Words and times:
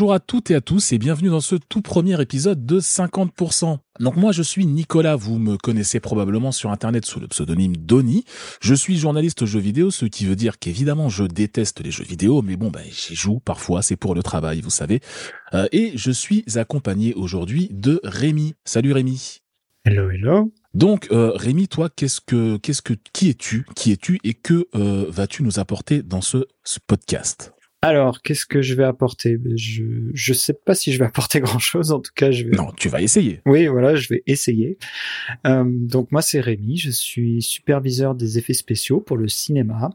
Bonjour 0.00 0.14
à 0.14 0.18
toutes 0.18 0.50
et 0.50 0.54
à 0.54 0.62
tous 0.62 0.92
et 0.92 0.98
bienvenue 0.98 1.28
dans 1.28 1.42
ce 1.42 1.56
tout 1.56 1.82
premier 1.82 2.18
épisode 2.22 2.64
de 2.64 2.80
50%. 2.80 3.76
Donc 4.00 4.16
moi 4.16 4.32
je 4.32 4.42
suis 4.42 4.64
Nicolas, 4.64 5.14
vous 5.14 5.38
me 5.38 5.58
connaissez 5.58 6.00
probablement 6.00 6.52
sur 6.52 6.70
internet 6.70 7.04
sous 7.04 7.20
le 7.20 7.28
pseudonyme 7.28 7.76
Donny. 7.76 8.24
Je 8.62 8.72
suis 8.72 8.96
journaliste 8.96 9.44
jeux 9.44 9.60
vidéo, 9.60 9.90
ce 9.90 10.06
qui 10.06 10.24
veut 10.24 10.36
dire 10.36 10.58
qu'évidemment 10.58 11.10
je 11.10 11.24
déteste 11.24 11.84
les 11.84 11.90
jeux 11.90 12.04
vidéo, 12.04 12.40
mais 12.40 12.56
bon 12.56 12.70
ben 12.70 12.82
j'y 12.90 13.14
joue 13.14 13.40
parfois, 13.40 13.82
c'est 13.82 13.96
pour 13.96 14.14
le 14.14 14.22
travail, 14.22 14.62
vous 14.62 14.70
savez. 14.70 15.00
Euh, 15.52 15.68
et 15.70 15.92
je 15.96 16.10
suis 16.10 16.46
accompagné 16.54 17.12
aujourd'hui 17.12 17.68
de 17.70 18.00
Rémi. 18.02 18.54
Salut 18.64 18.94
Rémi. 18.94 19.42
Hello 19.84 20.10
hello. 20.10 20.50
Donc 20.72 21.08
euh, 21.12 21.32
Rémi, 21.34 21.68
toi 21.68 21.90
qu'est-ce 21.94 22.22
que 22.22 22.56
qu'est-ce 22.56 22.80
que 22.80 22.94
qui 23.12 23.28
es-tu 23.28 23.66
Qui 23.76 23.92
es-tu 23.92 24.18
et 24.24 24.32
que 24.32 24.66
euh, 24.74 25.04
vas-tu 25.10 25.42
nous 25.42 25.58
apporter 25.58 26.02
dans 26.02 26.22
ce 26.22 26.46
podcast? 26.86 27.52
Alors, 27.82 28.20
qu'est-ce 28.20 28.44
que 28.44 28.60
je 28.60 28.74
vais 28.74 28.84
apporter? 28.84 29.38
Ben, 29.38 29.56
Je 29.56 29.84
je 30.12 30.32
sais 30.34 30.52
pas 30.52 30.74
si 30.74 30.92
je 30.92 30.98
vais 30.98 31.04
apporter 31.06 31.40
grand-chose. 31.40 31.92
En 31.92 32.00
tout 32.00 32.12
cas, 32.14 32.30
je 32.30 32.44
vais. 32.44 32.56
Non, 32.56 32.72
tu 32.76 32.88
vas 32.88 33.00
essayer. 33.00 33.40
Oui, 33.46 33.66
voilà, 33.68 33.94
je 33.94 34.08
vais 34.08 34.22
essayer. 34.26 34.76
Euh, 35.46 35.64
donc 35.66 36.12
moi, 36.12 36.20
c'est 36.20 36.40
Rémi. 36.40 36.76
Je 36.76 36.90
suis 36.90 37.40
superviseur 37.40 38.14
des 38.14 38.38
effets 38.38 38.54
spéciaux 38.54 39.00
pour 39.00 39.16
le 39.16 39.28
cinéma 39.28 39.90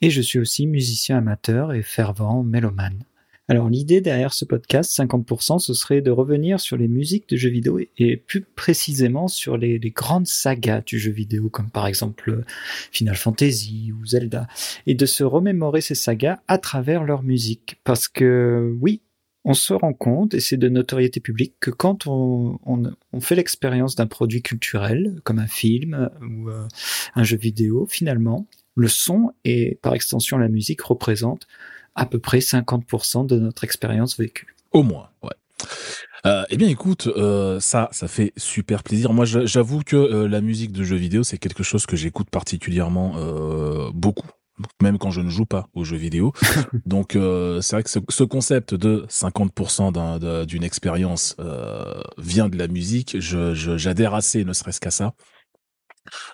et 0.00 0.10
je 0.10 0.20
suis 0.20 0.38
aussi 0.38 0.66
musicien 0.66 1.18
amateur 1.18 1.72
et 1.72 1.82
fervent 1.82 2.42
mélomane. 2.42 3.04
Alors 3.46 3.68
l'idée 3.68 4.00
derrière 4.00 4.32
ce 4.32 4.46
podcast, 4.46 4.90
50%, 4.98 5.58
ce 5.58 5.74
serait 5.74 6.00
de 6.00 6.10
revenir 6.10 6.60
sur 6.60 6.78
les 6.78 6.88
musiques 6.88 7.28
de 7.28 7.36
jeux 7.36 7.50
vidéo 7.50 7.78
et 7.98 8.16
plus 8.16 8.40
précisément 8.40 9.28
sur 9.28 9.58
les, 9.58 9.78
grandes 9.90 10.26
sagas 10.26 10.80
du 10.80 10.98
jeu 10.98 11.12
vidéo, 11.12 11.50
comme 11.50 11.70
par 11.70 11.86
exemple 11.86 12.42
Final 12.90 13.16
Fantasy 13.16 13.92
ou 13.92 14.06
Zelda, 14.06 14.46
et 14.86 14.94
de 14.94 15.04
se 15.04 15.24
remémorer 15.24 15.82
ces 15.82 15.94
sagas 15.94 16.38
à 16.48 16.56
travers 16.56 17.04
leur 17.04 17.22
musique. 17.22 17.76
Parce 17.84 18.08
que 18.08 18.74
oui, 18.80 19.02
on 19.44 19.52
se 19.52 19.74
rend 19.74 19.92
compte, 19.92 20.32
et 20.32 20.40
c'est 20.40 20.56
de 20.56 20.70
notoriété 20.70 21.20
publique, 21.20 21.54
que 21.60 21.70
quand 21.70 22.06
on, 22.06 22.58
fait 23.20 23.34
l'expérience 23.34 23.94
d'un 23.94 24.06
produit 24.06 24.40
culturel, 24.40 25.20
comme 25.22 25.38
un 25.38 25.46
film 25.46 26.08
ou 26.22 26.48
euh, 26.48 26.66
un 27.14 27.24
jeu 27.24 27.36
vidéo, 27.36 27.86
finalement, 27.90 28.46
le 28.74 28.88
son 28.88 29.32
et 29.44 29.78
par 29.82 29.94
extension 29.94 30.38
la 30.38 30.48
musique 30.48 30.80
représentent 30.80 31.46
à 31.94 32.06
peu 32.06 32.18
près 32.18 32.38
50% 32.38 33.26
de 33.26 33.38
notre 33.38 33.64
expérience 33.64 34.18
vécue. 34.18 34.56
Au 34.72 34.82
moins, 34.82 35.08
ouais. 35.22 35.30
Euh, 36.26 36.44
eh 36.48 36.56
bien, 36.56 36.68
écoute, 36.68 37.06
euh, 37.06 37.60
ça, 37.60 37.88
ça 37.92 38.08
fait 38.08 38.32
super 38.36 38.82
plaisir. 38.82 39.12
Moi, 39.12 39.26
j'avoue 39.26 39.82
que 39.82 39.96
euh, 39.96 40.28
la 40.28 40.40
musique 40.40 40.72
de 40.72 40.82
jeux 40.82 40.96
vidéo, 40.96 41.22
c'est 41.22 41.38
quelque 41.38 41.62
chose 41.62 41.84
que 41.84 41.96
j'écoute 41.96 42.30
particulièrement 42.30 43.14
euh, 43.16 43.90
beaucoup, 43.92 44.26
même 44.80 44.96
quand 44.96 45.10
je 45.10 45.20
ne 45.20 45.28
joue 45.28 45.44
pas 45.44 45.68
aux 45.74 45.84
jeux 45.84 45.98
vidéo. 45.98 46.32
Donc, 46.86 47.10
c'est 47.12 47.76
vrai 47.76 47.82
que 47.82 47.90
ce, 47.90 48.24
concept 48.24 48.74
de 48.74 49.04
50% 49.10 50.46
d'une 50.46 50.64
expérience 50.64 51.36
vient 52.16 52.48
de 52.48 52.56
la 52.56 52.68
musique. 52.68 53.16
Je, 53.20 53.54
j'adhère 53.54 54.14
assez, 54.14 54.44
ne 54.44 54.54
serait-ce 54.54 54.80
qu'à 54.80 54.90
ça. 54.90 55.12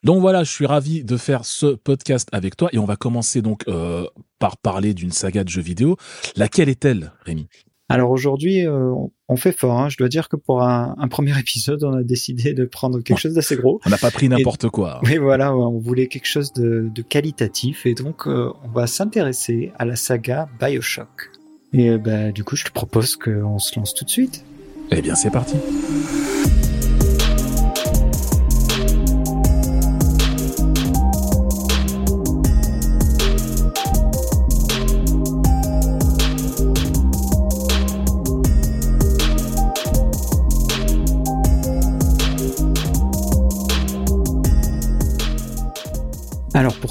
Donc 0.05 0.21
voilà, 0.21 0.45
je 0.45 0.51
suis 0.51 0.67
ravi 0.67 1.05
de 1.05 1.17
faire 1.17 1.45
ce 1.45 1.67
podcast 1.75 2.29
avec 2.33 2.57
toi 2.57 2.69
et 2.73 2.79
on 2.79 2.85
va 2.85 2.97
commencer 2.97 3.43
donc 3.43 3.65
euh, 3.69 4.07
par 4.39 4.57
parler 4.57 4.95
d'une 4.95 5.13
saga 5.13 5.45
de 5.45 5.49
jeux 5.49 5.63
vidéo. 5.63 5.97
Laquelle 6.37 6.69
est-elle, 6.69 7.13
Rémi? 7.25 7.49
Alors 7.91 8.13
aujourd'hui, 8.13 8.67
euh, 8.69 8.93
on 9.29 9.37
fait 9.37 9.51
fort. 9.51 9.81
Hein. 9.81 9.89
Je 9.89 9.97
dois 9.97 10.09
dire 10.09 10.29
que 10.29 10.37
pour 10.37 10.63
un, 10.63 10.95
premier 11.11 11.37
épisode, 11.39 11.83
on 11.83 11.93
a 11.93 12.05
décidé 12.05 12.55
de 12.55 12.65
prendre 12.65 13.01
quelque 13.01 13.19
chose 13.19 13.35
d'assez 13.35 13.57
gros. 13.57 13.81
On 13.85 13.91
n'a 13.91 13.99
pas 13.99 14.13
pris 14.13 14.29
n'importe 14.29 14.69
quoi. 14.69 15.01
Oui, 15.03 15.17
voilà, 15.17 15.55
on 15.57 15.81
voulait 15.81 16.07
quelque 16.07 16.29
chose 16.29 16.53
de, 16.53 16.89
qualitatif 17.03 17.87
et 17.87 17.95
donc 17.95 18.29
euh, 18.29 18.53
on 18.65 18.69
va 18.69 18.87
s'intéresser 18.87 19.73
à 19.77 19.85
la 19.85 19.97
saga 19.97 20.49
Bioshock. 20.61 21.33
Et 21.73 21.99
bah, 21.99 22.31
du 22.31 22.45
coup, 22.45 22.55
je 22.55 22.65
te 22.65 22.71
propose 22.71 23.17
qu'on 23.17 23.59
se 23.59 23.77
lance 23.77 23.95
tout 23.95 24.05
de 24.05 24.11
suite. 24.11 24.45
Eh 24.93 25.03
bien, 25.03 25.17
c'est 25.17 25.31
parti. 25.31 25.57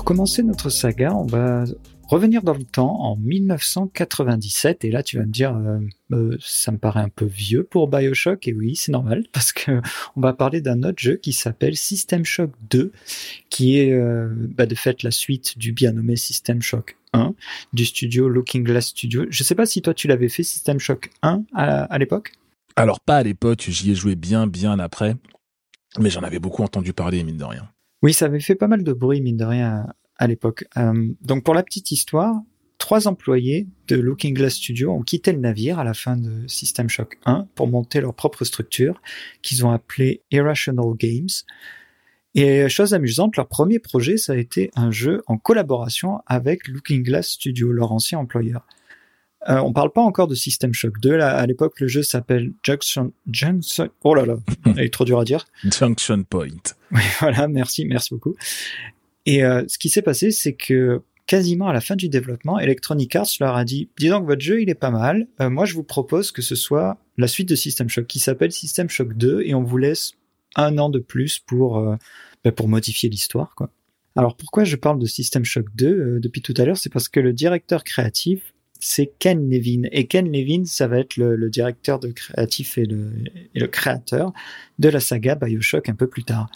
Commencer 0.09 0.42
notre 0.42 0.72
saga, 0.72 1.14
on 1.14 1.28
va 1.28 1.66
revenir 2.08 2.42
dans 2.42 2.56
le 2.56 2.64
temps 2.64 3.00
en 3.00 3.16
1997 3.16 4.84
et 4.84 4.90
là 4.90 5.03
tu 5.03 5.20
vas 5.20 5.24
me 5.24 5.31
dire 5.31 5.56
euh, 5.56 5.78
euh, 6.14 6.36
ça 6.42 6.72
me 6.72 6.80
paraît 6.80 7.02
un 7.02 7.09
peu 7.09 7.25
vieux 7.25 7.64
pour 7.64 7.88
BioShock 7.88 8.48
et 8.48 8.53
oui 8.53 8.75
c'est 8.75 8.92
normal 8.92 9.25
parce 9.31 9.53
que 9.53 9.80
on 10.16 10.22
va 10.22 10.34
parler 10.34 10.62
d'un 10.62 10.81
autre 10.81 10.98
jeu 10.98 11.18
qui 11.18 11.31
s'appelle 11.31 11.78
System 11.78 12.25
Shock 12.25 12.50
2 12.72 12.92
qui 13.52 13.78
est 13.78 13.92
euh, 13.92 14.34
bah, 14.34 14.66
de 14.66 14.74
fait 14.74 15.03
la 15.03 15.12
suite 15.12 15.59
du 15.59 15.74
bien 15.74 15.92
nommé 15.92 16.16
System 16.16 16.59
Shock 16.59 16.98
1 17.14 17.36
du 17.74 17.86
studio 17.86 18.30
Looking 18.30 18.64
Glass 18.64 18.88
Studio. 18.88 19.28
Je 19.30 19.44
sais 19.44 19.53
pas 19.53 19.68
si 19.68 19.84
toi 19.84 19.94
tu 19.94 20.08
l'avais 20.08 20.30
fait 20.30 20.42
System 20.42 20.80
Shock 20.80 21.12
1 21.22 21.44
à, 21.53 21.84
à 21.84 21.98
l'époque? 22.00 22.31
Alors 22.75 23.00
pas 23.00 23.18
à 23.18 23.24
l'époque, 23.24 23.66
j'y 23.68 23.92
ai 23.92 23.96
joué 23.96 24.16
bien 24.16 24.48
bien 24.48 24.80
après, 24.80 25.18
mais 26.00 26.09
j'en 26.09 26.22
avais 26.22 26.40
beaucoup 26.40 26.64
entendu 26.64 26.94
parler 26.94 27.24
mine 27.24 27.38
de 27.38 27.46
rien. 27.46 27.69
Oui, 28.02 28.14
ça 28.14 28.25
avait 28.25 28.40
fait 28.40 28.56
pas 28.56 28.68
mal 28.68 28.84
de 28.84 28.94
bruit, 28.94 29.22
mine 29.22 29.38
de 29.38 29.44
rien, 29.44 29.86
à, 30.19 30.28
l'époque. 30.28 30.66
Euh, 30.78 31.07
donc 31.22 31.44
pour 31.44 31.53
la 31.53 31.63
petite 31.63 31.91
histoire, 31.91 32.35
trois 32.78 33.07
employés 33.07 33.68
de 33.88 33.96
Looking 33.96 34.35
Glass 34.35 34.53
Studio 34.53 34.91
ont 34.91 35.02
quitté 35.02 35.31
le 35.31 35.40
navire 35.40 35.80
à 35.80 35.84
la 35.84 35.94
fin 35.94 36.18
de 36.18 36.47
System 36.47 36.90
Shock 36.90 37.18
1 37.25 37.47
pour 37.56 37.68
monter 37.68 38.02
leur 38.02 38.13
propre 38.13 38.44
structure, 38.44 39.02
qu'ils 39.41 39.66
ont 39.66 39.72
appelée 39.72 40.22
Irrational 40.31 40.96
Games. 40.97 41.30
Et 42.35 42.69
chose 42.69 42.94
amusante, 42.94 43.38
leur 43.38 43.47
premier 43.47 43.80
projet, 43.80 44.18
ça 44.18 44.34
a 44.34 44.35
été 44.35 44.69
un 44.75 44.91
jeu 44.91 45.24
en 45.25 45.38
collaboration 45.38 46.19
avec 46.28 46.68
Looking 46.68 47.03
Glass 47.03 47.30
Studio, 47.30 47.72
leur 47.72 47.91
ancien 47.91 48.19
employeur. 48.19 48.68
Euh, 49.47 49.57
on 49.59 49.72
parle 49.72 49.91
pas 49.91 50.01
encore 50.01 50.28
de 50.28 50.36
System 50.36 50.74
Shock 50.74 51.00
2. 51.00 51.16
Là, 51.16 51.38
à 51.38 51.46
l'époque, 51.46 51.80
le 51.80 51.88
jeu 51.88 52.03
s'appelle 52.03 52.51
Junction, 52.62 53.13
Junction. 53.31 53.90
Oh 54.03 54.13
là 54.13 54.25
là, 54.25 54.36
il 54.66 54.80
est 54.80 54.94
trop 54.94 55.06
dur 55.06 55.19
à 55.19 55.24
dire. 55.24 55.46
Junction 55.63 56.24
Point. 56.24 56.75
Oui, 56.91 57.01
voilà. 57.19 57.47
Merci, 57.47 57.86
merci 57.86 58.13
beaucoup. 58.13 58.36
Et 59.25 59.44
euh, 59.44 59.63
ce 59.68 59.78
qui 59.78 59.90
s'est 59.90 60.02
passé, 60.02 60.31
c'est 60.31 60.53
que 60.53 61.02
quasiment 61.25 61.68
à 61.68 61.74
la 61.74 61.81
fin 61.81 61.96
du 61.96 62.09
développement, 62.09 62.59
Electronic 62.59 63.16
Arts 63.16 63.30
leur 63.40 63.56
a 63.56 63.66
dit 63.66 63.90
"Dis 63.97 64.09
donc, 64.09 64.25
votre 64.25 64.41
jeu, 64.41 64.62
il 64.62 64.69
est 64.69 64.75
pas 64.75 64.91
mal. 64.91 65.28
Euh, 65.41 65.50
moi, 65.50 65.66
je 65.66 65.74
vous 65.74 65.84
propose 65.84 66.31
que 66.31 66.41
ce 66.41 66.56
soit 66.56 66.97
la 67.18 67.28
suite 67.28 67.50
de 67.50 67.56
System 67.56 67.90
Shock, 67.90 68.07
qui 68.07 68.19
s'appelle 68.19 68.52
System 68.52 68.90
Shock 68.90 69.13
2, 69.16 69.41
et 69.44 69.53
on 69.53 69.63
vous 69.63 69.78
laisse 69.78 70.13
un 70.56 70.78
an 70.78 70.90
de 70.90 71.00
plus 71.00 71.40
pour 71.40 71.78
euh, 71.78 71.96
ben, 72.44 72.52
pour 72.52 72.68
modifier 72.68 73.09
l'histoire, 73.09 73.53
quoi." 73.56 73.69
Alors 74.16 74.36
pourquoi 74.36 74.63
je 74.63 74.75
parle 74.75 75.00
de 75.00 75.06
System 75.06 75.45
Shock 75.45 75.68
2 75.75 76.19
depuis 76.19 76.42
tout 76.42 76.54
à 76.57 76.66
l'heure, 76.66 76.77
c'est 76.77 76.92
parce 76.92 77.07
que 77.07 77.19
le 77.19 77.31
directeur 77.31 77.83
créatif 77.83 78.54
c'est 78.80 79.12
Ken 79.19 79.50
Levin. 79.50 79.83
Et 79.92 80.07
Ken 80.07 80.31
Levin, 80.31 80.66
ça 80.66 80.88
va 80.88 81.00
être 81.00 81.18
le, 81.18 81.50
directeur 81.50 82.00
de 82.00 82.12
créatif 82.12 82.77
et 82.77 82.86
le, 82.86 83.68
créateur 83.68 84.33
de 84.80 84.89
la 84.89 85.00
saga 85.00 85.36
Bioshock 85.36 85.89
un 85.89 85.95
peu 85.95 86.07
plus 86.07 86.24
tard. 86.24 86.50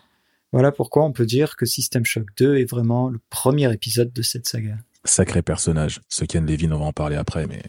Voilà 0.53 0.71
pourquoi 0.71 1.03
on 1.03 1.11
peut 1.11 1.25
dire 1.25 1.55
que 1.55 1.65
System 1.65 2.05
Shock 2.05 2.27
2 2.37 2.57
est 2.57 2.69
vraiment 2.69 3.09
le 3.09 3.19
premier 3.31 3.73
épisode 3.73 4.13
de 4.13 4.21
cette 4.21 4.47
saga. 4.47 4.77
Sacré 5.03 5.41
personnage. 5.41 5.99
Ce 6.07 6.23
Ken 6.23 6.45
Levin, 6.45 6.71
on 6.71 6.79
va 6.79 6.85
en 6.85 6.93
parler 6.93 7.17
après, 7.17 7.45
mais. 7.47 7.61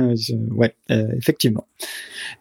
ouais, 0.50 0.76
euh, 0.90 1.06
effectivement. 1.16 1.66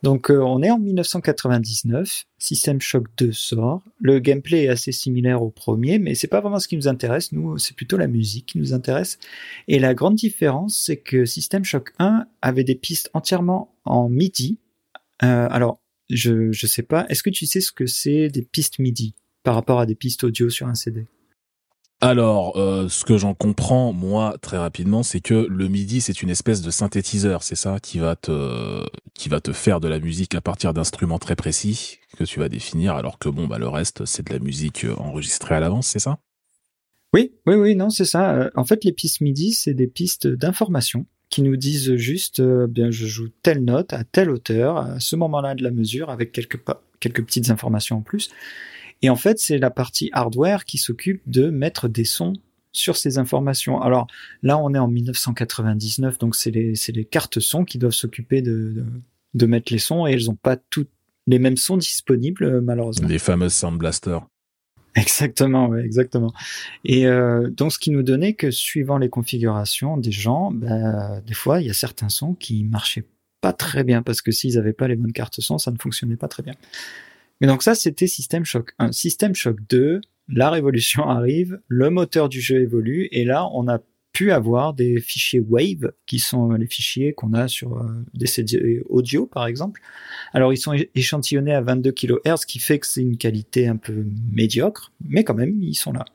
Donc, 0.01 0.29
euh, 0.29 0.39
on 0.39 0.61
est 0.63 0.71
en 0.71 0.79
1999. 0.79 2.25
System 2.39 2.81
Shock 2.81 3.05
2 3.17 3.31
sort. 3.31 3.83
Le 4.01 4.19
gameplay 4.19 4.63
est 4.63 4.67
assez 4.67 4.91
similaire 4.91 5.43
au 5.43 5.49
premier, 5.49 5.99
mais 5.99 6.15
c'est 6.15 6.27
pas 6.27 6.41
vraiment 6.41 6.59
ce 6.59 6.67
qui 6.67 6.75
nous 6.75 6.89
intéresse. 6.89 7.31
Nous, 7.31 7.57
c'est 7.57 7.75
plutôt 7.75 7.95
la 7.95 8.07
musique 8.07 8.47
qui 8.47 8.57
nous 8.57 8.73
intéresse. 8.73 9.17
Et 9.69 9.79
la 9.79 9.93
grande 9.93 10.15
différence, 10.15 10.75
c'est 10.75 10.97
que 10.97 11.23
System 11.23 11.63
Shock 11.63 11.93
1 11.99 12.25
avait 12.41 12.65
des 12.65 12.75
pistes 12.75 13.11
entièrement 13.13 13.73
en 13.85 14.09
MIDI. 14.09 14.57
Euh, 15.23 15.47
alors, 15.51 15.79
je, 16.09 16.51
je 16.51 16.67
sais 16.67 16.83
pas. 16.83 17.05
Est-ce 17.07 17.23
que 17.23 17.29
tu 17.29 17.45
sais 17.45 17.61
ce 17.61 17.71
que 17.71 17.85
c'est 17.85 18.27
des 18.27 18.41
pistes 18.41 18.79
MIDI? 18.79 19.13
Par 19.43 19.55
rapport 19.55 19.79
à 19.79 19.85
des 19.85 19.95
pistes 19.95 20.23
audio 20.23 20.49
sur 20.49 20.67
un 20.67 20.75
CD? 20.75 21.05
Alors, 22.03 22.57
euh, 22.57 22.89
ce 22.89 23.05
que 23.05 23.17
j'en 23.17 23.33
comprends, 23.33 23.93
moi, 23.93 24.35
très 24.41 24.57
rapidement, 24.57 25.03
c'est 25.03 25.21
que 25.21 25.47
le 25.49 25.69
MIDI, 25.69 26.01
c'est 26.01 26.21
une 26.21 26.29
espèce 26.29 26.61
de 26.61 26.69
synthétiseur, 26.69 27.43
c'est 27.43 27.55
ça, 27.55 27.79
qui 27.81 27.97
va 27.97 28.17
te, 28.17 28.85
qui 29.13 29.29
va 29.29 29.39
te 29.39 29.53
faire 29.53 29.79
de 29.79 29.87
la 29.87 29.99
musique 29.99 30.35
à 30.35 30.41
partir 30.41 30.73
d'instruments 30.73 31.17
très 31.17 31.37
précis 31.37 31.99
que 32.17 32.25
tu 32.25 32.39
vas 32.39 32.49
définir, 32.49 32.95
alors 32.95 33.19
que 33.19 33.29
bon, 33.29 33.47
bah, 33.47 33.57
le 33.57 33.69
reste, 33.69 34.03
c'est 34.03 34.27
de 34.27 34.33
la 34.33 34.39
musique 34.39 34.83
euh, 34.83 34.93
enregistrée 34.97 35.55
à 35.55 35.61
l'avance, 35.61 35.87
c'est 35.87 35.99
ça? 35.99 36.19
Oui, 37.13 37.31
oui, 37.45 37.55
oui, 37.55 37.73
non, 37.73 37.89
c'est 37.89 38.03
ça. 38.03 38.33
Euh, 38.35 38.49
en 38.55 38.65
fait, 38.65 38.83
les 38.83 38.91
pistes 38.91 39.21
MIDI, 39.21 39.53
c'est 39.53 39.73
des 39.73 39.87
pistes 39.87 40.27
d'information 40.27 41.05
qui 41.29 41.41
nous 41.41 41.55
disent 41.55 41.95
juste, 41.95 42.41
bien, 42.41 42.91
je 42.91 43.07
joue 43.07 43.29
telle 43.43 43.63
note 43.63 43.93
à 43.93 44.03
telle 44.03 44.29
hauteur, 44.29 44.75
à 44.77 44.99
ce 44.99 45.15
moment-là 45.15 45.55
de 45.55 45.63
la 45.63 45.71
mesure, 45.71 46.09
avec 46.09 46.33
quelques, 46.33 46.59
quelques 46.99 47.23
petites 47.23 47.49
informations 47.49 47.99
en 47.99 48.01
plus. 48.01 48.29
Et 49.03 49.09
en 49.09 49.15
fait, 49.15 49.37
c'est 49.37 49.57
la 49.57 49.69
partie 49.69 50.09
hardware 50.13 50.63
qui 50.65 50.77
s'occupe 50.77 51.21
de 51.27 51.49
mettre 51.49 51.89
des 51.89 52.05
sons 52.05 52.33
sur 52.71 52.97
ces 52.97 53.17
informations. 53.19 53.81
Alors 53.81 54.07
là, 54.41 54.57
on 54.57 54.73
est 54.73 54.79
en 54.79 54.87
1999, 54.87 56.17
donc 56.17 56.35
c'est 56.35 56.51
les, 56.51 56.73
les 56.87 57.05
cartes 57.05 57.39
son 57.39 57.65
qui 57.65 57.77
doivent 57.77 57.91
s'occuper 57.91 58.41
de, 58.41 58.83
de, 59.33 59.45
mettre 59.45 59.71
les 59.71 59.77
sons 59.77 60.07
et 60.07 60.13
elles 60.13 60.25
n'ont 60.25 60.35
pas 60.35 60.55
toutes 60.55 60.89
les 61.27 61.37
mêmes 61.37 61.57
sons 61.57 61.77
disponibles, 61.77 62.45
euh, 62.45 62.61
malheureusement. 62.61 63.07
Les 63.07 63.19
fameuses 63.19 63.53
Sound 63.53 63.77
Blaster. 63.77 64.19
Exactement, 64.95 65.67
ouais, 65.67 65.83
exactement. 65.83 66.33
Et 66.85 67.07
euh, 67.07 67.49
donc, 67.49 67.73
ce 67.73 67.79
qui 67.79 67.91
nous 67.91 68.03
donnait 68.03 68.33
que 68.33 68.51
suivant 68.51 68.97
les 68.97 69.09
configurations 69.09 69.97
des 69.97 70.11
gens, 70.11 70.51
bah, 70.51 71.19
des 71.21 71.33
fois, 71.33 71.61
il 71.61 71.67
y 71.67 71.69
a 71.69 71.73
certains 71.73 72.09
sons 72.09 72.35
qui 72.35 72.63
marchaient 72.63 73.05
pas 73.41 73.53
très 73.53 73.83
bien 73.83 74.01
parce 74.01 74.21
que 74.21 74.31
s'ils 74.31 74.55
n'avaient 74.55 74.73
pas 74.73 74.87
les 74.87 74.95
bonnes 74.95 75.11
cartes 75.11 75.41
son, 75.41 75.57
ça 75.57 75.71
ne 75.71 75.77
fonctionnait 75.77 76.15
pas 76.15 76.27
très 76.27 76.43
bien. 76.43 76.53
Mais 77.43 77.49
donc 77.49 77.61
ça, 77.61 77.75
c'était 77.75 78.07
System 78.07 78.45
Shock 78.45 78.71
1. 78.79 78.93
System 78.93 79.35
Shock 79.35 79.57
2, 79.69 79.99
la 80.29 80.49
révolution 80.49 81.09
arrive, 81.09 81.59
le 81.67 81.89
moteur 81.89 82.29
du 82.29 82.39
jeu 82.39 82.61
évolue, 82.61 83.09
et 83.11 83.25
là, 83.25 83.49
on 83.51 83.67
a 83.67 83.79
pu 84.13 84.31
avoir 84.31 84.73
des 84.73 85.01
fichiers 85.01 85.41
Wave, 85.41 85.91
qui 86.05 86.19
sont 86.19 86.51
les 86.51 86.67
fichiers 86.67 87.11
qu'on 87.11 87.33
a 87.33 87.49
sur 87.49 87.75
euh, 87.75 87.83
des 88.13 88.27
CD 88.27 88.81
audio, 88.87 89.25
par 89.25 89.45
exemple. 89.45 89.81
Alors, 90.31 90.53
ils 90.53 90.57
sont 90.57 90.73
échantillonnés 90.95 91.53
à 91.53 91.59
22 91.59 91.91
kHz, 91.91 92.37
ce 92.37 92.45
qui 92.45 92.59
fait 92.59 92.79
que 92.79 92.87
c'est 92.87 93.01
une 93.01 93.17
qualité 93.17 93.67
un 93.67 93.75
peu 93.75 94.05
médiocre, 94.31 94.93
mais 95.05 95.25
quand 95.25 95.35
même, 95.35 95.61
ils 95.61 95.75
sont 95.75 95.91
là. 95.91 96.05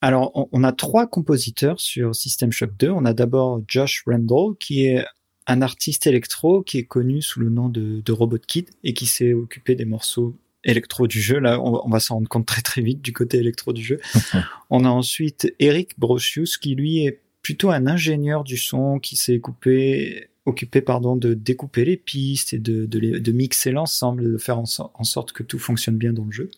Alors, 0.00 0.48
on, 0.52 0.64
a 0.64 0.72
trois 0.72 1.06
compositeurs 1.06 1.80
sur 1.80 2.14
System 2.14 2.50
Shock 2.50 2.70
2. 2.78 2.88
On 2.88 3.04
a 3.04 3.12
d'abord 3.12 3.60
Josh 3.68 4.04
Randall, 4.06 4.56
qui 4.58 4.86
est 4.86 5.04
un 5.46 5.60
artiste 5.60 6.06
électro 6.06 6.62
qui 6.62 6.78
est 6.78 6.84
connu 6.84 7.20
sous 7.20 7.40
le 7.40 7.50
nom 7.50 7.68
de, 7.68 8.00
de 8.00 8.12
Robot 8.12 8.38
Kid 8.38 8.70
et 8.84 8.94
qui 8.94 9.04
s'est 9.04 9.34
occupé 9.34 9.74
des 9.74 9.84
morceaux 9.84 10.34
électro 10.64 11.06
du 11.06 11.20
jeu. 11.20 11.38
Là, 11.38 11.60
on, 11.60 11.88
va 11.88 12.00
s'en 12.00 12.16
rendre 12.16 12.28
compte 12.28 12.46
très 12.46 12.62
très 12.62 12.82
vite 12.82 13.02
du 13.02 13.12
côté 13.12 13.38
électro 13.38 13.72
du 13.72 13.82
jeu. 13.82 14.00
on 14.70 14.84
a 14.84 14.88
ensuite 14.88 15.54
Eric 15.58 15.98
Brocius 15.98 16.56
qui 16.56 16.74
lui 16.74 17.04
est 17.04 17.20
plutôt 17.42 17.70
un 17.70 17.86
ingénieur 17.86 18.44
du 18.44 18.56
son 18.56 18.98
qui 18.98 19.16
s'est 19.16 19.40
coupé 19.40 20.28
occupé 20.44 20.80
pardon 20.80 21.16
de 21.16 21.34
découper 21.34 21.84
les 21.84 21.96
pistes 21.96 22.52
et 22.52 22.58
de, 22.58 22.84
de, 22.86 23.32
mixer 23.32 23.70
l'ensemble, 23.70 24.32
de 24.32 24.38
faire 24.38 24.58
en, 24.58 25.04
sorte 25.04 25.32
que 25.32 25.42
tout 25.42 25.58
fonctionne 25.58 25.96
bien 25.96 26.12
dans 26.12 26.24
le 26.24 26.32
jeu. 26.32 26.50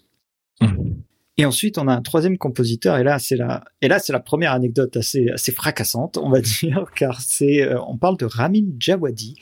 Mhm. 0.61 1.03
Et 1.37 1.45
ensuite, 1.45 1.79
on 1.79 1.89
a 1.89 1.93
un 1.93 2.01
troisième 2.01 2.39
compositeur, 2.39 2.97
et 2.97 3.03
là, 3.03 3.19
c'est 3.19 3.37
la, 3.37 3.65
et 3.83 3.89
là, 3.89 3.99
c'est 3.99 4.13
la 4.13 4.21
première 4.21 4.53
anecdote 4.53 4.97
assez, 4.97 5.29
assez 5.31 5.51
fracassante, 5.51 6.17
on 6.17 6.31
va 6.31 6.41
dire, 6.61 6.87
car 6.95 7.21
c'est, 7.21 7.63
euh, 7.63 7.81
on 7.89 7.99
parle 7.99 8.17
de 8.17 8.25
Ramin 8.25 8.67
Djawadi, 8.79 9.37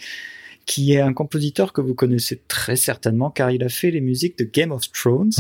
qui 0.67 0.93
est 0.93 1.01
un 1.01 1.13
compositeur 1.13 1.73
que 1.73 1.81
vous 1.81 1.95
connaissez 1.95 2.41
très 2.49 2.77
certainement 2.77 3.31
car 3.31 3.51
il 3.51 3.63
a 3.63 3.69
fait 3.69 3.91
les 3.91 4.01
musiques 4.01 4.39
de 4.39 4.45
Game 4.45 4.73
of 4.73 4.91
Thrones. 4.93 5.31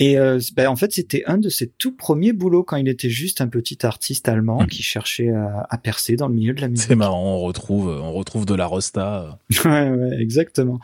Et 0.00 0.18
euh, 0.18 0.40
ben, 0.56 0.66
en 0.68 0.74
fait, 0.74 0.92
c'était 0.92 1.22
un 1.26 1.38
de 1.38 1.48
ses 1.48 1.68
tout 1.68 1.92
premiers 1.94 2.32
boulots 2.32 2.64
quand 2.64 2.76
il 2.76 2.88
était 2.88 3.08
juste 3.08 3.40
un 3.40 3.46
petit 3.46 3.86
artiste 3.86 4.28
allemand 4.28 4.62
hmm. 4.62 4.66
qui 4.66 4.82
cherchait 4.82 5.30
à, 5.30 5.78
percer 5.78 6.16
dans 6.16 6.26
le 6.26 6.34
milieu 6.34 6.52
de 6.52 6.60
la 6.60 6.68
musique. 6.68 6.88
C'est 6.88 6.96
marrant, 6.96 7.36
on 7.36 7.40
retrouve, 7.40 7.86
on 7.86 8.12
retrouve 8.12 8.44
de 8.44 8.54
la 8.54 8.66
rosta. 8.66 9.38
ouais, 9.64 9.90
ouais, 9.90 10.16
exactement. 10.18 10.80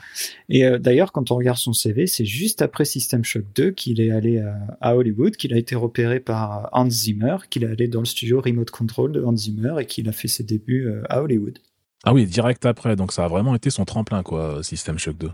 Et 0.49 0.65
euh, 0.65 0.79
d'ailleurs, 0.79 1.11
quand 1.11 1.33
on 1.33 1.37
regarde 1.37 1.59
son 1.59 1.73
CV, 1.73 2.07
c'est 2.07 2.25
juste 2.25 2.63
après 2.63 2.85
System 2.85 3.25
Shock 3.25 3.45
2 3.57 3.73
qu'il 3.73 4.01
est 4.01 4.13
allé 4.13 4.41
à, 4.81 4.97
Hollywood, 4.97 5.35
qu'il 5.37 5.53
a 5.55 5.59
été 5.59 5.75
repéré 5.75 6.21
par 6.21 6.69
Hans 6.73 6.89
Zimmer, 6.89 7.39
qu'il 7.51 7.65
est 7.65 7.69
allé 7.69 7.89
dans 7.89 8.01
le 8.01 8.07
studio 8.07 8.41
Remote 8.41 8.71
Control 8.71 9.11
de 9.11 9.25
Hans 9.25 9.37
Zimmer 9.37 9.75
et 9.81 9.87
qu'il 9.87 10.09
a 10.09 10.13
fait 10.13 10.29
ses 10.29 10.45
débuts 10.45 10.87
euh, 10.87 11.03
à 11.09 11.23
Hollywood. 11.23 11.59
Ah 12.05 12.15
oui, 12.15 12.27
direct 12.27 12.65
après, 12.67 12.97
donc 12.97 13.13
ça 13.13 13.25
a 13.25 13.29
vraiment 13.29 13.55
été 13.55 13.71
son 13.71 13.85
tremplin, 13.85 14.23
quoi, 14.23 14.63
System 14.63 14.99
Shock 14.99 15.19
2. 15.19 15.31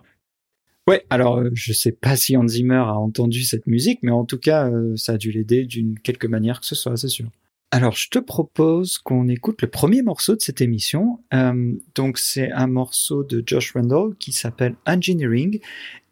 Ouais, 0.88 1.04
alors 1.10 1.38
euh, 1.38 1.50
je 1.52 1.72
sais 1.72 1.90
pas 1.90 2.14
si 2.14 2.36
Hans 2.36 2.46
Zimmer 2.46 2.76
a 2.76 2.94
entendu 2.94 3.42
cette 3.42 3.66
musique, 3.66 4.00
mais 4.02 4.12
en 4.12 4.24
tout 4.24 4.38
cas, 4.38 4.68
euh, 4.70 4.94
ça 4.96 5.12
a 5.12 5.16
dû 5.16 5.32
l'aider 5.32 5.64
d'une 5.64 5.98
quelque 5.98 6.28
manière 6.28 6.60
que 6.60 6.66
ce 6.66 6.76
soit, 6.76 6.96
c'est 6.96 7.08
sûr. 7.08 7.28
Alors, 7.72 7.96
je 7.96 8.08
te 8.08 8.20
propose 8.20 8.98
qu'on 8.98 9.26
écoute 9.26 9.60
le 9.60 9.68
premier 9.68 10.00
morceau 10.02 10.36
de 10.36 10.40
cette 10.40 10.60
émission. 10.60 11.18
Euh, 11.34 11.72
donc, 11.96 12.18
c'est 12.18 12.52
un 12.52 12.68
morceau 12.68 13.24
de 13.24 13.42
Josh 13.44 13.72
Randall 13.72 14.14
qui 14.20 14.30
s'appelle 14.30 14.76
Engineering. 14.86 15.58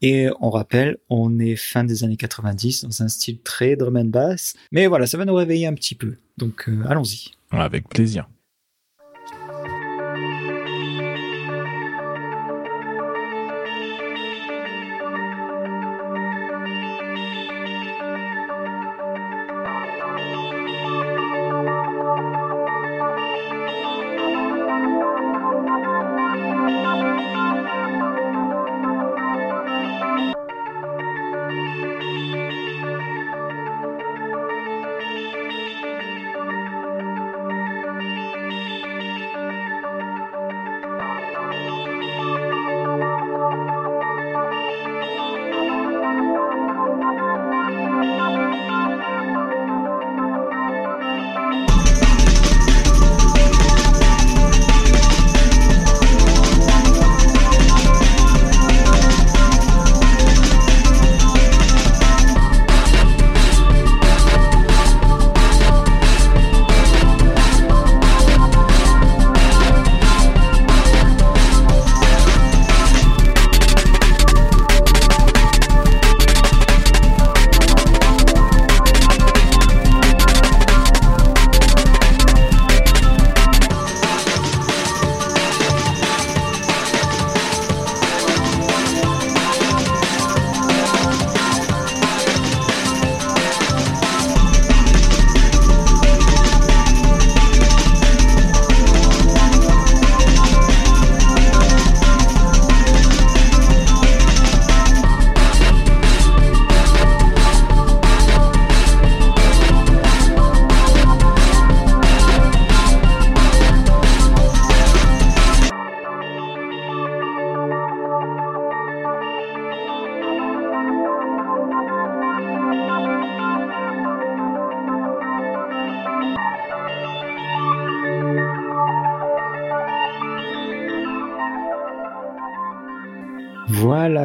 Et 0.02 0.28
on 0.40 0.50
rappelle, 0.50 0.98
on 1.08 1.38
est 1.38 1.54
fin 1.54 1.84
des 1.84 2.02
années 2.02 2.16
90 2.16 2.84
dans 2.84 3.02
un 3.02 3.08
style 3.08 3.38
très 3.38 3.76
drum 3.76 3.96
and 3.96 4.06
bass. 4.06 4.56
Mais 4.72 4.88
voilà, 4.88 5.06
ça 5.06 5.16
va 5.16 5.24
nous 5.24 5.34
réveiller 5.34 5.68
un 5.68 5.74
petit 5.74 5.94
peu. 5.94 6.16
Donc, 6.36 6.68
allons-y. 6.86 7.30
Avec 7.52 7.88
plaisir. 7.88 8.28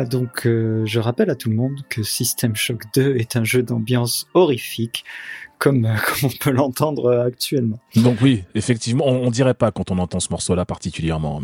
Donc 0.10 0.46
euh, 0.46 0.86
je 0.86 1.00
rappelle 1.00 1.30
à 1.30 1.36
tout 1.36 1.50
le 1.50 1.56
monde 1.56 1.80
que 1.90 2.04
System 2.04 2.56
Shock 2.56 2.84
2 2.96 3.16
est 3.18 3.36
un 3.36 3.44
jeu 3.44 3.64
d'ambiance 3.64 4.28
horrifique, 4.34 5.06
comme, 5.58 5.86
euh, 5.86 5.96
comme 6.06 6.30
on 6.30 6.44
peut 6.44 6.52
l'entendre 6.52 7.06
euh, 7.06 7.28
actuellement. 7.28 7.80
Donc 7.96 8.18
oui, 8.22 8.44
effectivement, 8.56 9.08
on, 9.08 9.28
on, 9.28 9.32
dirait 9.32 9.54
pas 9.54 9.72
quand 9.72 9.92
on 9.92 9.98
entend 10.00 10.20
ce 10.20 10.30
morceau-là 10.32 10.66
particulièrement. 10.66 11.42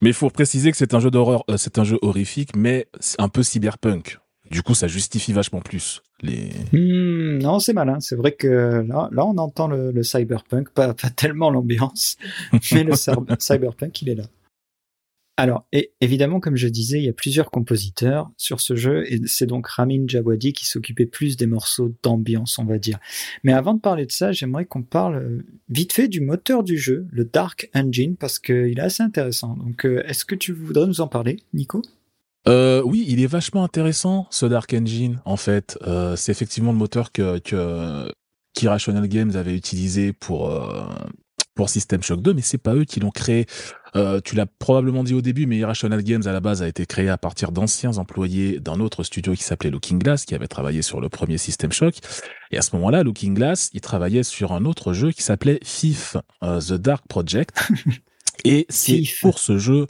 Mais 0.00 0.10
il 0.10 0.14
faut 0.14 0.30
préciser 0.30 0.70
que 0.70 0.76
c'est 0.76 0.94
un 0.94 1.00
jeu 1.00 1.10
d'horreur, 1.10 1.44
c'est 1.56 1.78
un 1.78 1.84
jeu 1.84 1.98
horrifique, 2.02 2.56
mais 2.56 2.86
un 3.18 3.28
peu 3.28 3.42
cyberpunk. 3.42 4.18
Du 4.50 4.62
coup, 4.62 4.74
ça 4.74 4.86
justifie 4.86 5.32
vachement 5.32 5.60
plus 5.60 6.02
les. 6.22 6.50
Hmm, 6.72 7.38
non, 7.38 7.58
c'est 7.58 7.72
malin. 7.72 7.98
C'est 7.98 8.14
vrai 8.14 8.30
que 8.30 8.84
là, 8.86 9.08
là, 9.10 9.26
on 9.26 9.36
entend 9.38 9.66
le, 9.66 9.90
le 9.90 10.02
cyberpunk, 10.04 10.70
pas, 10.70 10.94
pas 10.94 11.10
tellement 11.10 11.50
l'ambiance, 11.50 12.16
mais 12.72 12.84
le 12.84 12.92
cyberpunk, 12.94 14.02
il 14.02 14.10
est 14.10 14.14
là. 14.14 14.24
Alors, 15.38 15.66
évidemment, 16.00 16.40
comme 16.40 16.56
je 16.56 16.66
disais, 16.66 16.98
il 16.98 17.04
y 17.04 17.10
a 17.10 17.12
plusieurs 17.12 17.50
compositeurs 17.50 18.30
sur 18.38 18.60
ce 18.60 18.74
jeu, 18.74 19.04
et 19.12 19.20
c'est 19.26 19.44
donc 19.44 19.66
Ramin 19.66 20.04
Djawadi 20.06 20.54
qui 20.54 20.64
s'occupait 20.64 21.04
plus 21.04 21.36
des 21.36 21.46
morceaux 21.46 21.92
d'ambiance, 22.02 22.58
on 22.58 22.64
va 22.64 22.78
dire. 22.78 22.98
Mais 23.44 23.52
avant 23.52 23.74
de 23.74 23.80
parler 23.80 24.06
de 24.06 24.12
ça, 24.12 24.32
j'aimerais 24.32 24.64
qu'on 24.64 24.82
parle 24.82 25.16
euh, 25.16 25.44
vite 25.68 25.92
fait 25.92 26.08
du 26.08 26.22
moteur 26.22 26.62
du 26.62 26.78
jeu, 26.78 27.06
le 27.10 27.26
Dark 27.26 27.68
Engine, 27.74 28.16
parce 28.16 28.38
qu'il 28.38 28.78
est 28.78 28.82
assez 28.82 29.02
intéressant. 29.02 29.56
Donc, 29.56 29.84
euh, 29.84 30.02
est-ce 30.06 30.24
que 30.24 30.34
tu 30.34 30.52
voudrais 30.52 30.86
nous 30.86 31.02
en 31.02 31.08
parler, 31.08 31.36
Nico? 31.52 31.82
Euh, 32.48 32.80
oui, 32.82 33.04
il 33.06 33.20
est 33.20 33.26
vachement 33.26 33.62
intéressant 33.62 34.28
ce 34.30 34.46
Dark 34.46 34.72
Engine. 34.72 35.20
En 35.26 35.36
fait, 35.36 35.76
c'est 36.16 36.32
effectivement 36.32 36.72
le 36.72 36.78
moteur 36.78 37.12
que, 37.12 37.40
que 37.40 39.06
Games 39.06 39.32
avait 39.34 39.54
utilisé 39.54 40.12
pour 40.12 40.50
pour 41.56 41.70
System 41.70 42.02
Shock 42.02 42.22
2, 42.22 42.34
mais 42.34 42.42
c'est 42.42 42.58
pas 42.58 42.74
eux 42.76 42.84
qui 42.84 43.00
l'ont 43.00 43.10
créé. 43.10 43.46
Euh, 43.96 44.20
tu 44.22 44.36
l'as 44.36 44.46
probablement 44.46 45.02
dit 45.02 45.14
au 45.14 45.22
début, 45.22 45.46
mais 45.46 45.56
Irrational 45.56 46.02
Games 46.02 46.22
à 46.26 46.32
la 46.32 46.40
base 46.40 46.62
a 46.62 46.68
été 46.68 46.86
créé 46.86 47.08
à 47.08 47.18
partir 47.18 47.50
d'anciens 47.50 47.96
employés 47.96 48.60
d'un 48.60 48.80
autre 48.80 49.02
studio 49.02 49.34
qui 49.34 49.42
s'appelait 49.42 49.70
Looking 49.70 49.98
Glass, 49.98 50.24
qui 50.24 50.34
avait 50.34 50.48
travaillé 50.48 50.82
sur 50.82 51.00
le 51.00 51.08
premier 51.08 51.38
System 51.38 51.72
Shock. 51.72 51.96
Et 52.50 52.58
à 52.58 52.62
ce 52.62 52.76
moment-là, 52.76 53.02
Looking 53.02 53.34
Glass, 53.34 53.70
il 53.72 53.80
travaillait 53.80 54.22
sur 54.22 54.52
un 54.52 54.64
autre 54.64 54.92
jeu 54.92 55.12
qui 55.12 55.22
s'appelait 55.22 55.58
Thief, 55.58 56.16
The 56.42 56.74
Dark 56.74 57.06
Project. 57.08 57.56
Et 58.44 58.66
c'est 58.68 59.02
pour 59.22 59.38
ce 59.38 59.58
jeu 59.58 59.86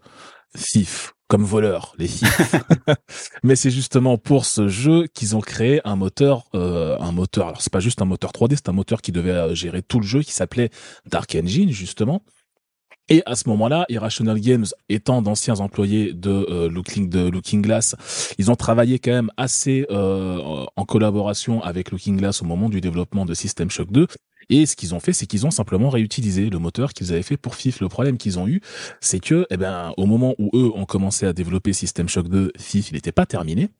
Thief, 0.56 1.14
comme 1.28 1.44
voleur, 1.44 1.94
les 1.98 2.08
thieves. 2.08 2.64
Mais 3.42 3.56
c'est 3.56 3.70
justement 3.70 4.16
pour 4.16 4.46
ce 4.46 4.68
jeu 4.68 5.06
qu'ils 5.12 5.36
ont 5.36 5.40
créé 5.40 5.80
un 5.84 5.96
moteur, 5.96 6.44
euh, 6.54 6.96
un 6.98 7.12
moteur. 7.12 7.48
Alors 7.48 7.60
c'est 7.60 7.72
pas 7.72 7.80
juste 7.80 8.00
un 8.00 8.04
moteur 8.04 8.30
3D, 8.32 8.52
c'est 8.56 8.68
un 8.68 8.72
moteur 8.72 9.02
qui 9.02 9.12
devait 9.12 9.30
euh, 9.30 9.54
gérer 9.54 9.82
tout 9.82 10.00
le 10.00 10.06
jeu, 10.06 10.22
qui 10.22 10.32
s'appelait 10.32 10.70
Dark 11.06 11.34
Engine 11.34 11.70
justement. 11.70 12.22
Et 13.08 13.22
à 13.24 13.36
ce 13.36 13.48
moment-là, 13.48 13.86
Irrational 13.88 14.40
Games 14.40 14.66
étant 14.88 15.22
d'anciens 15.22 15.60
employés 15.60 16.12
de 16.12 16.46
euh, 16.50 16.68
Looking 16.68 17.62
Glass, 17.62 17.94
ils 18.38 18.50
ont 18.50 18.56
travaillé 18.56 18.98
quand 18.98 19.12
même 19.12 19.30
assez 19.36 19.86
euh, 19.90 20.66
en 20.74 20.84
collaboration 20.84 21.62
avec 21.62 21.92
Looking 21.92 22.16
Glass 22.16 22.42
au 22.42 22.46
moment 22.46 22.68
du 22.68 22.80
développement 22.80 23.24
de 23.24 23.34
System 23.34 23.70
Shock 23.70 23.92
2 23.92 24.08
et 24.48 24.66
ce 24.66 24.76
qu'ils 24.76 24.94
ont 24.94 25.00
fait, 25.00 25.12
c'est 25.12 25.26
qu'ils 25.26 25.46
ont 25.46 25.50
simplement 25.50 25.90
réutilisé 25.90 26.50
le 26.50 26.58
moteur 26.58 26.92
qu'ils 26.92 27.12
avaient 27.12 27.22
fait 27.22 27.36
pour 27.36 27.56
FIF. 27.56 27.80
Le 27.80 27.88
problème 27.88 28.16
qu'ils 28.16 28.38
ont 28.38 28.46
eu, 28.46 28.60
c'est 29.00 29.18
que, 29.18 29.46
eh 29.50 29.56
ben, 29.56 29.92
au 29.96 30.06
moment 30.06 30.34
où 30.38 30.50
eux 30.54 30.70
ont 30.74 30.84
commencé 30.84 31.26
à 31.26 31.32
développer 31.32 31.72
System 31.72 32.08
Shock 32.08 32.28
2, 32.28 32.52
FIF, 32.56 32.90
il 32.90 32.94
n'était 32.94 33.12
pas 33.12 33.26
terminé. 33.26 33.70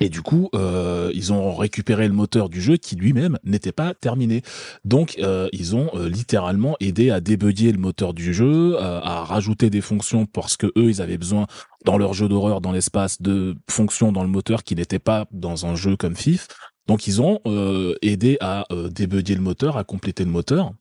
Et 0.00 0.10
du 0.10 0.20
coup, 0.20 0.50
euh, 0.54 1.10
ils 1.14 1.32
ont 1.32 1.54
récupéré 1.54 2.06
le 2.06 2.12
moteur 2.12 2.48
du 2.50 2.60
jeu 2.60 2.76
qui 2.76 2.96
lui-même 2.96 3.38
n'était 3.44 3.72
pas 3.72 3.94
terminé. 3.94 4.42
Donc, 4.84 5.16
euh, 5.18 5.48
ils 5.52 5.74
ont 5.74 5.90
euh, 5.94 6.08
littéralement 6.08 6.76
aidé 6.80 7.10
à 7.10 7.20
débugger 7.20 7.72
le 7.72 7.78
moteur 7.78 8.12
du 8.12 8.34
jeu, 8.34 8.76
à 8.78 9.24
rajouter 9.24 9.70
des 9.70 9.80
fonctions 9.80 10.26
parce 10.26 10.56
que 10.56 10.66
eux, 10.76 10.90
ils 10.90 11.00
avaient 11.00 11.16
besoin 11.16 11.46
dans 11.84 11.96
leur 11.96 12.12
jeu 12.12 12.28
d'horreur, 12.28 12.60
dans 12.60 12.72
l'espace, 12.72 13.22
de 13.22 13.56
fonctions 13.70 14.12
dans 14.12 14.22
le 14.22 14.28
moteur 14.28 14.64
qui 14.64 14.74
n'étaient 14.74 14.98
pas 14.98 15.26
dans 15.30 15.64
un 15.64 15.76
jeu 15.76 15.96
comme 15.96 16.16
FIF. 16.16 16.48
Donc 16.86 17.06
ils 17.06 17.20
ont 17.20 17.40
aidé 18.02 18.36
à 18.40 18.64
débugger 18.90 19.34
le 19.34 19.40
moteur, 19.40 19.76
à 19.76 19.84
compléter 19.84 20.24
le 20.24 20.30
moteur, 20.30 20.72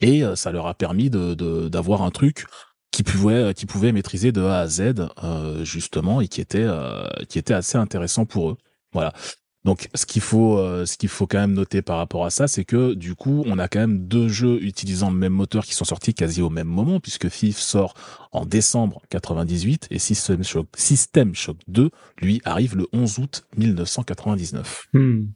et 0.00 0.22
ça 0.34 0.50
leur 0.50 0.66
a 0.66 0.74
permis 0.74 1.10
de 1.10 1.68
d'avoir 1.68 2.02
un 2.02 2.10
truc 2.10 2.46
qui 2.92 3.02
pouvait 3.02 3.52
qui 3.54 3.66
pouvait 3.66 3.90
maîtriser 3.90 4.30
de 4.30 4.42
A 4.42 4.60
à 4.60 4.68
Z 4.68 5.08
justement 5.64 6.20
et 6.20 6.28
qui 6.28 6.40
était 6.40 6.68
qui 7.28 7.38
était 7.38 7.54
assez 7.54 7.78
intéressant 7.78 8.24
pour 8.24 8.50
eux. 8.50 8.56
Voilà. 8.92 9.12
Donc, 9.64 9.88
ce 9.94 10.06
qu'il 10.06 10.22
faut, 10.22 10.58
euh, 10.58 10.84
ce 10.86 10.96
qu'il 10.96 11.08
faut 11.08 11.26
quand 11.26 11.38
même 11.38 11.52
noter 11.52 11.82
par 11.82 11.98
rapport 11.98 12.24
à 12.24 12.30
ça, 12.30 12.48
c'est 12.48 12.64
que 12.64 12.94
du 12.94 13.14
coup, 13.14 13.44
on 13.46 13.58
a 13.58 13.68
quand 13.68 13.78
même 13.78 14.06
deux 14.06 14.28
jeux 14.28 14.60
utilisant 14.62 15.10
le 15.10 15.16
même 15.16 15.32
moteur 15.32 15.64
qui 15.64 15.74
sont 15.74 15.84
sortis 15.84 16.14
quasi 16.14 16.42
au 16.42 16.50
même 16.50 16.66
moment, 16.66 16.98
puisque 16.98 17.28
FIF 17.28 17.58
sort 17.58 17.94
en 18.32 18.44
décembre 18.44 19.02
98 19.10 19.86
et 19.90 20.00
System 20.00 20.42
Shock, 20.42 20.66
System 20.76 21.34
Shock 21.34 21.58
2, 21.68 21.90
lui, 22.20 22.40
arrive 22.44 22.76
le 22.76 22.88
11 22.92 23.18
août 23.18 23.44
1999. 23.56 24.88
Hmm. 24.94 25.26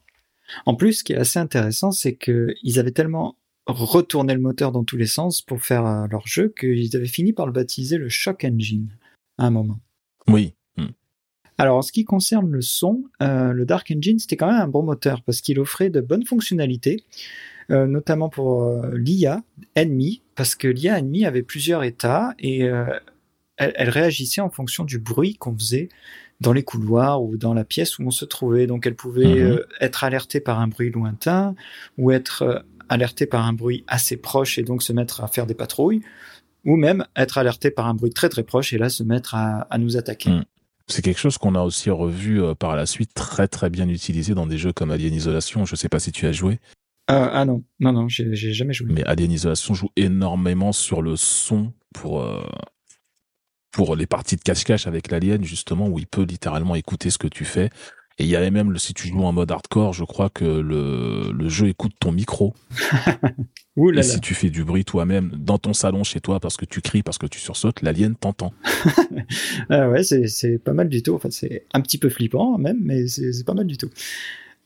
En 0.65 0.75
plus, 0.75 0.93
ce 0.93 1.03
qui 1.05 1.13
est 1.13 1.17
assez 1.17 1.39
intéressant, 1.39 1.91
c'est 1.91 2.15
que 2.15 2.53
ils 2.63 2.79
avaient 2.79 2.91
tellement 2.91 3.37
retourné 3.67 4.33
le 4.33 4.39
moteur 4.39 4.71
dans 4.71 4.83
tous 4.83 4.97
les 4.97 5.05
sens 5.05 5.41
pour 5.41 5.61
faire 5.61 5.85
euh, 5.85 6.07
leur 6.09 6.25
jeu 6.27 6.53
qu'ils 6.57 6.95
avaient 6.95 7.05
fini 7.05 7.33
par 7.33 7.45
le 7.45 7.51
baptiser 7.51 7.97
le 7.97 8.09
Shock 8.09 8.43
Engine 8.43 8.89
à 9.37 9.45
un 9.45 9.51
moment. 9.51 9.79
Oui, 10.27 10.53
alors, 11.57 11.77
en 11.77 11.81
ce 11.81 11.91
qui 11.91 12.05
concerne 12.05 12.49
le 12.51 12.61
son, 12.61 13.03
euh, 13.21 13.51
le 13.51 13.65
Dark 13.65 13.91
Engine, 13.95 14.19
c'était 14.19 14.37
quand 14.37 14.47
même 14.47 14.61
un 14.61 14.67
bon 14.67 14.83
moteur 14.83 15.23
parce 15.23 15.41
qu'il 15.41 15.59
offrait 15.59 15.89
de 15.89 16.01
bonnes 16.01 16.25
fonctionnalités, 16.25 17.03
euh, 17.71 17.87
notamment 17.87 18.29
pour 18.29 18.63
euh, 18.63 18.91
l'IA 18.95 19.43
ennemi, 19.75 20.21
parce 20.35 20.55
que 20.55 20.67
l'IA 20.67 20.99
ennemi 20.99 21.25
avait 21.25 21.41
plusieurs 21.41 21.83
états 21.83 22.35
et 22.37 22.59
elle, 22.59 23.01
elle, 23.75 23.89
réagissait 23.89 24.41
en 24.41 24.51
fonction 24.51 24.83
du 24.83 24.99
bruit 24.99 25.35
qu'on 25.35 25.57
faisait 25.57 25.89
dans 26.41 26.53
les 26.53 26.61
couloirs 26.61 27.23
ou 27.23 27.37
dans 27.37 27.55
la 27.55 27.63
pièce 27.63 27.97
où 27.97 28.03
on 28.03 28.11
se 28.11 28.25
trouvait. 28.25 28.67
Donc, 28.67 28.85
elle 28.85 28.95
pouvait 28.95 29.43
mhm. 29.43 29.59
être 29.79 30.03
alertée 30.03 30.39
par 30.39 30.59
un 30.59 30.67
bruit 30.67 30.91
lointain 30.91 31.55
ou 31.97 32.11
être 32.11 32.63
alertée 32.89 33.25
par 33.25 33.45
un 33.45 33.53
bruit 33.53 33.83
assez 33.87 34.17
proche 34.17 34.57
et 34.57 34.63
donc 34.63 34.83
se 34.83 34.93
mettre 34.93 35.23
à 35.23 35.27
faire 35.27 35.45
des 35.45 35.53
patrouilles 35.53 36.01
ou 36.65 36.75
même 36.75 37.05
être 37.15 37.37
alertée 37.37 37.71
par 37.71 37.87
un 37.87 37.93
bruit 37.93 38.11
très 38.11 38.29
très 38.29 38.43
proche 38.43 38.73
et 38.73 38.77
là 38.77 38.89
se 38.89 39.03
mettre 39.03 39.35
à, 39.35 39.61
à 39.69 39.77
nous 39.77 39.97
attaquer. 39.97 40.29
Mhm. 40.29 40.43
C'est 40.89 41.01
quelque 41.01 41.19
chose 41.19 41.37
qu'on 41.37 41.55
a 41.55 41.61
aussi 41.61 41.89
revu 41.89 42.41
euh, 42.41 42.55
par 42.55 42.75
la 42.77 42.85
suite 42.85 43.13
très 43.13 43.47
très 43.47 43.69
bien 43.69 43.89
utilisé 43.89 44.33
dans 44.33 44.47
des 44.47 44.57
jeux 44.57 44.71
comme 44.71 44.89
Alien 44.91 45.13
Isolation. 45.13 45.65
Je 45.65 45.75
sais 45.75 45.89
pas 45.89 45.99
si 45.99 46.11
tu 46.13 46.25
as 46.27 46.31
joué. 46.31 46.59
Euh, 47.09 47.29
ah 47.31 47.45
non, 47.45 47.63
non, 47.79 47.93
non, 47.93 48.07
j'ai 48.09 48.35
jamais 48.35 48.73
joué. 48.73 48.87
Mais 48.91 49.03
Alien 49.05 49.31
Isolation 49.31 49.73
joue 49.73 49.89
énormément 49.95 50.71
sur 50.71 51.01
le 51.01 51.15
son 51.15 51.73
pour 51.93 52.21
euh, 52.21 52.41
pour 53.71 53.95
les 53.95 54.07
parties 54.07 54.37
de 54.37 54.41
cache-cache 54.41 54.87
avec 54.87 55.11
l'alien 55.11 55.43
justement 55.43 55.87
où 55.87 55.99
il 55.99 56.07
peut 56.07 56.23
littéralement 56.23 56.75
écouter 56.75 57.09
ce 57.09 57.17
que 57.17 57.27
tu 57.27 57.45
fais 57.45 57.69
et 58.19 58.23
il 58.23 58.29
y 58.29 58.35
avait 58.35 58.49
même, 58.49 58.75
si 58.77 58.95
tu 58.95 59.09
joues 59.09 59.23
en 59.23 59.31
mode 59.31 59.51
hardcore, 59.51 59.93
je 59.93 60.03
crois 60.03 60.29
que 60.29 60.43
le, 60.43 61.31
le 61.31 61.49
jeu 61.49 61.67
écoute 61.67 61.93
ton 61.99 62.11
micro. 62.11 62.55
Ouh 63.75 63.91
là 63.91 63.99
et 63.99 64.03
si 64.03 64.19
tu 64.19 64.33
fais 64.33 64.49
du 64.49 64.63
bruit 64.63 64.85
toi-même 64.85 65.29
dans 65.37 65.59
ton 65.59 65.73
salon 65.73 66.03
chez 66.03 66.19
toi 66.19 66.39
parce 66.39 66.57
que 66.57 66.65
tu 66.65 66.81
cries, 66.81 67.03
parce 67.03 67.19
que 67.19 67.27
tu 67.27 67.39
sursautes, 67.39 67.83
l'alien 67.83 68.15
t'entend. 68.15 68.53
ah 69.69 69.87
ouais, 69.87 70.01
c'est 70.03 70.57
pas 70.57 70.73
mal 70.73 70.89
du 70.89 71.03
tout. 71.03 71.13
Enfin, 71.13 71.29
c'est 71.29 71.67
un 71.73 71.81
petit 71.81 71.99
peu 71.99 72.09
flippant 72.09 72.57
même, 72.57 72.79
mais 72.81 73.07
c'est 73.07 73.45
pas 73.45 73.53
mal 73.53 73.67
du 73.67 73.77
tout. 73.77 73.91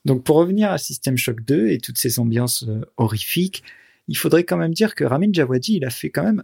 Donc 0.06 0.24
pour 0.24 0.38
revenir 0.38 0.72
à 0.72 0.78
System 0.78 1.18
Shock 1.18 1.42
2 1.42 1.68
et 1.68 1.80
toutes 1.80 1.98
ces 1.98 2.20
ambiances 2.20 2.64
euh, 2.70 2.86
horrifiques, 2.96 3.64
il 4.08 4.16
faudrait 4.16 4.46
quand 4.46 4.58
même 4.58 4.74
dire 4.74 4.96
que 4.96 5.04
Ramin 5.04 5.30
Djawadi, 5.32 5.76
il 5.76 5.86
a 5.86 5.90
fait 5.90 6.10
quand 6.10 6.24
même 6.24 6.44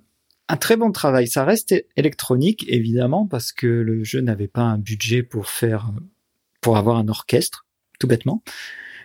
un 0.49 0.57
très 0.57 0.75
bon 0.75 0.91
travail. 0.91 1.27
Ça 1.27 1.45
reste 1.45 1.73
électronique, 1.95 2.65
évidemment, 2.67 3.27
parce 3.27 3.53
que 3.53 3.67
le 3.67 4.03
jeu 4.03 4.19
n'avait 4.19 4.47
pas 4.47 4.63
un 4.63 4.77
budget 4.77 5.23
pour 5.23 5.47
faire 5.47 5.91
pour 6.61 6.77
avoir 6.77 6.97
un 6.97 7.07
orchestre, 7.07 7.65
tout 7.99 8.07
bêtement. 8.07 8.43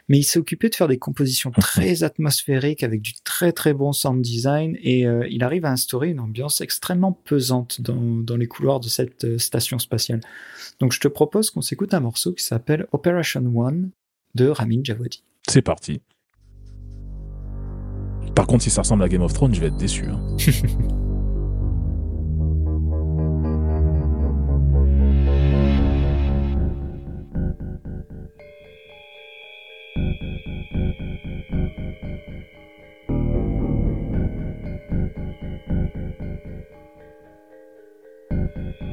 Mais 0.09 0.18
il 0.18 0.25
s'est 0.25 0.38
occupé 0.38 0.68
de 0.68 0.75
faire 0.75 0.88
des 0.88 0.99
compositions 0.99 1.50
très 1.52 2.02
atmosphériques 2.02 2.82
avec 2.82 3.02
du 3.02 3.14
très 3.25 3.52
très 3.52 3.73
bon 3.73 3.92
sound 3.92 4.21
design 4.21 4.76
et 4.82 5.06
euh, 5.06 5.26
il 5.30 5.44
arrive 5.44 5.64
à 5.64 5.71
instaurer 5.71 6.11
une 6.11 6.21
ambiance 6.21 6.61
extrêmement 6.61 7.12
pesante 7.12 7.80
dans, 7.80 7.94
dans 7.94 8.37
les 8.37 8.49
couloirs 8.49 8.80
de 8.80 8.88
cette 8.88 9.25
euh, 9.25 9.38
station 9.38 9.78
spatiale. 9.78 10.21
Donc 10.80 10.92
je 10.92 11.00
te 11.00 11.09
propose 11.09 11.50
qu'on 11.50 11.62
s'écoute 11.62 11.94
un 11.94 12.00
morceau 12.00 12.32
qui 12.32 12.42
s'appelle 12.44 12.87
Operation 12.92 13.44
One 13.54 13.90
de 14.35 14.49
Ramin 14.49 14.80
Djawadi. 14.82 15.23
C'est 15.49 15.62
parti. 15.62 16.00
Par 18.35 18.47
contre, 18.47 18.64
si 18.64 18.71
ça 18.71 18.82
ressemble 18.82 19.02
à 19.04 19.09
Game 19.09 19.23
of 19.23 19.32
Thrones, 19.32 19.54
je 19.54 19.61
vais 19.61 19.66
être 19.68 19.76
déçu. 19.76 20.04
Hein. 20.06 20.21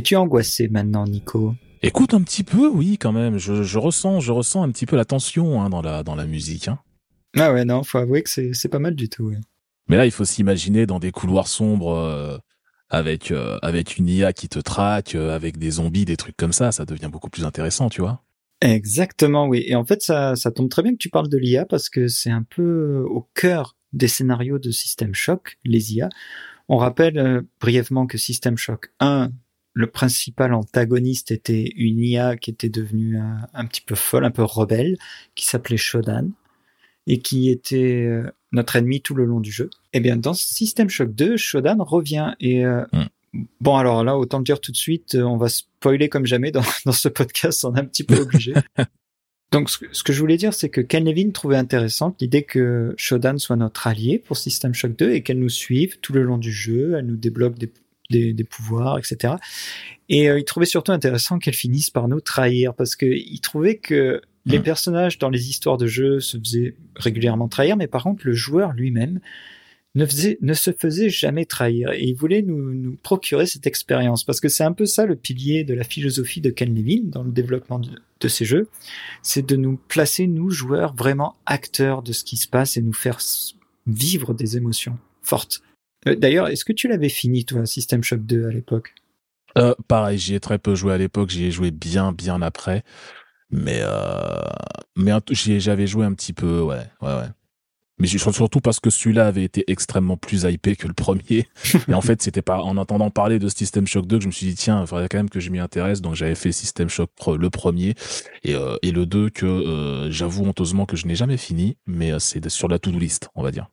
Es-tu 0.00 0.16
angoissé 0.16 0.68
maintenant, 0.68 1.04
Nico? 1.04 1.54
Écoute 1.82 2.14
un 2.14 2.22
petit 2.22 2.42
peu, 2.42 2.68
oui, 2.68 2.96
quand 2.98 3.12
même. 3.12 3.38
Je, 3.38 3.78
ressens, 3.78 4.20
je 4.20 4.32
ressens 4.32 4.62
un 4.62 4.70
petit 4.70 4.86
peu 4.86 4.96
la 4.96 5.04
tension 5.04 5.62
hein, 5.62 5.68
dans 5.68 5.82
la 5.82 6.02
dans 6.02 6.14
la 6.14 6.26
musique. 6.26 6.68
Hein. 6.68 6.78
Ah 7.36 7.52
ouais, 7.52 7.64
non, 7.64 7.82
faut 7.84 7.98
avouer 7.98 8.22
que 8.22 8.30
c'est 8.30 8.68
pas 8.68 8.78
mal 8.78 8.94
du 8.94 9.08
tout. 9.08 9.32
Mais 9.88 9.96
là, 9.96 10.06
il 10.06 10.10
faut 10.10 10.24
s'imaginer 10.24 10.86
dans 10.86 10.98
des 10.98 11.10
couloirs 11.10 11.48
sombres 11.48 11.94
euh, 11.94 12.38
avec 12.88 13.30
euh, 13.30 13.58
avec 13.62 13.98
une 13.98 14.08
IA 14.08 14.32
qui 14.32 14.48
te 14.48 14.58
traque, 14.58 15.14
euh, 15.14 15.34
avec 15.34 15.58
des 15.58 15.72
zombies, 15.72 16.06
des 16.06 16.16
trucs 16.16 16.36
comme 16.36 16.52
ça. 16.52 16.72
Ça 16.72 16.86
devient 16.86 17.10
beaucoup 17.12 17.30
plus 17.30 17.44
intéressant, 17.44 17.88
tu 17.90 18.00
vois. 18.00 18.22
Exactement, 18.62 19.46
oui. 19.46 19.64
Et 19.66 19.74
en 19.74 19.84
fait, 19.84 20.02
ça, 20.02 20.34
ça 20.36 20.50
tombe 20.50 20.70
très 20.70 20.82
bien 20.82 20.92
que 20.92 20.98
tu 20.98 21.10
parles 21.10 21.28
de 21.28 21.38
l'IA 21.38 21.66
parce 21.66 21.90
que 21.90 22.08
c'est 22.08 22.30
un 22.30 22.42
peu 22.42 23.04
au 23.08 23.28
cœur 23.34 23.76
des 23.92 24.08
scénarios 24.08 24.58
de 24.58 24.70
System 24.70 25.14
Shock, 25.14 25.58
les 25.64 25.94
IA. 25.94 26.08
On 26.68 26.76
rappelle 26.76 27.42
brièvement 27.60 28.06
que 28.06 28.16
System 28.18 28.56
Shock 28.56 28.92
1 29.00 29.30
le 29.80 29.86
principal 29.86 30.52
antagoniste 30.54 31.30
était 31.30 31.72
une 31.76 31.98
IA 31.98 32.36
qui 32.36 32.50
était 32.50 32.68
devenue 32.68 33.18
un, 33.18 33.66
petit 33.66 33.80
peu 33.80 33.94
folle, 33.94 34.24
un 34.24 34.30
peu 34.30 34.44
rebelle, 34.44 34.96
qui 35.34 35.46
s'appelait 35.46 35.76
Shodan 35.76 36.28
et 37.06 37.18
qui 37.18 37.50
était 37.50 38.04
euh, 38.06 38.30
notre 38.52 38.76
ennemi 38.76 39.00
tout 39.00 39.14
le 39.14 39.24
long 39.24 39.40
du 39.40 39.50
jeu. 39.50 39.70
Eh 39.92 40.00
bien 40.00 40.16
dans 40.16 40.34
System 40.34 40.88
Shock 40.88 41.14
2, 41.14 41.36
Shodan 41.36 41.82
revient 41.82 42.34
et 42.40 42.64
euh, 42.64 42.84
hmm. 42.92 43.44
bon 43.60 43.76
alors 43.76 44.04
là 44.04 44.16
autant 44.16 44.38
le 44.38 44.44
dire 44.44 44.60
tout 44.60 44.70
de 44.70 44.76
suite, 44.76 45.16
on 45.16 45.36
va 45.36 45.48
spoiler 45.48 46.08
comme 46.08 46.26
jamais 46.26 46.52
dans, 46.52 46.62
dans 46.84 46.92
ce 46.92 47.08
podcast, 47.08 47.64
on 47.64 47.74
est 47.74 47.80
un 47.80 47.84
petit 47.84 48.04
peu 48.04 48.20
obligé. 48.20 48.52
Donc 49.50 49.68
ce 49.68 50.04
que, 50.04 50.12
je 50.12 50.20
voulais 50.20 50.36
dire, 50.36 50.54
c'est 50.54 50.68
que 50.68 50.80
Ken 50.80 51.04
Levin 51.04 51.32
trouvait 51.32 51.56
intéressante 51.56 52.20
l'idée 52.20 52.44
que 52.44 52.94
Shodan 52.96 53.36
soit 53.38 53.56
notre 53.56 53.88
allié 53.88 54.18
pour 54.18 54.36
System 54.36 54.74
Shock 54.74 54.94
2 54.96 55.10
et 55.10 55.22
qu'elle 55.22 55.40
nous 55.40 55.48
suive 55.48 55.98
tout 55.98 56.12
le 56.12 56.22
long 56.22 56.38
du 56.38 56.52
jeu, 56.52 56.94
elle 56.96 57.06
nous 57.06 57.16
débloque 57.16 57.58
des, 57.58 57.68
des, 58.10 58.44
pouvoirs, 58.44 58.98
etc. 58.98 59.34
Et 60.08 60.28
euh, 60.28 60.38
il 60.38 60.44
trouvait 60.44 60.66
surtout 60.66 60.92
intéressant 60.92 61.38
qu'elle 61.38 61.54
finisse 61.54 61.90
par 61.90 62.08
nous 62.08 62.20
trahir 62.20 62.74
parce 62.74 62.96
qu'il 62.96 63.40
trouvait 63.40 63.76
que 63.76 64.20
les 64.46 64.58
mm. 64.58 64.62
personnages 64.62 65.18
dans 65.18 65.30
les 65.30 65.48
histoires 65.48 65.76
de 65.76 65.86
jeu 65.86 66.20
se 66.20 66.38
faisaient 66.38 66.74
régulièrement 66.96 67.48
trahir, 67.48 67.76
mais 67.76 67.86
par 67.86 68.02
contre 68.02 68.26
le 68.26 68.32
joueur 68.32 68.72
lui-même 68.72 69.20
ne, 69.94 70.06
faisait, 70.06 70.38
ne 70.40 70.54
se 70.54 70.72
faisait 70.72 71.10
jamais 71.10 71.44
trahir. 71.44 71.90
Et 71.92 72.04
il 72.04 72.14
voulait 72.14 72.42
nous, 72.42 72.74
nous 72.74 72.96
procurer 72.96 73.46
cette 73.46 73.66
expérience 73.66 74.24
parce 74.24 74.40
que 74.40 74.48
c'est 74.48 74.64
un 74.64 74.72
peu 74.72 74.86
ça 74.86 75.06
le 75.06 75.16
pilier 75.16 75.64
de 75.64 75.74
la 75.74 75.84
philosophie 75.84 76.40
de 76.40 76.50
Ken 76.50 76.74
Levin 76.74 77.02
dans 77.04 77.22
le 77.22 77.32
développement 77.32 77.78
de, 77.78 77.90
de 78.20 78.28
ces 78.28 78.44
jeux, 78.44 78.68
c'est 79.22 79.46
de 79.46 79.56
nous 79.56 79.78
placer 79.88 80.26
nous 80.26 80.50
joueurs 80.50 80.94
vraiment 80.94 81.36
acteurs 81.46 82.02
de 82.02 82.12
ce 82.12 82.24
qui 82.24 82.36
se 82.36 82.48
passe 82.48 82.76
et 82.76 82.82
nous 82.82 82.92
faire 82.92 83.18
vivre 83.86 84.34
des 84.34 84.56
émotions 84.56 84.98
fortes. 85.22 85.62
Euh, 86.08 86.14
d'ailleurs, 86.14 86.48
est-ce 86.48 86.64
que 86.64 86.72
tu 86.72 86.88
l'avais 86.88 87.08
fini, 87.08 87.44
toi, 87.44 87.66
System 87.66 88.02
Shock 88.02 88.20
2 88.20 88.48
à 88.48 88.50
l'époque? 88.50 88.94
Euh, 89.58 89.74
Pareil, 89.88 90.18
j'y 90.18 90.34
ai 90.34 90.40
très 90.40 90.58
peu 90.58 90.74
joué 90.74 90.92
à 90.92 90.98
l'époque, 90.98 91.30
j'y 91.30 91.44
ai 91.44 91.50
joué 91.50 91.70
bien, 91.70 92.12
bien 92.12 92.40
après. 92.42 92.84
Mais, 93.50 93.80
euh, 93.82 94.40
mais 94.96 95.12
j'avais 95.30 95.86
joué 95.86 96.06
un 96.06 96.14
petit 96.14 96.32
peu, 96.32 96.60
ouais, 96.60 96.86
ouais, 97.02 97.14
ouais. 97.14 97.28
Mais 97.98 98.06
surtout 98.06 98.60
parce 98.60 98.80
que 98.80 98.88
celui-là 98.88 99.26
avait 99.26 99.44
été 99.44 99.70
extrêmement 99.70 100.16
plus 100.16 100.44
hypé 100.44 100.74
que 100.74 100.88
le 100.88 100.94
premier. 100.94 101.46
Et 101.86 101.92
en 101.92 102.00
fait, 102.00 102.22
c'était 102.22 102.40
pas 102.40 102.62
en 102.62 102.78
entendant 102.78 103.10
parler 103.10 103.38
de 103.38 103.46
System 103.48 103.86
Shock 103.86 104.06
2 104.06 104.16
que 104.16 104.22
je 104.22 104.26
me 104.28 104.32
suis 104.32 104.46
dit, 104.46 104.54
tiens, 104.54 104.80
il 104.80 104.86
faudrait 104.86 105.08
quand 105.08 105.18
même 105.18 105.28
que 105.28 105.38
je 105.38 105.50
m'y 105.50 105.58
intéresse. 105.58 106.00
Donc 106.00 106.14
j'avais 106.14 106.34
fait 106.34 106.50
System 106.50 106.88
Shock 106.88 107.10
le 107.38 107.50
premier 107.50 107.94
et, 108.42 108.54
euh, 108.54 108.76
et 108.80 108.90
le 108.90 109.04
2 109.04 109.28
que 109.28 109.44
euh, 109.44 110.10
j'avoue 110.10 110.46
honteusement 110.46 110.86
que 110.86 110.96
je 110.96 111.06
n'ai 111.06 111.14
jamais 111.14 111.36
fini, 111.36 111.76
mais 111.86 112.18
c'est 112.20 112.48
sur 112.48 112.68
la 112.68 112.78
to-do 112.78 112.98
list, 112.98 113.28
on 113.34 113.42
va 113.42 113.50
dire. 113.50 113.68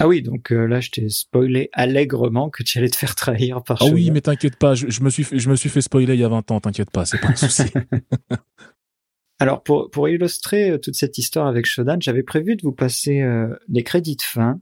Ah 0.00 0.06
oui, 0.06 0.22
donc 0.22 0.52
euh, 0.52 0.66
là, 0.66 0.80
je 0.80 0.90
t'ai 0.90 1.08
spoilé 1.08 1.70
allègrement 1.72 2.50
que 2.50 2.62
tu 2.62 2.78
allais 2.78 2.88
te 2.88 2.96
faire 2.96 3.16
trahir 3.16 3.64
par. 3.64 3.78
Ah 3.80 3.86
oui, 3.86 4.12
mais 4.12 4.20
t'inquiète 4.20 4.56
pas, 4.56 4.74
je, 4.74 5.02
me 5.02 5.10
suis 5.10 5.24
fait, 5.24 5.38
je 5.38 5.50
me 5.50 5.56
suis 5.56 5.68
fait 5.68 5.80
spoiler 5.80 6.14
il 6.14 6.20
y 6.20 6.24
a 6.24 6.28
20 6.28 6.50
ans, 6.52 6.60
t'inquiète 6.60 6.90
pas, 6.90 7.04
c'est 7.04 7.18
pas 7.18 7.28
un 7.28 7.36
souci. 7.36 7.64
Alors 9.40 9.62
pour 9.62 9.90
pour 9.90 10.08
illustrer 10.08 10.70
euh, 10.70 10.78
toute 10.78 10.94
cette 10.94 11.18
histoire 11.18 11.48
avec 11.48 11.66
Shodan, 11.66 11.96
j'avais 12.00 12.22
prévu 12.22 12.54
de 12.54 12.62
vous 12.62 12.72
passer 12.72 13.22
euh, 13.22 13.48
les 13.68 13.82
crédits 13.82 14.16
de 14.16 14.22
fin 14.22 14.60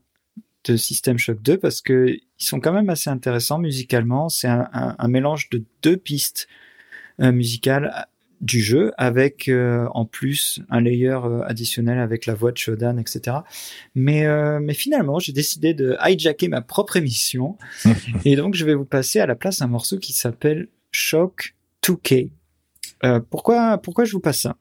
de 0.63 0.75
System 0.75 1.19
Shock 1.19 1.41
2 1.43 1.59
parce 1.59 1.81
que 1.81 2.07
ils 2.09 2.45
sont 2.45 2.59
quand 2.59 2.73
même 2.73 2.89
assez 2.89 3.11
intéressants 3.11 3.59
musicalement. 3.59 4.29
C'est 4.29 4.47
un, 4.47 4.67
un, 4.73 5.07
mélange 5.07 5.49
de 5.49 5.63
deux 5.81 5.97
pistes 5.97 6.47
musicales 7.19 8.07
du 8.41 8.61
jeu 8.61 8.91
avec 8.97 9.47
euh, 9.47 9.87
en 9.93 10.05
plus 10.05 10.61
un 10.69 10.81
layer 10.81 11.19
euh, 11.23 11.41
additionnel 11.45 11.99
avec 11.99 12.25
la 12.25 12.35
voix 12.35 12.51
de 12.51 12.57
Shodan, 12.57 12.97
etc. 12.97 13.37
Mais, 13.95 14.25
euh, 14.25 14.59
mais 14.61 14.73
finalement, 14.73 15.19
j'ai 15.19 15.33
décidé 15.33 15.73
de 15.73 15.97
hijacker 16.05 16.47
ma 16.47 16.61
propre 16.61 16.97
émission 16.97 17.57
et 18.25 18.35
donc 18.35 18.55
je 18.55 18.65
vais 18.65 18.75
vous 18.75 18.85
passer 18.85 19.19
à 19.19 19.25
la 19.25 19.35
place 19.35 19.61
un 19.61 19.67
morceau 19.67 19.97
qui 19.97 20.13
s'appelle 20.13 20.67
Shock 20.91 21.55
2K. 21.83 22.29
pourquoi, 23.29 23.77
pourquoi 23.77 24.05
je 24.05 24.11
vous 24.11 24.19
passe 24.19 24.41
ça? 24.41 24.57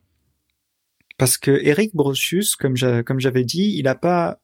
Parce 1.18 1.38
que 1.38 1.50
Eric 1.50 1.94
Brocius, 1.94 2.56
comme 2.56 2.76
j'avais 2.76 3.44
dit, 3.44 3.74
il 3.76 3.84
n'a 3.84 3.94
pas 3.94 4.38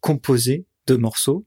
composé 0.00 0.66
de 0.86 0.96
morceaux, 0.96 1.44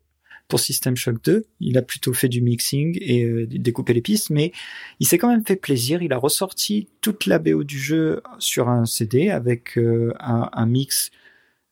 pour 0.47 0.60
System 0.60 0.95
Shock 0.95 1.23
2. 1.23 1.45
Il 1.60 1.77
a 1.77 1.81
plutôt 1.81 2.13
fait 2.13 2.29
du 2.29 2.41
mixing 2.41 2.97
et 3.01 3.25
euh, 3.25 3.47
découpé 3.47 3.93
les 3.93 4.01
pistes, 4.01 4.29
mais 4.29 4.51
il 4.99 5.07
s'est 5.07 5.17
quand 5.17 5.29
même 5.29 5.45
fait 5.45 5.55
plaisir. 5.55 6.01
Il 6.01 6.13
a 6.13 6.17
ressorti 6.17 6.89
toute 7.01 7.25
la 7.25 7.39
BO 7.39 7.63
du 7.63 7.79
jeu 7.79 8.21
sur 8.39 8.69
un 8.69 8.86
CD 8.86 9.29
avec 9.29 9.77
euh, 9.77 10.13
un, 10.19 10.65
mix, 10.65 11.12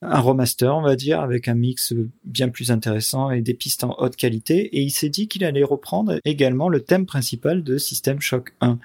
un 0.02 0.20
remaster, 0.20 0.76
on 0.76 0.82
va 0.82 0.96
dire, 0.96 1.22
avec 1.22 1.48
un 1.48 1.56
mix 1.56 1.94
bien 2.24 2.50
plus 2.50 2.72
intéressant 2.72 3.32
et 3.32 3.42
des 3.42 3.54
pistes 3.54 3.84
en 3.84 3.96
haute 3.98 4.16
qualité. 4.16 4.78
Et 4.78 4.82
il 4.82 4.92
s'est 4.92 5.10
dit 5.10 5.28
qu'il 5.28 5.44
allait 5.44 5.64
reprendre 5.64 6.20
également 6.26 6.70
le 6.70 6.82
thème 6.82 7.06
principal 7.06 7.64
de 7.64 7.78
System 7.78 8.20
Shock 8.20 8.54
1. 8.62 8.80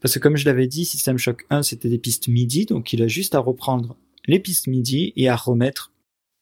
Parce 0.00 0.14
que 0.14 0.18
comme 0.18 0.36
je 0.36 0.44
l'avais 0.44 0.66
dit, 0.66 0.84
System 0.84 1.16
Shock 1.16 1.46
1, 1.50 1.62
c'était 1.62 1.88
des 1.88 1.98
pistes 1.98 2.28
MIDI, 2.28 2.66
donc 2.66 2.92
il 2.92 3.02
a 3.02 3.06
juste 3.06 3.36
à 3.36 3.38
reprendre 3.38 3.96
les 4.26 4.40
pistes 4.40 4.66
MIDI 4.66 5.12
et 5.16 5.28
à 5.28 5.36
remettre 5.36 5.92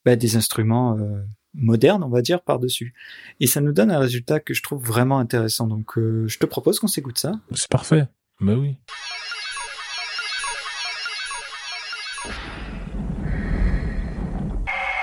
bah, 0.05 0.17
des 0.17 0.37
instruments 0.37 0.97
euh, 0.99 1.21
moderne, 1.55 2.03
on 2.03 2.09
va 2.09 2.23
dire, 2.23 2.43
par-dessus. 2.43 2.95
Et 3.41 3.47
ça 3.47 3.61
nous 3.61 3.73
donne 3.73 3.91
un 3.91 3.99
résultat 3.99 4.41
que 4.41 4.55
je 4.55 4.63
trouve 4.63 4.85
vraiment 4.85 5.19
intéressant. 5.19 5.67
Donc, 5.67 5.99
euh, 5.99 6.27
je 6.29 6.39
te 6.39 6.47
propose 6.47 6.81
qu'on 6.81 6.89
s'écoute 6.89 7.19
ça. 7.19 7.33
C'est 7.55 7.69
parfait. 7.69 8.07
Bah 8.41 8.55
oui. 8.55 8.77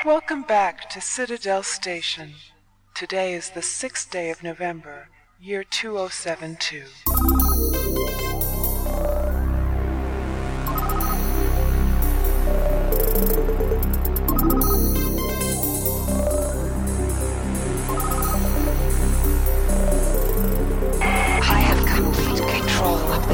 Welcome 0.06 0.44
back 0.48 0.90
to 0.90 1.02
Citadel 1.02 1.64
Station. 1.64 2.30
Today 2.96 3.36
is 3.36 3.52
the 3.54 3.62
6th 3.62 4.10
day 4.10 4.32
of 4.32 4.42
November, 4.42 5.10
year 5.40 5.66
2072. 5.70 7.47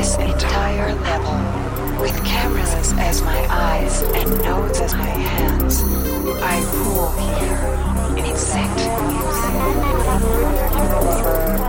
This 0.04 0.18
entire 0.18 0.94
level. 0.96 1.32
With 2.02 2.26
cameras 2.26 2.92
as 2.98 3.22
my 3.22 3.48
eyes 3.50 4.02
and 4.02 4.30
nodes 4.44 4.82
as 4.82 4.94
my 4.96 5.06
hands, 5.06 5.82
I 6.44 6.60
rule 6.84 7.12
here 7.12 8.18
in 8.18 8.26
insect 8.26 8.76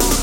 music. 0.01 0.14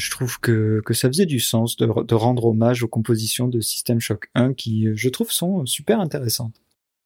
Je 0.00 0.10
trouve 0.10 0.40
que, 0.40 0.80
que 0.84 0.94
ça 0.94 1.08
faisait 1.08 1.26
du 1.26 1.40
sens 1.40 1.76
de, 1.76 1.86
de 2.04 2.14
rendre 2.14 2.46
hommage 2.46 2.82
aux 2.82 2.88
compositions 2.88 3.48
de 3.48 3.60
System 3.60 4.00
Shock 4.00 4.30
1 4.34 4.54
qui, 4.54 4.88
je 4.94 5.08
trouve, 5.08 5.30
sont 5.30 5.66
super 5.66 6.00
intéressantes. 6.00 6.60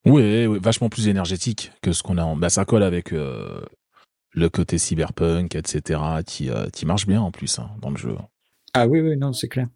Oui, 0.06 0.46
oui, 0.46 0.58
vachement 0.62 0.88
plus 0.88 1.08
énergétique 1.08 1.72
que 1.82 1.92
ce 1.92 2.02
qu'on 2.02 2.18
a 2.18 2.24
en... 2.24 2.36
Bah, 2.36 2.50
ça 2.50 2.64
colle 2.64 2.82
avec 2.82 3.12
euh, 3.12 3.60
le 4.32 4.48
côté 4.48 4.78
cyberpunk, 4.78 5.54
etc., 5.54 6.00
qui, 6.26 6.50
euh, 6.50 6.68
qui 6.70 6.86
marche 6.86 7.06
bien 7.06 7.22
en 7.22 7.30
plus 7.30 7.58
hein, 7.58 7.70
dans 7.80 7.90
le 7.90 7.96
jeu. 7.96 8.14
Ah 8.74 8.86
oui, 8.86 9.00
oui, 9.00 9.16
non, 9.16 9.32
c'est 9.32 9.48
clair. 9.48 9.68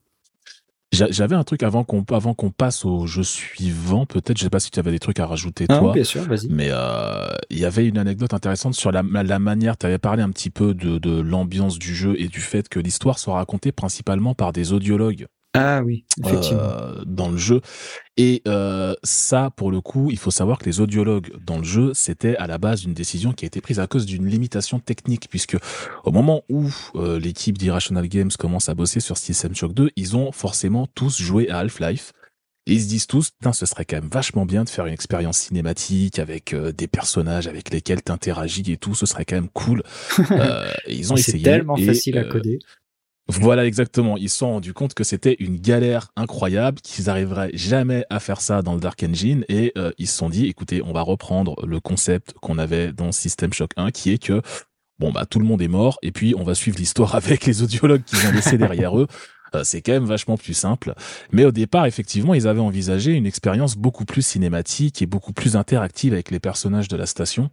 J'a- 0.99 1.11
J'avais 1.11 1.35
un 1.37 1.45
truc 1.45 1.63
avant 1.63 1.85
qu'on 1.85 2.03
avant 2.11 2.35
qu'on 2.35 2.51
passe 2.51 2.85
au 2.85 3.07
jeu 3.07 3.23
suivant, 3.23 4.05
peut-être, 4.07 4.37
je 4.39 4.43
sais 4.45 4.51
pas 4.51 4.61
si 4.61 4.71
tu 4.71 4.79
avais 4.79 4.91
des 4.91 4.99
trucs 4.99 5.21
à 5.21 5.27
rajouter 5.27 5.67
Ah, 5.69 5.79
toi, 5.79 5.93
bien 5.93 6.05
sûr, 6.05 6.23
vas-y. 6.25 6.49
mais 6.51 6.69
euh, 6.71 7.27
il 7.51 7.59
y 7.59 7.65
avait 7.65 7.87
une 7.87 7.99
anecdote 7.99 8.35
intéressante 8.35 8.75
sur 8.75 8.91
la, 8.93 9.03
la 9.03 9.39
manière, 9.39 9.77
tu 9.77 9.87
avais 9.87 9.99
parlé 9.99 10.23
un 10.23 10.31
petit 10.31 10.51
peu 10.51 10.75
de, 10.75 10.99
de 10.99 11.21
l'ambiance 11.21 11.79
du 11.79 11.95
jeu 11.95 12.15
et 12.19 12.29
du 12.29 12.41
fait 12.41 12.69
que 12.69 12.81
l'histoire 12.81 13.19
soit 13.19 13.35
racontée 13.35 13.73
principalement 13.73 14.35
par 14.35 14.53
des 14.53 14.73
audiologues. 14.73 15.27
Ah 15.55 15.83
oui, 15.83 16.05
effectivement. 16.25 16.61
euh, 16.61 17.03
dans 17.07 17.31
le 17.31 17.37
jeu. 17.39 17.61
Et 18.17 18.43
euh, 18.47 18.95
ça, 19.03 19.51
pour 19.57 19.71
le 19.71 19.81
coup, 19.81 20.11
il 20.11 20.19
faut 20.19 20.31
savoir 20.31 20.59
que 20.59 20.67
les 20.67 20.81
audiologues 20.81 21.33
dans 21.45 21.59
le 21.59 21.65
jeu, 21.65 21.93
c'était 21.95 22.37
à 22.37 22.47
la 22.47 22.59
base 22.59 22.85
une 22.85 22.95
décision 22.95 23.33
qui 23.33 23.45
a 23.45 23.47
été 23.47 23.61
prise 23.61 23.81
à 23.81 23.87
cause 23.87 24.07
d'une 24.07 24.27
limitation 24.27 24.79
technique, 24.79 25.29
puisque 25.31 25.57
au 26.05 26.11
moment 26.11 26.43
où 26.49 26.69
euh, 26.97 27.19
l'équipe 27.19 27.57
d'Irrational 27.57 28.07
Games 28.09 28.31
commence 28.39 28.69
à 28.69 28.75
bosser 28.75 29.01
sur 29.01 29.17
System 29.17 29.55
Shock 29.55 29.73
2, 29.73 29.91
ils 29.97 30.17
ont 30.17 30.33
forcément 30.33 30.87
tous 30.95 31.19
joué 31.21 31.49
à 31.49 31.59
Half-Life. 31.59 32.13
Et 32.69 32.75
ils 32.75 32.83
se 32.83 32.89
disent 32.89 33.07
tous, 33.07 33.31
putain, 33.31 33.55
ce 33.55 33.65
serait 33.65 33.87
quand 33.87 33.97
même 33.97 34.11
vachement 34.13 34.45
bien 34.45 34.63
de 34.63 34.69
faire 34.69 34.85
une 34.85 34.93
expérience 34.93 35.39
cinématique 35.39 36.19
avec 36.19 36.53
euh, 36.53 36.71
des 36.71 36.87
personnages 36.87 37.47
avec 37.47 37.71
lesquels 37.71 38.03
t'interagis 38.03 38.71
et 38.71 38.77
tout, 38.77 38.95
ce 38.95 39.07
serait 39.07 39.25
quand 39.25 39.37
même 39.37 39.49
cool. 39.49 39.83
Euh, 40.31 40.71
ils 40.87 41.11
ont 41.13 41.17
c'est 41.17 41.31
essayé. 41.31 41.43
tellement 41.45 41.77
et, 41.77 41.85
facile 41.87 42.19
à 42.19 42.23
euh, 42.23 42.29
coder. 42.29 42.59
Voilà 43.29 43.67
exactement. 43.67 44.17
Ils 44.17 44.31
se 44.31 44.39
sont 44.39 44.53
rendus 44.53 44.73
compte 44.73 44.95
que 44.95 45.05
c'était 45.05 45.37
une 45.39 45.59
galère 45.59 46.09
incroyable, 46.17 46.81
qu'ils 46.81 47.11
arriveraient 47.11 47.51
jamais 47.53 48.07
à 48.09 48.21
faire 48.21 48.41
ça 48.41 48.63
dans 48.63 48.75
le 48.75 48.81
Dark 48.81 49.03
Engine, 49.03 49.45
et 49.49 49.73
euh, 49.77 49.93
ils 49.99 50.07
se 50.07 50.17
sont 50.17 50.31
dit, 50.31 50.47
écoutez, 50.47 50.83
on 50.83 50.93
va 50.93 51.03
reprendre 51.03 51.55
le 51.67 51.79
concept 51.79 52.35
qu'on 52.41 52.59
avait 52.59 52.93
dans 52.93 53.13
System 53.13 53.53
Shock 53.53 53.73
1, 53.77 53.91
qui 53.91 54.13
est 54.13 54.19
que 54.19 54.41
bon 54.99 55.13
bah 55.13 55.27
tout 55.27 55.39
le 55.39 55.45
monde 55.45 55.63
est 55.63 55.69
mort, 55.69 55.99
et 56.03 56.11
puis 56.11 56.35
on 56.37 56.43
va 56.43 56.55
suivre 56.55 56.79
l'histoire 56.79 57.15
avec 57.17 57.45
les 57.45 57.63
audiologues 57.63 58.03
qu'ils 58.05 58.27
ont 58.27 58.33
laissés 58.33 58.59
derrière 58.59 58.99
eux. 58.99 59.07
Euh, 59.55 59.63
c'est 59.65 59.81
quand 59.81 59.93
même 59.93 60.05
vachement 60.05 60.37
plus 60.37 60.55
simple. 60.55 60.95
Mais 61.33 61.45
au 61.45 61.53
départ, 61.53 61.87
effectivement, 61.87 62.35
ils 62.35 62.47
avaient 62.47 62.61
envisagé 62.61 63.13
une 63.13 63.27
expérience 63.27 63.77
beaucoup 63.77 64.05
plus 64.05 64.23
cinématique 64.23 65.01
et 65.01 65.07
beaucoup 65.07 65.33
plus 65.33 65.57
interactive 65.57 66.13
avec 66.13 66.31
les 66.31 66.41
personnages 66.41 66.89
de 66.89 66.97
la 66.97 67.07
station 67.07 67.51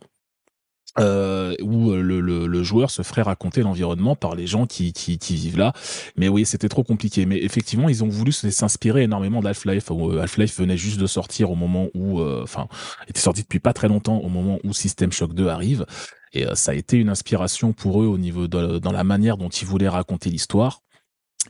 euh, 0.99 1.53
où 1.62 1.91
euh, 1.91 2.01
le, 2.01 2.21
le, 2.21 2.47
le 2.47 2.63
joueur 2.63 2.89
se 2.91 3.01
ferait 3.01 3.21
raconter 3.21 3.62
l'environnement 3.62 4.15
par 4.15 4.36
les 4.36 4.47
gens 4.47 4.65
qui, 4.65 4.93
qui, 4.93 5.17
qui 5.17 5.36
vivent 5.36 5.58
là. 5.58 5.73
Mais 6.15 6.27
oui, 6.29 6.45
c'était 6.45 6.69
trop 6.69 6.84
compliqué. 6.84 7.25
Mais 7.25 7.38
effectivement, 7.43 7.89
ils 7.89 8.03
ont 8.03 8.08
voulu 8.08 8.31
s'inspirer 8.31 9.03
énormément 9.03 9.41
d'Half-Life. 9.41 9.91
euh, 9.91 10.21
Half-Life 10.21 10.58
venait 10.60 10.77
juste 10.77 10.99
de 10.99 11.08
sortir 11.08 11.51
au 11.51 11.55
moment 11.55 11.88
où, 11.93 12.19
euh, 12.21 12.41
enfin, 12.43 12.67
était 13.08 13.19
sorti 13.19 13.41
depuis 13.41 13.60
pas 13.60 13.73
très 13.73 13.88
longtemps 13.88 14.17
au 14.17 14.29
moment 14.29 14.60
où 14.63 14.73
System 14.73 15.12
Shock 15.12 15.34
2 15.34 15.47
arrive. 15.47 15.86
Et 16.34 16.45
euh, 16.45 16.55
ça 16.55 16.71
a 16.71 16.75
été 16.75 16.97
une 16.97 17.10
inspiration 17.10 17.73
pour 17.73 18.01
eux 18.01 18.08
au 18.08 18.17
niveau 18.17 18.47
de 18.47 18.79
dans 18.79 18.91
la 18.91 19.03
manière 19.03 19.38
dont 19.38 19.49
ils 19.49 19.65
voulaient 19.65 19.89
raconter 19.89 20.29
l'histoire. 20.29 20.81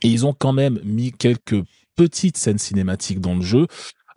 Et 0.02 0.08
ils 0.08 0.26
ont 0.26 0.34
quand 0.34 0.52
même 0.52 0.80
mis 0.84 1.12
quelques 1.12 1.62
petites 1.96 2.36
scènes 2.36 2.58
cinématiques 2.58 3.20
dans 3.20 3.34
le 3.34 3.42
jeu, 3.42 3.66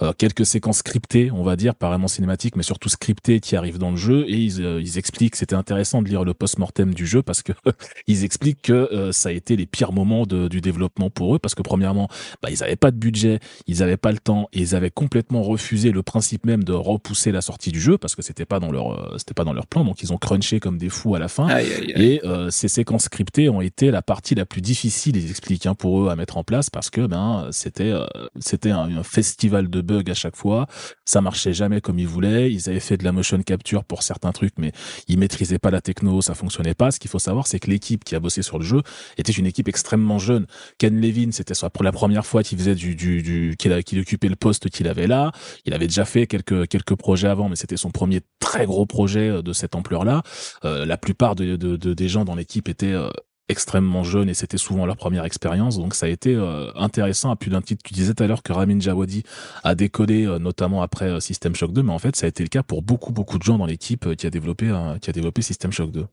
euh, 0.02 0.14
quelques 0.18 0.46
séquences 0.46 0.78
scriptées, 0.80 1.32
on 1.32 1.44
va 1.44 1.56
dire, 1.56 1.76
pas 1.76 1.88
vraiment 1.90 2.08
cinématiques, 2.08 2.56
mais 2.56 2.64
surtout 2.64 2.90
scriptées 2.90 3.40
qui 3.40 3.56
arrivent 3.56 3.78
dans 3.78 3.92
le 3.92 3.98
jeu. 3.98 4.26
Et 4.28 4.38
ils, 4.38 4.62
euh, 4.62 4.82
ils 4.82 4.98
expliquent, 4.98 5.36
c'était 5.36 5.56
intéressant 5.56 6.02
de 6.02 6.08
lire 6.10 6.24
le 6.24 6.34
post-mortem 6.34 6.94
du 6.94 7.06
jeu 7.06 7.22
parce 7.22 7.42
que 7.44 7.52
ils 8.08 8.24
expliquent 8.24 8.62
que 8.62 8.74
euh, 8.74 9.12
ça 9.12 9.30
a 9.30 9.32
été 9.32 9.56
les 9.56 9.66
pires 9.66 9.92
moments 9.92 10.26
de- 10.26 10.48
du 10.48 10.62
développement 10.62 11.10
pour 11.10 11.36
eux 11.36 11.40
parce 11.40 11.56
que 11.56 11.62
premièrement, 11.64 12.08
bah, 12.42 12.50
ils 12.52 12.64
avaient 12.64 12.76
pas 12.76 12.92
de 12.92 12.98
budget, 12.98 13.40
ils 13.68 13.84
avaient 13.84 13.98
pas 13.98 14.12
le 14.12 14.20
temps 14.20 14.48
et 14.54 14.60
ils 14.60 14.76
avaient 14.76 14.92
complètement 14.92 15.42
refusé 15.44 15.92
le 15.92 16.04
principe 16.04 16.46
même 16.46 16.64
de 16.64 16.74
repousser 16.74 17.32
la 17.32 17.42
sortie 17.42 17.72
du 17.72 17.80
jeu 17.82 17.98
parce 17.98 18.16
que 18.16 18.22
c'était 18.22 18.46
pas 18.46 18.60
dans 18.60 18.72
leur, 18.72 18.94
euh, 18.94 19.18
c'était 19.18 19.34
pas 19.34 19.44
dans 19.44 19.54
leur 19.54 19.68
plan. 19.68 19.84
Donc 19.84 20.02
ils 20.02 20.14
ont 20.14 20.18
crunché 20.18 20.60
comme 20.60 20.78
des 20.78 20.90
fous 20.90 21.16
à 21.16 21.20
la 21.20 21.28
fin. 21.28 21.48
Aïe, 21.48 21.66
aïe, 21.74 21.94
aïe. 21.96 22.04
Et 22.06 22.26
euh, 22.26 22.50
ces 22.50 22.68
séquences 22.68 23.04
scriptées 23.04 23.50
ont 23.50 23.62
été 23.62 23.92
la 23.92 24.02
partie 24.02 24.36
la 24.36 24.46
plus 24.46 24.62
difficile, 24.62 25.18
ils 25.18 25.30
expliquent, 25.30 25.66
hein, 25.66 25.76
pour 25.76 26.02
eux 26.04 26.10
à 26.10 26.16
mettre 26.16 26.38
en 26.38 26.44
place 26.44 26.70
parce 26.70 26.90
que 26.90 27.06
ben 27.06 27.48
c'était 27.52 27.92
euh, 27.92 28.06
c'était 28.40 28.72
un, 28.72 28.98
un 28.98 29.04
festival 29.04 29.70
de 29.70 29.82
bugs 29.90 30.10
à 30.12 30.14
chaque 30.24 30.36
fois. 30.36 30.68
Ça 31.06 31.22
marchait 31.22 31.54
jamais 31.54 31.82
comme 31.82 32.00
ils 32.00 32.08
voulaient. 32.08 32.52
Ils 32.52 32.70
avaient 32.70 32.80
fait 32.90 32.98
de 32.98 33.04
la 33.04 33.12
motion 33.12 33.38
capture 33.44 33.84
pour 33.84 34.04
certains 34.04 34.32
trucs, 34.32 34.54
mais 34.58 34.72
ils 35.08 35.18
maîtrisaient 35.18 35.60
pas 35.60 35.72
la 35.72 35.82
techno, 35.82 36.22
ça 36.22 36.34
fonctionnait 36.34 36.76
pas. 36.82 36.92
Ce 36.92 37.00
qu'il 37.00 37.10
faut 37.10 37.20
savoir, 37.20 37.48
c'est 37.48 37.60
que 37.60 37.70
l'équipe 37.70 38.04
qui 38.04 38.16
a 38.16 38.20
bossé 38.20 38.42
sur 38.42 38.60
le 38.60 38.66
jeu 38.66 38.82
était 39.18 39.32
une 39.32 39.46
équipe 39.46 39.68
extrêmement 39.68 40.20
jeune. 40.20 40.46
Ken 40.78 41.00
Levin, 41.00 41.32
c'était 41.32 41.54
la 41.82 41.92
première 41.92 42.26
fois 42.26 42.44
qu'il 42.44 42.58
faisait 42.58 42.76
du 42.76 42.96
du, 42.96 43.22
du 43.22 43.56
qu'il 43.58 44.00
occupait 44.00 44.30
le 44.30 44.36
poste 44.36 44.70
qu'il 44.70 44.88
avait 44.88 45.08
là. 45.08 45.32
Il 45.66 45.74
avait 45.74 45.88
déjà 45.88 46.06
fait 46.06 46.28
quelques 46.28 46.68
quelques 46.68 46.96
projets 46.96 47.28
avant, 47.28 47.50
mais 47.50 47.56
c'était 47.56 47.78
son 47.78 47.92
premier 47.92 48.22
très 48.40 48.66
gros 48.66 48.86
projet 48.86 49.30
euh, 49.30 49.42
de 49.42 49.54
cette 49.54 49.76
ampleur-là. 49.76 50.24
Euh, 50.66 50.86
la 50.86 50.98
plupart 50.98 51.36
de- 51.36 51.56
des 51.56 52.08
gens 52.10 52.26
dans 52.26 52.36
l'équipe 52.36 52.68
étaient 52.70 52.94
euh, 52.94 53.10
extrêmement 53.50 54.04
jeunes 54.04 54.30
et 54.30 54.34
c'était 54.34 54.58
souvent 54.58 54.86
leur 54.86 54.96
première 54.96 55.26
expérience. 55.26 55.78
Donc 55.78 55.96
ça 55.96 56.06
a 56.06 56.10
été 56.10 56.36
euh, 56.36 56.72
intéressant 56.76 57.32
à 57.32 57.36
plus 57.36 57.50
d'un 57.50 57.62
titre. 57.62 57.82
Tu 57.84 57.94
disais 57.94 58.14
tout 58.14 58.24
à 58.24 58.28
l'heure 58.28 58.44
que 58.44 58.54
Ramin 58.54 58.80
Djawadi 58.80 59.24
a 59.64 59.76
décollé 59.76 60.26
euh, 60.26 60.40
notamment 60.40 60.82
après 60.82 61.10
euh, 61.10 61.20
System 61.20 61.56
Shock 61.56 61.74
2, 61.74 61.84
mais 61.84 61.92
en 61.92 62.00
fait 62.00 62.16
ça 62.16 62.28
a 62.28 62.30
été 62.30 62.44
le 62.44 62.50
cas 62.50 62.64
pour 62.64 62.82
beaucoup 62.82 63.12
beaucoup 63.12 63.38
de 63.38 63.44
gens 63.44 63.58
dans 63.58 63.66
l'équipe 63.66 64.16
qui 64.16 64.28
a 64.28 64.30
développé 64.30 64.72
qui 65.02 65.10
a 65.10 65.14
développé 65.14 65.42
System 65.42 65.72
Shock 65.72 65.92
2. 65.92 66.06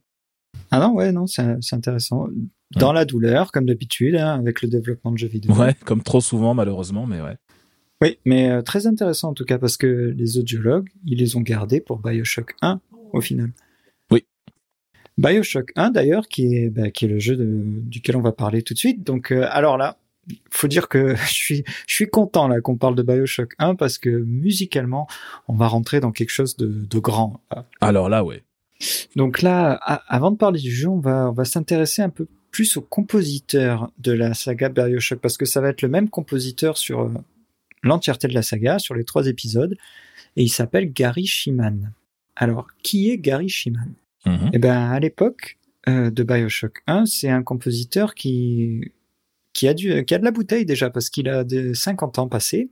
Ah 0.71 0.81
non, 0.81 0.95
ouais, 0.95 1.13
non, 1.13 1.27
c'est 1.27 1.45
intéressant. 1.73 2.29
Dans 2.75 2.93
la 2.93 3.05
douleur, 3.05 3.53
comme 3.53 3.67
d'habitude, 3.67 4.17
hein, 4.17 4.39
avec 4.39 4.63
le 4.63 4.69
développement 4.69 5.13
de 5.13 5.19
jeux 5.19 5.29
vidéo. 5.29 5.55
Ouais, 5.55 5.75
comme 5.85 6.03
trop 6.03 6.21
souvent 6.21 6.55
malheureusement, 6.55 7.07
mais 7.07 7.21
ouais. 7.21 7.37
Oui, 8.03 8.19
mais 8.25 8.63
très 8.63 8.87
intéressant 8.87 9.31
en 9.31 9.35
tout 9.35 9.45
cas 9.45 9.59
parce 9.59 9.77
que 9.77 10.15
les 10.17 10.39
audiologues, 10.39 10.89
ils 11.05 11.19
les 11.19 11.37
ont 11.37 11.41
gardés 11.41 11.81
pour 11.81 11.99
Bioshock 11.99 12.55
1 12.63 12.81
au 13.13 13.21
final. 13.21 13.53
Bioshock 15.19 15.73
1 15.77 15.91
d'ailleurs, 15.91 16.29
qui 16.29 16.55
est 16.57 16.71
bah, 16.71 16.91
qui 16.91 17.05
est 17.07 17.09
le 17.09 17.19
jeu 17.19 17.37
de- 17.37 17.63
duquel 17.65 18.17
on 18.17 18.21
va 18.23 18.33
parler 18.33 18.63
tout 18.63 18.75
de 18.75 18.79
suite. 18.79 19.03
Donc 19.05 19.33
euh, 19.33 19.47
alors 19.51 19.77
là, 19.79 19.97
faut 20.51 20.69
dire 20.69 20.89
que 20.89 21.15
je 21.27 21.33
suis 21.33 21.65
je 21.87 21.95
suis 21.95 22.09
content 22.09 22.49
là 22.49 22.61
qu'on 22.61 22.77
parle 22.77 22.95
de 22.97 23.03
Bioshock 23.03 23.55
1 23.59 23.75
parce 23.77 23.99
que 23.99 24.11
musicalement, 24.11 25.07
on 25.49 25.55
va 25.55 25.69
rentrer 25.69 26.01
dans 26.01 26.13
quelque 26.13 26.31
chose 26.31 26.57
de, 26.57 26.67
de 26.69 26.99
grand. 26.99 27.41
Alors 27.81 28.09
là, 28.09 28.25
ouais. 28.25 28.43
Donc 29.17 29.41
là, 29.41 29.79
a- 29.83 30.03
avant 30.15 30.31
de 30.31 30.37
parler 30.37 30.61
du 30.61 30.71
jeu, 30.71 30.89
on 30.89 31.01
va, 31.01 31.31
on 31.31 31.33
va 31.33 31.45
s'intéresser 31.47 32.03
un 32.03 32.11
peu 32.11 32.27
plus 32.51 32.77
au 32.77 32.83
compositeur 32.83 33.91
de 33.99 34.13
la 34.13 34.35
saga 34.35 34.69
Bioshock, 34.69 35.19
parce 35.21 35.37
que 35.39 35.45
ça 35.47 35.61
va 35.63 35.69
être 35.71 35.81
le 35.83 35.89
même 35.89 36.09
compositeur 36.11 36.77
sur 36.77 37.01
euh, 37.03 37.09
l'entièreté 37.83 38.29
de 38.29 38.35
la 38.35 38.43
saga, 38.43 38.79
sur 38.79 38.95
les 38.95 39.05
trois 39.05 39.27
épisodes, 39.29 39.77
et 40.37 40.43
il 40.43 40.49
s'appelle 40.49 40.93
Gary 40.93 41.27
Shiman. 41.27 41.93
Alors, 42.35 42.67
qui 42.83 43.11
est 43.11 43.19
Gary 43.19 43.49
Shiman? 43.49 43.93
Mhm. 44.27 44.51
Eh 44.53 44.59
ben, 44.59 44.91
à 44.91 45.01
l'époque 45.01 45.59
euh, 45.89 46.11
de 46.11 46.23
Bioshock 46.23 46.83
1, 46.87 47.07
c'est 47.07 47.31
un 47.31 47.43
compositeur 47.43 48.15
qui 48.15 48.93
qui 49.53 49.69
a 49.69 49.75
du 49.75 50.05
qui 50.05 50.15
a 50.15 50.19
de 50.19 50.25
la 50.25 50.33
bouteille 50.33 50.67
déjà 50.67 50.91
parce 50.91 51.09
qu'il 51.09 51.29
a 51.29 51.45
de 51.45 51.73
50 51.73 52.19
ans 52.19 52.29
passés. 52.29 52.69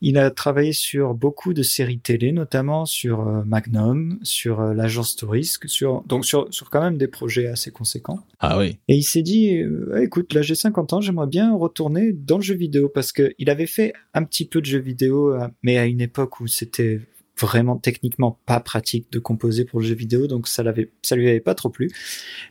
Il 0.00 0.16
a 0.16 0.30
travaillé 0.30 0.72
sur 0.72 1.12
beaucoup 1.12 1.52
de 1.52 1.64
séries 1.64 1.98
télé, 1.98 2.30
notamment 2.30 2.86
sur 2.86 3.26
euh, 3.26 3.42
Magnum, 3.44 4.20
sur 4.22 4.60
euh, 4.60 4.72
l'agence 4.72 5.16
Tourist, 5.16 5.66
sur 5.66 6.02
donc 6.04 6.24
sur 6.24 6.46
sur 6.54 6.70
quand 6.70 6.80
même 6.80 6.96
des 6.96 7.08
projets 7.08 7.48
assez 7.48 7.72
conséquents. 7.72 8.20
Ah 8.38 8.58
oui. 8.58 8.78
Et 8.86 8.94
il 8.94 9.02
s'est 9.02 9.22
dit, 9.22 9.60
écoute, 10.00 10.32
là 10.32 10.42
j'ai 10.42 10.54
50 10.54 10.92
ans, 10.92 11.00
j'aimerais 11.00 11.26
bien 11.26 11.52
retourner 11.52 12.12
dans 12.12 12.36
le 12.36 12.42
jeu 12.42 12.54
vidéo 12.54 12.88
parce 12.88 13.10
que 13.10 13.34
il 13.38 13.50
avait 13.50 13.66
fait 13.66 13.92
un 14.14 14.22
petit 14.22 14.44
peu 14.44 14.60
de 14.60 14.66
jeux 14.66 14.78
vidéo, 14.78 15.36
mais 15.64 15.76
à 15.76 15.86
une 15.86 16.00
époque 16.00 16.38
où 16.38 16.46
c'était 16.46 17.00
vraiment 17.38 17.76
techniquement 17.76 18.38
pas 18.46 18.60
pratique 18.60 19.10
de 19.12 19.18
composer 19.18 19.64
pour 19.64 19.80
le 19.80 19.86
jeu 19.86 19.94
vidéo, 19.94 20.26
donc 20.26 20.48
ça 20.48 20.62
l'avait, 20.62 20.90
ça 21.02 21.16
lui 21.16 21.28
avait 21.28 21.40
pas 21.40 21.54
trop 21.54 21.68
plu. 21.68 21.90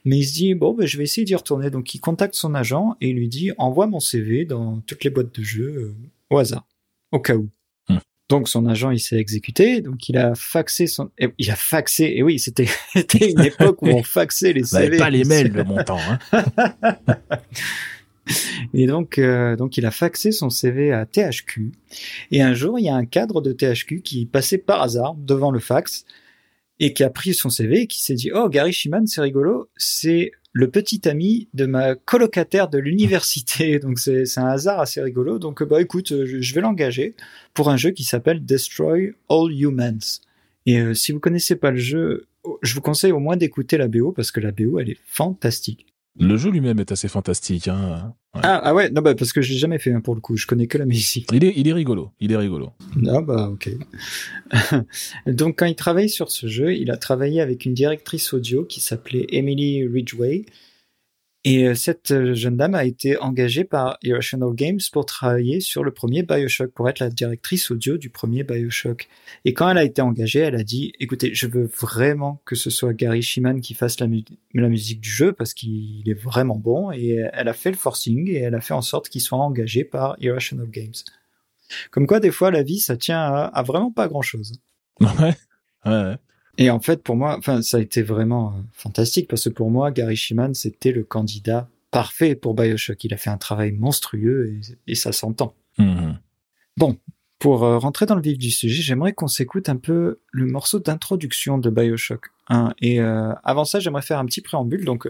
Mais 0.05 0.17
il 0.17 0.25
se 0.25 0.33
dit 0.33 0.53
bon, 0.53 0.73
ben, 0.73 0.85
je 0.85 0.97
vais 0.97 1.03
essayer 1.03 1.25
d'y 1.25 1.35
retourner. 1.35 1.69
Donc 1.69 1.93
il 1.93 1.99
contacte 1.99 2.35
son 2.35 2.55
agent 2.55 2.95
et 3.01 3.09
il 3.09 3.15
lui 3.15 3.27
dit 3.27 3.51
envoie 3.57 3.87
mon 3.87 3.99
CV 3.99 4.45
dans 4.45 4.79
toutes 4.81 5.03
les 5.03 5.09
boîtes 5.09 5.37
de 5.37 5.43
jeux 5.43 5.75
euh, 5.75 5.95
au 6.29 6.37
hasard, 6.37 6.67
au 7.11 7.19
cas 7.19 7.35
où. 7.35 7.49
Hmm. 7.89 7.99
Donc 8.29 8.49
son 8.49 8.65
agent 8.65 8.91
il 8.91 8.99
s'est 8.99 9.17
exécuté, 9.17 9.81
donc 9.81 10.07
il 10.09 10.17
a 10.17 10.35
faxé 10.35 10.87
son, 10.87 11.09
eh, 11.17 11.29
il 11.37 11.49
a 11.51 11.55
faxé 11.55 12.13
et 12.15 12.23
oui 12.23 12.39
c'était 12.39 12.67
c'était 12.93 13.31
une 13.31 13.41
époque 13.41 13.81
où 13.81 13.87
on 13.87 14.03
faxait 14.03 14.53
les 14.53 14.63
CV. 14.63 14.97
pas 14.97 15.09
les 15.09 15.23
mails 15.23 15.51
de 15.51 15.63
mon 15.63 15.83
temps, 15.83 15.99
hein. 15.99 16.19
Et 18.73 18.87
donc, 18.87 19.17
euh, 19.17 19.55
donc 19.55 19.77
il 19.77 19.85
a 19.85 19.91
faxé 19.91 20.31
son 20.31 20.49
CV 20.49 20.91
à 20.91 21.05
THQ. 21.05 21.71
Et 22.31 22.41
un 22.41 22.53
jour, 22.53 22.79
il 22.79 22.85
y 22.85 22.89
a 22.89 22.95
un 22.95 23.05
cadre 23.05 23.41
de 23.41 23.53
THQ 23.53 24.01
qui 24.01 24.25
passait 24.25 24.57
par 24.57 24.81
hasard 24.81 25.15
devant 25.15 25.51
le 25.51 25.59
fax 25.59 26.05
et 26.79 26.93
qui 26.93 27.03
a 27.03 27.09
pris 27.09 27.33
son 27.33 27.49
CV 27.49 27.81
et 27.81 27.87
qui 27.87 28.01
s'est 28.01 28.13
dit 28.13 28.31
Oh, 28.33 28.49
Gary 28.49 28.73
Shiman, 28.73 29.07
c'est 29.07 29.21
rigolo, 29.21 29.69
c'est 29.77 30.31
le 30.53 30.69
petit 30.69 31.07
ami 31.07 31.49
de 31.53 31.65
ma 31.65 31.95
colocataire 31.95 32.69
de 32.69 32.77
l'université. 32.77 33.79
Donc 33.79 33.99
c'est 33.99 34.25
un 34.37 34.47
hasard 34.47 34.79
assez 34.79 35.01
rigolo. 35.01 35.39
Donc 35.39 35.63
bah 35.63 35.81
écoute, 35.81 36.11
euh, 36.11 36.25
je, 36.25 36.53
vais 36.53 36.61
l'engager 36.61 37.15
pour 37.53 37.69
un 37.69 37.77
jeu 37.77 37.91
qui 37.91 38.03
s'appelle 38.03 38.43
Destroy 38.43 39.13
All 39.29 39.51
Humans. 39.51 40.21
Et 40.65 40.79
euh, 40.79 40.93
si 40.93 41.11
vous 41.11 41.19
connaissez 41.19 41.55
pas 41.55 41.71
le 41.71 41.77
jeu, 41.77 42.27
je 42.61 42.73
vous 42.73 42.81
conseille 42.81 43.11
au 43.11 43.19
moins 43.19 43.37
d'écouter 43.37 43.77
la 43.77 43.87
BO 43.87 44.11
parce 44.11 44.31
que 44.31 44.39
la 44.39 44.51
BO 44.51 44.79
elle 44.79 44.89
est 44.89 44.99
fantastique. 45.05 45.85
Le 46.19 46.37
jeu 46.37 46.49
lui-même 46.49 46.79
est 46.79 46.91
assez 46.91 47.07
fantastique. 47.07 47.67
Hein. 47.67 48.13
Ouais. 48.33 48.41
Ah, 48.43 48.61
ah 48.63 48.73
ouais, 48.73 48.89
non, 48.89 49.01
bah, 49.01 49.15
parce 49.15 49.33
que 49.33 49.41
je 49.41 49.51
l'ai 49.51 49.57
jamais 49.57 49.79
fait 49.79 49.91
hein, 49.91 50.01
pour 50.01 50.15
le 50.15 50.21
coup. 50.21 50.35
Je 50.35 50.47
connais 50.47 50.67
que 50.67 50.77
la 50.77 50.85
musique. 50.85 51.27
Il 51.31 51.43
est, 51.43 51.53
il 51.55 51.67
est 51.67 51.73
rigolo. 51.73 52.11
Il 52.19 52.31
est 52.31 52.37
rigolo. 52.37 52.71
Ah 53.07 53.21
bah 53.21 53.49
ok. 53.49 53.69
Donc 55.27 55.59
quand 55.59 55.65
il 55.65 55.75
travaille 55.75 56.09
sur 56.09 56.31
ce 56.31 56.47
jeu, 56.47 56.75
il 56.75 56.91
a 56.91 56.97
travaillé 56.97 57.41
avec 57.41 57.65
une 57.65 57.73
directrice 57.73 58.33
audio 58.33 58.63
qui 58.65 58.79
s'appelait 58.79 59.27
Emily 59.29 59.87
Ridgway. 59.87 60.45
Et 61.49 61.63
euh, 61.63 61.75
cette 61.75 62.11
euh, 62.11 62.33
jeune 62.33 62.57
dame 62.57 62.75
a 62.75 62.83
été 62.83 63.15
engagée 63.15 63.63
par 63.63 63.97
Irrational 64.03 64.53
Games 64.53 64.81
pour 64.91 65.05
travailler 65.05 65.61
sur 65.61 65.81
le 65.81 65.91
premier 65.91 66.21
Bioshock, 66.21 66.73
pour 66.73 66.89
être 66.89 66.99
la 66.99 67.09
directrice 67.09 67.71
audio 67.71 67.97
du 67.97 68.09
premier 68.09 68.43
Bioshock. 68.43 69.07
Et 69.45 69.53
quand 69.53 69.69
elle 69.69 69.77
a 69.77 69.85
été 69.85 70.01
engagée, 70.01 70.41
elle 70.41 70.57
a 70.57 70.63
dit, 70.65 70.91
écoutez, 70.99 71.33
je 71.33 71.47
veux 71.47 71.63
vraiment 71.63 72.41
que 72.43 72.55
ce 72.55 72.69
soit 72.69 72.93
Gary 72.93 73.21
Shiman 73.21 73.61
qui 73.61 73.75
fasse 73.75 73.97
la, 74.01 74.07
mu 74.07 74.25
la 74.55 74.67
musique 74.67 74.99
du 74.99 75.09
jeu 75.09 75.31
parce 75.31 75.53
qu'il 75.53 76.09
est 76.09 76.21
vraiment 76.21 76.57
bon. 76.57 76.91
Et 76.91 77.25
elle 77.31 77.47
a 77.47 77.53
fait 77.53 77.71
le 77.71 77.77
forcing 77.77 78.29
et 78.29 78.39
elle 78.39 78.55
a 78.55 78.59
fait 78.59 78.73
en 78.73 78.81
sorte 78.81 79.07
qu'il 79.07 79.21
soit 79.21 79.37
engagé 79.37 79.85
par 79.85 80.17
Irrational 80.19 80.67
Games. 80.69 80.91
Comme 81.91 82.07
quoi, 82.07 82.19
des 82.19 82.31
fois, 82.31 82.51
la 82.51 82.63
vie, 82.63 82.79
ça 82.79 82.97
tient 82.97 83.21
à, 83.21 83.63
vraiment 83.63 83.93
pas 83.93 84.09
grand-chose. 84.09 84.59
Ouais. 84.99 85.33
Ouais. 85.85 86.15
Et 86.57 86.69
en 86.69 86.79
fait, 86.79 87.03
pour 87.03 87.15
moi, 87.15 87.35
enfin, 87.37 87.61
ça 87.61 87.77
a 87.77 87.79
été 87.79 88.01
vraiment 88.01 88.49
euh, 88.49 88.61
fantastique 88.73 89.27
parce 89.27 89.43
que 89.43 89.49
pour 89.49 89.69
moi, 89.69 89.91
Gary 89.91 90.15
Shiman, 90.15 90.53
c'était 90.53 90.91
le 90.91 91.03
candidat 91.03 91.69
parfait 91.91 92.35
pour 92.35 92.53
Bioshock. 92.53 93.03
Il 93.03 93.13
a 93.13 93.17
fait 93.17 93.29
un 93.29 93.37
travail 93.37 93.71
monstrueux 93.71 94.53
et, 94.53 94.91
et 94.91 94.95
ça 94.95 95.11
s'entend. 95.11 95.53
Mmh. 95.77 96.13
Bon, 96.75 96.97
pour 97.39 97.63
euh, 97.63 97.77
rentrer 97.77 98.05
dans 98.05 98.15
le 98.15 98.21
vif 98.21 98.37
du 98.37 98.49
sujet, 98.49 98.81
j'aimerais 98.81 99.13
qu'on 99.13 99.27
s'écoute 99.27 99.69
un 99.69 99.75
peu 99.75 100.19
le 100.31 100.45
morceau 100.47 100.79
d'introduction 100.79 101.59
de 101.59 101.69
Bioshock 101.69 102.27
1. 102.49 102.73
Et 102.81 102.99
euh, 102.99 103.33
avant 103.43 103.65
ça, 103.65 103.79
j'aimerais 103.79 104.01
faire 104.01 104.19
un 104.19 104.25
petit 104.25 104.41
préambule. 104.41 104.85
Donc, 104.85 105.07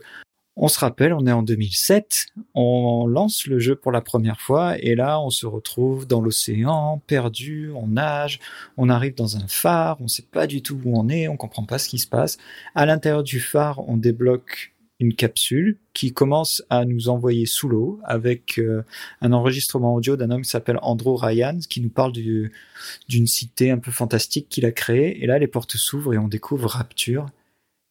on 0.59 0.67
se 0.67 0.79
rappelle, 0.79 1.13
on 1.13 1.27
est 1.27 1.31
en 1.31 1.43
2007, 1.43 2.25
on 2.55 3.05
lance 3.05 3.45
le 3.45 3.59
jeu 3.59 3.75
pour 3.75 3.91
la 3.91 4.01
première 4.01 4.41
fois 4.41 4.75
et 4.79 4.95
là 4.95 5.21
on 5.21 5.29
se 5.29 5.45
retrouve 5.45 6.07
dans 6.07 6.19
l'océan, 6.19 7.01
perdu, 7.05 7.71
on 7.75 7.87
nage, 7.87 8.39
on 8.75 8.89
arrive 8.89 9.13
dans 9.13 9.37
un 9.37 9.47
phare, 9.47 10.01
on 10.01 10.07
sait 10.07 10.23
pas 10.23 10.47
du 10.47 10.63
tout 10.63 10.81
où 10.83 10.99
on 10.99 11.09
est, 11.09 11.27
on 11.27 11.37
comprend 11.37 11.63
pas 11.63 11.77
ce 11.77 11.87
qui 11.87 11.99
se 11.99 12.07
passe. 12.07 12.37
À 12.73 12.87
l'intérieur 12.87 13.23
du 13.23 13.39
phare, 13.39 13.87
on 13.87 13.97
débloque 13.97 14.73
une 14.99 15.13
capsule 15.13 15.77
qui 15.93 16.11
commence 16.11 16.63
à 16.71 16.83
nous 16.85 17.07
envoyer 17.09 17.45
sous 17.45 17.69
l'eau 17.69 17.99
avec 18.03 18.57
euh, 18.57 18.83
un 19.21 19.33
enregistrement 19.33 19.93
audio 19.93 20.17
d'un 20.17 20.31
homme 20.31 20.41
qui 20.41 20.49
s'appelle 20.49 20.79
Andrew 20.81 21.15
Ryan 21.15 21.59
qui 21.69 21.81
nous 21.81 21.89
parle 21.89 22.13
d'une 22.13 23.27
cité 23.27 23.69
un 23.69 23.77
peu 23.77 23.91
fantastique 23.91 24.49
qu'il 24.49 24.65
a 24.65 24.71
créée 24.71 25.23
et 25.23 25.27
là 25.27 25.37
les 25.37 25.47
portes 25.47 25.77
s'ouvrent 25.77 26.15
et 26.15 26.17
on 26.17 26.27
découvre 26.27 26.67
Rapture 26.67 27.27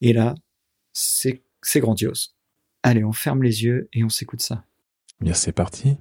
et 0.01 0.13
là 0.13 0.35
c'est 0.93 1.43
c'est 1.63 1.81
grandiose. 1.81 2.36
Allez, 2.87 3.03
on 3.03 3.11
ferme 3.11 3.43
les 3.43 3.65
yeux 3.65 3.89
et 3.93 4.05
on 4.05 4.09
s'écoute 4.09 4.41
ça. 4.41 4.63
Bien, 5.21 5.35
c'est 5.35 5.51
parti. 5.51 5.97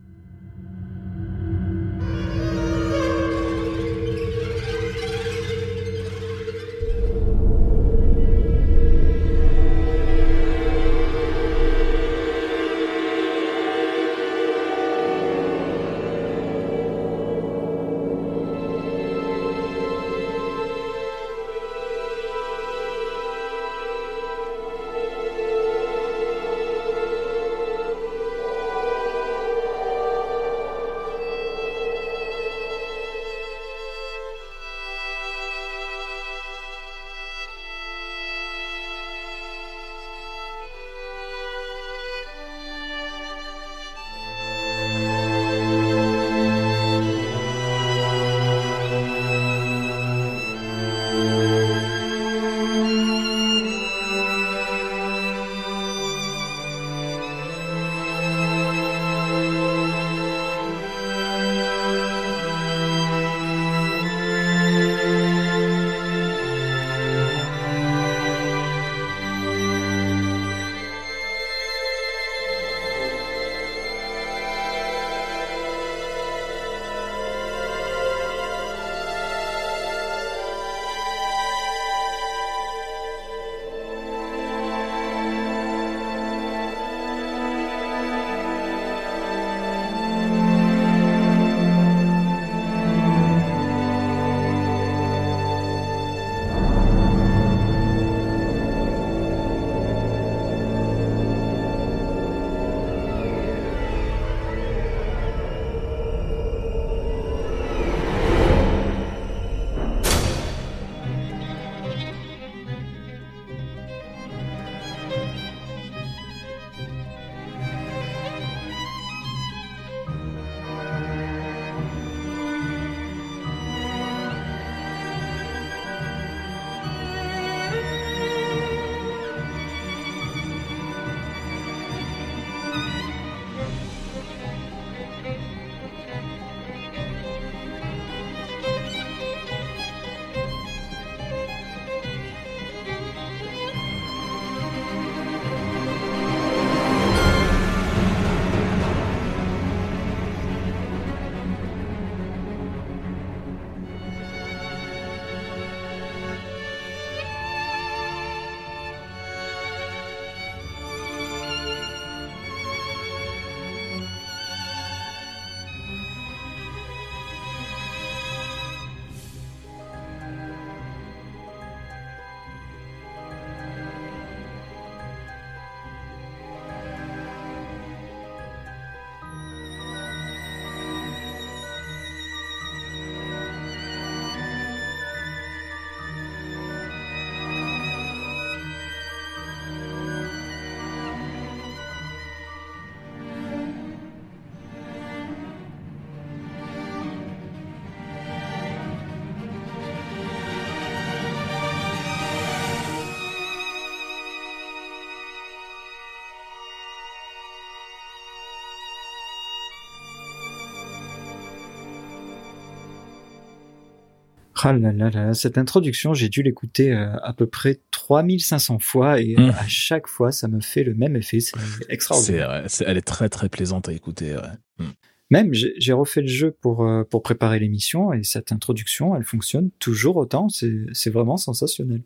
Ah 214.67 214.73
là 214.73 214.91
là 214.91 215.09
là, 215.11 215.33
cette 215.33 215.57
introduction, 215.57 216.13
j'ai 216.13 216.27
dû 216.27 216.41
l'écouter 216.41 216.91
euh, 216.91 217.15
à 217.21 217.33
peu 217.33 217.45
près 217.45 217.79
3500 217.91 218.79
fois 218.79 219.21
et 219.21 219.35
euh, 219.37 219.45
Mmh. 219.45 219.49
à 219.49 219.67
chaque 219.67 220.07
fois, 220.07 220.31
ça 220.31 220.47
me 220.47 220.59
fait 220.59 220.83
le 220.83 220.93
même 220.95 221.15
effet. 221.15 221.39
C'est 221.39 221.55
extraordinaire. 221.89 222.65
elle 222.85 222.97
est 222.97 223.01
très 223.01 223.29
très 223.29 223.49
plaisante 223.49 223.89
à 223.89 223.93
écouter. 223.93 224.35
Ouais. 224.35 224.85
Même, 225.29 225.53
j'ai 225.53 225.93
refait 225.93 226.21
le 226.21 226.27
jeu 226.27 226.51
pour, 226.51 226.85
euh, 226.85 227.03
pour 227.03 227.23
préparer 227.23 227.59
l'émission 227.59 228.13
et 228.13 228.23
cette 228.23 228.51
introduction, 228.51 229.15
elle 229.15 229.23
fonctionne 229.23 229.71
toujours 229.79 230.17
autant. 230.17 230.49
C'est 230.49 230.73
c'est 230.93 231.09
vraiment 231.09 231.37
sensationnel. 231.37 232.01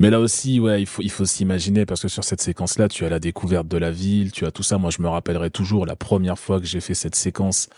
Mais 0.00 0.10
là 0.10 0.18
aussi, 0.18 0.58
ouais, 0.58 0.82
il 0.82 0.86
faut, 0.86 1.02
il 1.02 1.10
faut 1.10 1.24
s'imaginer 1.24 1.86
parce 1.86 2.02
que 2.02 2.08
sur 2.08 2.24
cette 2.24 2.40
séquence-là, 2.40 2.88
tu 2.88 3.04
as 3.04 3.08
la 3.08 3.20
découverte 3.20 3.68
de 3.68 3.76
la 3.76 3.92
ville, 3.92 4.32
tu 4.32 4.44
as 4.44 4.50
tout 4.50 4.64
ça. 4.64 4.78
Moi, 4.78 4.90
je 4.90 5.00
me 5.00 5.08
rappellerai 5.08 5.50
toujours 5.50 5.86
la 5.86 5.94
première 5.94 6.38
fois 6.38 6.58
que 6.58 6.66
j'ai 6.66 6.80
fait 6.80 6.94
cette 6.94 7.14
séquence 7.14 7.68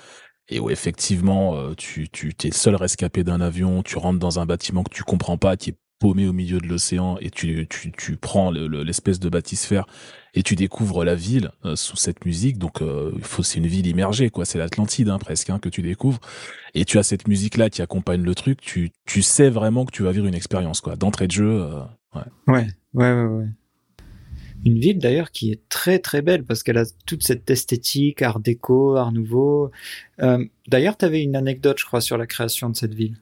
et 0.49 0.61
où 0.61 0.71
effectivement, 0.71 1.57
euh, 1.57 1.75
tu, 1.77 2.09
tu, 2.09 2.29
es 2.45 2.49
le 2.49 2.53
seul 2.55 2.75
rescapé 2.75 3.25
d'un 3.25 3.41
avion, 3.41 3.83
tu 3.83 3.99
rentres 3.99 4.19
dans 4.19 4.39
un 4.41 4.47
bâtiment 4.47 4.83
que 4.83 4.95
tu 4.95 5.03
comprends 5.05 5.37
pas, 5.39 5.57
qui 5.57 5.71
est 5.71 5.77
paumé 5.99 6.29
au 6.29 6.33
milieu 6.33 6.59
de 6.59 6.67
l'océan 6.69 7.17
et 7.21 7.29
tu, 7.31 7.67
tu, 7.69 7.91
tu 7.93 8.17
prends 8.17 8.51
le- 8.53 8.69
le- 8.69 8.85
l'espèce 8.85 9.19
de 9.19 9.29
bâtisphère 9.29 9.85
et 10.35 10.45
tu 10.45 10.55
découvres 10.55 11.05
la 11.05 11.17
ville 11.17 11.51
euh, 11.65 11.75
sous 11.75 11.97
cette 11.97 12.25
musique. 12.25 12.57
Donc, 12.59 12.83
euh, 12.83 13.11
faut, 13.23 13.43
c'est 13.43 13.59
une 13.59 13.67
ville 13.67 13.87
immergée, 13.87 14.31
quoi. 14.31 14.45
C'est 14.45 14.59
l'Atlantide, 14.59 15.09
hein, 15.09 15.19
presque, 15.19 15.51
hein, 15.51 15.59
que 15.59 15.69
tu 15.69 15.83
découvres. 15.83 16.21
Et 16.75 16.85
tu 16.85 16.99
as 16.99 17.03
cette 17.03 17.27
musique-là 17.27 17.69
qui 17.71 17.83
accompagne 17.83 18.23
le 18.23 18.35
truc. 18.37 18.61
Tu, 18.61 18.91
tu 19.07 19.23
sais 19.23 19.51
vraiment 19.51 19.85
que 19.85 19.91
tu 19.91 20.05
vas 20.05 20.13
vivre 20.13 20.27
une 20.27 20.35
expérience, 20.37 20.81
quoi. 20.81 20.95
D'entrée 20.97 21.27
de 21.27 21.33
jeu. 21.33 21.63
euh, 21.63 21.83
Ouais, 22.15 22.67
ouais, 22.95 23.13
ouais, 23.13 23.25
ouais. 23.27 23.47
Une 24.65 24.79
ville 24.79 24.99
d'ailleurs 24.99 25.31
qui 25.31 25.53
est 25.53 25.61
très 25.69 25.99
très 25.99 26.23
belle 26.23 26.45
parce 26.45 26.63
qu'elle 26.63 26.79
a 26.79 26.85
toute 27.07 27.23
cette 27.23 27.49
esthétique, 27.51 28.23
art 28.23 28.41
déco, 28.41 28.97
art 28.97 29.13
nouveau. 29.13 29.71
Euh, 30.21 30.45
d'ailleurs, 30.67 30.97
tu 30.97 31.05
avais 31.05 31.23
une 31.23 31.37
anecdote, 31.37 31.79
je 31.79 31.87
crois, 31.87 32.01
sur 32.01 32.19
la 32.19 32.27
création 32.27 32.69
de 32.71 32.77
cette 32.77 32.95
ville. 32.95 33.17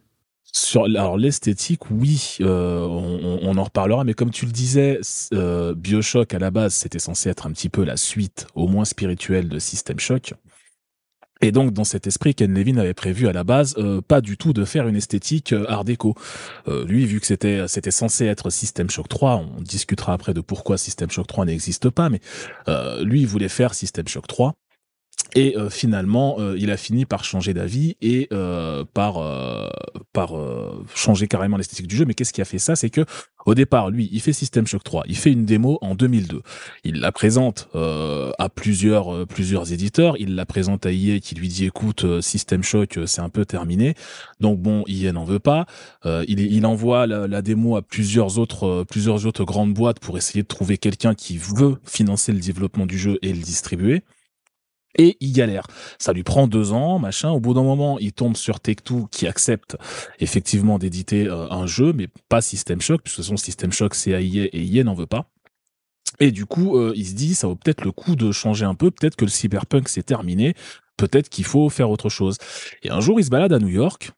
Sur 0.52 0.84
alors 0.84 1.18
l'esthétique, 1.18 1.90
oui, 1.90 2.38
euh, 2.40 2.80
on, 2.86 3.58
en 3.58 3.64
reparlera, 3.64 4.04
mais 4.04 4.14
comme 4.14 4.30
tu 4.30 4.46
le 4.46 4.52
disais, 4.52 5.00
euh, 5.34 5.74
Bioshock 5.74 6.32
à 6.32 6.38
la 6.38 6.50
base, 6.50 6.72
c'était 6.72 6.98
censé 6.98 7.28
être 7.28 7.46
un 7.46 7.52
petit 7.52 7.68
peu 7.68 7.84
la 7.84 7.98
suite, 7.98 8.46
au 8.54 8.66
moins 8.66 8.86
spirituelle, 8.86 9.50
de 9.50 9.58
System 9.58 9.98
Shock. 10.00 10.32
Et 11.42 11.52
donc, 11.52 11.72
dans 11.72 11.84
cet 11.84 12.06
esprit, 12.06 12.34
Ken 12.34 12.52
Levin 12.52 12.78
avait 12.78 12.94
prévu 12.94 13.28
à 13.28 13.32
la 13.32 13.44
base 13.44 13.74
euh, 13.78 14.00
pas 14.00 14.20
du 14.20 14.36
tout 14.36 14.52
de 14.52 14.64
faire 14.64 14.88
une 14.88 14.96
esthétique 14.96 15.52
euh, 15.52 15.66
art 15.68 15.84
déco. 15.84 16.14
Euh, 16.66 16.84
lui, 16.86 17.04
vu 17.04 17.20
que 17.20 17.26
c'était 17.26 17.68
c'était 17.68 17.90
censé 17.90 18.24
être 18.24 18.48
System 18.50 18.88
Shock 18.88 19.08
3, 19.08 19.36
on 19.36 19.60
discutera 19.60 20.14
après 20.14 20.32
de 20.32 20.40
pourquoi 20.40 20.78
System 20.78 21.10
Shock 21.10 21.26
3 21.26 21.44
n'existe 21.44 21.90
pas, 21.90 22.08
mais 22.08 22.20
euh, 22.68 23.04
lui, 23.04 23.20
il 23.20 23.26
voulait 23.26 23.48
faire 23.48 23.74
System 23.74 24.08
Shock 24.08 24.26
3. 24.26 24.54
Et 25.34 25.54
euh, 25.56 25.68
finalement, 25.68 26.36
euh, 26.38 26.56
il 26.58 26.70
a 26.70 26.78
fini 26.78 27.04
par 27.04 27.22
changer 27.22 27.52
d'avis 27.52 27.96
et 28.00 28.26
euh, 28.32 28.84
par 28.94 29.18
euh, 29.18 29.68
par 30.14 30.34
euh, 30.34 30.82
changer 30.94 31.28
carrément 31.28 31.58
l'esthétique 31.58 31.88
du 31.88 31.96
jeu. 31.96 32.06
Mais 32.06 32.14
qu'est-ce 32.14 32.32
qui 32.32 32.40
a 32.40 32.46
fait 32.46 32.58
ça? 32.58 32.74
C'est 32.74 32.88
que 32.88 33.04
au 33.44 33.54
départ, 33.54 33.90
lui, 33.90 34.08
il 34.12 34.20
fait 34.20 34.32
System 34.32 34.66
Shock 34.66 34.82
3. 34.82 35.04
Il 35.08 35.16
fait 35.16 35.30
une 35.30 35.44
démo 35.44 35.78
en 35.82 35.94
2002. 35.94 36.40
Il 36.84 37.00
la 37.00 37.12
présente 37.12 37.68
euh, 37.74 38.32
à 38.38 38.48
plusieurs 38.48 39.26
plusieurs 39.26 39.72
éditeurs. 39.72 40.16
Il 40.18 40.36
la 40.36 40.46
présente 40.46 40.86
à 40.86 40.92
EA 40.92 41.20
qui 41.20 41.34
lui 41.34 41.48
dit 41.48 41.66
écoute, 41.66 42.20
System 42.22 42.62
Shock, 42.62 42.98
c'est 43.04 43.20
un 43.20 43.28
peu 43.28 43.44
terminé. 43.44 43.94
Donc 44.40 44.58
bon, 44.60 44.84
EA 44.88 45.12
n'en 45.12 45.24
veut 45.24 45.38
pas. 45.38 45.66
Il, 46.04 46.40
il 46.40 46.64
envoie 46.64 47.06
la, 47.06 47.26
la 47.28 47.42
démo 47.42 47.76
à 47.76 47.82
plusieurs 47.82 48.38
autres 48.38 48.84
plusieurs 48.88 49.26
autres 49.26 49.44
grandes 49.44 49.74
boîtes 49.74 50.00
pour 50.00 50.16
essayer 50.16 50.42
de 50.42 50.48
trouver 50.48 50.78
quelqu'un 50.78 51.14
qui 51.14 51.36
veut 51.36 51.76
financer 51.84 52.32
le 52.32 52.40
développement 52.40 52.86
du 52.86 52.98
jeu 52.98 53.18
et 53.20 53.32
le 53.34 53.42
distribuer. 53.42 54.02
Et 54.98 55.16
il 55.20 55.32
galère. 55.32 55.66
Ça 55.98 56.12
lui 56.12 56.22
prend 56.22 56.46
deux 56.46 56.72
ans, 56.72 56.98
machin. 56.98 57.30
Au 57.30 57.40
bout 57.40 57.54
d'un 57.54 57.62
moment, 57.62 57.98
il 57.98 58.12
tombe 58.12 58.36
sur 58.36 58.60
Take-Two 58.60 59.08
qui 59.10 59.26
accepte 59.26 59.76
effectivement 60.20 60.78
d'éditer 60.78 61.26
euh, 61.26 61.48
un 61.50 61.66
jeu, 61.66 61.92
mais 61.92 62.08
pas 62.28 62.40
System 62.40 62.80
Shock, 62.80 63.02
puisque 63.02 63.22
son 63.22 63.36
System 63.36 63.72
Shock 63.72 63.94
c'est 63.94 64.14
à 64.14 64.20
et 64.20 64.50
EA 64.52 64.84
n'en 64.84 64.94
veut 64.94 65.06
pas. 65.06 65.30
Et 66.20 66.30
du 66.30 66.46
coup, 66.46 66.78
euh, 66.78 66.92
il 66.96 67.06
se 67.06 67.14
dit, 67.14 67.34
ça 67.34 67.46
vaut 67.46 67.56
peut-être 67.56 67.84
le 67.84 67.92
coup 67.92 68.16
de 68.16 68.32
changer 68.32 68.64
un 68.64 68.74
peu. 68.74 68.90
Peut-être 68.90 69.16
que 69.16 69.24
le 69.24 69.30
cyberpunk 69.30 69.88
c'est 69.88 70.02
terminé. 70.02 70.54
Peut-être 70.96 71.28
qu'il 71.28 71.44
faut 71.44 71.68
faire 71.68 71.90
autre 71.90 72.08
chose. 72.08 72.38
Et 72.82 72.90
un 72.90 73.00
jour, 73.00 73.20
il 73.20 73.24
se 73.24 73.30
balade 73.30 73.52
à 73.52 73.58
New 73.58 73.68
York. 73.68 74.12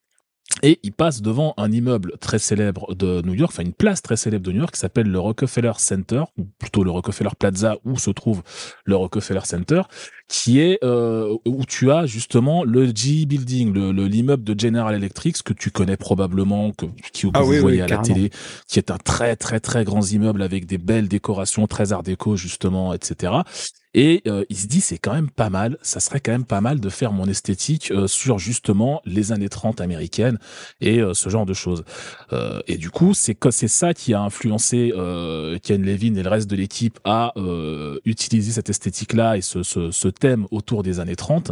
Et 0.63 0.81
il 0.83 0.93
passe 0.93 1.23
devant 1.23 1.55
un 1.57 1.71
immeuble 1.71 2.15
très 2.21 2.39
célèbre 2.41 2.95
de 2.95 3.23
New 3.23 3.35
York, 3.35 3.53
enfin 3.55 3.63
une 3.63 3.75
place 3.75 4.03
très 4.03 4.17
célèbre 4.17 4.45
de 4.47 4.51
New 4.53 4.59
York 4.61 4.75
qui 4.75 4.81
s'appelle 4.81 5.07
le 5.09 5.21
Rockefeller 5.21 5.73
Center, 5.77 6.25
ou 6.37 6.47
plutôt 6.59 6.83
le 6.83 6.91
Rockefeller 6.91 7.31
Plaza 7.39 7.77
où 7.85 7.97
se 7.99 8.11
trouve 8.11 8.43
le 8.85 8.97
Rockefeller 8.97 9.43
Center, 9.45 9.83
qui 10.27 10.59
est 10.59 10.79
euh, 10.83 11.37
où 11.47 11.65
tu 11.65 11.93
as 11.93 12.07
justement 12.07 12.65
le 12.65 12.87
GE 12.87 13.27
Building, 13.27 13.73
le 13.73 13.93
le- 13.93 14.07
l'immeuble 14.07 14.43
de 14.43 14.59
General 14.59 14.93
Electric 14.95 15.43
que 15.45 15.53
tu 15.53 15.71
connais 15.71 15.97
probablement, 15.97 16.73
que, 16.73 16.87
qui, 17.13 17.29
Ah 17.35 17.43
vous 17.43 17.51
oui, 17.51 17.57
oui, 17.57 17.61
voyez 17.61 17.83
à 17.83 17.87
la 17.87 17.99
télé, 17.99 18.31
qui 18.67 18.79
est 18.81 18.91
un 18.91 18.99
très 18.99 19.37
très 19.37 19.61
très 19.61 19.85
grand 19.85 20.11
immeuble 20.11 20.43
avec 20.43 20.67
des 20.67 20.79
belles 20.79 21.09
décorations, 21.09 21.67
très 21.69 21.93
art 21.93 22.03
déco 22.03 22.37
justement, 22.37 22.95
etc. 22.95 23.33
Et 24.01 24.23
euh, 24.29 24.45
il 24.49 24.57
se 24.57 24.69
dit 24.69 24.81
c'est 24.81 24.97
quand 24.97 25.13
même 25.13 25.29
pas 25.29 25.51
mal, 25.51 25.77
ça 25.83 25.99
serait 25.99 26.21
quand 26.21 26.31
même 26.31 26.45
pas 26.45 26.61
mal 26.61 26.79
de 26.79 26.89
faire 26.89 27.11
mon 27.13 27.27
esthétique 27.27 27.91
euh, 27.91 28.07
sur 28.07 28.39
justement 28.39 29.03
les 29.05 29.33
années 29.33 29.49
30 29.49 29.81
américaines 29.81 30.39
et 30.81 31.01
euh, 31.01 31.15
ce 31.15 31.29
genre 31.31 31.47
de 31.47 31.53
choses. 31.53 31.83
Euh, 32.33 32.61
et 32.69 32.77
du 32.77 32.91
coup, 32.91 33.13
c'est 33.13 33.37
c'est 33.51 33.67
ça 33.67 33.95
qui 33.95 34.15
a 34.15 34.21
influencé 34.21 34.93
euh, 34.97 35.59
Ken 35.61 35.83
Levin 35.83 36.15
et 36.15 36.23
le 36.23 36.29
reste 36.29 36.49
de 36.49 36.55
l'équipe 36.55 37.01
à 37.03 37.33
euh, 37.37 37.99
utiliser 38.05 38.53
cette 38.53 38.71
esthétique-là 38.71 39.37
et 39.37 39.41
ce, 39.41 39.65
ce, 39.65 39.91
ce 39.91 40.07
thème 40.07 40.47
autour 40.53 40.85
des 40.85 41.01
années 41.01 41.17
30. 41.17 41.51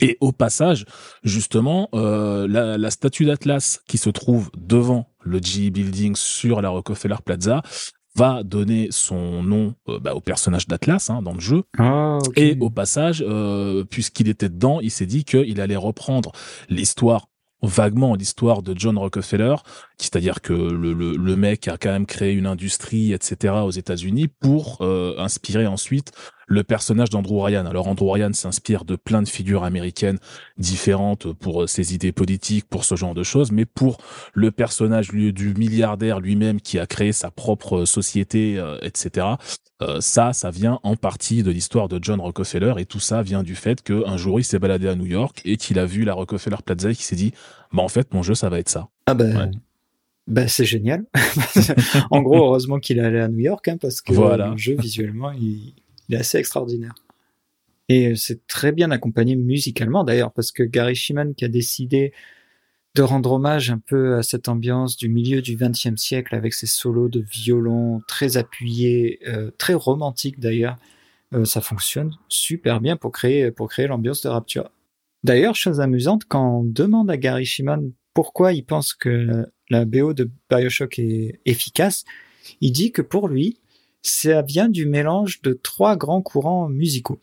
Et 0.00 0.16
au 0.20 0.30
passage, 0.30 0.84
justement, 1.24 1.88
euh, 1.94 2.46
la, 2.48 2.78
la 2.78 2.90
statue 2.90 3.24
d'Atlas 3.24 3.80
qui 3.88 3.98
se 3.98 4.10
trouve 4.10 4.50
devant 4.56 5.10
le 5.20 5.38
GE 5.38 5.70
Building 5.70 6.14
sur 6.16 6.62
la 6.62 6.68
Rockefeller 6.68 7.16
Plaza 7.24 7.62
va 8.14 8.42
donner 8.42 8.88
son 8.90 9.42
nom 9.42 9.74
euh, 9.88 9.98
bah, 9.98 10.14
au 10.14 10.20
personnage 10.20 10.66
d'Atlas 10.66 11.10
hein, 11.10 11.22
dans 11.22 11.34
le 11.34 11.40
jeu. 11.40 11.62
Ah. 11.78 12.18
Et 12.36 12.56
au 12.60 12.70
passage, 12.70 13.24
euh, 13.26 13.84
puisqu'il 13.84 14.28
était 14.28 14.48
dedans, 14.48 14.80
il 14.80 14.90
s'est 14.90 15.06
dit 15.06 15.24
qu'il 15.24 15.60
allait 15.60 15.76
reprendre 15.76 16.32
l'histoire 16.68 17.28
vaguement 17.62 18.14
l'histoire 18.14 18.62
de 18.62 18.72
John 18.78 18.96
Rockefeller, 18.98 19.56
c'est-à-dire 19.98 20.40
que 20.40 20.52
le, 20.52 20.92
le, 20.92 21.16
le 21.16 21.36
mec 21.36 21.66
a 21.68 21.76
quand 21.76 21.90
même 21.90 22.06
créé 22.06 22.32
une 22.32 22.46
industrie, 22.46 23.12
etc. 23.12 23.54
aux 23.64 23.70
États-Unis 23.70 24.28
pour 24.28 24.78
euh, 24.80 25.16
inspirer 25.18 25.66
ensuite 25.66 26.12
le 26.48 26.64
personnage 26.64 27.10
d'Andrew 27.10 27.42
Ryan. 27.44 27.66
Alors 27.66 27.86
Andrew 27.88 28.10
Ryan 28.10 28.32
s'inspire 28.32 28.84
de 28.84 28.96
plein 28.96 29.22
de 29.22 29.28
figures 29.28 29.64
américaines 29.64 30.18
différentes 30.56 31.32
pour 31.34 31.62
euh, 31.62 31.66
ses 31.66 31.94
idées 31.94 32.10
politiques, 32.12 32.64
pour 32.68 32.84
ce 32.84 32.96
genre 32.96 33.14
de 33.14 33.22
choses, 33.22 33.52
mais 33.52 33.66
pour 33.66 33.98
le 34.32 34.50
personnage 34.50 35.12
lui, 35.12 35.32
du 35.32 35.54
milliardaire 35.54 36.20
lui-même 36.20 36.60
qui 36.60 36.78
a 36.78 36.86
créé 36.86 37.12
sa 37.12 37.30
propre 37.30 37.84
société, 37.84 38.58
euh, 38.58 38.78
etc. 38.82 39.26
Euh, 39.82 40.00
ça, 40.00 40.32
ça 40.32 40.50
vient 40.50 40.80
en 40.82 40.96
partie 40.96 41.42
de 41.42 41.50
l'histoire 41.50 41.88
de 41.88 42.00
John 42.02 42.20
Rockefeller 42.20 42.74
et 42.78 42.86
tout 42.86 42.98
ça 42.98 43.22
vient 43.22 43.42
du 43.44 43.54
fait 43.54 43.82
qu'un 43.82 44.16
jour 44.16 44.40
il 44.40 44.44
s'est 44.44 44.58
baladé 44.58 44.88
à 44.88 44.94
New 44.96 45.06
York 45.06 45.40
et 45.44 45.56
qu'il 45.56 45.78
a 45.78 45.84
vu 45.86 46.04
la 46.04 46.14
Rockefeller 46.14 46.56
Plaza 46.64 46.90
et 46.90 46.94
qu'il 46.94 47.04
s'est 47.04 47.14
dit, 47.14 47.32
bah 47.72 47.82
en 47.82 47.88
fait 47.88 48.12
mon 48.14 48.22
jeu 48.22 48.34
ça 48.34 48.48
va 48.48 48.58
être 48.58 48.70
ça. 48.70 48.88
Ah 49.06 49.14
ben, 49.14 49.36
Ouais. 49.36 49.50
ben, 50.26 50.48
c'est 50.48 50.64
génial. 50.64 51.04
en 52.10 52.22
gros, 52.22 52.38
heureusement 52.38 52.78
qu'il 52.80 52.98
est 52.98 53.02
allé 53.04 53.20
à 53.20 53.28
New 53.28 53.38
York, 53.38 53.68
hein, 53.68 53.76
parce 53.80 54.00
que 54.00 54.12
Voilà. 54.12 54.48
le 54.48 54.56
jeu 54.56 54.74
visuellement, 54.78 55.30
il, 55.30 55.74
il 56.08 56.14
est 56.14 56.18
assez 56.18 56.38
extraordinaire. 56.38 56.94
Et 57.88 58.14
c'est 58.16 58.46
très 58.46 58.72
bien 58.72 58.90
accompagné 58.90 59.34
musicalement 59.34 60.04
d'ailleurs, 60.04 60.32
parce 60.32 60.52
que 60.52 60.62
Gary 60.62 60.94
Shiman 60.94 61.34
qui 61.34 61.44
a 61.44 61.48
décidé 61.48 62.12
de 62.94 63.02
rendre 63.02 63.32
hommage 63.32 63.70
un 63.70 63.78
peu 63.78 64.16
à 64.16 64.22
cette 64.22 64.48
ambiance 64.48 64.96
du 64.96 65.08
milieu 65.08 65.40
du 65.40 65.56
XXe 65.56 65.96
siècle 65.96 66.34
avec 66.34 66.52
ses 66.52 66.66
solos 66.66 67.08
de 67.08 67.20
violon 67.20 68.00
très 68.08 68.36
appuyés, 68.36 69.20
euh, 69.28 69.50
très 69.56 69.74
romantiques 69.74 70.40
d'ailleurs, 70.40 70.76
euh, 71.32 71.44
ça 71.44 71.60
fonctionne 71.60 72.12
super 72.28 72.80
bien 72.80 72.96
pour 72.96 73.12
créer 73.12 73.50
pour 73.50 73.68
créer 73.68 73.86
l'ambiance 73.86 74.22
de 74.22 74.28
Rapture. 74.28 74.70
D'ailleurs, 75.24 75.54
chose 75.54 75.80
amusante, 75.80 76.24
quand 76.28 76.60
on 76.60 76.64
demande 76.64 77.10
à 77.10 77.16
Gary 77.16 77.44
Shiman 77.44 77.92
pourquoi 78.14 78.52
il 78.52 78.64
pense 78.64 78.94
que 78.94 79.46
la 79.70 79.84
BO 79.84 80.12
de 80.12 80.30
Bioshock 80.50 80.98
est 80.98 81.40
efficace, 81.44 82.04
il 82.60 82.72
dit 82.72 82.90
que 82.90 83.02
pour 83.02 83.28
lui, 83.28 83.58
ça 84.02 84.42
vient 84.42 84.68
du 84.68 84.86
mélange 84.86 85.42
de 85.42 85.52
trois 85.52 85.96
grands 85.96 86.22
courants 86.22 86.68
musicaux. 86.68 87.18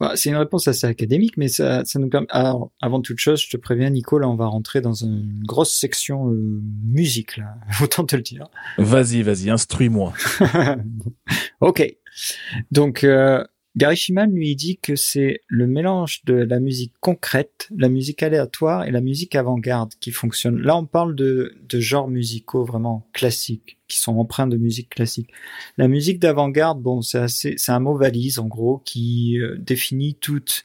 Voilà, 0.00 0.14
c'est 0.14 0.30
une 0.30 0.36
réponse 0.36 0.68
assez 0.68 0.86
académique, 0.86 1.36
mais 1.36 1.48
ça, 1.48 1.84
ça 1.84 1.98
nous 1.98 2.08
permet. 2.08 2.28
Alors, 2.30 2.70
avant 2.80 3.00
toute 3.00 3.18
chose, 3.18 3.42
je 3.42 3.50
te 3.50 3.56
préviens, 3.56 3.90
Nico, 3.90 4.18
là, 4.18 4.28
on 4.28 4.36
va 4.36 4.46
rentrer 4.46 4.80
dans 4.80 4.92
une 4.92 5.42
grosse 5.44 5.74
section 5.74 6.30
euh, 6.30 6.62
musique, 6.84 7.36
là. 7.36 7.56
Autant 7.82 8.04
te 8.04 8.14
le 8.14 8.22
dire. 8.22 8.46
Vas-y, 8.78 9.22
vas-y, 9.22 9.50
instruis-moi. 9.50 10.12
ok. 11.60 11.96
Donc, 12.70 13.02
euh, 13.02 13.44
Gary 13.78 13.94
Shiman 13.94 14.34
lui 14.34 14.56
dit 14.56 14.76
que 14.76 14.96
c'est 14.96 15.42
le 15.46 15.68
mélange 15.68 16.24
de 16.24 16.34
la 16.34 16.58
musique 16.58 16.92
concrète, 16.98 17.68
la 17.76 17.88
musique 17.88 18.24
aléatoire 18.24 18.82
et 18.82 18.90
la 18.90 19.00
musique 19.00 19.36
avant-garde 19.36 19.92
qui 20.00 20.10
fonctionne. 20.10 20.58
Là, 20.58 20.76
on 20.76 20.84
parle 20.84 21.14
de, 21.14 21.54
de 21.68 21.78
genres 21.78 22.08
musicaux 22.08 22.64
vraiment 22.64 23.06
classiques, 23.12 23.78
qui 23.86 23.98
sont 23.98 24.18
empreints 24.18 24.48
de 24.48 24.56
musique 24.56 24.88
classique. 24.88 25.30
La 25.76 25.86
musique 25.86 26.18
d'avant-garde, 26.18 26.82
bon, 26.82 27.02
c'est 27.02 27.20
assez, 27.20 27.54
c'est 27.56 27.70
un 27.70 27.78
mot 27.78 27.96
valise 27.96 28.40
en 28.40 28.46
gros 28.46 28.82
qui 28.84 29.38
euh, 29.38 29.56
définit 29.58 30.16
toute 30.16 30.64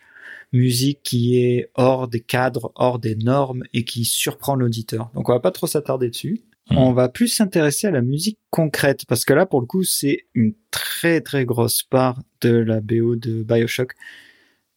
musique 0.52 1.02
qui 1.04 1.38
est 1.38 1.70
hors 1.76 2.08
des 2.08 2.20
cadres, 2.20 2.72
hors 2.74 2.98
des 2.98 3.16
normes 3.16 3.62
et 3.76 3.84
qui 3.86 4.06
surprend 4.06 4.56
l'auditeur. 4.56 5.12
Donc 5.14 5.30
on 5.30 5.34
va 5.34 5.40
pas 5.40 5.52
trop 5.52 5.68
s'attarder 5.68 6.10
dessus. 6.10 6.42
Mhm. 6.70 6.78
On 6.78 6.94
va 6.94 7.10
plus 7.10 7.28
s'intéresser 7.28 7.88
à 7.88 7.92
la 7.92 8.02
musique 8.02 8.40
concrète 8.50 9.06
parce 9.08 9.26
que 9.26 9.34
là 9.34 9.46
pour 9.46 9.60
le 9.60 9.66
coup 9.66 9.84
c'est 9.84 10.26
une 10.34 10.54
très 10.72 11.22
très 11.22 11.46
grosse 11.46 11.84
part 11.84 12.22
de 12.42 12.52
la 12.52 12.80
BO 12.82 13.16
de 13.16 13.44
BioShock. 13.44 13.94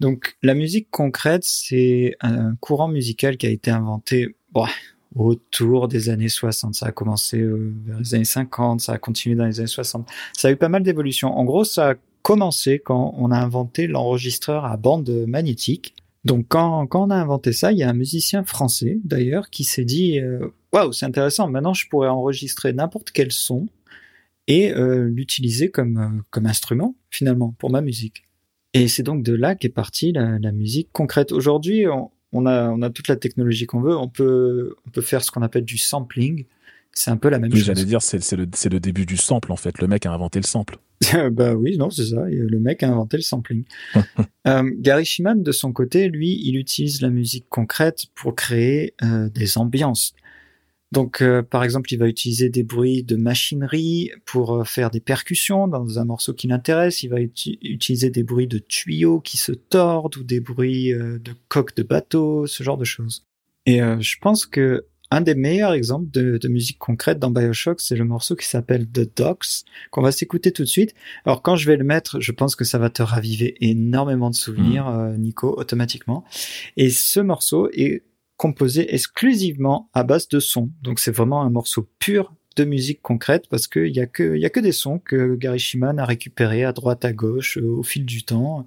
Donc 0.00 0.36
la 0.42 0.54
musique 0.54 0.88
concrète 0.90 1.44
c'est 1.44 2.16
un 2.20 2.56
courant 2.56 2.88
musical 2.88 3.36
qui 3.36 3.46
a 3.46 3.50
été 3.50 3.70
inventé 3.70 4.36
bon, 4.52 4.66
autour 5.14 5.88
des 5.88 6.08
années 6.08 6.28
60. 6.28 6.74
Ça 6.74 6.86
a 6.86 6.92
commencé 6.92 7.38
euh, 7.38 7.72
vers 7.86 7.98
les 7.98 8.14
années 8.14 8.24
50, 8.24 8.80
ça 8.80 8.92
a 8.94 8.98
continué 8.98 9.36
dans 9.36 9.46
les 9.46 9.60
années 9.60 9.66
60. 9.68 10.08
Ça 10.32 10.48
a 10.48 10.50
eu 10.50 10.56
pas 10.56 10.68
mal 10.68 10.82
d'évolutions. 10.82 11.36
En 11.38 11.44
gros 11.44 11.64
ça 11.64 11.90
a 11.90 11.94
commencé 12.22 12.80
quand 12.84 13.14
on 13.16 13.30
a 13.30 13.38
inventé 13.38 13.86
l'enregistreur 13.86 14.64
à 14.64 14.76
bande 14.76 15.08
magnétique. 15.28 15.94
Donc 16.26 16.46
quand, 16.48 16.88
on 16.92 17.10
a 17.10 17.14
inventé 17.14 17.52
ça, 17.52 17.70
il 17.70 17.78
y 17.78 17.84
a 17.84 17.88
un 17.88 17.92
musicien 17.92 18.42
français 18.42 18.98
d'ailleurs 19.04 19.48
qui 19.48 19.62
s'est 19.62 19.84
dit 19.84 20.18
euh, 20.18 20.48
waouh 20.72 20.92
c'est 20.92 21.06
intéressant. 21.06 21.48
Maintenant 21.48 21.72
je 21.72 21.88
pourrais 21.88 22.08
enregistrer 22.08 22.72
n'importe 22.72 23.12
quel 23.12 23.30
son 23.30 23.68
et 24.48 24.72
euh, 24.72 25.04
l'utiliser 25.04 25.70
comme 25.70 25.98
euh, 25.98 26.22
comme 26.30 26.46
instrument 26.46 26.96
finalement 27.10 27.54
pour 27.60 27.70
ma 27.70 27.80
musique. 27.80 28.24
Et 28.74 28.88
c'est 28.88 29.04
donc 29.04 29.22
de 29.22 29.34
là 29.34 29.54
qu'est 29.54 29.68
partie 29.68 30.10
la, 30.10 30.40
la 30.40 30.50
musique 30.50 30.88
concrète. 30.90 31.30
Aujourd'hui 31.30 31.86
on, 31.86 32.10
on 32.32 32.44
a 32.44 32.70
on 32.70 32.82
a 32.82 32.90
toute 32.90 33.06
la 33.06 33.14
technologie 33.14 33.66
qu'on 33.66 33.80
veut. 33.80 33.96
On 33.96 34.08
peut 34.08 34.74
on 34.84 34.90
peut 34.90 35.02
faire 35.02 35.22
ce 35.22 35.30
qu'on 35.30 35.42
appelle 35.42 35.64
du 35.64 35.78
sampling. 35.78 36.44
C'est 36.98 37.10
un 37.10 37.18
peu 37.18 37.28
la 37.28 37.38
même 37.38 37.50
Oui, 37.52 37.58
chose. 37.58 37.66
j'allais 37.66 37.84
dire, 37.84 38.00
c'est 38.00 38.32
le, 38.36 38.80
début 38.80 39.04
du 39.04 39.18
sample, 39.18 39.52
en 39.52 39.56
fait. 39.56 39.82
Le 39.82 39.86
mec 39.86 40.06
a 40.06 40.12
inventé 40.12 40.38
le 40.40 40.46
sample. 40.46 40.78
bah 41.30 41.52
oui, 41.54 41.76
non, 41.76 41.90
c'est 41.90 42.06
ça. 42.06 42.24
Le 42.26 42.58
mec 42.58 42.82
a 42.82 42.88
inventé 42.88 43.18
le 43.18 43.22
sampling. 43.22 43.64
euh, 44.46 44.62
Gary 44.78 45.04
Shiman, 45.04 45.42
de 45.42 45.52
son 45.52 45.72
côté, 45.74 46.08
lui, 46.08 46.40
il 46.42 46.56
utilise 46.56 47.02
la 47.02 47.10
musique 47.10 47.50
concrète 47.50 48.06
pour 48.14 48.34
créer 48.34 48.94
euh, 49.02 49.28
des 49.28 49.58
ambiances. 49.58 50.14
Donc, 50.90 51.20
euh, 51.20 51.42
par 51.42 51.64
exemple, 51.64 51.92
il 51.92 51.98
va 51.98 52.08
utiliser 52.08 52.48
des 52.48 52.62
bruits 52.62 53.02
de 53.02 53.16
machinerie 53.16 54.10
pour 54.24 54.54
euh, 54.54 54.64
faire 54.64 54.90
des 54.90 55.00
percussions 55.00 55.68
dans 55.68 55.98
un 55.98 56.04
morceau 56.06 56.32
qui 56.32 56.46
l'intéresse. 56.46 57.02
Il 57.02 57.08
va 57.10 57.18
uti- 57.18 57.58
utiliser 57.60 58.08
des 58.08 58.22
bruits 58.22 58.46
de 58.46 58.56
tuyaux 58.56 59.20
qui 59.20 59.36
se 59.36 59.52
tordent 59.52 60.16
ou 60.16 60.24
des 60.24 60.40
bruits 60.40 60.94
euh, 60.94 61.18
de 61.18 61.34
coques 61.48 61.76
de 61.76 61.82
bateau, 61.82 62.46
ce 62.46 62.62
genre 62.62 62.78
de 62.78 62.84
choses. 62.84 63.26
Et 63.66 63.82
euh, 63.82 64.00
je 64.00 64.16
pense 64.18 64.46
que 64.46 64.86
un 65.10 65.20
des 65.20 65.34
meilleurs 65.34 65.74
exemples 65.74 66.10
de, 66.10 66.38
de 66.38 66.48
musique 66.48 66.78
concrète 66.78 67.18
dans 67.18 67.30
Bioshock, 67.30 67.80
c'est 67.80 67.96
le 67.96 68.04
morceau 68.04 68.34
qui 68.36 68.46
s'appelle 68.46 68.86
The 68.86 69.16
Docks, 69.16 69.64
qu'on 69.90 70.02
va 70.02 70.12
s'écouter 70.12 70.52
tout 70.52 70.62
de 70.62 70.68
suite. 70.68 70.94
Alors 71.24 71.42
quand 71.42 71.56
je 71.56 71.66
vais 71.66 71.76
le 71.76 71.84
mettre, 71.84 72.20
je 72.20 72.32
pense 72.32 72.56
que 72.56 72.64
ça 72.64 72.78
va 72.78 72.90
te 72.90 73.02
raviver 73.02 73.56
énormément 73.60 74.30
de 74.30 74.34
souvenirs, 74.34 74.88
euh, 74.88 75.16
Nico, 75.16 75.54
automatiquement. 75.56 76.24
Et 76.76 76.90
ce 76.90 77.20
morceau 77.20 77.68
est 77.72 78.02
composé 78.36 78.94
exclusivement 78.94 79.88
à 79.94 80.02
base 80.02 80.28
de 80.28 80.40
sons. 80.40 80.70
Donc 80.82 80.98
c'est 80.98 81.14
vraiment 81.14 81.42
un 81.42 81.50
morceau 81.50 81.88
pur 81.98 82.34
de 82.56 82.64
musique 82.64 83.02
concrète 83.02 83.48
parce 83.48 83.66
qu'il 83.66 83.94
y 83.94 84.00
a 84.00 84.06
que 84.06 84.34
il 84.34 84.40
y 84.40 84.46
a 84.46 84.50
que 84.50 84.60
des 84.60 84.72
sons 84.72 84.98
que 84.98 85.36
Gary 85.36 85.58
Shiman 85.58 85.98
a 85.98 86.04
récupérés 86.04 86.64
à 86.64 86.72
droite 86.72 87.04
à 87.04 87.12
gauche 87.12 87.58
euh, 87.58 87.66
au 87.66 87.82
fil 87.82 88.04
du 88.04 88.24
temps. 88.24 88.64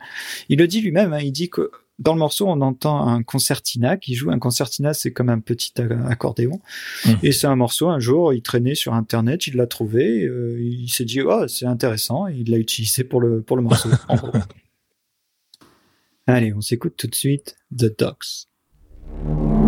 Il 0.48 0.60
le 0.60 0.68
dit 0.68 0.82
lui-même, 0.82 1.14
hein, 1.14 1.20
il 1.22 1.32
dit 1.32 1.50
que 1.50 1.72
dans 2.00 2.14
le 2.14 2.20
morceau, 2.20 2.48
on 2.48 2.62
entend 2.62 3.08
un 3.08 3.24
concertina 3.24 3.98
qui 3.98 4.16
joue. 4.16 4.32
Un 4.32 4.40
concertina, 4.40 4.94
c'est 4.94 5.12
comme 5.12 5.30
un 5.30 5.40
petit 5.40 5.74
accordéon. 6.08 6.62
Mhm. 7.06 7.18
Et 7.24 7.32
c'est 7.34 7.48
un 7.48 7.58
morceau, 7.58 7.90
un 7.90 8.00
jour, 8.00 8.34
il 8.34 8.42
traînait 8.42 8.76
sur 8.76 8.94
Internet, 8.94 9.48
il 9.48 9.56
l'a 9.56 9.68
trouvé, 9.68 10.24
euh, 10.24 10.58
il 10.60 10.90
s'est 10.90 11.06
dit, 11.06 11.22
oh, 11.22 11.48
c'est 11.48 11.66
intéressant, 11.66 12.28
et 12.28 12.38
il 12.38 12.50
l'a 12.50 12.58
utilisé 12.58 13.04
pour 13.04 13.20
le, 13.20 13.42
pour 13.42 13.58
le 13.58 13.64
morceau, 13.64 13.90
en 14.08 14.16
gros. 14.16 14.32
Allez, 16.28 16.54
on 16.54 16.62
s'écoute 16.62 16.94
tout 16.96 17.08
de 17.08 17.16
suite 17.16 17.56
The 17.76 17.98
Dogs. 17.98 19.59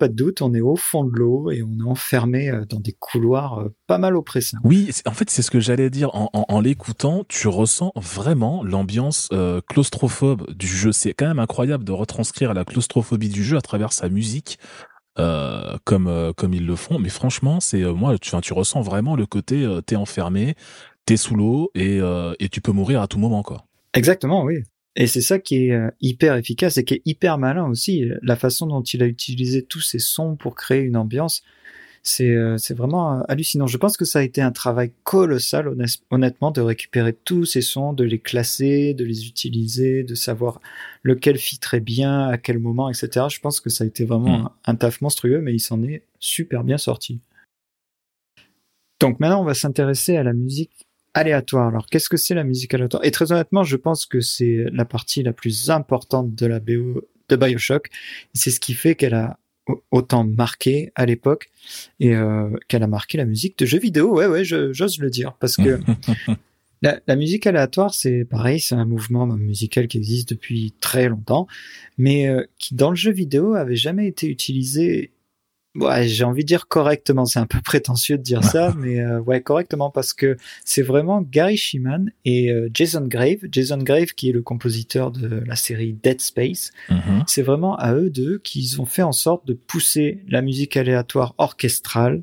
Pas 0.00 0.08
de 0.08 0.14
doute, 0.14 0.42
on 0.42 0.52
est 0.54 0.60
au 0.60 0.74
fond 0.74 1.04
de 1.04 1.10
l'eau 1.14 1.50
et 1.50 1.62
on 1.62 1.78
est 1.78 1.88
enfermé 1.88 2.50
euh, 2.50 2.64
dans 2.64 2.80
des 2.80 2.96
couloirs 2.98 3.60
euh, 3.60 3.68
pas 3.86 3.98
mal 3.98 4.16
oppressants. 4.16 4.58
Oui, 4.64 4.90
en 5.06 5.12
fait, 5.12 5.30
c'est 5.30 5.42
ce 5.42 5.50
que 5.50 5.60
j'allais 5.60 5.90
dire. 5.90 6.14
En, 6.14 6.30
en, 6.32 6.46
en 6.48 6.60
l'écoutant, 6.60 7.24
tu 7.28 7.46
ressens 7.48 7.92
vraiment 7.94 8.64
l'ambiance 8.64 9.28
euh, 9.32 9.60
claustrophobe 9.68 10.50
du 10.52 10.66
jeu. 10.66 10.90
C'est 10.90 11.12
quand 11.12 11.28
même 11.28 11.38
incroyable 11.38 11.84
de 11.84 11.92
retranscrire 11.92 12.54
la 12.54 12.64
claustrophobie 12.64 13.28
du 13.28 13.44
jeu 13.44 13.56
à 13.58 13.60
travers 13.60 13.92
sa 13.92 14.08
musique, 14.08 14.58
euh, 15.18 15.76
comme 15.84 16.08
euh, 16.08 16.32
comme 16.32 16.54
ils 16.54 16.66
le 16.66 16.76
font. 16.76 16.98
Mais 16.98 17.10
franchement, 17.10 17.60
c'est 17.60 17.82
moi, 17.84 18.18
tu, 18.18 18.32
tu 18.40 18.52
ressens 18.52 18.80
vraiment 18.80 19.14
le 19.14 19.26
côté 19.26 19.68
t'es 19.86 19.96
enfermé, 19.96 20.54
t'es 21.04 21.18
sous 21.18 21.36
l'eau 21.36 21.70
et 21.74 22.00
et 22.38 22.48
tu 22.48 22.60
peux 22.60 22.72
mourir 22.72 23.02
à 23.02 23.06
tout 23.06 23.18
moment, 23.18 23.42
quoi. 23.42 23.66
Exactement, 23.92 24.44
oui. 24.44 24.62
Et 25.00 25.06
c'est 25.06 25.22
ça 25.22 25.38
qui 25.38 25.68
est 25.68 25.72
euh, 25.72 25.88
hyper 26.02 26.36
efficace 26.36 26.76
et 26.76 26.84
qui 26.84 26.92
est 26.92 27.02
hyper 27.06 27.38
malin 27.38 27.66
aussi. 27.66 28.04
La 28.20 28.36
façon 28.36 28.66
dont 28.66 28.82
il 28.82 29.02
a 29.02 29.06
utilisé 29.06 29.62
tous 29.64 29.80
ces 29.80 29.98
sons 29.98 30.36
pour 30.36 30.54
créer 30.54 30.82
une 30.82 30.94
ambiance, 30.94 31.42
c'est 32.02 32.28
euh, 32.28 32.58
vraiment 32.68 33.14
euh, 33.14 33.22
hallucinant. 33.26 33.66
Je 33.66 33.78
pense 33.78 33.96
que 33.96 34.04
ça 34.04 34.18
a 34.18 34.22
été 34.22 34.42
un 34.42 34.52
travail 34.52 34.92
colossal, 35.02 35.68
honnêt- 35.68 36.02
honnêtement, 36.10 36.50
de 36.50 36.60
récupérer 36.60 37.14
tous 37.14 37.46
ces 37.46 37.62
sons, 37.62 37.94
de 37.94 38.04
les 38.04 38.18
classer, 38.18 38.92
de 38.92 39.06
les 39.06 39.26
utiliser, 39.26 40.02
de 40.02 40.14
savoir 40.14 40.60
lequel 41.02 41.38
fitterait 41.38 41.80
bien, 41.80 42.28
à 42.28 42.36
quel 42.36 42.58
moment, 42.58 42.90
etc. 42.90 43.24
Je 43.30 43.40
pense 43.40 43.60
que 43.60 43.70
ça 43.70 43.84
a 43.84 43.86
été 43.86 44.04
vraiment 44.04 44.48
un, 44.48 44.52
un 44.66 44.74
taf 44.74 45.00
monstrueux, 45.00 45.40
mais 45.40 45.54
il 45.54 45.60
s'en 45.60 45.82
est 45.82 46.04
super 46.18 46.62
bien 46.62 46.76
sorti. 46.76 47.20
Donc 49.00 49.18
maintenant, 49.18 49.40
on 49.40 49.44
va 49.44 49.54
s'intéresser 49.54 50.18
à 50.18 50.24
la 50.24 50.34
musique 50.34 50.89
aléatoire. 51.14 51.68
Alors, 51.68 51.86
qu'est-ce 51.86 52.08
que 52.08 52.16
c'est 52.16 52.34
la 52.34 52.44
musique 52.44 52.72
aléatoire? 52.74 53.04
Et 53.04 53.10
très 53.10 53.32
honnêtement, 53.32 53.62
je 53.64 53.76
pense 53.76 54.06
que 54.06 54.20
c'est 54.20 54.64
la 54.72 54.84
partie 54.84 55.22
la 55.22 55.32
plus 55.32 55.70
importante 55.70 56.34
de 56.34 56.46
la 56.46 56.60
BO 56.60 57.02
de 57.28 57.36
Bioshock. 57.36 57.88
C'est 58.34 58.50
ce 58.50 58.60
qui 58.60 58.74
fait 58.74 58.94
qu'elle 58.94 59.14
a 59.14 59.38
au- 59.66 59.82
autant 59.90 60.24
marqué 60.24 60.90
à 60.94 61.06
l'époque 61.06 61.50
et 62.00 62.14
euh, 62.14 62.48
qu'elle 62.68 62.82
a 62.82 62.86
marqué 62.88 63.18
la 63.18 63.24
musique 63.24 63.58
de 63.58 63.66
jeux 63.66 63.78
vidéo. 63.78 64.16
Ouais, 64.16 64.26
ouais, 64.26 64.44
j'ose 64.44 64.98
le 64.98 65.10
dire 65.10 65.34
parce 65.34 65.56
que 65.56 65.80
la, 66.82 66.98
la 67.06 67.16
musique 67.16 67.46
aléatoire, 67.46 67.92
c'est 67.94 68.24
pareil, 68.24 68.58
c'est 68.60 68.74
un 68.74 68.84
mouvement 68.86 69.26
musical 69.26 69.86
qui 69.86 69.98
existe 69.98 70.30
depuis 70.30 70.72
très 70.80 71.08
longtemps, 71.08 71.46
mais 71.98 72.26
euh, 72.28 72.44
qui 72.58 72.74
dans 72.74 72.90
le 72.90 72.96
jeu 72.96 73.12
vidéo 73.12 73.54
avait 73.54 73.76
jamais 73.76 74.06
été 74.06 74.28
utilisé. 74.28 75.12
Ouais, 75.76 76.08
j'ai 76.08 76.24
envie 76.24 76.42
de 76.42 76.48
dire 76.48 76.66
correctement. 76.66 77.24
C'est 77.26 77.38
un 77.38 77.46
peu 77.46 77.60
prétentieux 77.64 78.18
de 78.18 78.22
dire 78.22 78.42
ça, 78.42 78.72
mais 78.78 79.00
euh, 79.00 79.20
ouais, 79.20 79.40
correctement 79.40 79.90
parce 79.90 80.12
que 80.12 80.36
c'est 80.64 80.82
vraiment 80.82 81.20
Gary 81.22 81.56
Shiman 81.56 82.10
et 82.24 82.50
euh, 82.50 82.68
Jason 82.74 83.06
Grave. 83.06 83.38
Jason 83.52 83.78
Grave, 83.78 84.06
qui 84.16 84.30
est 84.30 84.32
le 84.32 84.42
compositeur 84.42 85.12
de 85.12 85.42
la 85.46 85.56
série 85.56 85.92
Dead 85.92 86.20
Space, 86.20 86.72
Mhm. 86.88 87.24
c'est 87.26 87.42
vraiment 87.42 87.76
à 87.76 87.94
eux 87.94 88.10
deux 88.10 88.38
qu'ils 88.38 88.80
ont 88.80 88.84
fait 88.86 89.02
en 89.02 89.12
sorte 89.12 89.46
de 89.46 89.52
pousser 89.54 90.24
la 90.28 90.42
musique 90.42 90.76
aléatoire 90.76 91.34
orchestrale 91.38 92.22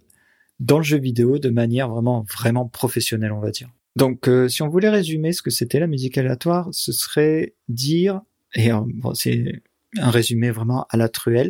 dans 0.59 0.77
le 0.79 0.83
jeu 0.83 0.97
vidéo 0.97 1.37
de 1.39 1.49
manière 1.49 1.87
vraiment 1.89 2.25
vraiment 2.37 2.67
professionnelle, 2.67 3.31
on 3.31 3.39
va 3.39 3.51
dire. 3.51 3.69
Donc, 3.95 4.27
euh, 4.27 4.47
si 4.47 4.61
on 4.61 4.67
voulait 4.69 4.89
résumer 4.89 5.31
ce 5.33 5.41
que 5.41 5.49
c'était 5.51 5.79
la 5.79 5.87
musique 5.87 6.17
aléatoire, 6.17 6.67
ce 6.71 6.91
serait 6.91 7.55
dire, 7.69 8.21
et 8.53 8.71
euh, 8.71 8.81
bon, 8.93 9.13
c'est 9.13 9.61
un 9.97 10.09
résumé 10.11 10.51
vraiment 10.51 10.85
à 10.89 10.97
la 10.97 11.09
truelle, 11.09 11.49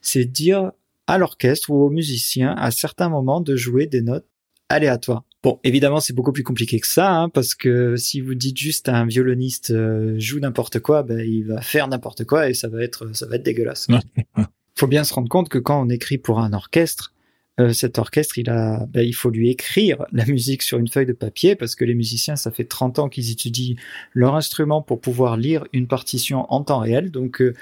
c'est 0.00 0.24
dire 0.24 0.70
à 1.06 1.18
l'orchestre 1.18 1.70
ou 1.70 1.82
aux 1.82 1.90
musiciens 1.90 2.54
à 2.56 2.70
certains 2.70 3.08
moments 3.08 3.40
de 3.40 3.56
jouer 3.56 3.86
des 3.86 4.02
notes 4.02 4.26
aléatoires. 4.68 5.24
Bon, 5.42 5.58
évidemment, 5.64 5.98
c'est 5.98 6.12
beaucoup 6.12 6.32
plus 6.32 6.44
compliqué 6.44 6.78
que 6.78 6.86
ça, 6.86 7.12
hein, 7.12 7.28
parce 7.28 7.56
que 7.56 7.96
si 7.96 8.20
vous 8.20 8.34
dites 8.34 8.56
juste 8.56 8.88
à 8.88 8.96
un 8.96 9.06
violoniste 9.06 9.72
euh, 9.72 10.14
joue 10.18 10.38
n'importe 10.38 10.78
quoi, 10.78 11.02
ben, 11.02 11.18
il 11.18 11.42
va 11.42 11.60
faire 11.60 11.88
n'importe 11.88 12.24
quoi 12.24 12.48
et 12.48 12.54
ça 12.54 12.68
va 12.68 12.82
être 12.82 13.14
ça 13.14 13.26
va 13.26 13.36
être 13.36 13.42
dégueulasse. 13.42 13.88
Faut 14.76 14.86
bien 14.86 15.04
se 15.04 15.12
rendre 15.12 15.28
compte 15.28 15.48
que 15.48 15.58
quand 15.58 15.82
on 15.82 15.88
écrit 15.88 16.16
pour 16.16 16.38
un 16.38 16.52
orchestre, 16.52 17.12
euh, 17.60 17.72
cet 17.72 17.98
orchestre, 17.98 18.38
il 18.38 18.48
a, 18.48 18.86
ben, 18.86 19.02
il 19.02 19.12
faut 19.12 19.28
lui 19.28 19.50
écrire 19.50 20.06
la 20.12 20.24
musique 20.24 20.62
sur 20.62 20.78
une 20.78 20.88
feuille 20.88 21.06
de 21.06 21.12
papier 21.12 21.56
parce 21.56 21.74
que 21.74 21.84
les 21.84 21.94
musiciens, 21.94 22.36
ça 22.36 22.50
fait 22.50 22.64
30 22.64 22.98
ans 22.98 23.08
qu'ils 23.08 23.30
étudient 23.30 23.76
leur 24.14 24.34
instrument 24.34 24.80
pour 24.80 25.00
pouvoir 25.00 25.36
lire 25.36 25.66
une 25.72 25.86
partition 25.86 26.50
en 26.50 26.62
temps 26.62 26.78
réel. 26.78 27.10
Donc, 27.10 27.42
euh, 27.42 27.54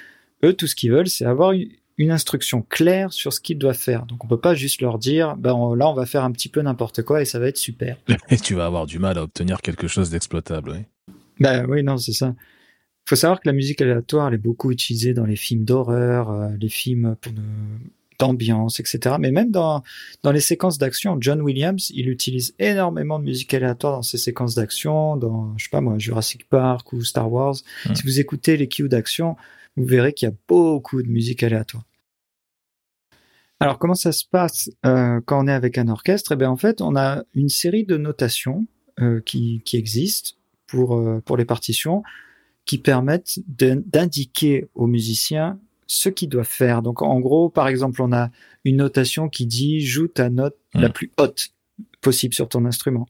eux, 0.45 0.53
tout 0.53 0.69
ce 0.69 0.77
qu'ils 0.77 0.93
veulent, 0.93 1.09
c'est 1.09 1.25
avoir 1.25 1.53
une, 1.53 1.71
une 2.01 2.11
instruction 2.11 2.63
claire 2.63 3.13
sur 3.13 3.31
ce 3.31 3.41
qu'ils 3.41 3.59
doivent 3.59 3.77
faire. 3.77 4.07
Donc 4.07 4.25
on 4.25 4.27
peut 4.27 4.41
pas 4.41 4.55
juste 4.55 4.81
leur 4.81 4.99
dire, 4.99 5.37
ben 5.37 5.53
là 5.77 5.87
on 5.87 5.93
va 5.93 6.07
faire 6.07 6.25
un 6.25 6.33
petit 6.33 6.49
peu 6.49 6.63
n'importe 6.63 7.03
quoi 7.03 7.21
et 7.21 7.27
ça 7.27 7.39
va 7.39 7.47
être 7.49 7.59
super. 7.59 7.99
Et 8.31 8.39
tu 8.39 8.55
vas 8.55 8.65
avoir 8.65 8.87
du 8.87 8.99
mal 8.99 9.19
à 9.19 9.23
obtenir 9.23 9.61
quelque 9.61 9.87
chose 9.87 10.09
d'exploitable, 10.09 10.71
oui. 10.71 11.15
Ben 11.41 11.67
oui, 11.69 11.83
non, 11.83 11.99
c'est 11.99 12.13
ça. 12.13 12.35
Faut 13.07 13.17
savoir 13.17 13.39
que 13.41 13.49
la 13.49 13.53
musique 13.53 13.83
aléatoire, 13.83 14.29
elle 14.29 14.35
est 14.35 14.39
beaucoup 14.39 14.71
utilisée 14.71 15.13
dans 15.13 15.27
les 15.27 15.37
films 15.37 15.65
d'horreur, 15.65 16.31
euh, 16.31 16.49
les 16.59 16.71
films 16.71 17.17
pour 17.21 17.33
de- 17.33 17.43
d'ambiance, 18.19 18.81
etc. 18.81 19.17
Mais 19.19 19.31
même 19.31 19.51
dans, 19.51 19.83
dans 20.23 20.33
les 20.33 20.41
séquences 20.41 20.79
d'action, 20.79 21.19
John 21.21 21.43
Williams, 21.43 21.91
il 21.95 22.09
utilise 22.09 22.55
énormément 22.59 23.19
de 23.19 23.25
musique 23.25 23.53
aléatoire 23.53 23.97
dans 23.97 24.03
ses 24.03 24.19
séquences 24.19 24.55
d'action, 24.55 25.17
dans, 25.17 25.53
je 25.59 25.65
sais 25.65 25.71
pas 25.71 25.81
moi, 25.83 25.99
Jurassic 25.99 26.49
Park 26.49 26.95
ou 26.95 27.03
Star 27.03 27.31
Wars. 27.31 27.57
Mm. 27.87 27.95
Si 27.95 28.03
vous 28.05 28.21
écoutez 28.21 28.57
les 28.57 28.69
cues 28.69 28.89
d'action, 28.89 29.37
vous 29.77 29.85
verrez 29.85 30.15
qu'il 30.15 30.29
y 30.29 30.33
a 30.33 30.35
beaucoup 30.49 31.03
de 31.03 31.09
musique 31.09 31.43
aléatoire. 31.43 31.85
Alors, 33.61 33.79
comment 33.79 33.95
ça 33.95 34.13
se 34.13 34.25
passe 34.25 34.71
euh, 34.87 35.21
quand 35.27 35.45
on 35.45 35.47
est 35.47 35.53
avec 35.53 35.77
un 35.77 35.89
orchestre? 35.89 36.33
Eh 36.33 36.37
bien, 36.37 36.51
en 36.51 36.57
fait, 36.57 36.81
on 36.81 36.97
a 36.97 37.23
une 37.35 37.51
série 37.51 37.85
de 37.85 37.97
notations 37.97 38.67
euh, 39.01 39.21
qui, 39.21 39.63
qui 39.65 39.77
existent 39.77 40.31
pour, 40.67 40.97
euh, 40.97 41.21
pour 41.25 41.37
les 41.37 41.45
partitions 41.45 42.03
qui 42.65 42.79
permettent 42.79 43.39
d'indiquer 43.49 44.69
aux 44.75 44.87
musiciens 44.87 45.59
ce 45.87 46.09
qu'ils 46.09 46.29
doivent 46.29 46.47
faire. 46.47 46.83
Donc, 46.83 47.03
en 47.03 47.21
gros, 47.21 47.51
par 47.51 47.69
exemple, 47.69 48.01
on 48.01 48.13
a 48.13 48.31
une 48.65 48.77
notation 48.77 49.29
qui 49.29 49.47
dit 49.47 49.81
joue 49.81 50.09
ta 50.09 50.31
note 50.31 50.57
la 50.75 50.89
Mm. 50.89 50.93
plus 50.93 51.11
haute 51.19 51.49
possible 52.01 52.33
sur 52.33 52.49
ton 52.49 52.65
instrument. 52.65 53.07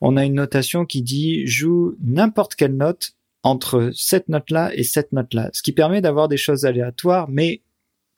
On 0.00 0.16
a 0.16 0.24
une 0.24 0.34
notation 0.34 0.84
qui 0.84 1.02
dit 1.02 1.46
joue 1.46 1.96
n'importe 2.02 2.54
quelle 2.54 2.76
note 2.76 3.12
entre 3.42 3.90
cette 3.94 4.28
note-là 4.28 4.72
et 4.74 4.82
cette 4.82 5.12
note-là, 5.12 5.50
ce 5.52 5.62
qui 5.62 5.72
permet 5.72 6.00
d'avoir 6.00 6.28
des 6.28 6.36
choses 6.36 6.66
aléatoires, 6.66 7.28
mais 7.30 7.62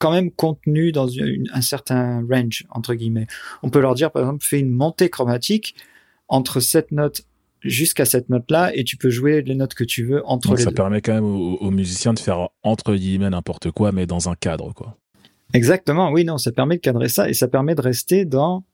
quand 0.00 0.10
même 0.10 0.30
contenues 0.32 0.90
dans 0.90 1.06
une- 1.06 1.48
un 1.52 1.60
certain 1.60 2.26
range, 2.28 2.64
entre 2.70 2.94
guillemets. 2.94 3.28
On 3.62 3.70
peut 3.70 3.80
leur 3.80 3.94
dire, 3.94 4.10
par 4.10 4.22
exemple, 4.22 4.44
fais 4.44 4.58
une 4.58 4.70
montée 4.72 5.08
chromatique 5.10 5.76
entre 6.26 6.58
cette 6.60 6.90
note 6.90 7.22
jusqu'à 7.62 8.06
cette 8.06 8.30
note-là, 8.30 8.74
et 8.74 8.84
tu 8.84 8.96
peux 8.96 9.10
jouer 9.10 9.42
les 9.42 9.54
notes 9.54 9.74
que 9.74 9.84
tu 9.84 10.04
veux 10.04 10.26
entre 10.26 10.48
Donc 10.48 10.58
les 10.58 10.64
ça 10.64 10.70
deux. 10.70 10.74
permet 10.74 11.02
quand 11.02 11.12
même 11.12 11.24
aux, 11.24 11.56
aux 11.56 11.70
musiciens 11.70 12.14
de 12.14 12.18
faire 12.18 12.48
entre 12.62 12.94
guillemets 12.94 13.28
n'importe 13.30 13.70
quoi, 13.70 13.92
mais 13.92 14.06
dans 14.06 14.28
un 14.30 14.34
cadre, 14.34 14.72
quoi. 14.72 14.96
Exactement, 15.52 16.10
oui, 16.10 16.24
non, 16.24 16.38
ça 16.38 16.52
permet 16.52 16.76
de 16.76 16.80
cadrer 16.80 17.08
ça, 17.08 17.28
et 17.28 17.34
ça 17.34 17.48
permet 17.48 17.74
de 17.74 17.82
rester 17.82 18.24
dans 18.24 18.64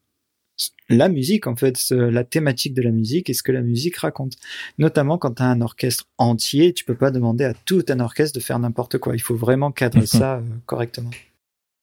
la 0.88 1.08
musique, 1.08 1.46
en 1.46 1.56
fait, 1.56 1.78
la 1.90 2.24
thématique 2.24 2.72
de 2.74 2.82
la 2.82 2.90
musique 2.90 3.28
et 3.28 3.34
ce 3.34 3.42
que 3.42 3.52
la 3.52 3.60
musique 3.62 3.96
raconte. 3.96 4.34
Notamment 4.78 5.18
quand 5.18 5.34
tu 5.34 5.42
as 5.42 5.46
un 5.50 5.60
orchestre 5.60 6.04
entier, 6.18 6.72
tu 6.72 6.84
peux 6.84 6.94
pas 6.94 7.10
demander 7.10 7.44
à 7.44 7.54
tout 7.54 7.84
un 7.88 8.00
orchestre 8.00 8.38
de 8.38 8.42
faire 8.44 8.58
n'importe 8.58 8.98
quoi. 8.98 9.14
Il 9.14 9.20
faut 9.20 9.36
vraiment 9.36 9.70
cadrer 9.72 10.00
Mhm. 10.00 10.06
ça 10.06 10.36
euh, 10.36 10.42
correctement. 10.64 11.10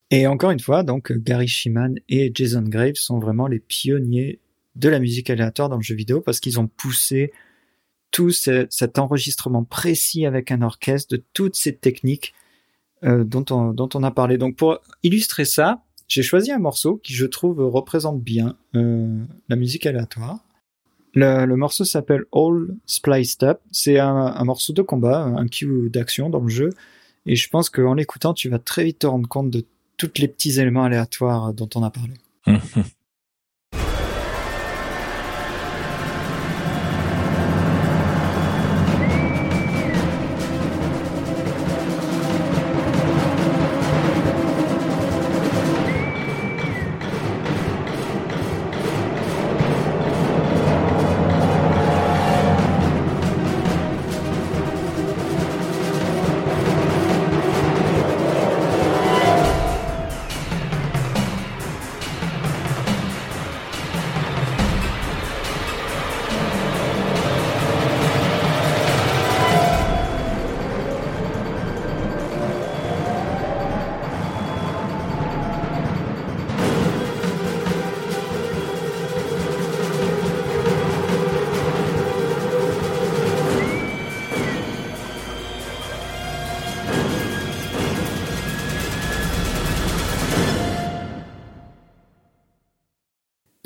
Et 0.10 0.28
encore 0.28 0.52
une 0.52 0.60
fois, 0.60 0.84
donc 0.84 1.12
euh, 1.12 1.18
Gary 1.18 1.48
Shiman 1.48 1.96
et 2.10 2.32
Jason 2.34 2.62
Graves 2.64 2.96
sont 2.96 3.20
vraiment 3.20 3.48
les 3.48 3.60
pionniers 3.60 4.40
de 4.76 4.90
la 4.90 5.00
musique 5.00 5.30
aléatoire 5.30 5.70
dans 5.70 5.78
le 5.78 5.84
jeu 5.84 5.96
vidéo 5.96 6.22
parce 6.22 6.40
qu'ils 6.40 6.60
ont 6.60 6.68
poussé 6.68 7.32
tout 8.12 8.32
ce- 8.32 8.66
cet 8.70 8.98
enregistrement 9.00 9.64
précis 9.64 10.26
avec 10.26 10.52
un 10.52 10.62
orchestre, 10.62 11.16
de 11.16 11.24
toutes 11.34 11.56
ces 11.56 11.76
techniques 11.76 12.34
euh, 13.04 13.24
dont, 13.24 13.46
on, 13.52 13.72
dont 13.74 13.90
on 13.94 14.02
a 14.04 14.12
parlé. 14.12 14.38
Donc 14.38 14.56
pour 14.56 14.80
illustrer 15.04 15.46
ça, 15.46 15.83
j'ai 16.08 16.24
choisi 16.24 16.52
un 16.52 16.60
morceau 16.60 16.98
qui 16.98 17.14
je 17.14 17.26
trouve 17.26 17.60
représente 17.60 18.22
bien 18.22 18.56
euh, 18.76 19.24
la 19.50 19.56
musique 19.56 19.86
aléatoire. 19.86 20.40
Le, 21.16 21.46
morceau 21.56 21.86
s'appelle 21.86 22.26
All 22.34 22.76
Spliced 22.86 23.44
Up. 23.44 23.60
C'est 23.72 24.00
un, 24.00 24.16
un 24.16 24.44
morceau 24.44 24.74
de 24.74 24.82
combat, 24.82 25.20
un 25.20 25.48
cue 25.48 25.90
d'action 25.90 26.30
dans 26.30 26.40
le 26.40 26.50
jeu. 26.50 26.72
Et 27.26 27.36
je 27.36 27.50
pense 27.50 27.70
qu'en 27.70 27.94
l'écoutant, 27.94 28.34
tu 28.34 28.50
vas 28.50 28.60
très 28.60 28.84
vite 28.84 29.00
te 29.00 29.08
rendre 29.08 29.30
compte 29.30 29.50
de 29.50 29.64
tous 29.98 30.12
les 30.18 30.28
petits 30.28 30.60
éléments 30.60 30.84
aléatoires 30.84 31.54
dont 31.54 31.70
on 31.76 31.84
a 31.84 31.92
parlé. 31.92 32.14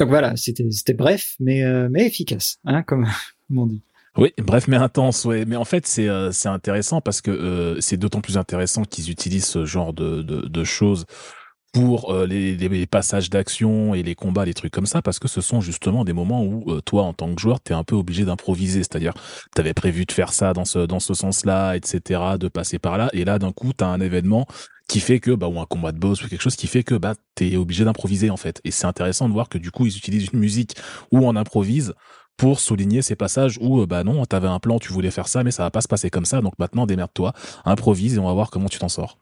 Donc 0.07 0.13
voilà, 0.13 0.37
c'était 0.37 0.93
bref, 0.93 1.35
mais 1.41 1.63
euh, 1.63 1.89
mais 1.91 2.05
efficace, 2.05 2.59
hein, 2.63 2.81
comme, 2.81 3.05
comme 3.47 3.57
on 3.57 3.67
dit. 3.67 3.81
Oui, 4.15 4.31
bref, 4.37 4.69
mais 4.69 4.77
intense, 4.77 5.25
ouais. 5.25 5.43
Mais 5.43 5.57
en 5.57 5.65
fait, 5.65 5.85
c'est 5.85 6.07
euh, 6.07 6.31
intéressant 6.45 7.01
parce 7.01 7.19
que 7.19 7.29
euh, 7.29 7.81
c'est 7.81 7.97
d'autant 7.97 8.21
plus 8.21 8.37
intéressant 8.37 8.83
qu'ils 8.83 9.11
utilisent 9.11 9.45
ce 9.45 9.65
genre 9.65 9.93
de 9.93 10.63
choses 10.63 11.05
pour 11.77 12.11
euh, 12.11 12.25
les, 12.25 12.55
les, 12.55 12.87
passages 12.87 13.29
d'action 13.29 13.93
et 13.93 14.01
les 14.01 14.15
combats, 14.15 14.45
les 14.45 14.55
trucs 14.55 14.73
comme 14.73 14.87
ça, 14.87 15.03
parce 15.03 15.19
que 15.19 15.27
ce 15.27 15.41
sont 15.41 15.61
justement 15.61 16.03
des 16.03 16.13
moments 16.13 16.43
où 16.43 16.71
euh, 16.71 16.81
toi, 16.81 17.03
en 17.03 17.13
tant 17.13 17.35
que 17.35 17.39
joueur, 17.39 17.59
t'es 17.59 17.75
un 17.75 17.83
peu 17.83 17.93
obligé 17.93 18.25
d'improviser. 18.25 18.79
C'est-à-dire, 18.79 19.13
t'avais 19.53 19.75
prévu 19.75 20.05
de 20.05 20.11
faire 20.11 20.33
ça 20.33 20.53
dans 20.53 20.65
ce 20.65 20.79
dans 20.79 20.99
ce 20.99 21.13
sens-là, 21.13 21.75
etc., 21.75 22.21
de 22.39 22.47
passer 22.47 22.79
par 22.79 22.97
là, 22.97 23.09
et 23.13 23.25
là, 23.25 23.37
d'un 23.37 23.51
coup, 23.51 23.73
t'as 23.73 23.85
un 23.85 24.01
événement 24.01 24.47
qui 24.87 24.99
fait 24.99 25.19
que, 25.19 25.29
bah, 25.29 25.47
ou 25.47 25.59
un 25.59 25.67
combat 25.67 25.91
de 25.91 25.99
boss 25.99 26.23
ou 26.23 26.27
quelque 26.27 26.41
chose 26.41 26.55
qui 26.55 26.65
fait 26.65 26.81
que, 26.81 26.95
bah, 26.95 27.13
t'es 27.35 27.57
obligé 27.57 27.85
d'improviser 27.85 28.31
en 28.31 28.37
fait. 28.37 28.59
Et 28.63 28.71
c'est 28.71 28.87
intéressant 28.87 29.27
de 29.27 29.33
voir 29.33 29.47
que 29.47 29.59
du 29.59 29.69
coup, 29.69 29.85
ils 29.85 29.95
utilisent 29.95 30.29
une 30.33 30.39
musique 30.39 30.75
où 31.11 31.27
on 31.27 31.35
improvise 31.35 31.93
pour 32.37 32.59
souligner 32.59 33.03
ces 33.03 33.15
passages 33.15 33.59
où, 33.61 33.81
euh, 33.81 33.85
bah 33.85 34.03
non, 34.03 34.25
t'avais 34.25 34.47
un 34.47 34.59
plan, 34.59 34.79
tu 34.79 34.91
voulais 34.93 35.11
faire 35.11 35.27
ça, 35.27 35.43
mais 35.43 35.51
ça 35.51 35.61
va 35.61 35.69
pas 35.69 35.81
se 35.81 35.87
passer 35.87 36.09
comme 36.09 36.25
ça, 36.25 36.41
donc 36.41 36.57
maintenant 36.57 36.87
démerde-toi, 36.87 37.33
improvise 37.65 38.15
et 38.15 38.19
on 38.19 38.25
va 38.25 38.33
voir 38.33 38.49
comment 38.49 38.67
tu 38.67 38.79
t'en 38.79 38.89
sors. 38.89 39.19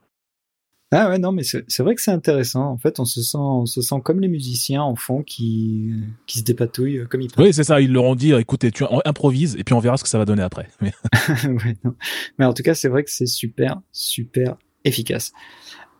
Ah 0.91 1.09
ouais, 1.09 1.17
non, 1.17 1.31
mais 1.31 1.43
c'est 1.43 1.79
vrai 1.79 1.95
que 1.95 2.01
c'est 2.01 2.11
intéressant. 2.11 2.65
En 2.69 2.77
fait, 2.77 2.99
on 2.99 3.05
se 3.05 3.21
sent, 3.21 3.37
on 3.37 3.65
se 3.65 3.81
sent 3.81 3.95
comme 4.03 4.19
les 4.19 4.27
musiciens 4.27 4.83
en 4.83 4.95
fond 4.95 5.23
qui, 5.23 5.93
qui 6.27 6.39
se 6.39 6.43
dépatouillent 6.43 6.99
euh, 6.99 7.05
comme 7.05 7.21
ils 7.21 7.31
peuvent. 7.31 7.45
Oui, 7.45 7.53
c'est 7.53 7.63
ça, 7.63 7.81
ils 7.81 7.91
leur 7.91 8.03
ont 8.03 8.15
dit, 8.15 8.33
écoutez, 8.33 8.71
tu 8.71 8.83
improvises 9.03 9.55
et 9.57 9.63
puis 9.63 9.73
on 9.73 9.79
verra 9.79 9.97
ce 9.97 10.03
que 10.03 10.09
ça 10.09 10.19
va 10.19 10.25
donner 10.25 10.43
après. 10.43 10.69
Mais... 10.81 10.93
ouais, 11.43 11.77
non. 11.83 11.95
Mais 12.37 12.45
en 12.45 12.53
tout 12.53 12.63
cas, 12.63 12.75
c'est 12.75 12.87
vrai 12.87 13.03
que 13.03 13.09
c'est 13.09 13.25
super, 13.25 13.81
super 13.91 14.57
efficace. 14.83 15.33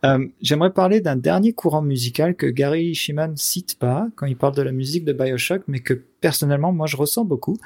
Euh, 0.04 0.26
J'aimerais 0.40 0.72
parler 0.72 1.00
d'un 1.00 1.16
dernier 1.16 1.52
courant 1.52 1.82
musical 1.82 2.36
que 2.36 2.46
Gary 2.46 2.94
Shiman 2.94 3.36
cite 3.36 3.78
pas 3.78 4.08
quand 4.14 4.26
il 4.26 4.36
parle 4.36 4.54
de 4.54 4.62
la 4.62 4.72
musique 4.72 5.04
de 5.04 5.12
Bioshock, 5.12 5.62
mais 5.66 5.80
que 5.80 5.94
personnellement, 5.94 6.72
moi, 6.72 6.86
je 6.86 6.96
ressens 6.96 7.24
beaucoup. 7.24 7.56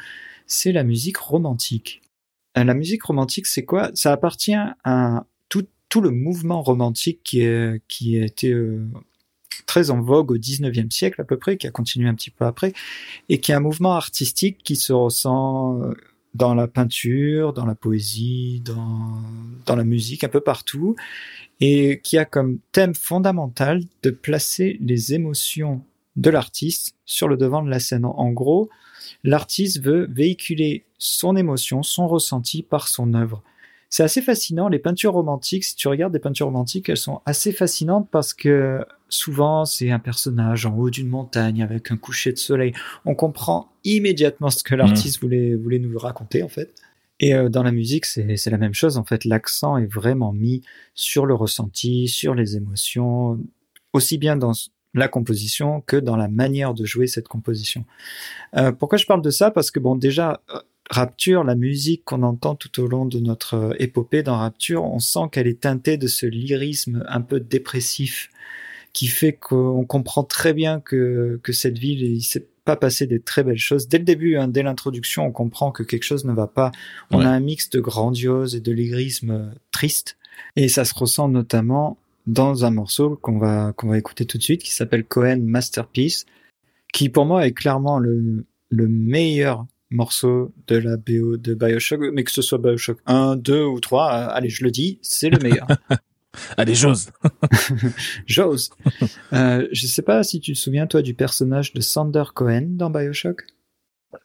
C'est 0.47 0.73
la 0.73 0.85
musique 0.85 1.19
romantique. 1.19 2.01
Euh, 2.57 2.65
la 2.65 2.75
musique 2.75 3.03
romantique, 3.05 3.47
c'est 3.47 3.65
quoi? 3.65 3.91
Ça 3.95 4.13
appartient 4.13 4.57
à 4.85 5.27
tout, 5.91 6.01
le 6.01 6.11
mouvement 6.11 6.63
romantique 6.63 7.21
qui, 7.23 7.43
est, 7.43 7.83
qui 7.89 8.19
a 8.19 8.25
été 8.25 8.51
euh, 8.53 8.87
très 9.67 9.91
en 9.91 10.01
vogue 10.01 10.31
au 10.33 10.39
19e 10.39 10.91
siècle 10.91 11.21
à 11.21 11.25
peu 11.25 11.37
près, 11.37 11.57
qui 11.57 11.67
a 11.67 11.71
continué 11.71 12.09
un 12.09 12.15
petit 12.15 12.31
peu 12.31 12.45
après, 12.45 12.73
et 13.29 13.39
qui 13.39 13.53
est 13.53 13.55
un 13.55 13.61
mouvement 13.61 13.95
artistique 13.95 14.59
qui 14.65 14.77
se 14.77 14.93
ressent 14.93 15.81
euh, 15.83 15.95
dans 16.35 16.55
la 16.55 16.69
peinture, 16.69 17.53
dans 17.53 17.67
la 17.67 17.75
poésie, 17.75 18.63
dans, 18.65 19.21
dans 19.67 19.77
la 19.77 19.85
musique, 19.85 20.25
un 20.25 20.29
peu 20.29 20.41
partout, 20.41 20.97
et 21.61 22.01
qui 22.03 22.19
a 22.19 22.25
comme 22.25 22.59
thème 22.73 22.95
fondamental 22.95 23.83
de 24.03 24.11
placer 24.11 24.79
les 24.81 25.13
émotions 25.13 25.83
de 26.17 26.31
l'artiste 26.31 26.95
sur 27.05 27.29
le 27.29 27.37
devant 27.37 27.63
de 27.63 27.71
la 27.71 27.81
scène. 27.81 28.05
En 28.05 28.31
gros, 28.31 28.71
l'artiste 29.25 29.83
veut 29.83 30.09
véhiculer 30.11 30.85
son 30.99 31.37
émotion, 31.37 31.83
son 31.83 32.09
ressenti 32.09 32.63
par 32.63 32.89
son 32.89 33.15
œuvre. 33.15 33.43
C'est 33.91 34.05
assez 34.05 34.23
fascinant. 34.23 34.69
Les 34.69 34.79
peintures 34.79 35.13
romantiques, 35.13 35.65
si 35.65 35.75
tu 35.75 35.89
regardes 35.89 36.13
des 36.13 36.21
peintures 36.21 36.47
romantiques, 36.47 36.89
elles 36.89 36.97
sont 36.97 37.21
assez 37.27 37.53
fascinantes 37.53 38.09
parce 38.11 38.33
que 38.33 38.85
souvent 39.09 39.65
c'est 39.65 39.91
un 39.91 39.99
personnage 39.99 40.65
en 40.65 40.77
haut 40.77 40.91
d'une 40.91 41.09
montagne 41.09 41.63
avec 41.63 41.91
un 41.91 41.97
coucher 41.97 42.33
de 42.33 42.39
soleil. 42.39 42.73
On 43.05 43.17
comprend 43.17 43.73
immédiatement 43.85 44.51
ce 44.51 44.63
que 44.63 44.77
l'artiste 44.77 45.21
voulait, 45.21 45.57
voulait 45.57 45.81
nous 45.81 45.99
raconter 45.99 46.43
en 46.43 46.49
fait. 46.49 46.73
Et 47.19 47.35
euh, 47.35 47.49
dans 47.49 47.63
la 47.63 47.73
musique, 47.73 48.07
c'est 48.07 48.47
la 48.47 48.59
même 48.59 48.75
chose. 48.75 48.97
En 48.97 49.05
fait, 49.05 49.25
l'accent 49.25 49.77
est 49.77 49.87
vraiment 49.87 50.33
mis 50.33 50.63
sur 50.95 51.27
le 51.27 51.35
ressenti, 51.35 52.09
sur 52.09 52.35
les 52.35 52.57
émotions, 52.57 53.39
aussi 53.93 54.17
bien 54.17 54.37
dans 54.37 54.53
la 54.95 55.09
composition 55.09 55.83
que 55.83 55.97
dans 55.97 56.17
la 56.17 56.29
manière 56.29 56.75
de 56.75 56.85
jouer 56.85 57.07
cette 57.07 57.29
composition. 57.29 57.85
Euh, 58.57 58.73
pourquoi 58.73 58.99
je 58.99 59.07
parle 59.07 59.23
de 59.23 59.31
ça? 59.31 59.51
Parce 59.51 59.71
que 59.71 59.79
bon, 59.79 59.97
déjà, 59.97 60.41
euh, 60.55 60.61
Rapture, 60.91 61.45
la 61.45 61.55
musique 61.55 62.05
qu'on 62.05 62.25
entend 62.25 62.57
tout 62.57 62.81
au 62.81 62.89
long 62.89 63.07
de 63.07 63.21
notre 63.21 63.55
euh, 63.55 63.75
épopée 63.79 64.25
dans 64.25 64.37
Rapture, 64.37 64.83
on 64.83 64.99
sent 64.99 65.29
qu'elle 65.31 65.47
est 65.47 65.61
teintée 65.61 65.97
de 65.97 66.09
ce 66.09 66.27
lyrisme 66.27 67.05
un 67.09 67.21
peu 67.21 67.39
dépressif 67.39 68.29
qui 68.93 69.07
fait 69.07 69.33
qu'on 69.33 69.85
comprend 69.85 70.25
très 70.25 70.53
bien 70.53 70.81
que, 70.81 71.39
que 71.45 71.53
cette 71.53 71.79
ville, 71.79 72.03
il 72.03 72.23
s'est 72.23 72.49
pas 72.65 72.75
passé 72.75 73.07
des 73.07 73.21
très 73.21 73.45
belles 73.45 73.57
choses. 73.57 73.87
Dès 73.87 73.99
le 73.99 74.05
début, 74.05 74.37
hein, 74.37 74.49
dès 74.49 74.65
l'introduction, 74.65 75.25
on 75.25 75.31
comprend 75.31 75.71
que 75.71 75.85
quelque 75.85 76.03
chose 76.03 76.25
ne 76.25 76.33
va 76.33 76.49
pas. 76.49 76.73
On 77.13 77.21
a 77.21 77.29
un 77.29 77.39
mix 77.39 77.71
de 77.71 77.79
grandiose 77.79 78.57
et 78.57 78.61
de 78.61 78.73
lyrisme 78.73 79.55
triste. 79.71 80.19
Et 80.57 80.69
ça 80.69 80.85
se 80.85 80.93
ressent 80.95 81.29
notamment 81.29 81.99
dans 82.27 82.65
un 82.65 82.71
morceau 82.71 83.17
qu'on 83.23 83.39
va, 83.39 83.73
qu'on 83.77 83.89
va 83.89 83.99
écouter 83.99 84.27
tout 84.27 84.39
de 84.39 84.43
suite, 84.43 84.63
qui 84.63 84.73
s'appelle 84.73 85.05
Cohen 85.05 85.41
Masterpiece, 85.41 86.27
qui 86.93 87.09
pour 87.09 87.27
moi 87.27 87.47
est 87.47 87.53
clairement 87.53 88.01
le, 88.01 88.45
le 88.71 88.89
meilleur 88.89 89.67
morceau 89.91 90.53
de 90.67 90.77
la 90.77 90.97
BO 90.97 91.37
de 91.37 91.55
Bioshock, 91.55 92.01
mais 92.13 92.25
que 92.25 92.31
ce 92.31 92.43
soit 92.43 92.59
Bioshock 92.59 92.99
1, 93.07 93.37
2 93.37 93.65
ou 93.65 93.81
3, 93.81 94.13
euh, 94.13 94.29
allez, 94.31 94.49
je 94.49 94.65
le 94.65 94.71
dis, 94.71 94.99
c'est 95.03 95.31
le 95.31 95.39
meilleur. 95.39 95.67
allez, 96.57 96.75
j'ose. 96.75 97.11
j'ose. 98.27 98.71
Euh, 99.33 99.67
je 99.73 99.87
sais 99.87 100.03
pas 100.03 100.23
si 100.23 100.41
tu 100.41 100.53
te 100.53 100.59
souviens, 100.59 100.87
toi, 100.87 101.03
du 101.03 101.15
personnage 101.15 101.73
de 101.73 101.81
Sander 101.81 102.25
Cohen 102.35 102.69
dans 102.71 102.91
Bioshock? 102.91 103.45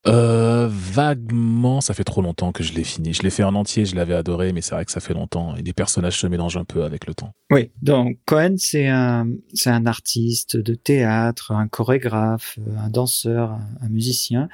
Euh, 0.08 0.68
vaguement, 0.70 1.80
ça 1.80 1.94
fait 1.94 2.04
trop 2.04 2.22
longtemps 2.22 2.52
que 2.52 2.64
je 2.64 2.74
l'ai 2.74 2.84
fini. 2.84 3.14
Je 3.14 3.22
l'ai 3.22 3.30
fait 3.30 3.44
en 3.44 3.54
entier, 3.54 3.86
je 3.86 3.96
l'avais 3.96 4.16
adoré, 4.16 4.52
mais 4.52 4.62
c'est 4.62 4.74
vrai 4.74 4.86
que 4.86 4.92
ça 4.92 5.00
fait 5.00 5.14
longtemps 5.14 5.56
et 5.56 5.62
les 5.62 5.74
personnages 5.74 6.20
se 6.20 6.26
mélangent 6.26 6.58
un 6.58 6.64
peu 6.64 6.84
avec 6.84 7.06
le 7.06 7.14
temps. 7.14 7.34
Oui, 7.52 7.70
donc 7.84 8.18
Cohen, 8.26 8.56
c'est 8.58 8.88
un, 8.88 9.28
c'est 9.54 9.70
un 9.70 9.86
artiste 9.86 10.58
de 10.58 10.74
théâtre, 10.74 11.52
un 11.52 11.68
chorégraphe, 11.68 12.58
un 12.78 12.90
danseur, 12.90 13.60
un, 13.82 13.90
musicien, 13.90 14.50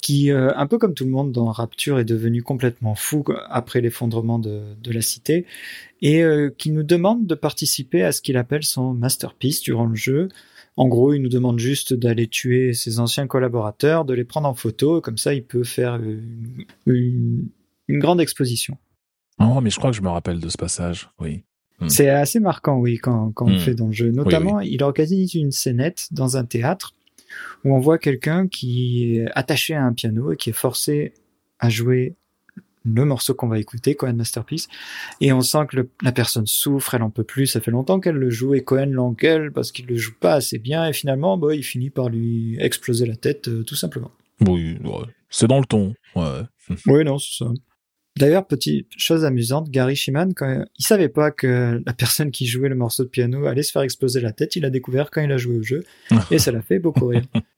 qui, 0.00 0.30
euh, 0.30 0.52
un 0.54 0.66
peu 0.68 0.78
comme 0.78 0.94
tout 0.94 1.04
le 1.04 1.10
monde 1.10 1.32
dans 1.32 1.50
Rapture, 1.50 1.98
est 1.98 2.04
devenu 2.04 2.42
complètement 2.42 2.94
fou 2.94 3.24
après 3.48 3.80
l'effondrement 3.80 4.38
de, 4.38 4.62
de 4.80 4.92
la 4.92 5.02
cité 5.02 5.46
et 6.02 6.22
euh, 6.22 6.54
qui 6.56 6.70
nous 6.70 6.84
demande 6.84 7.26
de 7.26 7.34
participer 7.34 8.04
à 8.04 8.12
ce 8.12 8.20
qu'il 8.20 8.36
appelle 8.36 8.62
son 8.62 8.94
masterpiece 8.94 9.60
durant 9.62 9.86
le 9.86 9.96
jeu. 9.96 10.28
En 10.78 10.86
gros, 10.86 11.12
il 11.12 11.20
nous 11.20 11.28
demande 11.28 11.58
juste 11.58 11.92
d'aller 11.92 12.28
tuer 12.28 12.72
ses 12.72 13.00
anciens 13.00 13.26
collaborateurs, 13.26 14.04
de 14.04 14.14
les 14.14 14.22
prendre 14.22 14.48
en 14.48 14.54
photo, 14.54 15.00
comme 15.00 15.18
ça 15.18 15.34
il 15.34 15.42
peut 15.42 15.64
faire 15.64 16.00
une, 16.86 17.48
grande 17.88 18.20
exposition. 18.20 18.78
Oh, 19.40 19.60
mais 19.60 19.70
je 19.70 19.76
crois 19.76 19.90
que 19.90 19.96
je 19.96 20.02
me 20.02 20.08
rappelle 20.08 20.38
de 20.38 20.48
ce 20.48 20.56
passage, 20.56 21.10
oui. 21.18 21.42
Hmm. 21.80 21.88
C'est 21.88 22.08
assez 22.08 22.38
marquant, 22.38 22.78
oui, 22.78 22.98
quand, 22.98 23.32
quand 23.32 23.46
on 23.46 23.56
hmm. 23.56 23.58
fait 23.58 23.74
dans 23.74 23.88
le 23.88 23.92
jeu. 23.92 24.12
Notamment, 24.12 24.60
il 24.60 24.80
organise 24.84 25.34
une 25.34 25.50
scénette 25.50 26.06
dans 26.12 26.36
un 26.36 26.44
théâtre 26.44 26.94
où 27.64 27.74
on 27.74 27.80
voit 27.80 27.98
quelqu'un 27.98 28.46
qui 28.46 29.16
est 29.16 29.26
attaché 29.34 29.74
à 29.74 29.82
un 29.82 29.92
piano 29.92 30.30
et 30.30 30.36
qui 30.36 30.50
est 30.50 30.54
forcé 30.54 31.12
à 31.58 31.70
jouer 31.70 32.14
le 32.94 33.04
morceau 33.04 33.34
qu'on 33.34 33.48
va 33.48 33.58
écouter, 33.58 33.94
Cohen 33.94 34.14
Masterpiece, 34.14 34.68
et 35.20 35.32
on 35.32 35.40
sent 35.40 35.66
que 35.68 35.88
la 36.02 36.12
personne 36.12 36.46
souffre, 36.46 36.94
elle 36.94 37.02
en 37.02 37.10
peut 37.10 37.24
plus, 37.24 37.46
ça 37.46 37.60
fait 37.60 37.70
longtemps 37.70 38.00
qu'elle 38.00 38.16
le 38.16 38.30
joue, 38.30 38.54
et 38.54 38.62
Cohen 38.62 38.90
l'engueule 38.90 39.52
parce 39.52 39.72
qu'il 39.72 39.86
le 39.86 39.96
joue 39.96 40.14
pas 40.18 40.34
assez 40.34 40.58
bien, 40.58 40.86
et 40.86 40.92
finalement, 40.92 41.38
bah, 41.38 41.54
il 41.54 41.62
finit 41.62 41.90
par 41.90 42.08
lui 42.08 42.56
exploser 42.60 43.06
la 43.06 43.16
tête, 43.16 43.48
euh, 43.48 43.62
tout 43.62 43.76
simplement. 43.76 44.10
Oui, 44.46 44.78
c'est 45.30 45.48
dans 45.48 45.58
le 45.58 45.66
ton. 45.66 45.94
Ouais. 46.14 46.42
oui, 46.86 47.04
non, 47.04 47.18
c'est 47.18 47.44
ça. 47.44 47.50
D'ailleurs, 48.16 48.46
petite 48.46 48.88
chose 48.96 49.24
amusante, 49.24 49.70
Gary 49.70 49.94
Shiman, 49.94 50.34
quand 50.34 50.64
il 50.76 50.84
savait 50.84 51.08
pas 51.08 51.30
que 51.30 51.80
la 51.86 51.92
personne 51.92 52.32
qui 52.32 52.46
jouait 52.46 52.68
le 52.68 52.74
morceau 52.74 53.04
de 53.04 53.08
piano 53.08 53.46
allait 53.46 53.62
se 53.62 53.70
faire 53.70 53.82
exploser 53.82 54.20
la 54.20 54.32
tête, 54.32 54.56
il 54.56 54.64
a 54.64 54.70
découvert 54.70 55.10
quand 55.10 55.20
il 55.20 55.30
a 55.30 55.36
joué 55.36 55.56
au 55.56 55.62
jeu, 55.62 55.84
et 56.30 56.38
ça 56.38 56.50
l'a 56.50 56.62
fait 56.62 56.80
beaucoup 56.80 57.06
rire. 57.06 57.22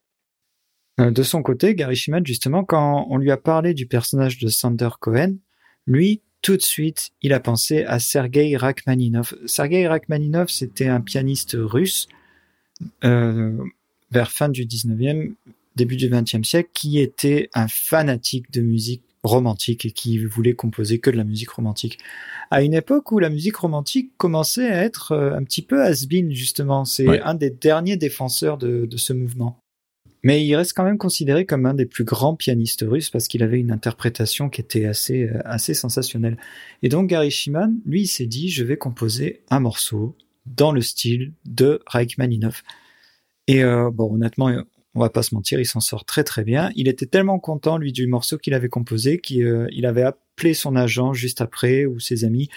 Euh, 0.98 1.10
de 1.10 1.22
son 1.22 1.42
côté, 1.42 1.74
Gary 1.74 1.96
Shiman, 1.96 2.26
justement, 2.26 2.64
quand 2.64 3.06
on 3.08 3.16
lui 3.16 3.30
a 3.30 3.36
parlé 3.36 3.74
du 3.74 3.86
personnage 3.86 4.38
de 4.38 4.48
Sander 4.48 4.88
Cohen, 4.98 5.36
lui, 5.86 6.20
tout 6.42 6.56
de 6.56 6.62
suite, 6.62 7.10
il 7.22 7.32
a 7.32 7.40
pensé 7.40 7.84
à 7.84 7.98
Sergei 7.98 8.56
Rachmaninov. 8.56 9.34
Sergei 9.46 9.86
Rachmaninov, 9.86 10.48
c'était 10.48 10.88
un 10.88 11.00
pianiste 11.00 11.56
russe 11.58 12.08
euh, 13.04 13.56
vers 14.10 14.30
fin 14.30 14.48
du 14.48 14.64
19e, 14.64 15.34
début 15.76 15.96
du 15.96 16.08
20e 16.08 16.44
siècle, 16.44 16.70
qui 16.72 16.98
était 16.98 17.50
un 17.54 17.68
fanatique 17.68 18.50
de 18.50 18.62
musique 18.62 19.02
romantique 19.22 19.84
et 19.84 19.90
qui 19.90 20.18
voulait 20.18 20.54
composer 20.54 20.98
que 20.98 21.10
de 21.10 21.16
la 21.16 21.24
musique 21.24 21.50
romantique. 21.50 21.98
À 22.50 22.62
une 22.62 22.72
époque 22.72 23.12
où 23.12 23.18
la 23.18 23.28
musique 23.28 23.56
romantique 23.56 24.12
commençait 24.16 24.70
à 24.70 24.82
être 24.82 25.12
euh, 25.12 25.36
un 25.36 25.44
petit 25.44 25.62
peu 25.62 25.82
has-been, 25.82 26.32
justement. 26.32 26.86
C'est 26.86 27.20
un 27.20 27.34
des 27.34 27.50
derniers 27.50 27.96
défenseurs 27.96 28.56
de 28.56 28.96
ce 28.96 29.12
mouvement. 29.12 29.60
Mais 30.22 30.44
il 30.44 30.54
reste 30.54 30.74
quand 30.74 30.84
même 30.84 30.98
considéré 30.98 31.46
comme 31.46 31.66
un 31.66 31.74
des 31.74 31.86
plus 31.86 32.04
grands 32.04 32.36
pianistes 32.36 32.84
russes 32.86 33.10
parce 33.10 33.26
qu'il 33.28 33.42
avait 33.42 33.58
une 33.58 33.72
interprétation 33.72 34.50
qui 34.50 34.60
était 34.60 34.84
assez, 34.84 35.24
euh, 35.24 35.40
assez 35.44 35.74
sensationnelle. 35.74 36.36
Et 36.82 36.88
donc 36.88 37.08
Gary 37.08 37.30
Shiman, 37.30 37.74
lui, 37.86 38.02
il 38.02 38.06
s'est 38.06 38.26
dit, 38.26 38.50
je 38.50 38.64
vais 38.64 38.76
composer 38.76 39.42
un 39.50 39.60
morceau 39.60 40.16
dans 40.46 40.72
le 40.72 40.82
style 40.82 41.32
de 41.46 41.80
Rachmaninoff. 41.86 42.62
Et 43.46 43.62
euh, 43.64 43.90
bon, 43.90 44.14
honnêtement, 44.14 44.50
on 44.94 45.00
va 45.00 45.10
pas 45.10 45.22
se 45.22 45.34
mentir, 45.34 45.60
il 45.60 45.66
s'en 45.66 45.80
sort 45.80 46.04
très 46.04 46.24
très 46.24 46.44
bien. 46.44 46.70
Il 46.74 46.88
était 46.88 47.06
tellement 47.06 47.38
content, 47.38 47.78
lui, 47.78 47.92
du 47.92 48.06
morceau 48.06 48.38
qu'il 48.38 48.54
avait 48.54 48.68
composé, 48.68 49.20
qu'il 49.20 49.44
euh, 49.44 49.68
avait 49.84 50.02
appelé 50.02 50.54
son 50.54 50.76
agent 50.76 51.12
juste 51.12 51.40
après, 51.40 51.86
ou 51.86 52.00
ses 52.00 52.24
amis, 52.24 52.48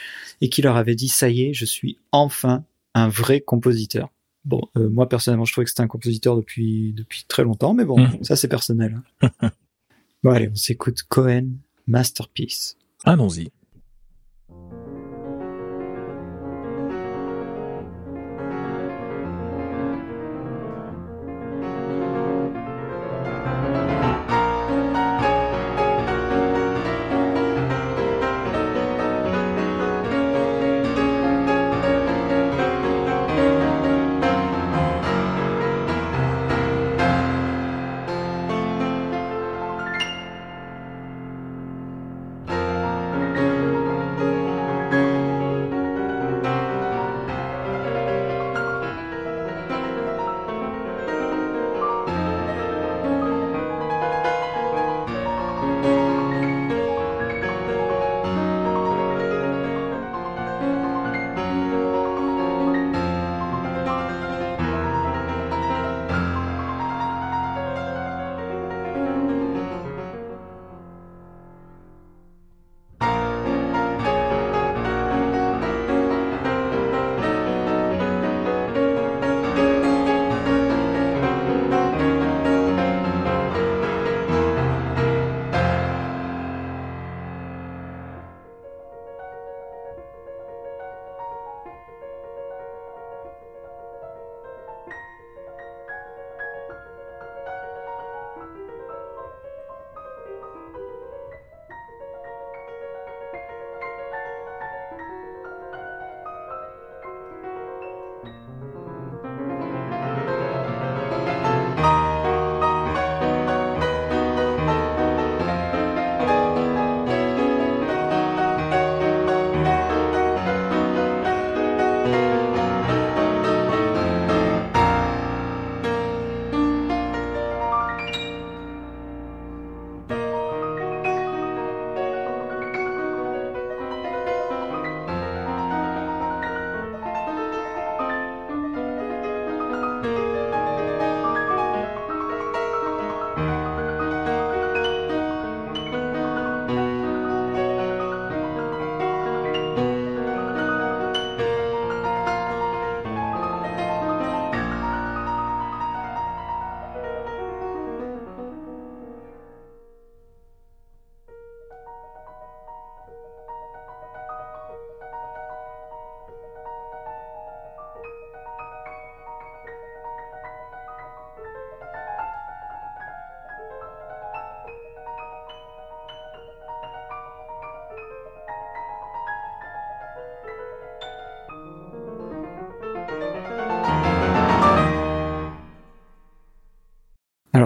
et 0.41 0.49
qu'il 0.49 0.65
leur 0.65 0.75
avait 0.75 0.95
dit, 0.95 1.09
ça 1.09 1.29
y 1.29 1.43
est, 1.43 1.53
je 1.53 1.65
suis 1.65 1.97
enfin 2.11 2.65
un 2.93 3.07
vrai 3.07 3.41
compositeur. 3.41 4.11
Bon, 4.45 4.61
euh, 4.77 4.89
moi 4.89 5.07
personnellement, 5.07 5.45
je 5.45 5.53
trouvais 5.53 5.65
que 5.65 5.69
c'était 5.69 5.83
un 5.83 5.87
compositeur 5.87 6.35
depuis 6.35 6.93
depuis 6.93 7.25
très 7.27 7.43
longtemps, 7.43 7.73
mais 7.73 7.85
bon, 7.85 7.99
mhm. 7.99 8.23
ça 8.23 8.35
c'est 8.35 8.47
personnel. 8.49 9.01
Hein. 9.21 9.49
bon 10.23 10.31
allez, 10.31 10.49
on 10.49 10.55
s'écoute 10.55 11.03
Cohen 11.07 11.51
Masterpiece. 11.87 12.77
Allons-y. 13.05 13.51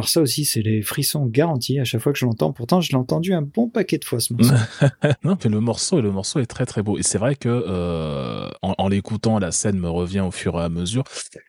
Alors 0.07 0.13
ça 0.13 0.21
aussi, 0.21 0.45
c'est 0.45 0.61
les 0.61 0.81
frissons 0.81 1.25
garantis 1.25 1.81
à 1.81 1.83
chaque 1.83 1.99
fois 1.99 2.13
que 2.13 2.17
je 2.17 2.25
l'entends. 2.25 2.53
Pourtant, 2.53 2.79
je 2.79 2.89
l'ai 2.91 2.95
entendu 2.95 3.33
un 3.33 3.41
bon 3.41 3.67
paquet 3.67 3.97
de 3.97 4.05
fois 4.05 4.21
ce 4.21 4.33
morceau. 4.33 4.53
non, 5.25 5.37
mais 5.43 5.49
le 5.49 5.59
morceau, 5.59 5.99
le 5.99 6.11
morceau 6.11 6.39
est 6.39 6.45
très 6.45 6.65
très 6.65 6.81
beau. 6.81 6.97
Et 6.97 7.03
c'est 7.03 7.17
vrai 7.17 7.35
que 7.35 7.49
euh, 7.49 8.47
en, 8.61 8.73
en 8.77 8.87
l'écoutant, 8.87 9.37
la 9.37 9.51
scène 9.51 9.77
me 9.77 9.89
revient 9.89 10.21
au 10.21 10.31
fur 10.31 10.57
et 10.61 10.63
à 10.63 10.69
mesure. 10.69 11.03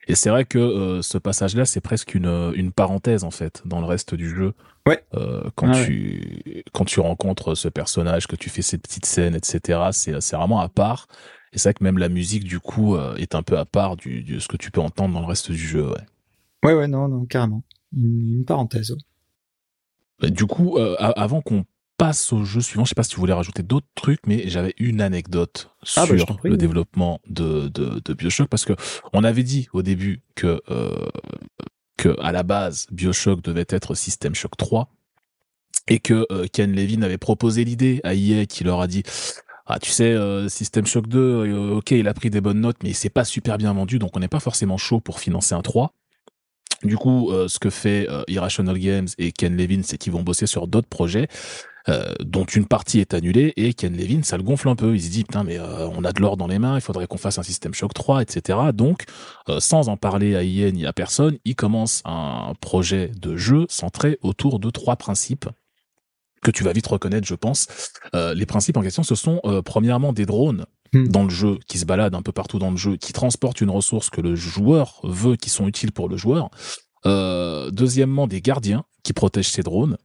Et 0.08 0.16
c'est 0.16 0.30
vrai 0.30 0.44
que 0.44 0.58
euh, 0.58 1.02
ce 1.02 1.18
passage-là, 1.18 1.66
c'est 1.66 1.80
presque 1.80 2.16
une, 2.16 2.50
une 2.56 2.72
parenthèse 2.72 3.22
en 3.22 3.30
fait 3.30 3.62
dans 3.64 3.78
le 3.78 3.86
reste 3.86 4.16
du 4.16 4.28
jeu. 4.28 4.54
Ouais. 4.88 5.04
Euh, 5.14 5.44
quand 5.54 5.70
Ah 5.72 5.84
tu 5.84 6.64
quand 6.72 6.84
tu 6.84 6.98
rencontres 6.98 7.54
ce 7.54 7.68
personnage, 7.68 8.26
que 8.26 8.34
tu 8.34 8.50
fais 8.50 8.62
ces 8.62 8.78
petites 8.78 9.06
scènes, 9.06 9.36
etc. 9.36 9.90
C'est 9.92 10.20
c'est 10.20 10.36
vraiment 10.36 10.58
à 10.58 10.68
part. 10.68 11.06
Et 11.52 11.58
c'est 11.58 11.68
vrai 11.68 11.74
que 11.74 11.84
même 11.84 11.98
la 11.98 12.08
musique 12.08 12.42
du 12.42 12.58
coup 12.58 12.96
est 13.18 13.36
un 13.36 13.44
peu 13.44 13.56
à 13.56 13.64
part 13.64 13.96
du, 13.96 14.24
de 14.24 14.40
ce 14.40 14.48
que 14.48 14.56
tu 14.56 14.72
peux 14.72 14.80
entendre 14.80 15.14
dans 15.14 15.20
le 15.20 15.26
reste 15.26 15.52
du 15.52 15.58
jeu. 15.58 15.90
Ouais. 15.90 16.00
Ouais, 16.64 16.74
ouais, 16.74 16.88
non, 16.88 17.06
non, 17.06 17.24
carrément. 17.24 17.62
Une, 17.96 18.44
parenthèse. 18.44 18.96
Bah, 20.20 20.30
Du 20.30 20.46
coup, 20.46 20.76
euh, 20.78 20.96
avant 20.98 21.40
qu'on 21.40 21.64
passe 21.96 22.32
au 22.32 22.44
jeu 22.44 22.60
suivant, 22.60 22.84
je 22.84 22.90
sais 22.90 22.94
pas 22.94 23.02
si 23.02 23.10
tu 23.10 23.16
voulais 23.16 23.32
rajouter 23.32 23.62
d'autres 23.62 23.86
trucs, 23.94 24.20
mais 24.26 24.48
j'avais 24.48 24.74
une 24.78 25.00
anecdote 25.00 25.70
Ah, 25.96 26.06
bah, 26.06 26.16
sur 26.16 26.36
prie, 26.36 26.48
le 26.48 26.52
oui. 26.52 26.58
développement 26.58 27.20
de, 27.28 27.68
de, 27.68 28.00
de 28.04 28.14
Bioshock 28.14 28.48
parce 28.48 28.64
que 28.64 28.74
on 29.12 29.24
avait 29.24 29.42
dit 29.42 29.68
au 29.72 29.82
début 29.82 30.22
que 30.36 30.60
euh, 30.70 31.06
que 31.96 32.16
à 32.20 32.30
la 32.30 32.44
base 32.44 32.86
Bioshock 32.92 33.42
devait 33.42 33.66
être 33.68 33.94
System 33.96 34.34
Shock 34.36 34.56
3 34.56 34.88
et 35.88 35.98
que 35.98 36.24
euh, 36.30 36.46
Ken 36.52 36.72
Levine 36.72 37.02
avait 37.02 37.18
proposé 37.18 37.64
l'idée 37.64 38.00
à 38.04 38.14
EA 38.14 38.46
qui 38.46 38.62
leur 38.62 38.80
a 38.80 38.86
dit 38.86 39.02
ah 39.66 39.80
tu 39.80 39.90
sais 39.90 40.12
euh, 40.12 40.48
System 40.48 40.86
Shock 40.86 41.08
2 41.08 41.18
euh, 41.18 41.74
ok 41.74 41.90
il 41.90 42.06
a 42.06 42.14
pris 42.14 42.30
des 42.30 42.40
bonnes 42.40 42.60
notes 42.60 42.76
mais 42.84 42.90
il 42.90 42.94
s'est 42.94 43.10
pas 43.10 43.24
super 43.24 43.58
bien 43.58 43.72
vendu 43.72 43.98
donc 43.98 44.16
on 44.16 44.20
n'est 44.20 44.28
pas 44.28 44.38
forcément 44.40 44.76
chaud 44.76 45.00
pour 45.00 45.18
financer 45.18 45.54
un 45.56 45.62
3 45.62 45.92
du 46.82 46.96
coup, 46.96 47.30
euh, 47.30 47.48
ce 47.48 47.58
que 47.58 47.70
fait 47.70 48.08
euh, 48.08 48.22
Irrational 48.28 48.78
Games 48.78 49.08
et 49.18 49.32
Ken 49.32 49.56
Levine, 49.56 49.82
c'est 49.82 49.98
qu'ils 49.98 50.12
vont 50.12 50.22
bosser 50.22 50.46
sur 50.46 50.68
d'autres 50.68 50.88
projets, 50.88 51.28
euh, 51.88 52.12
dont 52.20 52.44
une 52.44 52.66
partie 52.66 53.00
est 53.00 53.14
annulée, 53.14 53.52
et 53.56 53.72
Ken 53.74 53.96
Levine, 53.96 54.22
ça 54.22 54.36
le 54.36 54.44
gonfle 54.44 54.68
un 54.68 54.76
peu. 54.76 54.94
Il 54.94 55.02
se 55.02 55.10
dit, 55.10 55.24
putain, 55.24 55.42
mais 55.42 55.58
euh, 55.58 55.88
on 55.88 56.04
a 56.04 56.12
de 56.12 56.20
l'or 56.20 56.36
dans 56.36 56.46
les 56.46 56.58
mains, 56.58 56.76
il 56.76 56.80
faudrait 56.80 57.06
qu'on 57.06 57.18
fasse 57.18 57.38
un 57.38 57.42
System 57.42 57.74
Shock 57.74 57.94
3, 57.94 58.22
etc. 58.22 58.58
Donc, 58.72 59.04
sans 59.58 59.88
en 59.88 59.96
parler 59.96 60.36
à 60.36 60.42
IE 60.42 60.72
ni 60.72 60.86
à 60.86 60.92
personne, 60.92 61.38
il 61.44 61.56
commence 61.56 62.02
un 62.04 62.52
projet 62.60 63.10
de 63.16 63.36
jeu 63.36 63.66
centré 63.68 64.18
autour 64.22 64.60
de 64.60 64.70
trois 64.70 64.96
principes 64.96 65.48
que 66.42 66.52
tu 66.52 66.62
vas 66.62 66.72
vite 66.72 66.86
reconnaître, 66.86 67.26
je 67.26 67.34
pense. 67.34 67.66
Les 68.12 68.46
principes 68.46 68.76
en 68.76 68.82
question, 68.82 69.02
ce 69.02 69.14
sont 69.14 69.40
premièrement 69.64 70.12
des 70.12 70.26
drones 70.26 70.66
Hmm. 70.94 71.06
dans 71.08 71.24
le 71.24 71.30
jeu, 71.30 71.58
qui 71.68 71.78
se 71.78 71.84
baladent 71.84 72.14
un 72.14 72.22
peu 72.22 72.32
partout 72.32 72.58
dans 72.58 72.70
le 72.70 72.76
jeu, 72.76 72.96
qui 72.96 73.12
transportent 73.12 73.60
une 73.60 73.70
ressource 73.70 74.08
que 74.10 74.20
le 74.20 74.34
joueur 74.34 75.00
veut, 75.04 75.36
qui 75.36 75.50
sont 75.50 75.66
utiles 75.68 75.92
pour 75.92 76.08
le 76.08 76.16
joueur. 76.16 76.50
Euh, 77.06 77.70
deuxièmement, 77.70 78.26
des 78.26 78.40
gardiens 78.40 78.84
qui 79.02 79.12
protègent 79.12 79.50
ces 79.50 79.62
drones. 79.62 79.96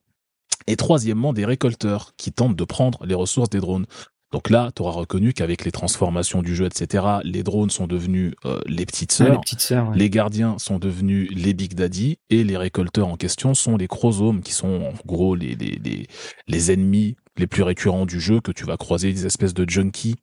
Et 0.67 0.75
troisièmement, 0.75 1.34
des 1.34 1.45
récolteurs 1.45 2.13
qui 2.17 2.31
tentent 2.31 2.55
de 2.55 2.63
prendre 2.63 3.05
les 3.05 3.15
ressources 3.15 3.49
des 3.49 3.59
drones. 3.59 3.86
Donc 4.31 4.49
là, 4.49 4.71
tu 4.75 4.81
auras 4.81 4.93
reconnu 4.93 5.31
qu'avec 5.34 5.63
les 5.63 5.71
transformations 5.71 6.41
du 6.41 6.55
jeu, 6.55 6.65
etc., 6.65 7.05
les 7.23 7.43
drones 7.43 7.69
sont 7.69 7.86
devenus 7.86 8.34
euh, 8.45 8.59
les 8.65 8.86
petites 8.86 9.11
Ah, 9.11 9.15
sœurs. 9.15 9.31
les 9.34 9.39
petites 9.39 9.61
sœurs. 9.61 9.89
ouais. 9.89 9.97
Les 9.97 10.09
gardiens 10.09 10.57
sont 10.57 10.79
devenus 10.79 11.29
les 11.31 11.53
Big 11.53 11.75
Daddy 11.75 12.17
et 12.29 12.43
les 12.43 12.57
récolteurs 12.57 13.07
en 13.09 13.15
question 13.15 13.53
sont 13.53 13.77
les 13.77 13.88
chromosomes 13.88 14.41
qui 14.41 14.51
sont 14.53 14.81
en 14.81 14.93
gros 15.05 15.36
les, 15.36 15.55
les, 15.55 15.79
les, 15.84 16.07
les 16.47 16.71
ennemis 16.71 17.15
les 17.38 17.45
plus 17.47 17.61
récurrents 17.63 18.05
du 18.07 18.19
jeu 18.19 18.41
que 18.41 18.51
tu 18.51 18.65
vas 18.65 18.77
croiser, 18.77 19.11
des 19.13 19.25
espèces 19.25 19.53
de 19.53 19.69
junkies 19.69 20.15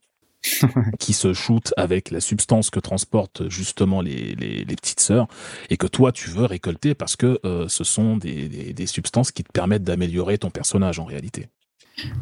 qui 0.99 1.13
se 1.13 1.33
shootent 1.33 1.75
avec 1.77 2.11
la 2.11 2.21
substance 2.21 2.71
que 2.71 2.81
transportent 2.81 3.49
justement 3.49 4.01
les, 4.01 4.35
les, 4.35 4.65
les 4.65 4.77
petites 4.77 5.01
sœurs 5.01 5.29
et 5.69 5.77
que 5.77 5.87
toi 5.87 6.13
tu 6.13 6.31
veux 6.31 6.45
récolter 6.45 6.95
parce 6.95 7.17
que 7.17 7.39
euh, 7.45 7.69
ce 7.69 7.85
sont 7.85 8.17
des, 8.17 8.49
des, 8.49 8.73
des 8.73 8.87
substances 8.87 9.33
qui 9.33 9.45
te 9.45 9.53
permettent 9.53 9.85
d'améliorer 9.85 10.39
ton 10.39 10.51
personnage 10.51 10.99
en 10.99 11.05
réalité. 11.05 11.49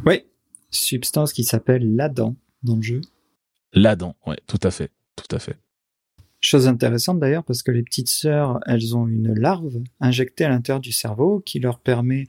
Ouais. 0.05 0.27
Substance 0.71 1.33
qui 1.33 1.45
s'appelle 1.45 1.95
l'Adam 1.95 2.35
dans 2.63 2.77
le 2.77 2.83
jeu. 2.83 3.01
Là-dedans, 3.73 4.17
ouais, 4.27 4.39
tout 4.47 4.61
à 4.63 4.71
fait, 4.71 4.91
tout 5.17 5.35
à 5.35 5.39
fait. 5.39 5.57
Chose 6.41 6.69
intéressante 6.69 7.19
d'ailleurs 7.19 7.45
parce 7.45 7.63
que 7.63 7.71
les 7.71 7.83
petites 7.83 8.09
sœurs, 8.09 8.61
elles 8.67 8.97
ont 8.97 9.09
une 9.09 9.35
larve 9.35 9.83
injectée 10.01 10.45
à 10.45 10.49
l'intérieur 10.49 10.81
du 10.81 10.93
cerveau 10.93 11.41
qui 11.41 11.59
leur 11.59 11.81
permet 11.81 12.27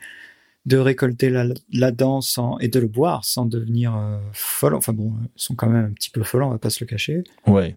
de 0.66 0.78
récolter 0.78 1.30
la, 1.30 1.45
la 1.72 1.91
dent 1.91 2.22
sans, 2.22 2.57
et 2.60 2.68
de 2.68 2.80
le 2.80 2.88
boire 2.88 3.24
sans 3.26 3.45
devenir 3.45 3.95
euh, 3.95 4.18
folle. 4.34 4.74
Enfin 4.76 4.93
bon, 4.93 5.14
elles 5.22 5.30
sont 5.36 5.55
quand 5.55 5.70
même 5.70 5.86
un 5.86 5.93
petit 5.93 6.10
peu 6.12 6.24
folles, 6.24 6.43
on 6.43 6.49
va 6.49 6.57
pas 6.60 6.70
se 6.70 6.84
le 6.84 6.88
cacher, 6.88 7.24
Ouais, 7.47 7.76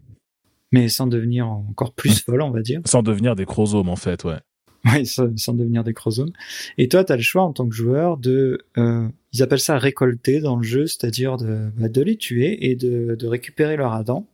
mais 0.72 0.88
sans 0.88 1.06
devenir 1.06 1.46
encore 1.48 1.92
plus 1.92 2.20
folles, 2.22 2.42
on 2.42 2.50
va 2.50 2.60
dire. 2.62 2.80
sans 2.84 3.02
devenir 3.02 3.36
des 3.36 3.46
chromosomes 3.46 3.88
en 3.88 3.96
fait, 3.96 4.24
ouais. 4.24 4.38
Oui, 4.84 5.06
sans, 5.06 5.34
sans 5.36 5.54
devenir 5.54 5.84
des 5.84 5.94
chromosomes. 5.94 6.32
Et 6.76 6.88
toi, 6.88 7.04
tu 7.04 7.12
as 7.12 7.16
le 7.16 7.22
choix 7.22 7.42
en 7.44 7.52
tant 7.52 7.68
que 7.68 7.74
joueur 7.74 8.16
de, 8.16 8.58
euh, 8.78 9.06
ils 9.32 9.42
appellent 9.42 9.60
ça 9.60 9.78
récolter 9.78 10.40
dans 10.40 10.56
le 10.56 10.64
jeu, 10.64 10.86
c'est-à-dire 10.86 11.36
de, 11.36 11.70
bah, 11.76 11.88
de 11.88 12.02
les 12.02 12.16
tuer 12.16 12.68
et 12.68 12.74
de, 12.74 13.14
de 13.14 13.26
récupérer 13.28 13.76
leur 13.76 13.92
Adam. 13.92 14.26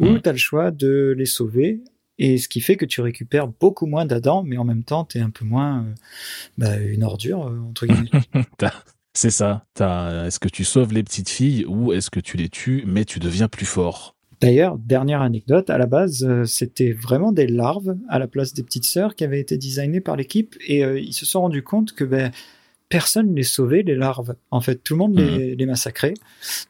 Ou 0.00 0.06
Mhm. 0.06 0.22
tu 0.22 0.28
as 0.28 0.32
le 0.32 0.38
choix 0.38 0.70
de 0.72 1.14
les 1.16 1.24
sauver. 1.26 1.82
Et 2.18 2.38
ce 2.38 2.48
qui 2.48 2.60
fait 2.60 2.76
que 2.76 2.84
tu 2.84 3.00
récupères 3.00 3.48
beaucoup 3.48 3.86
moins 3.86 4.06
d'Adam, 4.06 4.42
mais 4.42 4.56
en 4.56 4.64
même 4.64 4.84
temps, 4.84 5.04
tu 5.04 5.18
es 5.18 5.20
un 5.20 5.30
peu 5.30 5.44
moins 5.44 5.84
euh, 5.84 5.94
bah, 6.58 6.76
une 6.78 7.04
ordure, 7.04 7.46
euh, 7.46 7.58
entre 7.68 7.86
guillemets. 7.86 8.10
C'est 9.14 9.30
ça. 9.30 9.64
Est-ce 9.78 10.38
que 10.38 10.48
tu 10.48 10.64
sauves 10.64 10.92
les 10.92 11.02
petites 11.02 11.30
filles 11.30 11.64
ou 11.66 11.94
est-ce 11.94 12.10
que 12.10 12.20
tu 12.20 12.36
les 12.36 12.50
tues 12.50 12.84
mais 12.86 13.06
tu 13.06 13.18
deviens 13.18 13.48
plus 13.48 13.64
fort? 13.64 14.14
D'ailleurs, 14.42 14.76
dernière 14.76 15.22
anecdote, 15.22 15.70
à 15.70 15.78
la 15.78 15.86
base, 15.86 16.22
euh, 16.22 16.44
c'était 16.44 16.92
vraiment 16.92 17.32
des 17.32 17.46
larves 17.46 17.96
à 18.10 18.18
la 18.18 18.26
place 18.26 18.52
des 18.52 18.62
petites 18.62 18.84
sœurs 18.84 19.14
qui 19.14 19.24
avaient 19.24 19.40
été 19.40 19.56
designées 19.56 20.02
par 20.02 20.16
l'équipe 20.16 20.54
et 20.66 20.82
ils 20.82 21.14
se 21.14 21.24
sont 21.24 21.40
rendus 21.40 21.62
compte 21.62 21.92
que 21.92 22.04
ben, 22.04 22.30
personne 22.88 23.34
les 23.34 23.42
sauvait, 23.42 23.82
les 23.82 23.94
larves. 23.94 24.36
En 24.50 24.60
fait, 24.60 24.76
tout 24.76 24.94
le 24.94 24.98
monde 24.98 25.18
les, 25.18 25.56
les 25.56 25.66
massacrait. 25.66 26.14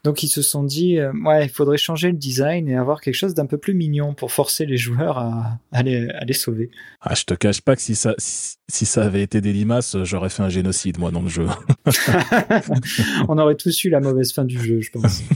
Donc 0.03 0.23
ils 0.23 0.27
se 0.27 0.41
sont 0.41 0.63
dit, 0.63 0.97
euh, 0.97 1.11
ouais, 1.25 1.45
il 1.45 1.49
faudrait 1.49 1.77
changer 1.77 2.07
le 2.11 2.17
design 2.17 2.67
et 2.67 2.75
avoir 2.75 3.01
quelque 3.01 3.15
chose 3.15 3.33
d'un 3.33 3.45
peu 3.45 3.57
plus 3.57 3.73
mignon 3.73 4.13
pour 4.13 4.31
forcer 4.31 4.65
les 4.65 4.77
joueurs 4.77 5.17
à, 5.17 5.59
à, 5.71 5.83
les, 5.83 6.09
à 6.09 6.25
les 6.25 6.33
sauver. 6.33 6.71
Ah, 7.01 7.13
je 7.15 7.23
te 7.23 7.33
cache 7.33 7.61
pas 7.61 7.75
que 7.75 7.81
si 7.81 7.95
ça, 7.95 8.15
si, 8.17 8.55
si 8.67 8.85
ça 8.85 9.03
avait 9.03 9.21
été 9.21 9.41
des 9.41 9.53
limaces, 9.53 9.95
j'aurais 10.03 10.29
fait 10.29 10.43
un 10.43 10.49
génocide, 10.49 10.97
moi, 10.97 11.11
dans 11.11 11.21
le 11.21 11.29
jeu. 11.29 11.47
On 13.29 13.37
aurait 13.37 13.55
tous 13.55 13.83
eu 13.83 13.89
la 13.89 13.99
mauvaise 13.99 14.33
fin 14.33 14.45
du 14.45 14.59
jeu, 14.59 14.81
je 14.81 14.91
pense. 14.91 15.23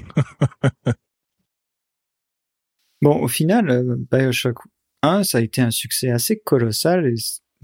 Bon, 3.02 3.20
au 3.20 3.28
final, 3.28 3.70
euh, 3.70 3.96
Bioshock 4.12 4.60
1, 5.02 5.24
ça 5.24 5.40
a 5.40 5.42
été 5.42 5.62
un 5.62 5.72
succès 5.72 6.12
assez 6.12 6.38
colossal. 6.38 7.08
Et 7.08 7.16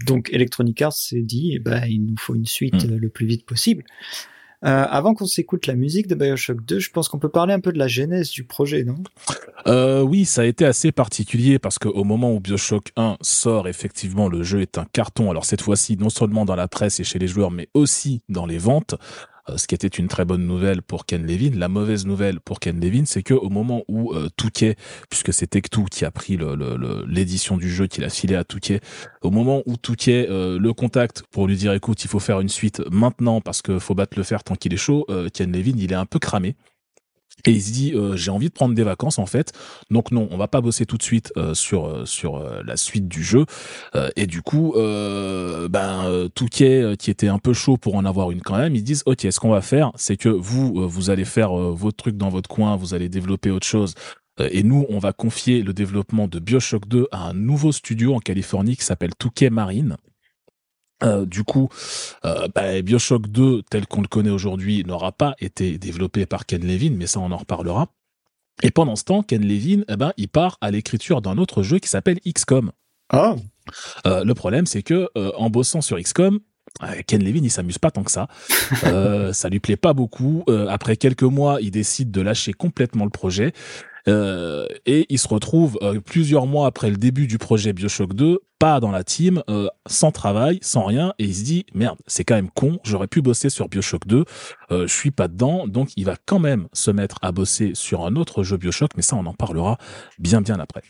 donc, 0.04 0.30
Electronic 0.32 0.80
Arts 0.82 0.92
s'est 0.92 1.22
dit, 1.22 1.52
eh 1.54 1.58
ben, 1.58 1.84
il 1.88 2.04
nous 2.04 2.16
faut 2.18 2.34
une 2.34 2.46
suite 2.46 2.84
Mm. 2.84 2.92
euh, 2.92 2.98
le 2.98 3.08
plus 3.08 3.26
vite 3.26 3.44
possible. 3.46 3.84
Euh, 4.64 4.86
avant 4.90 5.14
qu'on 5.14 5.26
s'écoute 5.26 5.68
la 5.68 5.74
musique 5.76 6.08
de 6.08 6.16
Bioshock 6.16 6.64
2, 6.64 6.80
je 6.80 6.90
pense 6.90 7.08
qu'on 7.08 7.20
peut 7.20 7.28
parler 7.28 7.54
un 7.54 7.60
peu 7.60 7.72
de 7.72 7.78
la 7.78 7.86
genèse 7.86 8.30
du 8.30 8.42
projet, 8.42 8.82
non? 8.82 8.96
Euh, 9.68 10.02
oui, 10.02 10.24
ça 10.24 10.40
a 10.40 10.44
été 10.46 10.64
assez 10.64 10.90
particulier 10.90 11.60
parce 11.60 11.78
qu'au 11.78 12.02
moment 12.02 12.34
où 12.34 12.40
Bioshock 12.40 12.90
1 12.96 13.18
sort, 13.20 13.68
effectivement, 13.68 14.28
le 14.28 14.42
jeu 14.42 14.60
est 14.60 14.76
un 14.76 14.84
carton. 14.92 15.30
Alors 15.30 15.44
cette 15.44 15.60
fois-ci, 15.62 15.96
non 15.96 16.10
seulement 16.10 16.44
dans 16.44 16.56
la 16.56 16.66
presse 16.66 16.98
et 16.98 17.04
chez 17.04 17.20
les 17.20 17.28
joueurs, 17.28 17.52
mais 17.52 17.68
aussi 17.72 18.20
dans 18.28 18.46
les 18.46 18.58
ventes. 18.58 18.96
Euh, 19.48 19.56
ce 19.56 19.66
qui 19.66 19.74
était 19.74 19.88
une 19.88 20.08
très 20.08 20.24
bonne 20.24 20.46
nouvelle 20.46 20.82
pour 20.82 21.06
Ken 21.06 21.26
Levine. 21.26 21.58
La 21.58 21.68
mauvaise 21.68 22.06
nouvelle 22.06 22.40
pour 22.40 22.60
Ken 22.60 22.80
Levine, 22.80 23.06
c'est 23.06 23.22
que 23.22 23.34
au 23.34 23.48
moment 23.48 23.84
où 23.88 24.12
euh, 24.14 24.28
Touquet, 24.36 24.76
puisque 25.10 25.32
c'est 25.32 25.54
Tech2 25.54 25.88
qui 25.88 26.04
a 26.04 26.10
pris 26.10 26.38
l'édition 27.06 27.56
du 27.56 27.70
jeu, 27.70 27.86
qui 27.86 28.00
l'a 28.00 28.10
filé 28.10 28.34
à 28.34 28.44
Touquet, 28.44 28.80
au 29.22 29.30
moment 29.30 29.62
où 29.66 29.76
Touquet 29.76 30.26
euh, 30.28 30.58
le 30.58 30.72
contacte 30.72 31.22
pour 31.30 31.46
lui 31.46 31.56
dire 31.56 31.72
écoute, 31.72 32.02
il 32.04 32.08
faut 32.08 32.20
faire 32.20 32.40
une 32.40 32.48
suite 32.48 32.82
maintenant 32.90 33.40
parce 33.40 33.62
que 33.62 33.78
faut 33.78 33.94
battre 33.94 34.16
le 34.16 34.24
fer 34.24 34.42
tant 34.44 34.54
qu'il 34.54 34.72
est 34.74 34.78
chaud, 34.78 35.04
euh, 35.10 35.28
Ken 35.32 35.52
Levine, 35.52 35.78
il 35.78 35.92
est 35.92 35.96
un 35.96 36.06
peu 36.06 36.18
cramé. 36.18 36.56
Et 37.46 37.52
il 37.52 37.62
se 37.62 37.72
dit 37.72 37.92
euh, 37.94 38.16
j'ai 38.16 38.30
envie 38.30 38.48
de 38.48 38.52
prendre 38.52 38.74
des 38.74 38.82
vacances 38.82 39.18
en 39.18 39.26
fait. 39.26 39.52
Donc 39.90 40.10
non 40.10 40.28
on 40.30 40.36
va 40.36 40.48
pas 40.48 40.60
bosser 40.60 40.86
tout 40.86 40.96
de 40.96 41.02
suite 41.02 41.32
euh, 41.36 41.54
sur 41.54 41.86
euh, 41.86 42.04
sur 42.04 42.36
euh, 42.36 42.62
la 42.64 42.76
suite 42.76 43.08
du 43.08 43.22
jeu. 43.22 43.44
Euh, 43.94 44.08
et 44.16 44.26
du 44.26 44.42
coup 44.42 44.74
euh, 44.76 45.68
ben 45.68 46.28
Touquet 46.34 46.94
qui 46.98 47.10
était 47.10 47.28
un 47.28 47.38
peu 47.38 47.52
chaud 47.52 47.76
pour 47.76 47.94
en 47.94 48.04
avoir 48.04 48.30
une 48.30 48.40
quand 48.40 48.56
même 48.56 48.74
ils 48.74 48.82
disent 48.82 49.02
ok 49.06 49.26
ce 49.30 49.40
qu'on 49.40 49.50
va 49.50 49.60
faire 49.60 49.92
c'est 49.96 50.16
que 50.16 50.28
vous 50.28 50.88
vous 50.88 51.10
allez 51.10 51.24
faire 51.24 51.52
votre 51.52 51.96
truc 51.96 52.16
dans 52.16 52.28
votre 52.28 52.48
coin 52.48 52.76
vous 52.76 52.94
allez 52.94 53.08
développer 53.08 53.50
autre 53.50 53.66
chose. 53.66 53.94
Et 54.38 54.62
nous 54.62 54.86
on 54.88 54.98
va 54.98 55.12
confier 55.12 55.62
le 55.62 55.72
développement 55.72 56.28
de 56.28 56.38
BioShock 56.38 56.86
2 56.88 57.08
à 57.10 57.28
un 57.28 57.34
nouveau 57.34 57.72
studio 57.72 58.14
en 58.14 58.20
Californie 58.20 58.76
qui 58.76 58.84
s'appelle 58.84 59.14
Touquet 59.18 59.50
Marine 59.50 59.96
euh, 61.02 61.26
du 61.26 61.44
coup, 61.44 61.68
euh, 62.24 62.48
bah, 62.54 62.80
Bioshock 62.82 63.28
2, 63.28 63.62
tel 63.70 63.86
qu'on 63.86 64.02
le 64.02 64.08
connaît 64.08 64.30
aujourd'hui, 64.30 64.84
n'aura 64.84 65.12
pas 65.12 65.34
été 65.40 65.78
développé 65.78 66.26
par 66.26 66.46
Ken 66.46 66.64
Levine, 66.66 66.96
mais 66.96 67.06
ça, 67.06 67.20
on 67.20 67.30
en 67.30 67.36
reparlera. 67.36 67.88
Et 68.62 68.70
pendant 68.70 68.96
ce 68.96 69.04
temps, 69.04 69.22
Ken 69.22 69.42
Levine, 69.42 69.84
eh 69.88 69.96
ben, 69.96 70.12
il 70.16 70.28
part 70.28 70.58
à 70.60 70.70
l'écriture 70.70 71.22
d'un 71.22 71.38
autre 71.38 71.62
jeu 71.62 71.78
qui 71.78 71.88
s'appelle 71.88 72.18
XCOM. 72.26 72.72
Oh 73.12 73.36
Euh, 74.06 74.24
le 74.24 74.34
problème, 74.34 74.66
c'est 74.66 74.82
que 74.82 75.08
euh, 75.16 75.30
en 75.36 75.50
bossant 75.50 75.80
sur 75.80 75.98
XCOM, 76.00 76.40
euh, 76.82 76.86
Ken 77.06 77.22
Levine, 77.22 77.44
il 77.44 77.50
s'amuse 77.50 77.78
pas 77.78 77.90
tant 77.90 78.02
que 78.02 78.10
ça. 78.10 78.28
Euh, 78.84 79.32
ça 79.32 79.48
lui 79.48 79.60
plaît 79.60 79.76
pas 79.76 79.92
beaucoup. 79.92 80.44
Euh, 80.48 80.68
après 80.68 80.96
quelques 80.96 81.22
mois, 81.22 81.58
il 81.60 81.70
décide 81.70 82.10
de 82.10 82.20
lâcher 82.20 82.52
complètement 82.52 83.04
le 83.04 83.10
projet. 83.10 83.52
Euh, 84.06 84.66
et 84.86 85.06
il 85.08 85.18
se 85.18 85.28
retrouve 85.28 85.78
euh, 85.82 86.00
plusieurs 86.00 86.46
mois 86.46 86.66
après 86.66 86.90
le 86.90 86.96
début 86.96 87.26
du 87.26 87.38
projet 87.38 87.72
Bioshock 87.72 88.14
2, 88.14 88.38
pas 88.58 88.80
dans 88.80 88.90
la 88.90 89.04
team, 89.04 89.42
euh, 89.48 89.68
sans 89.86 90.12
travail, 90.12 90.58
sans 90.62 90.84
rien, 90.84 91.14
et 91.18 91.24
il 91.24 91.34
se 91.34 91.44
dit 91.44 91.66
merde, 91.74 91.98
c'est 92.06 92.24
quand 92.24 92.34
même 92.34 92.50
con, 92.50 92.78
j'aurais 92.84 93.06
pu 93.06 93.22
bosser 93.22 93.50
sur 93.50 93.68
Bioshock 93.68 94.06
2, 94.06 94.24
je 94.70 94.86
suis 94.86 95.10
pas 95.10 95.28
dedans, 95.28 95.66
donc 95.66 95.90
il 95.96 96.04
va 96.04 96.16
quand 96.26 96.38
même 96.38 96.68
se 96.72 96.90
mettre 96.90 97.18
à 97.22 97.32
bosser 97.32 97.72
sur 97.74 98.04
un 98.06 98.16
autre 98.16 98.42
jeu 98.42 98.56
Bioshock, 98.56 98.90
mais 98.96 99.02
ça 99.02 99.16
on 99.16 99.26
en 99.26 99.34
parlera 99.34 99.78
bien 100.18 100.40
bien 100.40 100.58
après. 100.58 100.82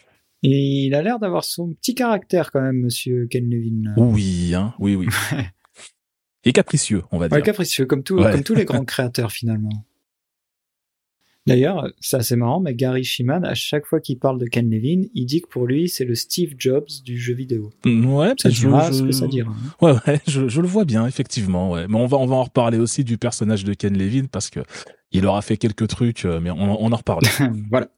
Et 0.43 0.87
il 0.87 0.95
a 0.95 1.03
l'air 1.03 1.19
d'avoir 1.19 1.45
son 1.45 1.75
petit 1.75 1.95
caractère 1.95 2.53
quand 2.53 2.61
même, 2.61 2.77
Monsieur 2.77 3.27
Ken 3.27 3.49
Levin. 3.51 3.93
Oui, 3.97 4.55
hein, 4.55 4.75
oui, 4.79 4.95
oui. 4.95 5.09
et 6.45 6.53
capricieux, 6.53 7.03
on 7.11 7.19
va 7.19 7.29
dire. 7.29 7.37
Ouais, 7.37 7.43
capricieux, 7.43 7.87
comme, 7.87 8.05
tout, 8.05 8.17
comme 8.17 8.45
tous 8.45 8.55
les 8.55 8.65
grands 8.65 8.85
créateurs 8.85 9.33
finalement. 9.33 9.85
D'ailleurs, 11.49 11.91
c'est 12.01 12.17
assez 12.17 12.37
marrant, 12.37 12.61
mais 12.61 12.75
Gary 12.75 13.05
Shiman, 13.05 13.45
à 13.45 13.55
chaque 13.55 13.87
fois 13.87 14.01
qu'il 14.01 14.19
parle 14.19 14.39
de 14.39 14.47
Ken 14.47 14.71
Levin, 14.71 15.03
il 15.15 15.27
dit 15.27 15.41
que 15.41 15.49
pour 15.49 15.67
lui, 15.67 15.89
c'est 15.89 16.05
le 16.05 16.15
Steve 16.15 16.55
Jobs 16.59 16.87
du 17.05 17.19
jeu 17.19 17.35
vidéo. 17.35 17.71
Mm, 17.85 18.13
ouais, 18.13 18.35
ça 18.39 18.49
dira 18.49 18.93
ce 18.93 19.03
que 19.03 19.13
ça 19.13 19.27
dira. 19.27 19.51
Hein. 19.51 19.75
Ouais, 19.81 19.95
ouais, 20.07 20.21
je, 20.27 20.49
je, 20.49 20.61
le 20.61 20.69
vois 20.69 20.85
bien, 20.85 21.07
effectivement. 21.07 21.73
Ouais. 21.73 21.87
Mais 21.89 21.97
on 21.97 22.07
va, 22.07 22.19
on 22.19 22.27
va 22.27 22.37
en 22.37 22.45
reparler 22.45 22.79
aussi 22.79 23.05
du 23.05 23.19
personnage 23.19 23.65
de 23.65 23.75
Ken 23.75 23.97
Levin 23.97 24.27
parce 24.31 24.51
que 24.51 24.61
il 25.11 25.25
aura 25.27 25.43
fait 25.43 25.57
quelques 25.57 25.89
trucs, 25.89 26.25
euh, 26.25 26.41
mais 26.41 26.51
on, 26.51 26.83
on 26.83 26.93
en 26.93 26.97
reparle. 26.97 27.23
voilà. 27.71 27.89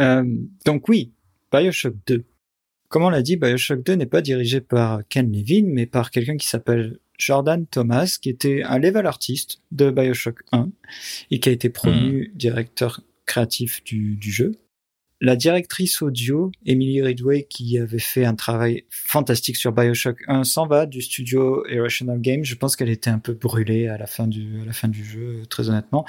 Euh, 0.00 0.24
donc 0.64 0.88
oui, 0.88 1.12
Bioshock 1.52 1.94
2. 2.06 2.24
Comme 2.88 3.04
on 3.04 3.10
l'a 3.10 3.22
dit, 3.22 3.36
Bioshock 3.36 3.84
2 3.84 3.94
n'est 3.94 4.06
pas 4.06 4.22
dirigé 4.22 4.60
par 4.60 5.02
Ken 5.08 5.30
Levin, 5.30 5.66
mais 5.66 5.86
par 5.86 6.10
quelqu'un 6.10 6.36
qui 6.36 6.46
s'appelle 6.46 6.98
Jordan 7.20 7.66
Thomas, 7.66 8.18
qui 8.20 8.30
était 8.30 8.62
un 8.64 8.78
level 8.78 9.06
artiste 9.06 9.60
de 9.70 9.90
Bioshock 9.90 10.40
1 10.52 10.70
et 11.30 11.38
qui 11.38 11.48
a 11.48 11.52
été 11.52 11.68
promu 11.68 12.30
hmm. 12.32 12.36
directeur 12.36 13.00
créatif 13.26 13.84
du, 13.84 14.18
jeu. 14.20 14.52
La 15.20 15.36
directrice 15.36 16.00
audio, 16.00 16.50
Emily 16.64 17.02
Ridway, 17.02 17.46
qui 17.48 17.78
avait 17.78 17.98
fait 17.98 18.24
un 18.24 18.34
travail 18.34 18.84
fantastique 18.88 19.56
sur 19.56 19.70
Bioshock 19.70 20.16
1, 20.26 20.44
s'en 20.44 20.66
va 20.66 20.86
du 20.86 21.02
studio 21.02 21.64
Irrational 21.68 22.20
Games. 22.20 22.42
Je 22.42 22.54
pense 22.54 22.74
qu'elle 22.74 22.88
était 22.88 23.10
un 23.10 23.18
peu 23.18 23.34
brûlée 23.34 23.86
à 23.86 23.98
la 23.98 24.06
fin 24.06 24.26
du, 24.26 24.62
à 24.62 24.64
la 24.64 24.72
fin 24.72 24.88
du 24.88 25.04
jeu, 25.04 25.42
très 25.50 25.68
honnêtement. 25.68 26.06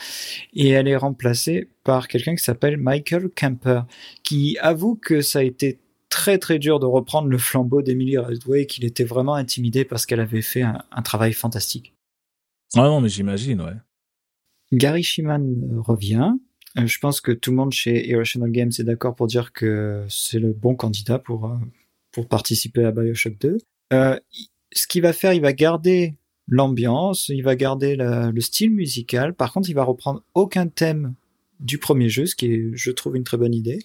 Et 0.54 0.70
elle 0.70 0.88
est 0.88 0.96
remplacée 0.96 1.68
par 1.84 2.08
quelqu'un 2.08 2.36
qui 2.36 2.44
s'appelle 2.44 2.78
Michael 2.78 3.30
Camper, 3.36 3.82
qui 4.24 4.58
avoue 4.60 4.96
que 4.96 5.22
ça 5.22 5.40
a 5.40 5.44
été 5.44 5.78
très 6.12 6.38
très 6.38 6.60
dur 6.60 6.80
de 6.80 6.86
reprendre 6.86 7.30
le 7.30 7.38
flambeau 7.40 7.82
d'Emily 7.82 8.18
Redway, 8.18 8.68
qu'il 8.68 8.86
était 8.86 9.06
vraiment 9.06 9.34
intimidé 9.34 9.86
parce 9.86 10.06
qu'elle 10.06 10.20
avait 10.20 10.44
fait 10.44 10.62
un, 10.62 11.02
travail 11.04 11.34
fantastique. 11.34 11.96
Ah 12.76 12.84
non, 12.84 13.02
mais 13.02 13.10
j'imagine, 13.10 13.62
ouais. 13.62 13.74
Gary 14.72 15.04
Shiman 15.04 15.42
euh, 15.42 15.82
revient. 15.82 16.34
Euh, 16.78 16.86
je 16.86 17.00
pense 17.00 17.22
que 17.22 17.32
tout 17.32 17.52
le 17.52 17.58
monde 17.58 17.72
chez 17.72 18.08
Irrational 18.08 18.52
Games 18.52 18.72
est 18.78 18.84
d'accord 18.84 19.16
pour 19.16 19.28
dire 19.28 19.52
que 19.52 20.06
c'est 20.10 20.40
le 20.40 20.54
bon 20.54 20.76
candidat 20.76 21.18
pour, 21.18 21.46
euh, 21.46 21.56
pour 22.12 22.28
participer 22.28 22.84
à 22.86 22.92
Bioshock 22.92 23.38
2. 23.40 23.58
ce 23.92 24.88
qu'il 24.88 25.02
va 25.02 25.14
faire, 25.14 25.34
il 25.34 25.42
va 25.42 25.54
garder 25.54 26.16
l'ambiance, 26.48 27.30
il 27.30 27.44
va 27.44 27.56
garder 27.56 27.96
le 27.98 28.42
style 28.42 28.72
musical. 28.72 29.34
Par 29.34 29.54
contre, 29.54 29.70
il 29.70 29.74
va 29.74 29.84
reprendre 29.84 30.24
aucun 30.34 30.68
thème 30.68 31.14
du 31.62 31.78
premier 31.78 32.10
jeu, 32.10 32.26
ce 32.26 32.36
qui 32.36 32.48
est, 32.48 32.70
je 32.74 32.92
trouve, 32.92 33.16
une 33.16 33.24
très 33.24 33.38
bonne 33.38 33.54
idée. 33.54 33.80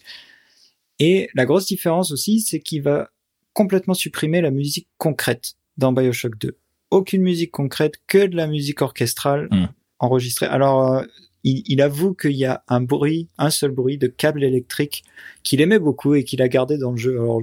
Et 0.98 1.28
la 1.34 1.44
grosse 1.44 1.66
différence 1.66 2.10
aussi, 2.10 2.40
c'est 2.40 2.60
qu'il 2.60 2.82
va 2.82 3.10
complètement 3.52 3.94
supprimer 3.94 4.40
la 4.40 4.50
musique 4.50 4.88
concrète 4.98 5.54
dans 5.76 5.92
Bioshock 5.92 6.38
2. 6.38 6.58
Aucune 6.90 7.22
musique 7.22 7.50
concrète, 7.50 7.94
que 8.06 8.26
de 8.26 8.36
la 8.36 8.46
musique 8.46 8.80
orchestrale 8.80 9.48
hmm. 9.50 9.66
enregistrée. 9.98 10.46
Alors, 10.46 10.92
euh, 10.92 11.04
il, 11.42 11.80
avoue 11.80 12.14
qu'il 12.14 12.32
y 12.32 12.44
a 12.44 12.64
un 12.66 12.80
bruit, 12.80 13.28
un 13.38 13.50
seul 13.50 13.70
bruit 13.70 13.98
de 13.98 14.08
câble 14.08 14.42
électrique 14.42 15.04
qu'il 15.42 15.60
aimait 15.60 15.78
beaucoup 15.78 16.14
et 16.14 16.24
qu'il 16.24 16.42
a 16.42 16.48
gardé 16.48 16.76
dans 16.76 16.90
le 16.90 16.96
jeu. 16.96 17.20
Alors, 17.20 17.40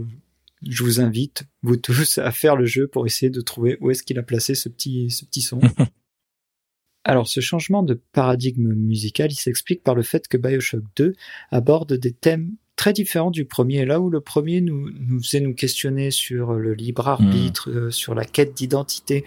je 0.68 0.84
vous 0.84 1.00
invite, 1.00 1.44
vous 1.62 1.78
tous, 1.78 2.18
à 2.18 2.32
faire 2.32 2.56
le 2.56 2.66
jeu 2.66 2.88
pour 2.88 3.06
essayer 3.06 3.30
de 3.30 3.42
trouver 3.42 3.78
où 3.82 3.92
est-ce 3.92 4.04
qu'il 4.04 4.20
a 4.20 4.24
placé 4.24 4.56
ce 4.56 4.70
petit, 4.70 5.10
ce 5.10 5.26
petit 5.26 5.42
son. 5.42 5.60
Alors, 7.06 7.28
ce 7.28 7.40
changement 7.40 7.84
de 7.84 8.02
paradigme 8.12 8.74
musical, 8.74 9.32
il 9.32 9.36
s'explique 9.36 9.84
par 9.84 9.96
le 9.96 10.04
fait 10.04 10.28
que 10.28 10.38
Bioshock 10.38 10.84
2 10.96 11.14
aborde 11.52 11.94
des 11.94 12.14
thèmes 12.14 12.56
très 12.76 12.94
différent 12.94 13.32
du 13.32 13.46
premier. 13.46 13.86
Là 13.86 14.00
où 14.00 14.10
le 14.10 14.22
premier 14.22 14.62
nous, 14.62 14.90
nous 14.92 15.22
faisait 15.22 15.40
nous 15.40 15.54
questionner 15.54 16.12
sur 16.12 16.54
le 16.54 16.74
libre 16.74 17.08
arbitre, 17.08 17.70
hmm. 17.70 17.78
euh, 17.78 17.92
sur 17.92 18.16
la 18.16 18.26
quête 18.26 18.54
d'identité, 18.54 19.26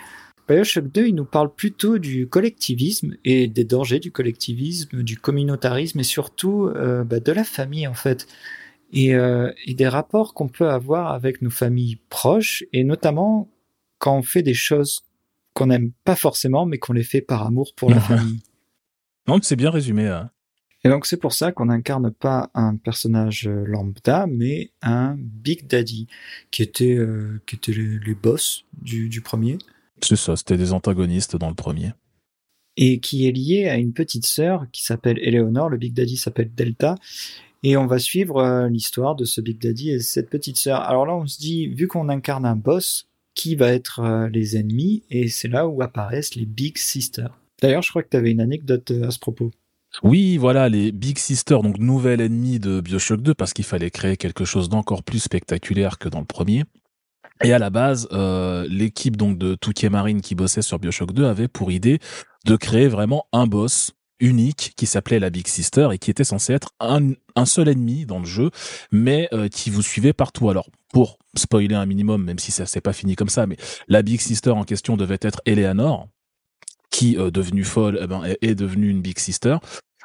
Bioshock 0.48 0.86
2, 0.92 1.08
il 1.08 1.14
nous 1.14 1.24
parle 1.24 1.52
plutôt 1.52 1.98
du 1.98 2.28
collectivisme 2.28 3.16
et 3.24 3.48
des 3.48 3.64
dangers 3.64 3.98
du 3.98 4.12
collectivisme, 4.12 5.02
du 5.02 5.18
communautarisme 5.18 6.00
et 6.00 6.04
surtout 6.04 6.66
euh, 6.66 7.02
bah, 7.02 7.18
de 7.18 7.32
la 7.32 7.44
famille 7.44 7.86
en 7.86 7.94
fait. 7.94 8.26
Et, 8.92 9.14
euh, 9.16 9.52
et 9.64 9.74
des 9.74 9.88
rapports 9.88 10.32
qu'on 10.32 10.46
peut 10.46 10.70
avoir 10.70 11.10
avec 11.10 11.42
nos 11.42 11.50
familles 11.50 11.98
proches 12.08 12.62
et 12.72 12.84
notamment 12.84 13.50
quand 13.98 14.16
on 14.16 14.22
fait 14.22 14.42
des 14.42 14.54
choses 14.54 15.00
qu'on 15.54 15.66
n'aime 15.66 15.90
pas 16.04 16.14
forcément 16.14 16.66
mais 16.66 16.78
qu'on 16.78 16.92
les 16.92 17.02
fait 17.02 17.20
par 17.20 17.44
amour 17.44 17.72
pour 17.74 17.90
la 17.90 18.00
famille. 18.00 18.42
Non, 19.26 19.40
c'est 19.42 19.56
bien 19.56 19.70
résumé. 19.70 20.06
Hein. 20.06 20.30
Et 20.86 20.88
donc 20.88 21.04
c'est 21.04 21.16
pour 21.16 21.32
ça 21.32 21.50
qu'on 21.50 21.64
n'incarne 21.64 22.12
pas 22.12 22.48
un 22.54 22.76
personnage 22.76 23.48
euh, 23.48 23.64
lambda, 23.66 24.28
mais 24.28 24.70
un 24.82 25.16
Big 25.18 25.66
Daddy, 25.66 26.06
qui 26.52 26.62
était, 26.62 26.94
euh, 26.94 27.42
qui 27.44 27.56
était 27.56 27.72
les, 27.72 28.14
boss 28.14 28.64
du, 28.72 29.08
du 29.08 29.20
premier. 29.20 29.58
C'est 30.00 30.14
ça, 30.14 30.36
c'était 30.36 30.56
des 30.56 30.72
antagonistes 30.72 31.34
dans 31.34 31.48
le 31.48 31.56
premier. 31.56 31.90
Et 32.76 33.00
qui 33.00 33.26
est 33.26 33.32
lié 33.32 33.66
à 33.66 33.78
une 33.78 33.94
petite 33.94 34.26
sœur 34.26 34.66
qui 34.70 34.84
s'appelle 34.84 35.18
Eleanor, 35.18 35.70
le 35.70 35.76
Big 35.76 35.92
Daddy 35.92 36.16
s'appelle 36.16 36.54
Delta, 36.54 36.94
et 37.64 37.76
on 37.76 37.88
va 37.88 37.98
suivre 37.98 38.36
euh, 38.36 38.68
l'histoire 38.68 39.16
de 39.16 39.24
ce 39.24 39.40
Big 39.40 39.60
Daddy 39.60 39.90
et 39.90 39.98
cette 39.98 40.30
petite 40.30 40.56
sœur. 40.56 40.82
Alors 40.82 41.04
là 41.04 41.16
on 41.16 41.26
se 41.26 41.40
dit, 41.40 41.66
vu 41.66 41.88
qu'on 41.88 42.08
incarne 42.08 42.46
un 42.46 42.54
boss, 42.54 43.08
qui 43.34 43.56
va 43.56 43.72
être 43.72 44.28
les 44.32 44.56
ennemis? 44.56 45.02
Et 45.10 45.26
c'est 45.28 45.48
là 45.48 45.66
où 45.66 45.82
apparaissent 45.82 46.36
les 46.36 46.46
Big 46.46 46.78
Sisters. 46.78 47.36
D'ailleurs 47.60 47.82
je 47.82 47.90
crois 47.90 48.04
que 48.04 48.08
tu 48.08 48.16
avais 48.16 48.30
une 48.30 48.40
anecdote 48.40 48.92
à 49.02 49.10
ce 49.10 49.18
propos. 49.18 49.50
Oui, 50.02 50.36
voilà, 50.36 50.68
les 50.68 50.92
Big 50.92 51.18
Sisters, 51.18 51.62
donc 51.62 51.78
nouvel 51.78 52.20
ennemi 52.20 52.58
de 52.58 52.80
Bioshock 52.80 53.22
2, 53.22 53.34
parce 53.34 53.52
qu'il 53.52 53.64
fallait 53.64 53.90
créer 53.90 54.16
quelque 54.16 54.44
chose 54.44 54.68
d'encore 54.68 55.02
plus 55.02 55.20
spectaculaire 55.20 55.98
que 55.98 56.08
dans 56.08 56.20
le 56.20 56.26
premier. 56.26 56.64
Et 57.42 57.52
à 57.52 57.58
la 57.58 57.70
base, 57.70 58.08
euh, 58.12 58.66
l'équipe 58.68 59.16
donc 59.16 59.38
de 59.38 59.54
Touquet 59.54 59.90
Marine 59.90 60.20
qui 60.20 60.34
bossait 60.34 60.62
sur 60.62 60.78
Bioshock 60.78 61.12
2 61.12 61.26
avait 61.26 61.48
pour 61.48 61.70
idée 61.70 61.98
de 62.46 62.56
créer 62.56 62.88
vraiment 62.88 63.26
un 63.32 63.46
boss 63.46 63.92
unique 64.20 64.72
qui 64.76 64.86
s'appelait 64.86 65.18
la 65.18 65.28
Big 65.30 65.46
Sister 65.46 65.88
et 65.92 65.98
qui 65.98 66.10
était 66.10 66.24
censé 66.24 66.54
être 66.54 66.70
un, 66.80 67.12
seul 67.44 67.68
ennemi 67.68 68.06
dans 68.06 68.18
le 68.18 68.24
jeu, 68.24 68.50
mais 68.90 69.28
euh, 69.32 69.48
qui 69.48 69.68
vous 69.68 69.82
suivait 69.82 70.14
partout. 70.14 70.48
Alors, 70.48 70.70
pour 70.92 71.18
spoiler 71.36 71.74
un 71.74 71.84
minimum, 71.84 72.24
même 72.24 72.38
si 72.38 72.52
ça 72.52 72.64
s'est 72.64 72.80
pas 72.80 72.94
fini 72.94 73.16
comme 73.16 73.28
ça, 73.28 73.46
mais 73.46 73.56
la 73.88 74.02
Big 74.02 74.20
Sister 74.20 74.50
en 74.50 74.64
question 74.64 74.96
devait 74.96 75.18
être 75.20 75.40
Eleanor, 75.44 76.08
qui, 76.96 77.18
euh, 77.18 77.30
devenue 77.30 77.62
folle, 77.64 77.98
eh 78.00 78.06
ben, 78.06 78.22
est 78.40 78.54
devenue 78.54 78.88
une 78.88 79.02
Big 79.02 79.18
Sister. 79.18 79.58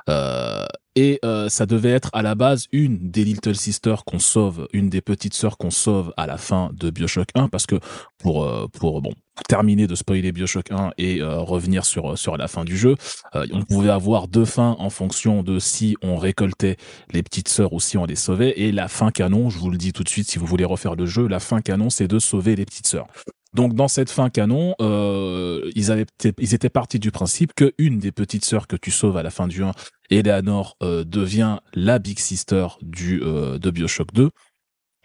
Euh, 0.10 0.66
et 0.96 1.20
euh, 1.24 1.48
ça 1.48 1.66
devait 1.66 1.92
être 1.92 2.10
à 2.12 2.22
la 2.22 2.36
base 2.36 2.66
une 2.74 3.12
des 3.12 3.24
Little 3.24 3.56
Sisters 3.56 4.04
qu'on 4.04 4.20
sauve, 4.20 4.68
une 4.74 4.90
des 4.90 5.00
petites 5.00 5.36
sœurs 5.36 5.58
qu'on 5.58 5.72
sauve 5.72 6.14
à 6.18 6.28
la 6.28 6.38
fin 6.38 6.70
de 6.74 6.90
Bioshock 6.90 7.30
1, 7.34 7.48
parce 7.48 7.66
que 7.66 7.76
pour 8.18 8.44
euh, 8.44 8.68
pour 8.68 9.02
bon 9.02 9.14
terminer 9.48 9.88
de 9.88 9.96
spoiler 9.96 10.34
Bioshock 10.34 10.70
1 10.70 10.92
et 10.98 11.22
revenir 11.24 11.86
sur 11.86 12.18
sur 12.18 12.36
la 12.36 12.50
fin 12.50 12.66
du 12.66 12.76
jeu, 12.76 12.96
on 13.34 13.64
pouvait 13.64 13.90
avoir 13.90 14.28
deux 14.28 14.44
fins 14.44 14.76
en 14.80 14.90
fonction 14.90 15.44
de 15.44 15.60
si 15.60 15.96
on 16.02 16.18
récoltait 16.18 16.76
les 17.14 17.24
petites 17.24 17.48
sœurs 17.48 17.72
ou 17.72 17.80
si 17.80 17.98
on 17.98 18.06
les 18.06 18.18
sauvait. 18.18 18.60
Et 18.60 18.74
la 18.74 18.90
fin 18.90 19.12
canon, 19.12 19.50
je 19.50 19.58
vous 19.60 19.70
le 19.70 19.78
dis 19.78 19.94
tout 19.94 20.04
de 20.04 20.10
suite, 20.10 20.30
si 20.30 20.40
vous 20.40 20.46
voulez 20.46 20.66
refaire 20.66 20.96
le 20.96 21.06
jeu, 21.06 21.28
la 21.28 21.40
fin 21.40 21.62
canon, 21.62 21.90
c'est 21.90 22.10
de 22.10 22.20
sauver 22.20 22.58
les 22.58 22.66
petites 22.66 22.88
sœurs. 22.88 23.08
Donc 23.54 23.74
dans 23.74 23.88
cette 23.88 24.10
fin 24.10 24.30
canon, 24.30 24.76
euh, 24.82 25.70
ils 25.76 25.92
avaient 25.92 26.06
ils 26.40 26.54
étaient 26.54 26.70
partis 26.70 27.00
du 27.00 27.12
principe 27.12 27.54
que 27.54 27.74
une 27.78 28.00
des 28.00 28.12
petites 28.12 28.46
sœurs 28.46 28.68
que 28.68 28.78
tu 28.78 28.92
sauves 28.92 29.18
à 29.18 29.24
la 29.24 29.30
fin 29.30 29.48
du 29.48 29.64
1, 29.64 29.72
Eleanor, 30.10 30.78
euh, 30.82 31.04
devient 31.04 31.60
la 31.74 32.00
big 32.00 32.18
sister 32.18 32.68
du 32.82 33.22
euh, 33.24 33.58
de 33.58 33.70
BioShock 33.70 34.14
2. 34.14 34.30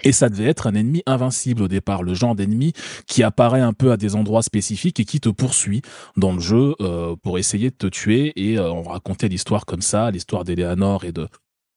Et 0.05 0.13
ça 0.13 0.29
devait 0.29 0.45
être 0.45 0.67
un 0.67 0.75
ennemi 0.75 1.03
invincible 1.07 1.63
au 1.63 1.69
départ, 1.69 2.03
le 2.03 2.13
genre 2.13 2.35
d'ennemi 2.35 2.75
qui 3.07 3.23
apparaît 3.23 3.63
un 3.63 3.73
peu 3.73 3.93
à 3.93 3.97
des 3.97 4.15
endroits 4.15 4.43
spécifiques 4.43 5.01
et 5.01 5.07
qui 5.07 5.21
te 5.21 5.31
poursuit 5.31 5.81
dans 6.19 6.35
le 6.35 6.41
jeu 6.41 6.75
euh, 6.83 7.17
pour 7.23 7.39
essayer 7.39 7.71
de 7.71 7.77
te 7.77 7.87
tuer. 7.87 8.33
Et 8.37 8.61
on 8.61 8.83
racontait 8.83 9.29
l'histoire 9.29 9.65
comme 9.65 9.81
ça, 9.81 10.11
l'histoire 10.11 10.45
d'Eleanor 10.45 11.05
et 11.05 11.13
de 11.13 11.29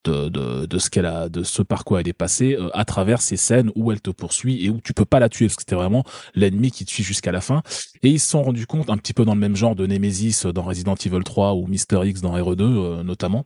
de, 0.06 0.30
de, 0.30 0.66
de 0.66 0.78
ce 0.78 0.89
qu'elle 0.89 1.06
a, 1.06 1.30
de 1.30 1.43
ce 1.43 1.62
par 1.62 1.84
quoi 1.84 2.02
elle 2.02 2.08
est 2.08 2.14
passée 2.14 2.56
euh, 2.56 2.70
à 2.74 2.86
travers 2.86 3.22
ces 3.22 3.38
scènes 3.38 3.72
où 3.76 3.91
elle 3.91 4.02
te 4.02 4.10
poursuit 4.10 4.66
et 4.66 4.70
où 4.70 4.80
tu 4.82 4.93
peux 4.93 5.06
pas 5.06 5.20
la 5.20 5.30
tuer 5.30 5.47
parce 5.47 5.58
que 5.58 5.62
c'était 5.64 5.76
vraiment 5.76 6.04
l'ennemi 6.36 6.72
qui 6.72 6.86
te 6.86 6.91
suit 6.91 7.04
jusqu'à 7.04 7.32
la 7.32 7.41
fin. 7.41 7.62
Et 8.04 8.10
ils 8.10 8.20
se 8.20 8.30
sont 8.30 8.43
rendus 8.43 8.68
compte, 8.68 8.89
un 8.89 8.97
petit 8.97 9.14
peu 9.14 9.26
dans 9.26 9.34
le 9.34 9.39
même 9.39 9.56
genre 9.56 9.76
de 9.76 9.86
Nemesis 9.86 10.45
dans 10.54 10.64
Resident 10.64 10.95
Evil 10.95 11.24
3 11.24 11.56
ou 11.56 11.68
Mister 11.68 12.00
X 12.04 12.22
dans 12.22 12.38
RE2 12.38 12.62
euh, 12.62 13.04
notamment. 13.04 13.45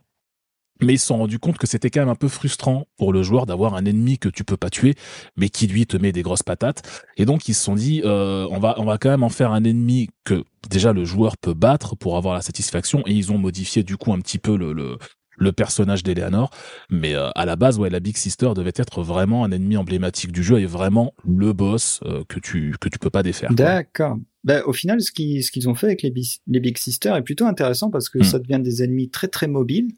Mais 0.80 0.94
ils 0.94 0.98
se 0.98 1.06
sont 1.06 1.18
rendus 1.18 1.38
compte 1.38 1.56
que 1.56 1.68
c'était 1.68 1.88
quand 1.88 2.00
même 2.00 2.08
un 2.08 2.16
peu 2.16 2.26
frustrant 2.28 2.86
pour 2.96 3.12
le 3.12 3.22
joueur 3.22 3.46
d'avoir 3.46 3.74
un 3.74 3.84
ennemi 3.84 4.18
que 4.18 4.28
tu 4.28 4.42
peux 4.42 4.56
pas 4.56 4.70
tuer, 4.70 4.94
mais 5.36 5.48
qui 5.48 5.68
lui 5.68 5.86
te 5.86 5.96
met 5.96 6.10
des 6.10 6.22
grosses 6.22 6.42
patates. 6.42 6.82
Et 7.16 7.26
donc 7.26 7.48
ils 7.48 7.54
se 7.54 7.62
sont 7.62 7.76
dit, 7.76 8.02
euh, 8.04 8.46
on 8.50 8.58
va 8.58 8.74
on 8.78 8.84
va 8.84 8.98
quand 8.98 9.10
même 9.10 9.22
en 9.22 9.28
faire 9.28 9.52
un 9.52 9.62
ennemi 9.62 10.08
que 10.24 10.44
déjà 10.68 10.92
le 10.92 11.04
joueur 11.04 11.36
peut 11.36 11.54
battre 11.54 11.94
pour 11.94 12.16
avoir 12.16 12.34
la 12.34 12.42
satisfaction. 12.42 13.02
Et 13.06 13.12
ils 13.12 13.30
ont 13.30 13.38
modifié 13.38 13.84
du 13.84 13.96
coup 13.96 14.12
un 14.12 14.18
petit 14.18 14.38
peu 14.38 14.56
le, 14.56 14.72
le 14.72 14.98
le 15.36 15.52
personnage 15.52 16.02
d'Eleanor. 16.02 16.50
Mais 16.90 17.14
euh, 17.14 17.30
à 17.34 17.44
la 17.46 17.56
base, 17.56 17.78
ouais, 17.78 17.90
la 17.90 18.00
Big 18.00 18.16
Sister 18.16 18.50
devait 18.54 18.72
être 18.76 19.02
vraiment 19.02 19.44
un 19.44 19.50
ennemi 19.50 19.76
emblématique 19.76 20.32
du 20.32 20.42
jeu 20.42 20.58
et 20.60 20.66
vraiment 20.66 21.14
le 21.26 21.52
boss 21.52 22.00
euh, 22.04 22.22
que 22.28 22.38
tu 22.40 22.74
que 22.80 22.88
tu 22.88 22.98
peux 22.98 23.10
pas 23.10 23.22
défaire. 23.22 23.52
D'accord. 23.52 24.16
Ben, 24.44 24.62
au 24.66 24.72
final, 24.72 25.00
ce 25.00 25.10
qu'ils 25.12 25.42
ce 25.42 25.50
qu'ils 25.50 25.68
ont 25.68 25.74
fait 25.74 25.86
avec 25.86 26.02
les, 26.02 26.10
Bi- 26.10 26.40
les 26.46 26.60
Big 26.60 26.76
Sisters 26.78 27.16
est 27.16 27.22
plutôt 27.22 27.46
intéressant 27.46 27.90
parce 27.90 28.08
que 28.08 28.18
Hmm. 28.18 28.24
ça 28.24 28.38
devient 28.38 28.60
des 28.62 28.82
ennemis 28.82 29.08
très 29.10 29.28
très 29.28 29.46
mobiles 29.48 29.88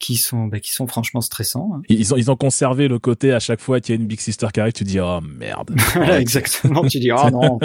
qui 0.00 0.14
sont 0.16 0.46
ben, 0.46 0.60
qui 0.60 0.72
sont 0.72 0.86
franchement 0.86 1.20
stressants. 1.20 1.72
hein. 1.74 1.82
Ils 1.88 2.14
ont 2.14 2.16
ils 2.16 2.30
ont 2.30 2.36
conservé 2.36 2.86
le 2.86 3.00
côté 3.00 3.32
à 3.32 3.40
chaque 3.40 3.60
fois 3.60 3.80
qu'il 3.80 3.96
y 3.96 3.98
a 3.98 4.00
une 4.00 4.06
Big 4.06 4.20
Sister 4.20 4.46
qui 4.54 4.60
arrive, 4.60 4.72
tu 4.72 4.84
dis 4.84 5.00
oh 5.00 5.20
merde. 5.20 5.74
Exactement. 6.18 6.86
tu 6.86 7.00
dis, 7.00 7.10
oh 7.10 7.28
non. 7.32 7.58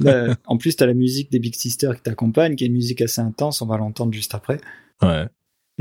Ben, 0.00 0.36
en 0.46 0.56
plus, 0.56 0.74
tu 0.74 0.82
as 0.82 0.86
la 0.86 0.94
musique 0.94 1.30
des 1.30 1.38
Big 1.38 1.54
Sisters 1.54 1.94
qui 1.94 2.02
t'accompagne, 2.02 2.56
qui 2.56 2.64
est 2.64 2.66
une 2.66 2.72
musique 2.72 3.00
assez 3.00 3.20
intense, 3.20 3.62
on 3.62 3.66
va 3.66 3.76
l'entendre 3.76 4.12
juste 4.12 4.34
après. 4.34 4.58
Ouais. 5.02 5.26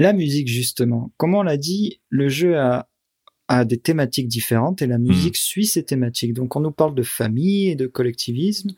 La 0.02 0.14
musique, 0.14 0.48
justement, 0.48 1.12
comme 1.18 1.36
on 1.36 1.44
l'a 1.44 1.58
dit, 1.58 2.02
le 2.10 2.28
jeu 2.28 2.58
a, 2.58 2.90
a 3.48 3.66
des 3.66 3.78
thématiques 3.78 4.28
différentes 4.28 4.82
et 4.82 4.88
la 4.88 4.98
musique 4.98 5.38
suit 5.38 5.68
ces 5.68 5.84
thématiques. 5.84 6.34
Donc, 6.34 6.56
on 6.56 6.60
nous 6.60 6.72
parle 6.72 6.96
de 6.96 7.04
famille 7.04 7.70
et 7.70 7.76
de 7.76 7.86
collectivisme. 7.86 8.72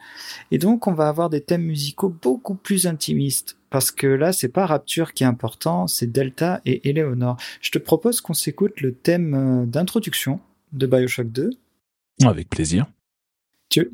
Et 0.51 0.57
donc, 0.57 0.85
on 0.85 0.93
va 0.93 1.07
avoir 1.07 1.29
des 1.29 1.39
thèmes 1.39 1.63
musicaux 1.63 2.09
beaucoup 2.09 2.55
plus 2.55 2.87
intimistes. 2.87 3.57
Parce 3.69 3.89
que 3.89 4.05
là, 4.05 4.33
c'est 4.33 4.49
pas 4.49 4.65
Rapture 4.65 5.13
qui 5.13 5.23
est 5.23 5.25
important, 5.25 5.87
c'est 5.87 6.11
Delta 6.11 6.59
et 6.65 6.89
Eleanor. 6.89 7.37
Je 7.61 7.71
te 7.71 7.77
propose 7.77 8.19
qu'on 8.19 8.33
s'écoute 8.33 8.81
le 8.81 8.93
thème 8.93 9.33
euh, 9.33 9.65
d'introduction 9.65 10.41
de 10.73 10.87
Bioshock 10.87 11.31
2. 11.31 11.51
Avec 12.25 12.49
plaisir. 12.49 12.85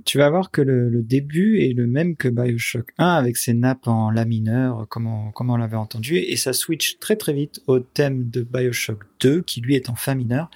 Tu, 0.03 0.17
vas 0.17 0.29
voir 0.29 0.51
que 0.51 0.61
le, 0.61 1.01
début 1.01 1.61
est 1.61 1.73
le 1.73 1.87
même 1.87 2.17
que 2.17 2.27
Bioshock 2.27 2.91
1 2.97 3.07
avec 3.07 3.37
ses 3.37 3.53
nappes 3.53 3.87
en 3.87 4.11
la 4.11 4.25
mineur, 4.25 4.87
comme 4.89 5.07
on, 5.07 5.55
l'avait 5.55 5.77
entendu, 5.77 6.17
et 6.17 6.35
ça 6.35 6.51
switch 6.51 6.99
très 6.99 7.15
très 7.15 7.31
vite 7.31 7.61
au 7.67 7.79
thème 7.79 8.29
de 8.29 8.41
Bioshock 8.41 9.05
2 9.21 9.41
qui 9.41 9.61
lui 9.61 9.75
est 9.75 9.89
en 9.89 9.95
fa 9.95 10.15
mineur 10.15 10.49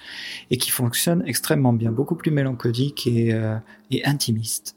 et 0.50 0.58
qui 0.58 0.70
fonctionne 0.70 1.22
extrêmement 1.26 1.72
bien, 1.72 1.90
beaucoup 1.90 2.16
plus 2.16 2.30
mélancolique 2.30 3.06
et, 3.06 3.32
euh, 3.32 3.56
et 3.90 4.04
intimiste. 4.04 4.76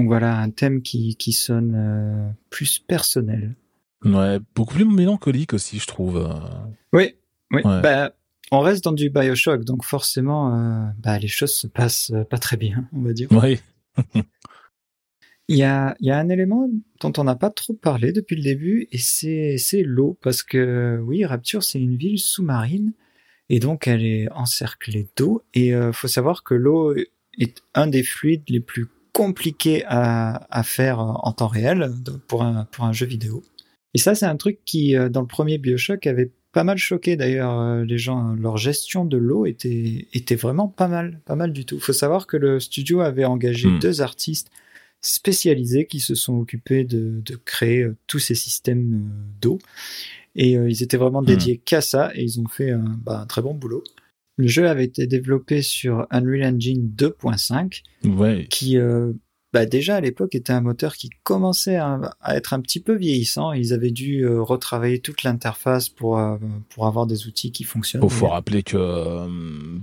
Donc 0.00 0.08
voilà, 0.08 0.38
un 0.38 0.48
thème 0.48 0.80
qui, 0.80 1.14
qui 1.16 1.32
sonne 1.32 1.74
euh, 1.76 2.30
plus 2.48 2.78
personnel. 2.78 3.54
Ouais, 4.02 4.38
beaucoup 4.54 4.72
plus 4.72 4.86
mélancolique 4.86 5.52
aussi, 5.52 5.78
je 5.78 5.86
trouve. 5.86 6.16
euh. 6.16 6.32
Oui, 6.94 7.16
oui. 7.52 7.60
Ouais. 7.62 7.82
Bah, 7.82 8.14
on 8.50 8.60
reste 8.60 8.82
dans 8.82 8.92
du 8.92 9.10
Bioshock, 9.10 9.62
donc 9.62 9.84
forcément, 9.84 10.54
euh, 10.56 10.86
bah, 11.00 11.18
les 11.18 11.28
choses 11.28 11.52
se 11.52 11.66
passent 11.66 12.14
pas 12.30 12.38
très 12.38 12.56
bien, 12.56 12.88
on 12.94 13.02
va 13.02 13.12
dire. 13.12 13.30
Ouais. 13.30 13.60
Il 15.48 15.56
y 15.56 15.64
a, 15.64 15.94
il 16.00 16.06
y 16.06 16.10
a 16.10 16.18
un 16.18 16.30
élément 16.30 16.70
dont 17.02 17.12
on 17.18 17.24
n'a 17.24 17.36
pas 17.36 17.50
trop 17.50 17.74
parlé 17.74 18.12
depuis 18.12 18.36
le 18.36 18.42
début, 18.42 18.88
et 18.92 18.98
c'est, 18.98 19.58
c'est 19.58 19.82
l'eau, 19.82 20.16
parce 20.22 20.42
que 20.42 20.98
oui, 21.04 21.26
Rapture, 21.26 21.62
c'est 21.62 21.78
une 21.78 21.96
ville 21.96 22.18
sous-marine, 22.18 22.94
et 23.50 23.58
donc 23.58 23.86
elle 23.86 24.06
est 24.06 24.32
encerclée 24.32 25.08
d'eau, 25.14 25.42
et 25.52 25.74
euh, 25.74 25.92
faut 25.92 26.08
savoir 26.08 26.42
que 26.42 26.54
l'eau 26.54 26.94
est 27.36 27.62
un 27.74 27.86
des 27.86 28.02
fluides 28.02 28.48
les 28.48 28.60
plus 28.60 28.86
compliqués 29.12 29.84
à, 29.86 30.46
à 30.50 30.62
faire 30.62 31.00
en 31.00 31.32
temps 31.32 31.48
réel 31.48 31.90
pour 32.28 32.42
un, 32.42 32.66
pour 32.70 32.84
un 32.84 32.92
jeu 32.92 33.06
vidéo. 33.06 33.42
Et 33.94 33.98
ça, 33.98 34.14
c'est 34.14 34.26
un 34.26 34.36
truc 34.36 34.58
qui, 34.64 34.96
euh, 34.96 35.08
dans 35.08 35.20
le 35.20 35.26
premier 35.26 35.58
Bioshock, 35.58 36.06
avait 36.06 36.30
pas 36.52 36.64
mal 36.64 36.78
choqué 36.78 37.16
d'ailleurs 37.16 37.58
euh, 37.60 37.84
les 37.84 37.98
gens. 37.98 38.34
Leur 38.34 38.56
gestion 38.56 39.04
de 39.04 39.16
l'eau 39.16 39.46
était, 39.46 40.06
était 40.12 40.36
vraiment 40.36 40.68
pas 40.68 40.88
mal, 40.88 41.20
pas 41.24 41.36
mal 41.36 41.52
du 41.52 41.64
tout. 41.64 41.78
Faut 41.80 41.92
savoir 41.92 42.26
que 42.26 42.36
le 42.36 42.60
studio 42.60 43.00
avait 43.00 43.24
engagé 43.24 43.68
Hmm. 43.68 43.78
deux 43.78 44.00
artistes 44.00 44.50
spécialisés 45.00 45.86
qui 45.86 45.98
se 46.00 46.14
sont 46.14 46.38
occupés 46.38 46.84
de, 46.84 47.22
de 47.24 47.36
créer 47.36 47.82
euh, 47.82 47.96
tous 48.06 48.18
ces 48.18 48.34
systèmes 48.34 49.10
d'eau. 49.40 49.58
Et 50.36 50.56
euh, 50.56 50.70
ils 50.70 50.82
étaient 50.82 50.96
vraiment 50.96 51.22
dédiés 51.22 51.56
qu'à 51.58 51.80
ça 51.80 52.10
et 52.14 52.22
ils 52.22 52.40
ont 52.40 52.46
fait 52.48 52.70
un, 52.70 52.98
bah, 53.04 53.20
un 53.22 53.26
très 53.26 53.42
bon 53.42 53.54
boulot. 53.54 53.82
Le 54.40 54.48
jeu 54.48 54.68
avait 54.68 54.84
été 54.84 55.06
développé 55.06 55.62
sur 55.62 56.06
Unreal 56.10 56.54
Engine 56.54 56.90
2.5 56.96 57.82
Ouais. 58.04 58.46
qui 58.48 58.78
euh, 58.78 59.12
bah 59.52 59.66
déjà 59.66 59.96
à 59.96 60.00
l'époque 60.00 60.34
était 60.36 60.52
un 60.52 60.60
moteur 60.60 60.94
qui 60.94 61.10
commençait 61.24 61.76
à, 61.76 62.00
à 62.20 62.36
être 62.36 62.54
un 62.54 62.60
petit 62.60 62.80
peu 62.80 62.94
vieillissant. 62.94 63.52
Ils 63.52 63.72
avaient 63.72 63.90
dû 63.90 64.22
euh, 64.24 64.40
retravailler 64.40 65.00
toute 65.00 65.24
l'interface 65.24 65.88
pour 65.88 66.18
euh, 66.18 66.36
pour 66.70 66.86
avoir 66.86 67.06
des 67.06 67.26
outils 67.26 67.50
qui 67.52 67.64
fonctionnent. 67.64 68.02
Il 68.04 68.10
faut 68.10 68.28
rappeler 68.28 68.62
que 68.62 69.26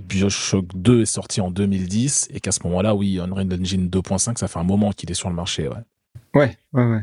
Bioshock 0.08 0.66
2 0.74 1.02
est 1.02 1.06
sorti 1.06 1.40
en 1.40 1.50
2010 1.50 2.28
et 2.32 2.40
qu'à 2.40 2.52
ce 2.52 2.60
moment-là, 2.64 2.94
oui, 2.94 3.18
Unreal 3.20 3.48
Engine 3.60 3.88
2.5, 3.88 4.38
ça 4.38 4.48
fait 4.48 4.58
un 4.58 4.64
moment 4.64 4.90
qu'il 4.92 5.10
est 5.10 5.14
sur 5.14 5.28
le 5.28 5.36
marché. 5.36 5.68
Ouais. 5.68 5.74
Ouais, 6.34 6.56
ouais, 6.72 6.84
ouais. 6.84 7.02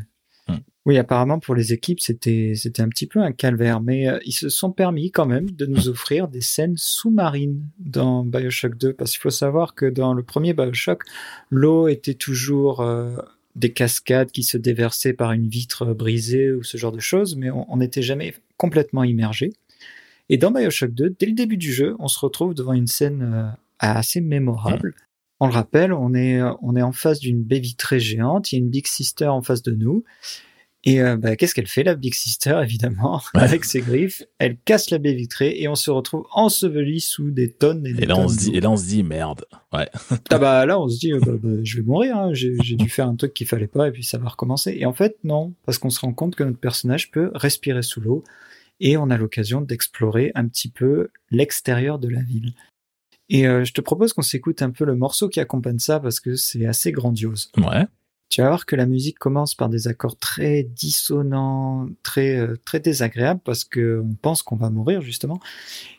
Oui, 0.85 0.99
apparemment 0.99 1.39
pour 1.39 1.55
les 1.55 1.73
équipes, 1.73 1.99
c'était 1.99 2.53
c'était 2.55 2.83
un 2.83 2.89
petit 2.89 3.07
peu 3.07 3.19
un 3.19 3.31
calvaire, 3.31 3.81
mais 3.81 4.07
euh, 4.07 4.19
ils 4.23 4.33
se 4.33 4.49
sont 4.49 4.71
permis 4.71 5.09
quand 5.09 5.25
même 5.25 5.49
de 5.49 5.65
nous 5.65 5.89
offrir 5.89 6.27
des 6.27 6.41
scènes 6.41 6.77
sous-marines 6.77 7.67
dans 7.79 8.23
BioShock 8.23 8.77
2 8.77 8.93
parce 8.93 9.11
qu'il 9.11 9.21
faut 9.21 9.31
savoir 9.31 9.73
que 9.73 9.87
dans 9.87 10.13
le 10.13 10.21
premier 10.21 10.53
BioShock, 10.53 11.03
l'eau 11.49 11.87
était 11.87 12.13
toujours 12.13 12.81
euh, 12.81 13.15
des 13.55 13.73
cascades 13.73 14.31
qui 14.31 14.43
se 14.43 14.57
déversaient 14.57 15.13
par 15.13 15.31
une 15.31 15.47
vitre 15.47 15.85
brisée 15.95 16.51
ou 16.51 16.61
ce 16.61 16.77
genre 16.77 16.91
de 16.91 16.99
choses, 16.99 17.35
mais 17.35 17.49
on 17.49 17.77
n'était 17.77 18.03
jamais 18.03 18.35
complètement 18.57 19.03
immergé. 19.03 19.53
Et 20.29 20.37
dans 20.37 20.51
BioShock 20.51 20.91
2, 20.91 21.15
dès 21.17 21.25
le 21.25 21.33
début 21.33 21.57
du 21.57 21.73
jeu, 21.73 21.95
on 21.97 22.07
se 22.07 22.19
retrouve 22.19 22.53
devant 22.53 22.73
une 22.73 22.87
scène 22.87 23.33
euh, 23.33 23.49
assez 23.79 24.21
mémorable. 24.21 24.93
On 25.45 25.47
le 25.47 25.53
rappelle, 25.53 25.93
on 25.93 26.15
est 26.15 26.41
on 26.63 26.75
est 26.75 26.81
en 26.81 26.91
face 26.91 27.19
d'une 27.19 27.43
baie 27.43 27.59
vitrée 27.59 27.99
géante, 27.99 28.51
il 28.51 28.55
y 28.55 28.57
a 28.57 28.63
une 28.63 28.71
Big 28.71 28.87
Sister 28.87 29.27
en 29.27 29.43
face 29.43 29.61
de 29.61 29.75
nous. 29.75 30.03
Et 30.85 31.03
euh, 31.03 31.17
bah, 31.17 31.35
qu'est-ce 31.35 31.53
qu'elle 31.53 31.67
fait, 31.67 31.83
la 31.83 31.93
Big 31.93 32.15
Sister, 32.15 32.59
évidemment, 32.63 33.21
avec 33.35 33.63
ses 33.63 33.81
griffes? 33.81 34.23
Elle 34.39 34.57
casse 34.57 34.89
la 34.89 34.97
baie 34.97 35.13
vitrée 35.13 35.53
et 35.59 35.67
on 35.67 35.75
se 35.75 35.91
retrouve 35.91 36.25
enseveli 36.31 36.99
sous 36.99 37.29
des 37.29 37.51
tonnes 37.51 37.85
et 37.85 37.93
des 37.93 38.01
Et 38.01 38.05
là, 38.07 38.15
tonnes 38.15 38.25
on 38.25 38.27
se 38.27 38.37
dit, 38.37 38.49
d'eau. 38.49 38.57
et 38.57 38.59
là, 38.59 38.71
on 38.71 38.75
se 38.75 38.87
dit, 38.87 39.03
merde. 39.03 39.45
Ouais. 39.71 39.87
Ah 40.31 40.39
bah 40.39 40.65
là, 40.65 40.79
on 40.79 40.87
se 40.87 40.97
dit, 40.97 41.13
euh, 41.13 41.19
bah, 41.19 41.33
bah, 41.39 41.59
je 41.63 41.77
vais 41.77 41.83
mourir, 41.83 42.17
hein. 42.17 42.33
j'ai 42.33 42.55
j'ai 42.63 42.75
dû 42.75 42.89
faire 42.89 43.07
un 43.07 43.15
truc 43.15 43.35
qu'il 43.35 43.45
fallait 43.45 43.67
pas 43.67 43.87
et 43.87 43.91
puis 43.91 44.03
ça 44.03 44.17
va 44.17 44.29
recommencer. 44.29 44.75
Et 44.79 44.87
en 44.87 44.93
fait, 44.93 45.15
non, 45.23 45.53
parce 45.67 45.77
qu'on 45.77 45.91
se 45.91 45.99
rend 45.99 46.13
compte 46.13 46.35
que 46.35 46.43
notre 46.43 46.59
personnage 46.59 47.11
peut 47.11 47.29
respirer 47.35 47.83
sous 47.83 48.01
l'eau 48.01 48.23
et 48.79 48.97
on 48.97 49.11
a 49.11 49.17
l'occasion 49.17 49.61
d'explorer 49.61 50.31
un 50.33 50.47
petit 50.47 50.69
peu 50.69 51.09
l'extérieur 51.29 51.99
de 51.99 52.09
la 52.09 52.23
ville. 52.23 52.55
Et 53.29 53.47
euh, 53.47 53.63
je 53.63 53.73
te 53.73 53.81
propose 53.81 54.13
qu'on 54.13 54.21
s'écoute 54.21 54.61
un 54.61 54.71
peu 54.71 54.85
le 54.85 54.95
morceau 54.95 55.29
qui 55.29 55.39
accompagne 55.39 55.79
ça 55.79 55.99
parce 55.99 56.19
que 56.19 56.35
c'est 56.35 56.65
assez 56.65 56.91
grandiose. 56.91 57.51
Ouais. 57.57 57.85
Tu 58.29 58.41
vas 58.41 58.47
voir 58.47 58.65
que 58.65 58.75
la 58.75 58.85
musique 58.85 59.19
commence 59.19 59.55
par 59.55 59.69
des 59.69 59.87
accords 59.87 60.17
très 60.17 60.63
dissonants, 60.63 61.87
très 62.03 62.37
euh, 62.37 62.55
très 62.65 62.79
désagréables 62.79 63.41
parce 63.43 63.63
que 63.63 64.03
on 64.03 64.15
pense 64.15 64.41
qu'on 64.41 64.55
va 64.55 64.69
mourir 64.69 65.01
justement. 65.01 65.39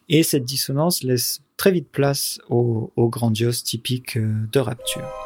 Et 0.09 0.23
cette 0.23 0.45
dissonance 0.45 1.03
laisse 1.03 1.41
très 1.57 1.73
vite 1.73 1.89
place 1.91 2.41
au, 2.49 2.93
au 2.97 3.09
grandiose 3.09 3.63
typique 3.63 4.17
euh, 4.17 4.47
de 4.53 4.59
Rapture. 4.59 5.26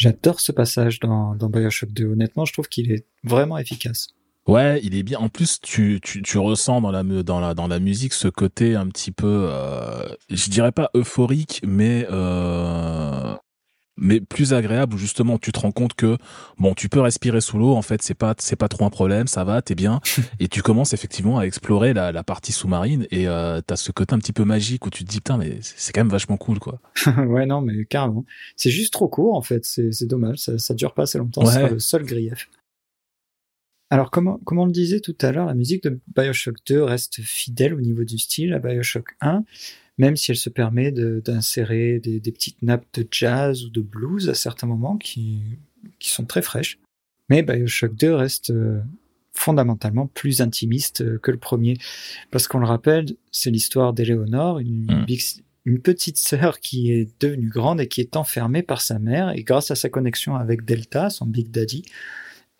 J'adore 0.00 0.40
ce 0.40 0.50
passage 0.50 0.98
dans, 0.98 1.34
Bioshock 1.34 1.92
2. 1.92 2.06
Honnêtement, 2.06 2.46
je 2.46 2.54
trouve 2.54 2.68
qu'il 2.68 2.90
est 2.90 3.04
vraiment 3.22 3.58
efficace. 3.58 4.08
Ouais, 4.46 4.80
il 4.82 4.94
est 4.94 5.02
bien. 5.02 5.18
En 5.18 5.28
plus, 5.28 5.60
tu, 5.60 6.00
ressens 6.38 6.80
dans 6.80 7.66
la 7.68 7.78
musique 7.80 8.14
ce 8.14 8.28
côté 8.28 8.76
un 8.76 8.86
petit 8.86 9.12
peu, 9.12 9.48
euh, 9.50 10.08
je 10.30 10.48
dirais 10.48 10.72
pas 10.72 10.90
euphorique, 10.94 11.60
mais, 11.66 12.06
euh, 12.10 13.09
mais 14.00 14.20
plus 14.20 14.52
agréable 14.52 14.94
où 14.94 14.98
justement 14.98 15.38
tu 15.38 15.52
te 15.52 15.60
rends 15.60 15.70
compte 15.70 15.94
que 15.94 16.16
bon, 16.58 16.74
tu 16.74 16.88
peux 16.88 17.00
respirer 17.00 17.40
sous 17.40 17.58
l'eau. 17.58 17.74
En 17.74 17.82
fait, 17.82 18.02
c'est 18.02 18.14
pas, 18.14 18.34
c'est 18.38 18.56
pas 18.56 18.68
trop 18.68 18.84
un 18.84 18.90
problème, 18.90 19.26
ça 19.26 19.44
va, 19.44 19.62
t'es 19.62 19.74
bien. 19.74 20.00
et 20.40 20.48
tu 20.48 20.62
commences 20.62 20.92
effectivement 20.92 21.38
à 21.38 21.44
explorer 21.44 21.92
la, 21.92 22.10
la 22.10 22.24
partie 22.24 22.52
sous-marine 22.52 23.06
et 23.10 23.28
euh, 23.28 23.60
t'as 23.64 23.76
ce 23.76 23.92
côté 23.92 24.14
un 24.14 24.18
petit 24.18 24.32
peu 24.32 24.44
magique 24.44 24.86
où 24.86 24.90
tu 24.90 25.04
te 25.04 25.10
dis 25.10 25.20
putain, 25.20 25.36
mais 25.36 25.58
c'est 25.60 25.92
quand 25.92 26.00
même 26.00 26.08
vachement 26.08 26.36
cool, 26.36 26.58
quoi. 26.58 26.80
ouais, 27.18 27.46
non, 27.46 27.60
mais 27.60 27.84
carrément. 27.84 28.24
C'est 28.56 28.70
juste 28.70 28.92
trop 28.92 29.08
court, 29.08 29.36
en 29.36 29.42
fait. 29.42 29.64
C'est 29.64 29.92
c'est 29.92 30.06
dommage. 30.06 30.38
Ça, 30.38 30.58
ça 30.58 30.74
dure 30.74 30.94
pas 30.94 31.02
assez 31.02 31.18
longtemps. 31.18 31.44
Ouais. 31.44 31.52
C'est 31.52 31.70
le 31.70 31.78
seul 31.78 32.04
grief. 32.04 32.48
Alors, 33.90 34.10
comme, 34.10 34.38
comme 34.44 34.58
on 34.58 34.66
le 34.66 34.72
disait 34.72 35.00
tout 35.00 35.16
à 35.20 35.32
l'heure, 35.32 35.46
la 35.46 35.54
musique 35.54 35.82
de 35.82 35.98
Bioshock 36.16 36.56
2 36.66 36.82
reste 36.82 37.20
fidèle 37.22 37.74
au 37.74 37.80
niveau 37.80 38.04
du 38.04 38.18
style 38.18 38.52
à 38.54 38.60
Bioshock 38.60 39.16
1, 39.20 39.42
même 40.00 40.16
si 40.16 40.30
elle 40.30 40.36
se 40.36 40.50
permet 40.50 40.90
de- 40.92 41.20
d'insérer 41.24 42.00
des, 42.00 42.18
des 42.20 42.32
petites 42.32 42.62
nappes 42.62 42.86
de 42.94 43.06
jazz 43.10 43.64
ou 43.64 43.70
de 43.70 43.80
blues 43.82 44.28
à 44.28 44.34
certains 44.34 44.66
moments 44.66 44.96
qui, 44.96 45.42
qui 45.98 46.10
sont 46.10 46.24
très 46.24 46.42
fraîches. 46.42 46.78
Mais 47.28 47.42
Bioshock 47.42 47.94
2 47.94 48.14
reste 48.14 48.50
euh, 48.50 48.80
fondamentalement 49.34 50.06
plus 50.06 50.40
intimiste 50.40 51.02
euh, 51.02 51.18
que 51.18 51.30
le 51.30 51.36
premier. 51.38 51.76
Parce 52.30 52.48
qu'on 52.48 52.58
le 52.58 52.66
rappelle, 52.66 53.06
c'est 53.30 53.50
l'histoire 53.50 53.92
d'Eleonore, 53.92 54.58
une, 54.58 54.86
Mm. 55.02 55.04
big- 55.06 55.42
une 55.66 55.80
petite 55.80 56.16
sœur 56.16 56.58
qui 56.60 56.90
est 56.92 57.08
devenue 57.20 57.48
grande 57.50 57.80
et 57.80 57.86
qui 57.86 58.00
est 58.00 58.16
enfermée 58.16 58.62
par 58.62 58.80
sa 58.80 58.98
mère. 58.98 59.30
Et 59.36 59.42
grâce 59.44 59.70
à 59.70 59.74
sa 59.76 59.88
connexion 59.90 60.34
avec 60.34 60.64
Delta, 60.64 61.10
son 61.10 61.26
Big 61.26 61.50
Daddy, 61.50 61.84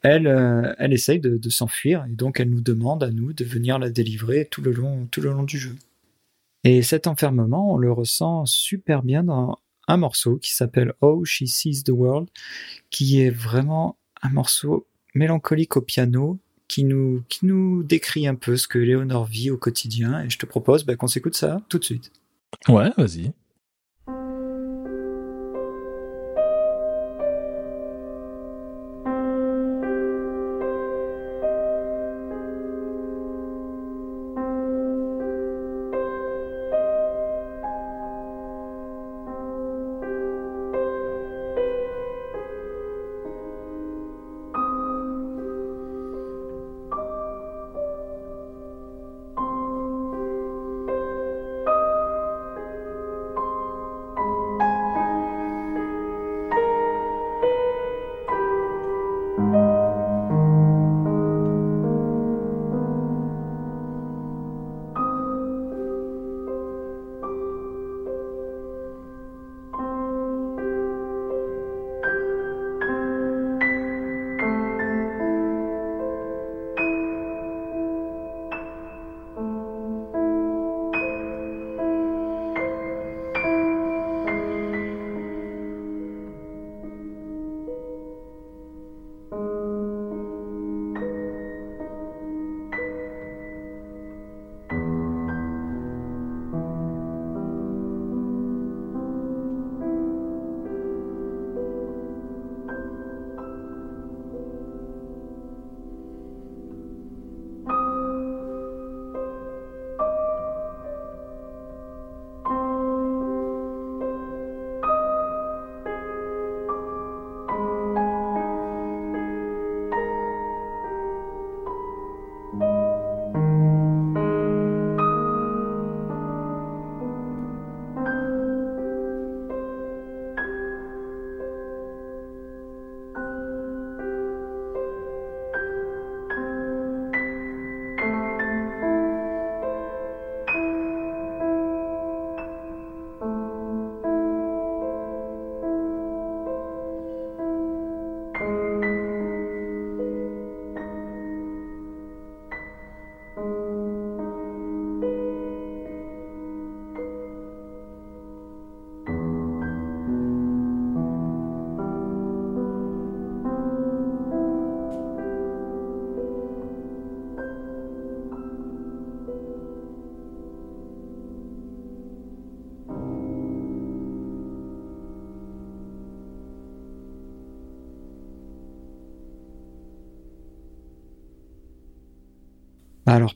elle, 0.03 0.27
euh, 0.27 0.73
elle 0.79 0.93
essaye 0.93 1.19
de, 1.21 1.37
de 1.37 1.51
s'enfuir. 1.51 2.05
Et 2.11 2.15
donc, 2.15 2.39
elle 2.41 2.51
nous 2.51 2.61
demande 2.61 3.03
à 3.03 3.11
nous 3.11 3.33
de 3.33 3.45
venir 3.45 3.79
la 3.79 3.91
délivrer 3.91 4.47
tout 4.51 4.63
le 4.63 4.73
long, 4.73 5.07
tout 5.11 5.21
le 5.23 5.31
long 5.31 5.43
du 5.45 5.59
jeu. 5.59 5.75
Et 6.65 6.83
cet 6.83 7.07
enfermement, 7.07 7.73
on 7.73 7.77
le 7.77 7.93
ressent 7.93 8.45
super 8.45 9.03
bien 9.03 9.23
dans 9.23 9.59
un 9.89 9.97
morceau 9.97 10.37
qui 10.37 10.55
s'appelle 10.55 10.95
Oh, 11.01 11.25
She 11.25 11.45
Sees 11.47 11.83
the 11.85 11.91
World, 11.91 12.29
qui 12.91 13.21
est 13.21 13.31
vraiment 13.31 13.97
un 14.23 14.31
morceau 14.31 14.87
mélancolique 15.15 15.77
au 15.77 15.81
piano 15.81 16.39
qui 16.69 16.85
nous, 16.85 17.25
qui 17.29 17.47
nous 17.47 17.83
décrit 17.83 18.29
un 18.29 18.37
peu 18.37 18.57
ce 18.57 18.69
que 18.69 18.79
Léonore 18.79 19.25
vit 19.25 19.51
au 19.51 19.57
quotidien. 19.57 20.23
Et 20.23 20.31
je 20.31 20.39
te 20.39 20.47
propose 20.47 20.85
bah, 20.85 20.95
qu'on 20.97 21.09
s'écoute 21.09 21.35
ça 21.35 21.63
tout 21.69 21.79
de 21.79 21.85
suite. 21.85 22.13
Ouais, 22.69 22.91
vas-y. 22.97 23.33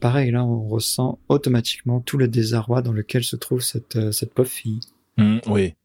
Pareil, 0.05 0.31
là 0.32 0.44
on 0.44 0.68
ressent 0.68 1.18
automatiquement 1.31 1.98
tout 1.98 2.18
le 2.18 2.28
désarroi 2.28 2.82
dans 2.82 2.93
lequel 2.93 3.24
se 3.24 3.36
trouve 3.36 3.62
cette, 3.62 3.97
euh, 3.97 4.12
cette 4.12 4.35
pauvre 4.35 4.51
fille. 4.51 4.81
Mm, 5.16 5.39
oui. 5.47 5.76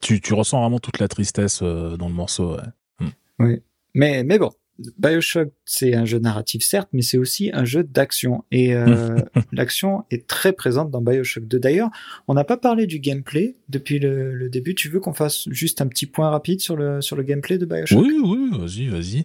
Tu, 0.00 0.20
tu 0.20 0.34
ressens 0.34 0.60
vraiment 0.60 0.78
toute 0.78 1.00
la 1.00 1.08
tristesse 1.08 1.58
euh, 1.60 1.96
dans 1.96 2.06
le 2.06 2.14
morceau. 2.14 2.56
Ouais. 2.56 3.08
Oui. 3.40 3.58
Mais, 3.92 4.22
mais 4.22 4.38
bon, 4.38 4.52
Bioshock, 4.98 5.48
c'est 5.64 5.96
un 5.96 6.04
jeu 6.04 6.20
narratif 6.20 6.62
certes, 6.62 6.90
mais 6.92 7.02
c'est 7.02 7.18
aussi 7.18 7.50
un 7.52 7.64
jeu 7.64 7.82
d'action. 7.82 8.44
Et 8.52 8.72
euh, 8.72 9.18
l'action 9.52 10.04
est 10.12 10.28
très 10.28 10.52
présente 10.52 10.92
dans 10.92 11.02
Bioshock 11.02 11.48
2. 11.48 11.58
D'ailleurs, 11.58 11.90
on 12.28 12.34
n'a 12.34 12.44
pas 12.44 12.56
parlé 12.56 12.86
du 12.86 13.00
gameplay 13.00 13.56
depuis 13.68 13.98
le, 13.98 14.32
le 14.32 14.48
début. 14.48 14.76
Tu 14.76 14.88
veux 14.88 15.00
qu'on 15.00 15.12
fasse 15.12 15.48
juste 15.48 15.80
un 15.80 15.88
petit 15.88 16.06
point 16.06 16.30
rapide 16.30 16.60
sur 16.60 16.76
le, 16.76 17.00
sur 17.00 17.16
le 17.16 17.24
gameplay 17.24 17.58
de 17.58 17.66
Bioshock? 17.66 18.00
Oui, 18.00 18.16
oui, 18.22 18.50
vas-y, 18.56 18.86
vas-y. 18.86 19.24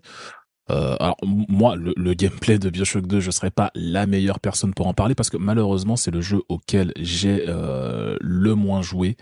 Euh, 0.71 0.95
alors 0.99 1.17
moi, 1.23 1.75
le, 1.75 1.93
le 1.95 2.13
gameplay 2.13 2.57
de 2.57 2.69
Bioshock 2.69 3.05
2, 3.07 3.19
je 3.19 3.31
serais 3.31 3.51
pas 3.51 3.71
la 3.75 4.07
meilleure 4.07 4.39
personne 4.39 4.73
pour 4.73 4.87
en 4.87 4.93
parler 4.93 5.13
parce 5.15 5.29
que 5.29 5.37
malheureusement, 5.37 5.95
c'est 5.95 6.11
le 6.11 6.21
jeu 6.21 6.41
auquel 6.49 6.91
j'ai 6.99 7.45
euh, 7.47 8.17
le 8.21 8.55
moins 8.55 8.81
joué 8.81 9.15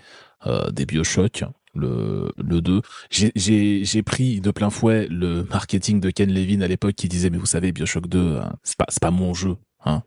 euh, 0.46 0.70
des 0.70 0.86
Bioshock, 0.86 1.44
le, 1.74 2.30
le 2.38 2.60
2. 2.62 2.80
J'ai- 3.10 4.02
pris 4.02 4.40
de 4.40 4.50
plein 4.50 4.70
fouet 4.70 5.06
le 5.10 5.44
marketing 5.44 6.00
de 6.00 6.10
Ken 6.10 6.32
Levin 6.32 6.60
à 6.62 6.68
l'époque 6.68 6.94
qui 6.94 7.08
disait 7.08 7.30
mais 7.30 7.38
vous 7.38 7.46
savez 7.46 7.72
Bioshock 7.72 8.06
2, 8.08 8.38
hein, 8.38 8.52
c'est 8.62 8.76
pas 8.76 8.86
c'est 8.88 9.02
pas 9.02 9.10
mon 9.10 9.34
jeu, 9.34 9.56
hein. 9.84 10.02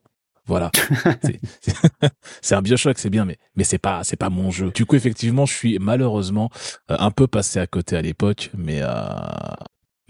Voilà, 0.45 0.71
c'est 1.21 1.39
c'est- 1.61 1.75
c'est 2.41 2.55
un 2.55 2.61
Bioshock, 2.61 2.97
c'est 2.97 3.09
bien, 3.09 3.25
mais 3.25 3.37
mais 3.55 3.63
c'est 3.65 3.77
pas 3.79 4.03
c'est 4.03 4.15
pas 4.15 4.29
mon 4.29 4.49
jeu. 4.49 4.71
Du 4.73 4.85
coup, 4.85 4.95
effectivement, 4.95 5.45
je 5.45 5.53
suis 5.53 5.77
malheureusement 5.79 6.49
euh, 6.89 6.95
un 6.99 7.11
peu 7.11 7.27
passé 7.27 7.59
à 7.59 7.67
côté 7.67 7.97
à 7.97 8.01
l'époque, 8.01 8.49
mais 8.57 8.79
euh, 8.81 8.87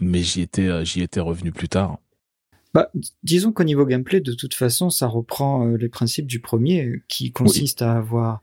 mais 0.00 0.22
j'y 0.22 0.42
étais 0.42 0.68
euh, 0.68 0.84
j'y 0.84 1.02
étais 1.02 1.20
revenu 1.20 1.52
plus 1.52 1.68
tard. 1.68 1.98
Bah, 2.74 2.90
disons 3.22 3.52
qu'au 3.52 3.64
niveau 3.64 3.86
gameplay, 3.86 4.20
de 4.20 4.34
toute 4.34 4.54
façon, 4.54 4.90
ça 4.90 5.06
reprend 5.06 5.66
euh, 5.66 5.76
les 5.76 5.88
principes 5.88 6.26
du 6.26 6.40
premier, 6.40 6.84
euh, 6.84 7.02
qui 7.08 7.32
consiste 7.32 7.82
à 7.82 7.96
avoir 7.96 8.40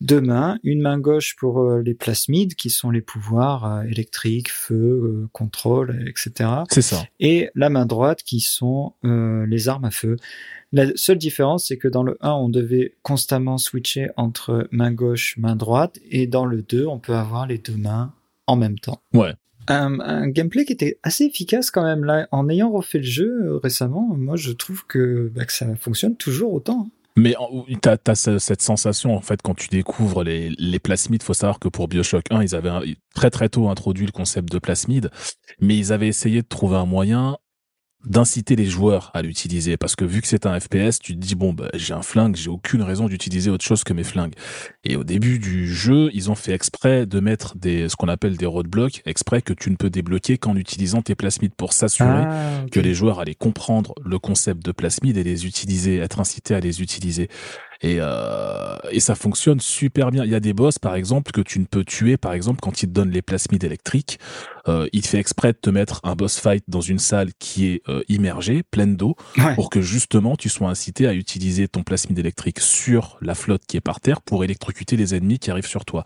deux 0.00 0.20
mains, 0.20 0.58
une 0.62 0.80
main 0.80 0.98
gauche 0.98 1.36
pour 1.36 1.70
les 1.70 1.92
plasmides, 1.92 2.54
qui 2.54 2.70
sont 2.70 2.90
les 2.90 3.02
pouvoirs 3.02 3.84
électriques, 3.84 4.50
feu, 4.50 5.28
contrôle, 5.32 6.06
etc. 6.08 6.50
C'est 6.70 6.80
ça. 6.80 7.04
et 7.18 7.50
la 7.54 7.68
main 7.68 7.84
droite 7.84 8.22
qui 8.22 8.40
sont 8.40 8.94
euh, 9.04 9.44
les 9.44 9.68
armes 9.68 9.84
à 9.84 9.90
feu. 9.90 10.16
La 10.72 10.86
seule 10.94 11.18
différence, 11.18 11.66
c'est 11.66 11.76
que 11.76 11.86
dans 11.86 12.02
le 12.02 12.16
1, 12.22 12.32
on 12.32 12.48
devait 12.48 12.94
constamment 13.02 13.58
switcher 13.58 14.08
entre 14.16 14.68
main 14.70 14.90
gauche, 14.90 15.36
main 15.36 15.54
droite, 15.54 15.98
et 16.08 16.26
dans 16.26 16.46
le 16.46 16.62
2, 16.62 16.86
on 16.86 16.98
peut 16.98 17.14
avoir 17.14 17.46
les 17.46 17.58
deux 17.58 17.76
mains 17.76 18.14
en 18.46 18.56
même 18.56 18.78
temps. 18.78 19.02
Ouais. 19.12 19.34
Un, 19.70 20.28
gameplay 20.28 20.64
qui 20.64 20.72
était 20.72 20.98
assez 21.02 21.24
efficace 21.24 21.70
quand 21.70 21.84
même 21.84 22.04
là. 22.04 22.28
En 22.32 22.48
ayant 22.48 22.70
refait 22.70 22.98
le 22.98 23.04
jeu 23.04 23.42
euh, 23.44 23.56
récemment, 23.58 24.08
moi 24.16 24.36
je 24.36 24.52
trouve 24.52 24.86
que, 24.86 25.30
bah, 25.34 25.42
ça 25.48 25.74
fonctionne 25.76 26.16
toujours 26.16 26.52
autant. 26.52 26.86
hein. 26.86 26.90
Mais 27.16 27.34
t'as 27.82 27.96
as 28.06 28.38
cette 28.38 28.62
sensation 28.62 29.14
en 29.14 29.20
fait 29.20 29.42
quand 29.42 29.54
tu 29.54 29.68
découvres 29.68 30.22
les, 30.22 30.50
les 30.50 30.78
plasmides. 30.78 31.22
Faut 31.22 31.34
savoir 31.34 31.58
que 31.58 31.68
pour 31.68 31.88
Bioshock 31.88 32.24
1, 32.30 32.42
ils 32.42 32.54
avaient 32.54 32.70
très 33.14 33.30
très 33.30 33.48
tôt 33.48 33.68
introduit 33.68 34.06
le 34.06 34.12
concept 34.12 34.50
de 34.50 34.58
plasmide, 34.58 35.10
mais 35.60 35.76
ils 35.76 35.92
avaient 35.92 36.08
essayé 36.08 36.42
de 36.42 36.46
trouver 36.46 36.76
un 36.76 36.86
moyen 36.86 37.36
d'inciter 38.04 38.56
les 38.56 38.66
joueurs 38.66 39.10
à 39.14 39.22
l'utiliser 39.22 39.76
parce 39.76 39.94
que 39.94 40.04
vu 40.04 40.22
que 40.22 40.26
c'est 40.26 40.46
un 40.46 40.58
FPS, 40.58 40.98
tu 41.00 41.14
te 41.14 41.18
dis 41.18 41.34
bon 41.34 41.52
bah 41.52 41.68
j'ai 41.74 41.92
un 41.92 42.02
flingue, 42.02 42.36
j'ai 42.36 42.48
aucune 42.48 42.82
raison 42.82 43.08
d'utiliser 43.08 43.50
autre 43.50 43.64
chose 43.64 43.84
que 43.84 43.92
mes 43.92 44.04
flingues. 44.04 44.34
Et 44.84 44.96
au 44.96 45.04
début 45.04 45.38
du 45.38 45.72
jeu, 45.72 46.10
ils 46.14 46.30
ont 46.30 46.34
fait 46.34 46.52
exprès 46.52 47.06
de 47.06 47.20
mettre 47.20 47.56
des 47.56 47.88
ce 47.88 47.96
qu'on 47.96 48.08
appelle 48.08 48.36
des 48.36 48.46
roadblocks, 48.46 49.02
exprès 49.04 49.42
que 49.42 49.52
tu 49.52 49.70
ne 49.70 49.76
peux 49.76 49.90
débloquer 49.90 50.38
qu'en 50.38 50.56
utilisant 50.56 51.02
tes 51.02 51.14
plasmides 51.14 51.54
pour 51.54 51.72
s'assurer 51.72 52.24
Ah, 52.26 52.64
que 52.70 52.80
les 52.80 52.94
joueurs 52.94 53.20
allaient 53.20 53.34
comprendre 53.34 53.94
le 54.04 54.18
concept 54.18 54.64
de 54.64 54.72
plasmide 54.72 55.16
et 55.16 55.24
les 55.24 55.46
utiliser, 55.46 55.96
être 55.96 56.20
incités 56.20 56.54
à 56.54 56.60
les 56.60 56.80
utiliser. 56.82 57.28
Et, 57.82 57.96
euh, 57.98 58.76
et 58.90 59.00
ça 59.00 59.14
fonctionne 59.14 59.58
super 59.60 60.10
bien. 60.10 60.24
Il 60.24 60.30
y 60.30 60.34
a 60.34 60.40
des 60.40 60.52
boss, 60.52 60.78
par 60.78 60.94
exemple, 60.94 61.32
que 61.32 61.40
tu 61.40 61.58
ne 61.60 61.64
peux 61.64 61.82
tuer, 61.84 62.16
par 62.18 62.34
exemple, 62.34 62.60
quand 62.60 62.82
ils 62.82 62.88
te 62.88 62.92
donnent 62.92 63.10
les 63.10 63.22
plasmides 63.22 63.64
électriques. 63.64 64.18
Euh, 64.68 64.86
il 64.92 65.00
te 65.02 65.08
fait 65.08 65.18
exprès 65.18 65.52
de 65.52 65.58
te 65.58 65.70
mettre 65.70 66.00
un 66.04 66.14
boss 66.14 66.38
fight 66.38 66.62
dans 66.68 66.82
une 66.82 66.98
salle 66.98 67.30
qui 67.38 67.68
est 67.68 67.82
euh, 67.88 68.02
immergée, 68.08 68.62
pleine 68.70 68.96
d'eau, 68.96 69.16
Ouais. 69.38 69.54
pour 69.54 69.70
que 69.70 69.80
justement 69.80 70.36
tu 70.36 70.50
sois 70.50 70.68
incité 70.68 71.06
à 71.06 71.14
utiliser 71.14 71.68
ton 71.68 71.82
plasmide 71.82 72.18
électrique 72.18 72.60
sur 72.60 73.16
la 73.22 73.34
flotte 73.34 73.62
qui 73.66 73.78
est 73.78 73.80
par 73.80 74.00
terre 74.00 74.20
pour 74.20 74.44
électrocuter 74.44 74.96
les 74.96 75.14
ennemis 75.14 75.38
qui 75.38 75.50
arrivent 75.50 75.66
sur 75.66 75.86
toi. 75.86 76.04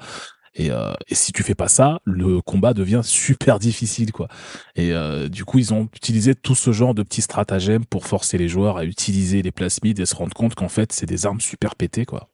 Et, 0.54 0.70
euh, 0.70 0.92
et 1.08 1.14
si 1.14 1.32
tu 1.32 1.42
fais 1.42 1.54
pas 1.54 1.68
ça, 1.68 1.98
le 2.04 2.40
combat 2.40 2.74
devient 2.74 3.00
super 3.02 3.58
difficile, 3.58 4.12
quoi. 4.12 4.28
Et 4.76 4.92
euh, 4.92 5.28
du 5.28 5.44
coup, 5.44 5.58
ils 5.58 5.74
ont 5.74 5.88
utilisé 5.94 6.34
tout 6.34 6.54
ce 6.54 6.72
genre 6.72 6.94
de 6.94 7.02
petits 7.02 7.22
stratagèmes 7.22 7.84
pour 7.84 8.06
forcer 8.06 8.38
les 8.38 8.48
joueurs 8.48 8.76
à 8.76 8.84
utiliser 8.84 9.42
les 9.42 9.52
plasmides 9.52 9.98
et 9.98 10.06
se 10.06 10.14
rendre 10.14 10.34
compte 10.34 10.54
qu'en 10.54 10.68
fait, 10.68 10.92
c'est 10.92 11.06
des 11.06 11.26
armes 11.26 11.40
super 11.40 11.74
pétées, 11.74 12.04
quoi. 12.04 12.28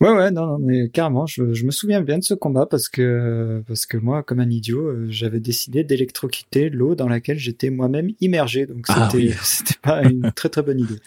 Ouais, 0.00 0.10
ouais, 0.10 0.30
non, 0.30 0.46
non, 0.46 0.58
mais 0.58 0.88
carrément, 0.88 1.26
je, 1.26 1.52
je 1.52 1.66
me 1.66 1.70
souviens 1.70 2.00
bien 2.00 2.18
de 2.18 2.24
ce 2.24 2.32
combat 2.32 2.64
parce 2.64 2.88
que, 2.88 3.62
parce 3.68 3.84
que 3.84 3.98
moi, 3.98 4.22
comme 4.22 4.40
un 4.40 4.48
idiot, 4.48 4.86
euh, 4.86 5.06
j'avais 5.10 5.40
décidé 5.40 5.84
d'électrocuter 5.84 6.70
l'eau 6.70 6.94
dans 6.94 7.06
laquelle 7.06 7.38
j'étais 7.38 7.68
moi-même 7.68 8.08
immergé. 8.20 8.64
Donc, 8.64 8.86
c'était, 8.86 8.98
Ah 8.98 9.10
oui. 9.12 9.34
c'était 9.42 9.78
pas 9.82 10.02
une 10.02 10.32
très 10.32 10.48
très 10.48 10.62
bonne 10.62 10.80
idée. 10.80 11.00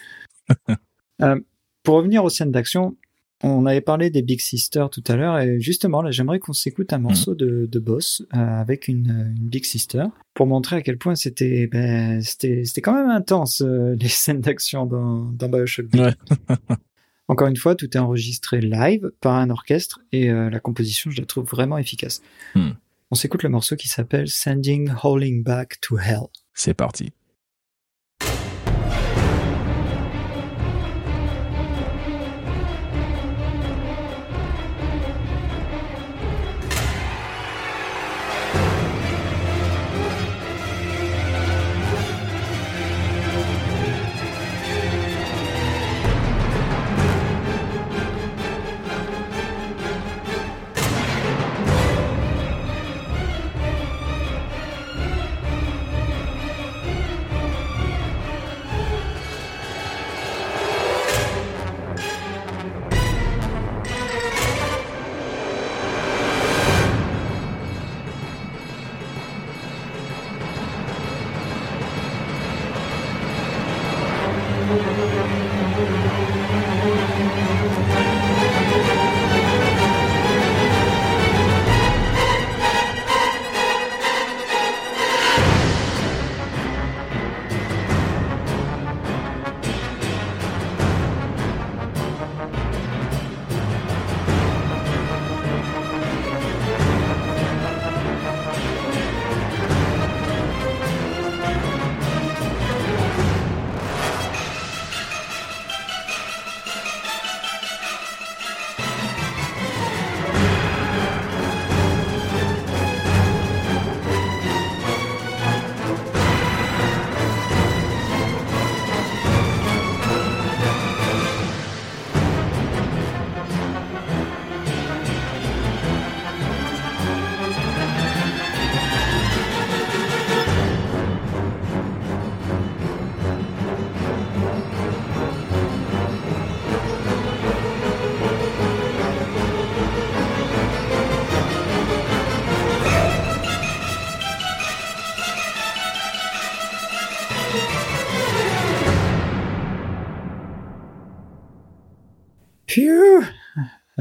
Euh, 1.22 1.40
pour 1.82 1.96
revenir 1.96 2.22
aux 2.22 2.30
scènes 2.30 2.52
d'action, 2.52 2.96
on 3.44 3.66
avait 3.66 3.80
parlé 3.80 4.10
des 4.10 4.22
Big 4.22 4.40
Sisters 4.40 4.88
tout 4.88 5.04
à 5.06 5.16
l'heure 5.16 5.38
et 5.38 5.60
justement, 5.60 6.00
là, 6.00 6.10
j'aimerais 6.10 6.38
qu'on 6.38 6.52
s'écoute 6.52 6.92
un 6.92 6.98
morceau 6.98 7.34
de, 7.34 7.66
de 7.70 7.78
boss 7.78 8.22
euh, 8.34 8.38
avec 8.38 8.88
une, 8.88 9.34
une 9.36 9.48
Big 9.48 9.64
Sister 9.64 10.04
pour 10.32 10.46
montrer 10.46 10.76
à 10.76 10.82
quel 10.82 10.96
point 10.96 11.14
c'était, 11.14 11.66
ben, 11.66 12.22
c'était, 12.22 12.64
c'était 12.64 12.80
quand 12.80 12.94
même 12.94 13.10
intense, 13.10 13.60
euh, 13.60 13.94
les 14.00 14.08
scènes 14.08 14.40
d'action 14.40 14.86
dans, 14.86 15.24
dans 15.24 15.48
Bioshock 15.48 15.88
2. 15.88 16.00
Ouais. 16.00 16.14
Encore 17.28 17.48
une 17.48 17.56
fois, 17.56 17.74
tout 17.74 17.86
est 17.96 18.00
enregistré 18.00 18.60
live 18.60 19.10
par 19.20 19.34
un 19.34 19.50
orchestre 19.50 20.00
et 20.12 20.30
euh, 20.30 20.50
la 20.50 20.60
composition, 20.60 21.10
je 21.10 21.20
la 21.20 21.26
trouve 21.26 21.44
vraiment 21.44 21.78
efficace. 21.78 22.22
Hmm. 22.54 22.70
On 23.10 23.14
s'écoute 23.14 23.42
le 23.42 23.48
morceau 23.50 23.76
qui 23.76 23.88
s'appelle 23.88 24.28
Sending 24.28 24.90
Howling 25.02 25.42
Back 25.42 25.80
to 25.80 25.98
Hell. 25.98 26.26
C'est 26.54 26.74
parti. 26.74 27.12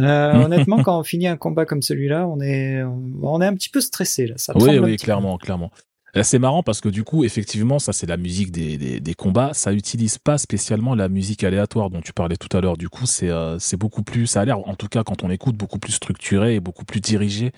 Euh, 0.04 0.34
honnêtement, 0.46 0.78
quand 0.84 1.00
on 1.00 1.04
finit 1.04 1.28
un 1.28 1.38
combat 1.38 1.66
comme 1.66 1.82
celui-là, 1.82 2.28
on 2.28 2.40
est, 2.42 2.84
on 2.84 3.42
est 3.42 3.46
un 3.46 3.54
petit 3.56 3.70
peu 3.70 3.82
stressé 3.82 4.28
là. 4.28 4.36
Ça 4.38 4.54
Oui, 4.56 4.80
oui, 4.80 4.98
clairement, 4.98 5.38
clairement. 5.38 5.72
Euh, 6.16 6.22
C'est 6.24 6.40
marrant 6.40 6.62
parce 6.62 6.80
que 6.80 6.90
du 6.90 7.04
coup, 7.04 7.24
effectivement, 7.24 7.80
ça 7.80 7.92
c'est 7.92 8.06
la 8.06 8.18
musique 8.18 8.52
des, 8.52 8.78
des, 8.78 9.00
des 9.00 9.14
combats. 9.16 9.54
Ça 9.54 9.74
utilise 9.74 10.18
pas 10.18 10.38
spécialement 10.38 10.94
la 10.94 11.10
musique 11.10 11.44
aléatoire 11.44 11.90
dont 11.90 12.02
tu 12.02 12.14
parlais 12.14 12.38
tout 12.38 12.56
à 12.56 12.62
l'heure. 12.62 12.78
Du 12.78 12.90
coup, 12.90 13.06
c'est 13.06 13.30
euh, 13.30 13.58
c'est 13.60 13.78
beaucoup 13.78 14.04
plus. 14.04 14.28
Ça 14.28 14.42
a 14.42 14.46
l'air, 14.46 14.60
en 14.68 14.76
tout 14.76 14.88
cas, 14.88 15.04
quand 15.04 15.24
on 15.24 15.30
écoute, 15.30 15.56
beaucoup 15.56 15.80
plus 15.80 15.94
structuré 15.94 16.56
et 16.56 16.60
beaucoup 16.60 16.86
plus 16.86 17.02
dirigé. 17.02 17.52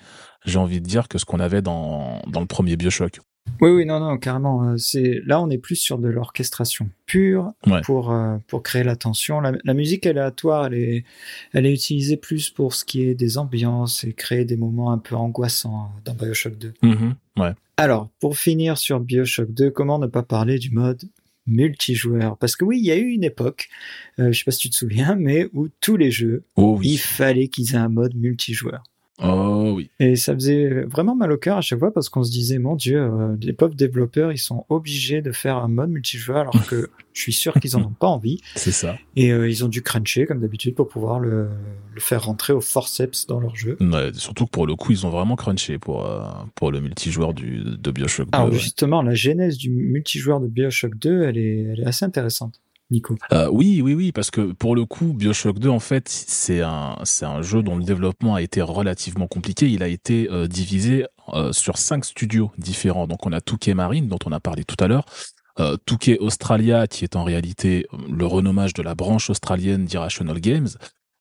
J'ai 0.44 0.58
envie 0.58 0.80
de 0.80 0.86
dire 0.86 1.08
que 1.08 1.18
ce 1.18 1.24
qu'on 1.24 1.40
avait 1.40 1.62
dans 1.62 2.22
dans 2.28 2.40
le 2.40 2.46
premier 2.46 2.76
Bioshock. 2.76 3.20
Oui, 3.60 3.70
oui, 3.70 3.86
non, 3.86 4.00
non, 4.00 4.18
carrément. 4.18 4.68
euh, 4.68 4.76
C'est 4.76 5.20
là, 5.24 5.40
on 5.40 5.48
est 5.50 5.58
plus 5.58 5.76
sur 5.76 5.98
de 5.98 6.08
l'orchestration 6.08 6.90
pure 7.06 7.52
Ouais. 7.66 7.80
pour 7.82 8.12
euh, 8.12 8.36
pour 8.48 8.62
créer 8.62 8.84
la 8.84 8.96
tension. 8.96 9.40
La, 9.40 9.52
la 9.64 9.74
musique 9.74 10.06
aléatoire, 10.06 10.66
elle 10.66 10.74
est, 10.74 11.04
elle 11.52 11.64
est 11.66 11.72
utilisée 11.72 12.16
plus 12.18 12.50
pour 12.50 12.74
ce 12.74 12.84
qui 12.84 13.02
est 13.02 13.14
des 13.14 13.38
ambiances 13.38 14.04
et 14.04 14.12
créer 14.12 14.44
des 14.44 14.56
moments 14.56 14.92
un 14.92 14.98
peu 14.98 15.14
angoissants 15.14 15.90
dans 16.04 16.14
Bioshock 16.14 16.58
2. 16.58 16.74
Mhm, 16.82 17.14
ouais. 17.38 17.52
Alors, 17.78 18.10
pour 18.20 18.36
finir 18.36 18.76
sur 18.78 19.00
Bioshock 19.00 19.50
2, 19.52 19.70
comment 19.70 19.98
ne 19.98 20.06
pas 20.06 20.22
parler 20.22 20.58
du 20.58 20.70
mode 20.70 21.02
multijoueur? 21.46 22.36
Parce 22.38 22.56
que 22.56 22.64
oui, 22.64 22.78
il 22.78 22.84
y 22.84 22.90
a 22.90 22.96
eu 22.96 23.08
une 23.08 23.24
époque, 23.24 23.68
euh, 24.18 24.32
je 24.32 24.38
sais 24.38 24.44
pas 24.44 24.50
si 24.50 24.60
tu 24.60 24.70
te 24.70 24.76
souviens, 24.76 25.14
mais 25.14 25.48
où 25.54 25.68
tous 25.80 25.96
les 25.96 26.10
jeux, 26.10 26.44
Oh 26.56 26.78
il 26.82 26.98
fallait 26.98 27.48
qu'ils 27.48 27.74
aient 27.74 27.78
un 27.78 27.88
mode 27.88 28.14
multijoueur. 28.16 28.82
Oh 29.22 29.72
oui. 29.74 29.90
Et 29.98 30.16
ça 30.16 30.34
faisait 30.34 30.84
vraiment 30.84 31.14
mal 31.14 31.32
au 31.32 31.38
cœur 31.38 31.56
à 31.56 31.60
chaque 31.60 31.78
fois 31.78 31.92
parce 31.92 32.08
qu'on 32.08 32.22
se 32.22 32.30
disait, 32.30 32.58
mon 32.58 32.76
Dieu, 32.76 33.00
euh, 33.00 33.36
les 33.40 33.52
pauvres 33.52 33.74
développeurs, 33.74 34.32
ils 34.32 34.38
sont 34.38 34.66
obligés 34.68 35.22
de 35.22 35.32
faire 35.32 35.56
un 35.56 35.68
mode 35.68 35.90
multijoueur 35.90 36.38
alors 36.38 36.66
que 36.66 36.90
je 37.14 37.22
suis 37.22 37.32
sûr 37.32 37.54
qu'ils 37.54 37.76
en 37.76 37.82
ont 37.82 37.94
pas 37.98 38.08
envie. 38.08 38.40
C'est 38.56 38.72
ça. 38.72 38.96
Et 39.16 39.32
euh, 39.32 39.48
ils 39.48 39.64
ont 39.64 39.68
dû 39.68 39.82
cruncher 39.82 40.26
comme 40.26 40.40
d'habitude 40.40 40.74
pour 40.74 40.88
pouvoir 40.88 41.18
le, 41.18 41.48
le 41.94 42.00
faire 42.00 42.24
rentrer 42.24 42.52
au 42.52 42.60
forceps 42.60 43.26
dans 43.26 43.40
leur 43.40 43.56
jeu. 43.56 43.78
Ouais, 43.80 44.10
surtout 44.12 44.44
que 44.44 44.50
pour 44.50 44.66
le 44.66 44.76
coup, 44.76 44.92
ils 44.92 45.06
ont 45.06 45.10
vraiment 45.10 45.36
crunché 45.36 45.78
pour 45.78 46.06
euh, 46.06 46.20
pour 46.54 46.70
le 46.70 46.80
multijoueur 46.80 47.32
du 47.32 47.62
de 47.64 47.90
Bioshock 47.90 48.30
2. 48.30 48.36
Alors 48.36 48.52
ouais. 48.52 48.58
justement, 48.58 49.02
la 49.02 49.14
genèse 49.14 49.56
du 49.56 49.70
multijoueur 49.70 50.40
de 50.40 50.46
Bioshock 50.46 50.94
2, 50.96 51.22
elle 51.22 51.38
est, 51.38 51.58
elle 51.72 51.80
est 51.80 51.86
assez 51.86 52.04
intéressante. 52.04 52.60
Nico. 52.90 53.16
Euh, 53.32 53.48
oui, 53.50 53.80
oui, 53.82 53.94
oui, 53.94 54.12
parce 54.12 54.30
que 54.30 54.52
pour 54.52 54.76
le 54.76 54.84
coup, 54.84 55.12
Bioshock 55.12 55.58
2, 55.58 55.68
en 55.68 55.80
fait, 55.80 56.08
c'est 56.08 56.60
un, 56.62 56.96
c'est 57.04 57.24
un 57.26 57.42
jeu 57.42 57.62
dont 57.62 57.76
le 57.76 57.82
développement 57.84 58.36
a 58.36 58.42
été 58.42 58.62
relativement 58.62 59.26
compliqué. 59.26 59.68
Il 59.68 59.82
a 59.82 59.88
été 59.88 60.28
euh, 60.30 60.46
divisé 60.46 61.06
euh, 61.32 61.52
sur 61.52 61.78
cinq 61.78 62.04
studios 62.04 62.52
différents. 62.58 63.06
Donc, 63.08 63.26
on 63.26 63.32
a 63.32 63.40
Touquet 63.40 63.74
Marine, 63.74 64.06
dont 64.08 64.18
on 64.24 64.32
a 64.32 64.38
parlé 64.40 64.64
tout 64.64 64.76
à 64.78 64.86
l'heure. 64.86 65.04
Euh, 65.58 65.76
Touquet 65.86 66.18
Australia, 66.18 66.86
qui 66.86 67.02
est 67.04 67.16
en 67.16 67.24
réalité 67.24 67.86
euh, 67.92 67.96
le 68.10 68.26
renommage 68.26 68.74
de 68.74 68.82
la 68.82 68.94
branche 68.94 69.30
australienne 69.30 69.84
d'Irrational 69.86 70.38
Games. 70.40 70.68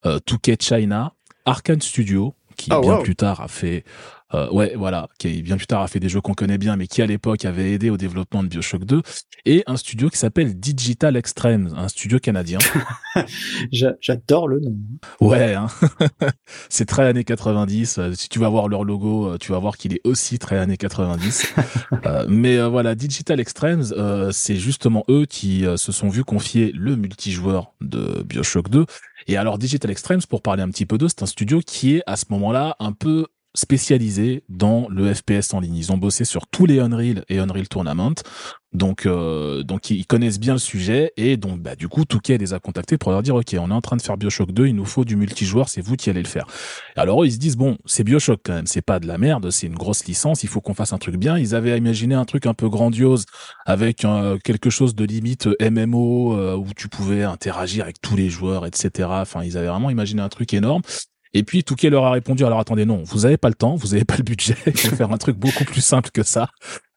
Euh, 0.06 0.20
Touquet 0.20 0.58
China, 0.60 1.14
Arkane 1.46 1.82
Studio, 1.82 2.36
qui 2.58 2.70
Oh, 2.74 2.82
bien 2.82 2.96
wow. 2.98 3.02
plus 3.04 3.16
tard 3.16 3.42
a 3.42 3.48
fait, 3.48 3.86
euh, 4.34 4.50
ouais, 4.52 4.74
voilà, 4.76 5.08
qui 5.20 5.42
bien 5.44 5.56
plus 5.58 5.68
tard 5.68 5.82
a 5.82 5.88
fait 5.88 6.00
des 6.00 6.10
jeux 6.10 6.20
qu'on 6.22 6.34
connaît 6.34 6.58
bien, 6.58 6.76
mais 6.76 6.88
qui 6.88 7.02
à 7.02 7.06
l'époque 7.06 7.46
avait 7.46 7.72
aidé 7.72 7.90
au 7.90 7.98
développement 7.98 8.44
de 8.44 8.48
Bioshock 8.48 8.84
2, 8.84 9.02
et 9.46 9.64
un 9.68 9.78
studio 9.78 10.10
qui 10.10 10.18
s'appelle 10.18 10.60
Digital 10.60 11.16
Extremes, 11.16 11.72
un 11.78 11.88
studio 11.88 12.20
canadien. 12.20 12.58
J'a- 13.72 13.96
J'adore 14.02 14.48
le 14.48 14.60
nom. 14.60 14.76
Ouais, 15.22 15.54
hein. 15.54 15.68
c'est 16.70 16.86
très 16.86 17.04
années 17.08 17.24
90. 17.24 17.98
Euh, 17.98 18.14
Si 18.14 18.30
tu 18.30 18.40
vas 18.40 18.50
voir 18.50 18.68
leur 18.68 18.84
logo, 18.84 19.28
euh, 19.34 19.38
tu 19.38 19.52
vas 19.52 19.60
voir 19.60 19.78
qu'il 19.78 19.94
est 19.94 20.02
aussi 20.04 20.40
très 20.40 20.58
années 20.58 20.78
90. 20.78 21.54
Euh, 22.06 22.26
mais 22.30 22.58
euh, 22.58 22.68
voilà, 22.68 22.94
Digital 22.94 23.40
Extremes, 23.40 23.84
c'est 24.32 24.56
justement 24.58 25.04
eux 25.10 25.26
qui 25.26 25.66
se 25.76 25.92
sont 25.92 26.10
vus 26.10 26.24
confier 26.24 26.72
le 26.74 26.96
multijoueur 26.96 27.74
de 27.82 28.24
Bioshock 28.24 28.70
2. 28.70 28.86
Et 29.28 29.38
alors 29.38 29.58
Digital 29.58 29.90
Extremes, 29.92 30.22
pour 30.30 30.42
parler 30.42 30.62
un 30.62 30.70
petit 30.70 30.86
peu 30.86 30.98
d'eux, 30.98 31.08
c'est 31.08 31.24
un 31.24 31.28
studio 31.28 31.62
qui 31.66 31.96
est 31.96 32.04
à 32.06 32.16
ce 32.16 32.26
moment-là 32.30 32.76
un 32.80 32.92
peu 32.92 33.28
spécialisé 33.56 34.44
dans 34.49 34.88
le 34.90 35.14
FPS 35.14 35.53
en 35.53 35.60
ligne. 35.60 35.76
Ils 35.76 35.91
ont 35.91 35.98
bossé 35.98 36.26
sur 36.26 36.48
tous 36.48 36.65
les 36.65 36.80
Unreal 36.80 37.26
et 37.30 37.40
Unreal 37.40 37.68
Tournament. 37.68 38.15
Donc, 38.76 39.06
euh, 39.06 39.64
donc 39.64 39.90
ils 39.90 40.06
connaissent 40.06 40.40
bien 40.40 40.53
le 40.53 40.60
sujet 40.60 41.14
et 41.15 41.38
donc 41.38 41.61
bah, 41.61 41.76
du 41.76 41.88
coup 41.88 42.03
Touquet 42.03 42.38
les 42.38 42.53
a 42.53 42.60
contactés 42.60 42.98
pour 42.98 43.11
leur 43.11 43.23
dire 43.23 43.36
ok 43.36 43.56
on 43.57 43.72
est 43.72 43.73
en 43.73 43.80
train 43.80 43.95
de 43.95 44.02
faire 44.02 44.18
Bioshock 44.18 44.52
2 44.52 44.68
il 44.68 44.76
nous 44.76 44.84
faut 44.84 45.06
du 45.06 45.15
multijoueur 45.15 45.69
c'est 45.69 45.80
vous 45.80 45.95
qui 45.95 46.10
allez 46.10 46.22
le 46.22 46.27
faire. 46.27 46.45
Alors 46.98 47.23
eux 47.23 47.26
ils 47.26 47.32
se 47.32 47.38
disent 47.38 47.56
bon 47.56 47.77
c'est 47.86 48.03
Bioshock 48.03 48.41
quand 48.44 48.53
même 48.53 48.68
c'est 48.68 48.82
pas 48.82 48.99
de 48.99 49.07
la 49.07 49.18
merde 49.18 49.49
c'est 49.49 49.68
une 49.68 49.76
grosse 49.76 50.06
licence 50.06 50.44
il 50.44 50.49
faut 50.49 50.60
qu'on 50.60 50.73
fasse 50.73 50.91
un 50.91 50.98
truc 50.98 51.15
bien 51.15 51.38
ils 51.38 51.56
avaient 51.56 51.77
imaginé 51.77 52.15
un 52.15 52.26
truc 52.26 52.45
un 52.48 52.53
peu 52.53 52.68
grandiose 52.68 53.26
avec 53.65 54.03
euh, 54.03 54.38
quelque 54.44 54.69
chose 54.69 54.94
de 54.94 55.06
limite 55.06 55.48
MMO 55.61 56.38
euh, 56.38 56.56
où 56.57 56.68
tu 56.76 56.90
pouvais 56.90 57.23
interagir 57.23 57.86
avec 57.86 58.02
tous 58.02 58.18
les 58.18 58.30
joueurs 58.30 58.65
etc. 58.65 59.07
Enfin 59.10 59.41
ils 59.44 59.57
avaient 59.57 59.68
vraiment 59.68 59.90
imaginé 59.90 60.22
un 60.22 60.30
truc 60.30 60.53
énorme. 60.53 60.82
Et 61.36 61.44
puis 61.44 61.64
Touquet 61.64 61.90
leur 61.91 62.06
a 62.06 62.12
répondu 62.12 62.45
alors 62.45 62.60
attendez 62.60 62.86
non 62.86 63.03
vous 63.06 63.26
avez 63.26 63.38
pas 63.38 63.49
le 63.49 63.56
temps 63.56 63.76
vous 63.76 63.94
avez 63.94 64.06
pas 64.06 64.16
le 64.18 64.24
budget 64.24 64.56
il 64.66 64.76
faut 64.78 64.95
faire 64.95 65.12
un 65.12 65.18
truc 65.18 65.38
beaucoup 65.38 65.66
plus 65.66 65.82
simple 65.82 66.10
que 66.12 66.24
ça. 66.24 66.48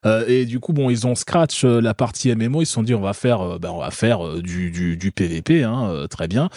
Euh, 0.06 0.24
et 0.28 0.44
du 0.44 0.60
coup, 0.60 0.72
bon, 0.72 0.90
ils 0.90 1.08
ont 1.08 1.16
scratch 1.16 1.64
euh, 1.64 1.80
la 1.80 1.92
partie 1.92 2.32
MMO. 2.32 2.62
Ils 2.62 2.66
se 2.66 2.72
sont 2.74 2.84
dit, 2.84 2.94
on 2.94 3.00
va 3.00 3.14
faire, 3.14 3.58
ben, 3.58 3.70
on 3.70 3.78
va 3.80 3.90
faire 3.90 4.24
euh, 4.24 4.40
du, 4.40 4.70
du, 4.70 4.96
du 4.96 5.10
PVP, 5.10 5.64
hein, 5.64 6.06
très 6.08 6.28
bien. 6.28 6.50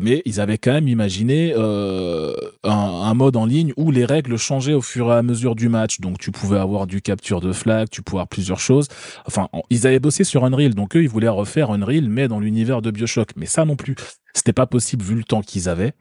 Mais 0.00 0.22
ils 0.24 0.40
avaient 0.40 0.56
quand 0.56 0.72
même 0.72 0.88
imaginé 0.88 1.52
un, 1.54 2.32
un 2.64 3.14
mode 3.14 3.36
en 3.36 3.44
ligne 3.44 3.74
où 3.76 3.90
les 3.90 4.06
règles 4.06 4.38
changeaient 4.38 4.72
au 4.72 4.80
fur 4.80 5.12
et 5.12 5.16
à 5.16 5.22
mesure 5.22 5.54
du 5.54 5.68
match. 5.68 6.00
Donc, 6.00 6.18
tu 6.18 6.30
pouvais 6.30 6.58
avoir 6.58 6.86
du 6.86 7.02
capture 7.02 7.40
de 7.42 7.52
flag, 7.52 7.88
tu 7.90 8.00
pouvais 8.02 8.20
avoir 8.20 8.28
plusieurs 8.28 8.60
choses. 8.60 8.88
Enfin, 9.26 9.48
en- 9.52 9.62
ils 9.68 9.86
avaient 9.86 10.00
bossé 10.00 10.24
sur 10.24 10.46
Unreal, 10.46 10.74
donc 10.74 10.96
eux, 10.96 11.02
ils 11.02 11.08
voulaient 11.10 11.28
refaire 11.28 11.70
Unreal, 11.70 12.08
mais 12.08 12.26
dans 12.26 12.40
l'univers 12.40 12.80
de 12.80 12.90
Bioshock. 12.90 13.32
Mais 13.36 13.46
ça 13.46 13.66
non 13.66 13.76
plus, 13.76 13.96
c'était 14.32 14.54
pas 14.54 14.66
possible 14.66 15.04
vu 15.04 15.14
le 15.14 15.24
temps 15.24 15.42
qu'ils 15.42 15.68
avaient. 15.68 15.92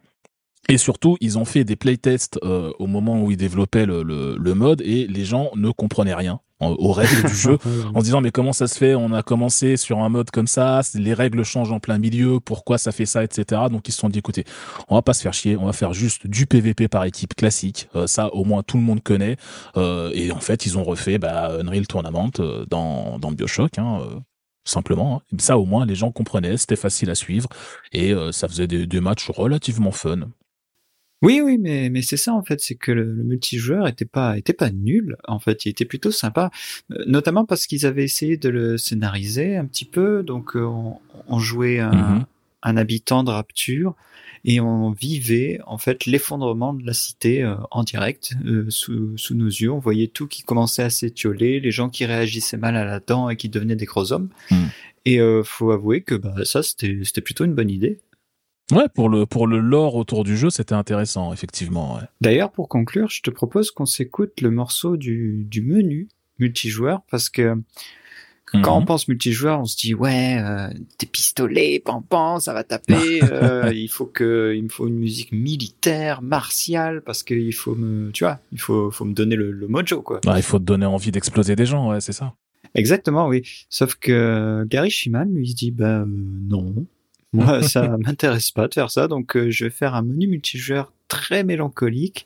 Et 0.69 0.77
surtout, 0.77 1.15
ils 1.21 1.37
ont 1.37 1.45
fait 1.45 1.63
des 1.63 1.77
playtests 1.77 2.39
euh, 2.43 2.71
au 2.77 2.87
moment 2.87 3.21
où 3.21 3.31
ils 3.31 3.37
développaient 3.37 3.85
le, 3.85 4.03
le, 4.03 4.35
le 4.37 4.53
mode 4.53 4.81
et 4.81 5.07
les 5.07 5.23
gens 5.23 5.49
ne 5.55 5.71
comprenaient 5.71 6.13
rien 6.13 6.41
en- 6.59 6.71
aux 6.71 6.91
règles 6.91 7.23
du 7.29 7.33
jeu 7.35 7.57
en 7.93 7.99
se 7.99 8.03
disant 8.03 8.19
mais 8.19 8.31
comment 8.31 8.51
ça 8.51 8.67
se 8.67 8.77
fait? 8.77 8.93
On 8.93 9.13
a 9.13 9.23
commencé 9.23 9.77
sur 9.77 9.99
un 9.99 10.09
mode 10.09 10.29
comme 10.29 10.47
ça, 10.47 10.81
les 10.95 11.13
règles 11.13 11.43
changent 11.45 11.71
en 11.71 11.79
plein 11.79 11.97
milieu, 11.99 12.41
pourquoi 12.41 12.77
ça 12.77 12.91
fait 12.91 13.05
ça, 13.05 13.23
etc. 13.23 13.61
Donc 13.71 13.87
ils 13.87 13.93
se 13.93 13.99
sont 13.99 14.09
dit 14.09 14.19
écoutez, 14.19 14.43
on 14.89 14.95
va 14.95 15.01
pas 15.01 15.13
se 15.13 15.21
faire 15.21 15.33
chier, 15.33 15.55
on 15.55 15.67
va 15.67 15.71
faire 15.73 15.93
juste 15.93 16.27
du 16.27 16.45
PVP 16.47 16.89
par 16.89 17.05
équipe 17.05 17.33
classique. 17.33 17.87
Euh, 17.95 18.05
ça 18.05 18.33
au 18.33 18.43
moins 18.43 18.61
tout 18.61 18.75
le 18.75 18.83
monde 18.83 19.01
connaît. 19.01 19.37
Euh, 19.77 20.11
et 20.13 20.31
en 20.31 20.41
fait 20.41 20.65
ils 20.65 20.77
ont 20.77 20.83
refait 20.83 21.17
bah, 21.17 21.57
Unreal 21.61 21.87
Tournament 21.87 22.31
euh, 22.39 22.65
dans 22.69 23.19
dans 23.19 23.31
Bioshock. 23.31 23.77
Hein, 23.79 23.99
euh, 24.01 24.19
simplement 24.65 25.21
hein. 25.31 25.37
ça 25.39 25.57
au 25.57 25.65
moins 25.65 25.85
les 25.85 25.95
gens 25.95 26.11
comprenaient 26.11 26.57
c'était 26.57 26.75
facile 26.75 27.09
à 27.09 27.15
suivre 27.15 27.47
et 27.93 28.11
euh, 28.11 28.33
ça 28.33 28.49
faisait 28.49 28.67
des, 28.67 28.85
des 28.85 28.99
matchs 28.99 29.29
relativement 29.29 29.91
fun 29.91 30.27
Oui, 31.23 31.41
oui, 31.43 31.57
mais, 31.57 31.89
mais 31.89 32.03
c'est 32.03 32.17
ça 32.17 32.33
en 32.33 32.43
fait, 32.43 32.59
c'est 32.61 32.75
que 32.75 32.91
le, 32.91 33.03
le 33.11 33.23
multijoueur 33.23 33.87
était 33.87 34.05
pas 34.05 34.37
était 34.37 34.53
pas 34.53 34.69
nul 34.69 35.17
en 35.27 35.39
fait, 35.39 35.65
il 35.65 35.69
était 35.69 35.85
plutôt 35.85 36.11
sympa, 36.11 36.51
Euh, 36.91 37.03
notamment 37.07 37.43
parce 37.45 37.65
qu'ils 37.65 37.85
avaient 37.87 38.03
essayé 38.03 38.37
de 38.37 38.49
le 38.49 38.77
scénariser 38.77 39.55
un 39.57 39.65
petit 39.65 39.85
peu, 39.85 40.21
donc 40.23 40.55
euh, 40.55 40.61
on, 40.63 40.99
on 41.27 41.39
jouait 41.39 41.79
un, 41.79 41.91
Mhm. 41.91 42.25
un 42.63 42.77
habitant 42.77 43.23
de 43.23 43.31
Rapture 43.31 43.95
et 44.45 44.59
on 44.61 44.91
vivait 44.91 45.59
en 45.65 45.79
fait 45.79 46.05
l'effondrement 46.05 46.73
de 46.75 46.85
la 46.85 46.93
cité 46.93 47.41
euh, 47.43 47.55
en 47.71 47.83
direct 47.83 48.33
euh, 48.45 48.65
sous, 48.69 49.17
sous 49.17 49.33
nos 49.33 49.47
yeux, 49.47 49.71
on 49.71 49.79
voyait 49.79 50.07
tout 50.07 50.27
qui 50.27 50.43
commençait 50.43 50.83
à 50.83 50.91
s'étioler, 50.91 51.59
les 51.59 51.71
gens 51.71 51.89
qui 51.89 52.05
réagissaient 52.05 52.57
mal 52.57 52.75
à 52.75 52.85
la 52.85 52.99
dent 52.99 53.29
et 53.29 53.35
qui 53.37 53.49
devenaient 53.49 53.75
des 53.75 53.85
gros 53.85 54.11
hommes, 54.13 54.29
Mhm. 54.51 54.69
et 55.05 55.19
euh, 55.19 55.41
faut 55.43 55.71
avouer 55.71 56.01
que 56.01 56.13
bah, 56.13 56.35
ça 56.43 56.61
c'était 56.61 57.21
plutôt 57.21 57.43
une 57.45 57.55
bonne 57.55 57.71
idée. 57.71 57.97
Ouais 58.71 58.87
pour 58.93 59.09
le 59.09 59.25
pour 59.25 59.47
le 59.47 59.59
lore 59.59 59.95
autour 59.95 60.23
du 60.23 60.35
jeu 60.37 60.49
c'était 60.49 60.75
intéressant 60.75 61.33
effectivement 61.33 61.95
ouais. 61.95 62.01
D'ailleurs, 62.21 62.51
pour 62.51 62.67
conclure, 62.69 63.09
je 63.09 63.21
te 63.21 63.29
propose 63.29 63.71
qu'on 63.71 63.85
s'écoute 63.85 64.41
le 64.41 64.51
morceau 64.51 64.97
du, 64.97 65.45
du 65.49 65.61
menu 65.61 66.07
multijoueur 66.39 67.01
parce 67.09 67.29
que 67.29 67.55
quand 68.53 68.59
Mhm. 68.77 68.83
on 68.83 68.85
pense 68.85 69.07
multijoueur, 69.09 69.59
on 69.59 69.65
se 69.65 69.75
dit 69.75 69.93
ouais, 69.93 70.37
euh, 70.39 70.69
des 70.99 71.05
pistolets, 71.05 71.83
pam, 71.83 72.39
ça 72.39 72.53
va 72.53 72.63
taper. 72.63 73.19
euh, 73.31 73.73
il 73.73 73.89
faut 73.89 74.05
que, 74.05 74.53
il 74.55 74.63
me 74.63 74.69
faut 74.69 74.87
une 74.87 74.95
musique 74.95 75.33
militaire, 75.33 76.21
martiale, 76.21 77.01
parce 77.01 77.23
qu'il 77.23 77.53
faut 77.53 77.75
me, 77.75 78.09
tu 78.11 78.23
vois, 78.23 78.39
il 78.53 78.59
faut, 78.61 78.89
faut 78.89 79.03
me 79.03 79.13
donner 79.13 79.35
le, 79.35 79.51
le 79.51 79.67
mojo 79.67 80.01
quoi. 80.01 80.21
Ouais, 80.25 80.39
il 80.39 80.43
faut 80.43 80.59
te 80.59 80.63
donner 80.63 80.85
envie 80.85 81.11
d'exploser 81.11 81.57
des 81.57 81.65
gens 81.65 81.89
ouais 81.89 81.99
c'est 81.99 82.13
ça 82.13 82.35
Exactement, 82.73 83.27
oui. 83.27 83.41
Sauf 83.69 83.95
que 83.95 84.65
Gary 84.69 84.91
Shiman 84.91 85.33
lui 85.33 85.43
il 85.47 85.49
se 85.51 85.55
dit 85.55 85.71
bah 85.71 85.99
euh, 86.01 86.05
non, 86.07 86.85
moi 87.37 87.61
ça 87.63 87.97
m'intéresse 87.97 88.51
pas 88.51 88.67
de 88.67 88.73
faire 88.73 88.91
ça, 88.91 89.07
donc 89.07 89.35
euh, 89.35 89.49
je 89.51 89.65
vais 89.65 89.69
faire 89.69 89.95
un 89.95 90.01
menu 90.01 90.27
multijoueur 90.27 90.91
très 91.07 91.43
mélancolique. 91.43 92.25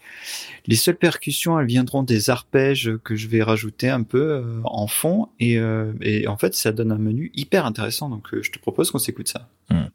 Les 0.65 0.75
seules 0.75 0.97
percussions, 0.97 1.59
elles 1.59 1.67
viendront 1.67 2.03
des 2.03 2.29
arpèges 2.29 2.91
que 3.03 3.15
je 3.15 3.27
vais 3.27 3.43
rajouter 3.43 3.89
un 3.89 4.03
peu 4.03 4.21
euh, 4.21 4.61
en 4.63 4.87
fond 4.87 5.27
et, 5.39 5.59
euh, 5.59 5.93
et 6.01 6.27
en 6.27 6.37
fait 6.37 6.55
ça 6.55 6.71
donne 6.71 6.91
un 6.91 6.97
menu 6.97 7.31
hyper 7.35 7.65
intéressant. 7.65 8.09
Donc 8.09 8.29
je 8.31 8.49
te 8.49 8.59
propose 8.59 8.89
qu'on 8.89 8.99
s'écoute 8.99 9.27
ça. 9.27 9.49
Hmm. 9.69 9.89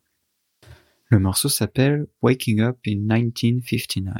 Le 1.08 1.18
morceau 1.18 1.48
s'appelle 1.48 2.06
Waking 2.22 2.60
Up 2.60 2.78
in 2.86 2.96
1959. 2.96 4.14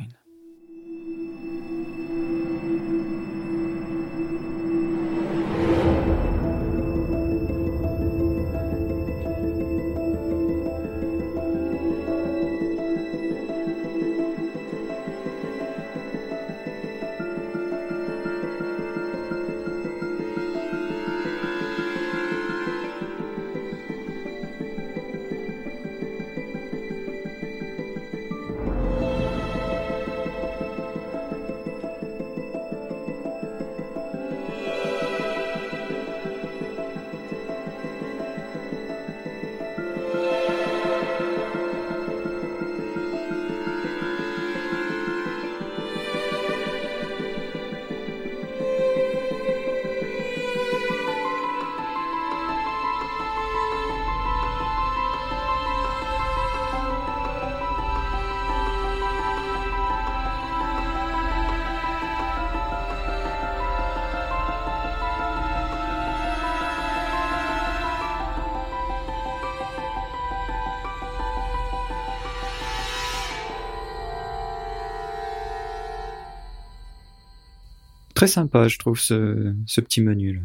Très 78.27 78.32
sympa, 78.32 78.66
je 78.66 78.77
trouve, 78.78 78.98
ce, 78.98 79.55
ce 79.66 79.81
petit 79.81 80.01
menu. 80.01 80.35
Là. 80.35 80.40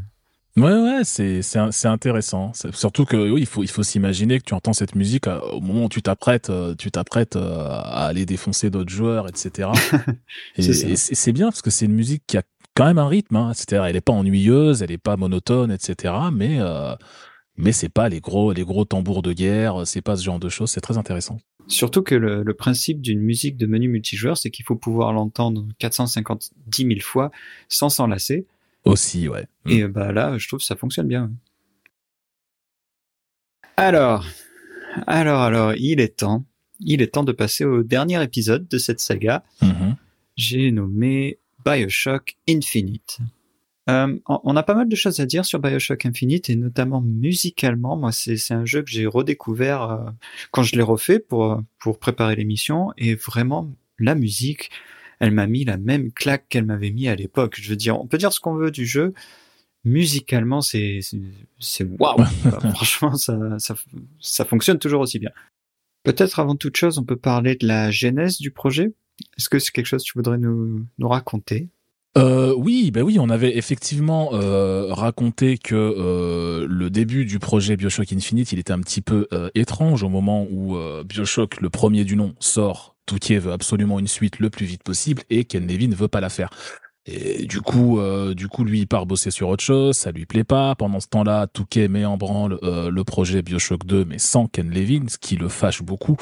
Ouais, 0.64 0.72
ouais, 0.72 1.03
c'est 1.03 1.41
c'est 1.41 1.60
c'est 1.72 1.88
intéressant. 1.88 2.52
C'est- 2.53 2.76
Surtout 2.76 3.06
que 3.06 3.32
oui, 3.32 3.41
il 3.41 3.48
faut 3.48 3.64
il 3.64 3.70
faut 3.70 3.82
s'imaginer 3.82 4.38
que 4.38 4.44
tu 4.44 4.53
entends 4.53 4.74
cette 4.74 4.94
musique 4.94 5.26
euh, 5.26 5.40
au 5.53 5.62
moment 5.62 5.86
où 5.86 5.90
tu 5.90 6.03
t'apprêtes 6.03 6.52
euh, 6.52 6.76
tu 6.76 6.91
t'apprêtes 6.91 7.38
euh, 7.38 7.70
à 7.70 8.06
aller 8.06 8.28
défoncer 8.28 8.70
d'autres 8.70 8.91
joueurs, 8.91 9.28
etc. 9.28 9.70
et 10.58 10.62
C'est 10.62 11.28
et 11.30 11.34
bien 11.34 11.48
parce 11.48 11.64
que 11.64 11.72
c'est 11.72 11.86
une 11.86 11.94
musique 11.94 12.22
qui 12.28 12.38
a 12.38 12.44
quand 12.76 12.86
même 12.86 12.99
un 12.99 13.08
rythme. 13.08 13.36
Hein. 13.36 13.53
C'est-à-dire, 13.56 13.86
elle 13.86 13.95
est 13.95 14.02
pas 14.02 14.14
ennuyeuse, 14.14 14.84
elle 14.84 14.91
est 14.91 14.99
pas 14.99 15.18
monotone, 15.18 15.72
etc. 15.72 16.14
Mais 16.32 16.58
euh, 16.60 16.94
mais 17.58 17.72
c'est 17.72 17.90
pas 17.90 18.10
les 18.10 18.20
gros 18.22 18.52
les 18.53 18.64
gros 18.64 18.86
tambours 18.86 19.24
de 19.24 19.34
guerre, 19.34 19.88
c'est 19.88 20.02
pas 20.03 20.16
ce 20.18 20.24
genre 20.24 20.40
de 20.40 20.49
choses. 20.49 20.70
C'est 20.70 20.82
très 20.82 20.98
intéressant. 20.99 21.40
Surtout 21.67 22.01
que 22.01 22.15
le, 22.15 22.43
le 22.43 22.53
principe 22.53 23.01
d'une 23.01 23.21
musique 23.21 23.57
de 23.57 23.65
menu 23.65 23.88
multijoueur, 23.88 24.38
c'est 24.38 24.49
qu'il 24.51 24.65
faut 24.65 24.75
pouvoir 24.75 25.13
l'entendre 25.13 25.67
450 25.79 26.51
10 26.67 26.83
000 26.83 26.99
fois 27.01 27.31
sans 27.69 27.89
s'en 27.89 28.07
lasser. 28.07 28.45
Aussi, 28.83 29.27
ouais. 29.27 29.47
Et 29.67 29.83
euh, 29.83 29.88
bah 29.88 30.11
là, 30.11 30.38
je 30.38 30.47
trouve 30.47 30.59
que 30.59 30.65
ça 30.65 30.75
fonctionne 30.75 31.07
bien. 31.07 31.31
Alors, 33.77 34.25
alors, 35.07 35.41
alors, 35.41 35.73
il 35.75 35.99
est 35.99 36.17
temps. 36.17 36.45
Il 36.79 37.01
est 37.01 37.13
temps 37.13 37.23
de 37.23 37.31
passer 37.31 37.63
au 37.63 37.83
dernier 37.83 38.21
épisode 38.23 38.67
de 38.67 38.77
cette 38.77 38.99
saga. 38.99 39.43
Mhm. 39.61 39.95
J'ai 40.35 40.71
nommé 40.71 41.38
Bioshock 41.63 42.38
Infinite. 42.49 43.19
Euh, 43.90 44.20
on 44.28 44.56
a 44.56 44.64
pas 44.64 44.76
mal 44.76 44.88
de 44.88 44.95
choses 44.95 45.20
à 45.20 45.26
dire 45.26 45.44
sur 45.44 45.60
Bioshock 45.60 46.06
Infinite 46.06 46.49
et 46.49 46.56
notamment 46.56 47.02
musicalement. 47.02 47.98
Moi, 47.98 48.12
c'est 48.12 48.52
un 48.52 48.66
jeu 48.66 48.84
que 48.84 48.91
j'ai 48.91 49.08
redécouvert 49.08 49.82
euh, 49.84 50.10
quand 50.52 50.62
je 50.64 50.76
l'ai 50.76 50.84
refait 50.84 51.20
pour 51.20 51.62
pour 51.80 51.98
préparer 51.98 52.36
l'émission 52.36 52.91
et 52.98 53.16
vraiment 53.16 53.74
la 53.98 54.14
musique, 54.14 54.70
elle 55.20 55.32
m'a 55.32 55.48
mis 55.48 55.66
la 55.66 55.78
même 55.78 56.12
claque 56.12 56.48
qu'elle 56.49 56.66
m'avait 56.66 56.91
mis 56.91 57.08
à 57.08 57.16
l'époque. 57.16 57.58
Je 57.60 57.70
veux 57.70 57.76
dire, 57.76 57.99
on 57.99 58.08
peut 58.08 58.18
dire 58.18 58.32
ce 58.32 58.40
qu'on 58.40 58.56
veut 58.56 58.72
du 58.72 58.86
jeu. 58.86 59.14
Musicalement, 59.84 60.62
c'est 60.62 60.99
waouh. 61.99 62.24
Franchement, 62.76 63.16
ça, 63.16 63.58
ça 63.58 63.76
ça 64.20 64.45
fonctionne 64.45 64.78
toujours 64.78 65.02
aussi 65.02 65.18
bien. 65.18 65.32
Peut-être 66.03 66.40
avant 66.40 66.56
toute 66.56 66.78
chose, 66.78 66.98
on 66.99 67.03
peut 67.03 67.16
parler 67.16 67.56
de 67.56 67.68
la 67.68 67.90
genèse 67.90 68.38
du 68.38 68.52
projet. 68.52 68.94
Est-ce 69.38 69.49
que 69.49 69.60
c'est 69.60 69.72
quelque 69.72 69.86
chose 69.86 70.03
que 70.03 70.08
tu 70.12 70.18
voudrais 70.18 70.38
nous, 70.38 70.86
nous 70.98 71.08
raconter? 71.08 71.70
Euh, 72.17 72.53
oui, 72.57 72.91
ben 72.91 73.03
oui, 73.03 73.19
on 73.19 73.29
avait 73.29 73.57
effectivement 73.57 74.31
euh, 74.33 74.93
raconté 74.93 75.57
que 75.57 75.75
euh, 75.75 76.67
le 76.69 76.89
début 76.89 77.23
du 77.23 77.39
projet 77.39 77.77
Bioshock 77.77 78.11
Infinite, 78.11 78.51
il 78.51 78.59
était 78.59 78.73
un 78.73 78.81
petit 78.81 79.01
peu 79.01 79.27
euh, 79.31 79.49
étrange 79.55 80.03
au 80.03 80.09
moment 80.09 80.45
où 80.51 80.75
euh, 80.75 81.05
Bioshock, 81.05 81.61
le 81.61 81.69
premier 81.69 82.03
du 82.03 82.17
nom, 82.17 82.35
sort. 82.39 82.97
Touquet 83.05 83.39
veut 83.39 83.53
absolument 83.53 83.97
une 83.97 84.07
suite 84.07 84.39
le 84.39 84.49
plus 84.49 84.65
vite 84.65 84.83
possible 84.83 85.23
et 85.29 85.45
Ken 85.45 85.65
Levin 85.65 85.88
ne 85.88 85.95
veut 85.95 86.09
pas 86.09 86.19
la 86.19 86.29
faire. 86.29 86.49
Et 87.13 87.45
du 87.45 87.61
coup, 87.61 87.99
euh, 87.99 88.33
du 88.33 88.47
coup, 88.47 88.63
lui, 88.63 88.79
il 88.81 88.88
part 88.88 89.05
bosser 89.05 89.31
sur 89.31 89.49
autre 89.49 89.63
chose, 89.63 89.95
ça 89.97 90.11
lui 90.11 90.25
plaît 90.25 90.43
pas. 90.43 90.75
Pendant 90.75 90.99
ce 90.99 91.07
temps-là, 91.07 91.47
Touquet 91.47 91.88
met 91.88 92.05
en 92.05 92.17
branle 92.17 92.57
euh, 92.63 92.89
le 92.89 93.03
projet 93.03 93.41
Bioshock 93.41 93.85
2, 93.85 94.05
mais 94.05 94.17
sans 94.17 94.47
Ken 94.47 94.69
Levin, 94.69 95.07
ce 95.09 95.17
qui 95.17 95.35
le 95.35 95.49
fâche 95.49 95.81
beaucoup. 95.81 96.15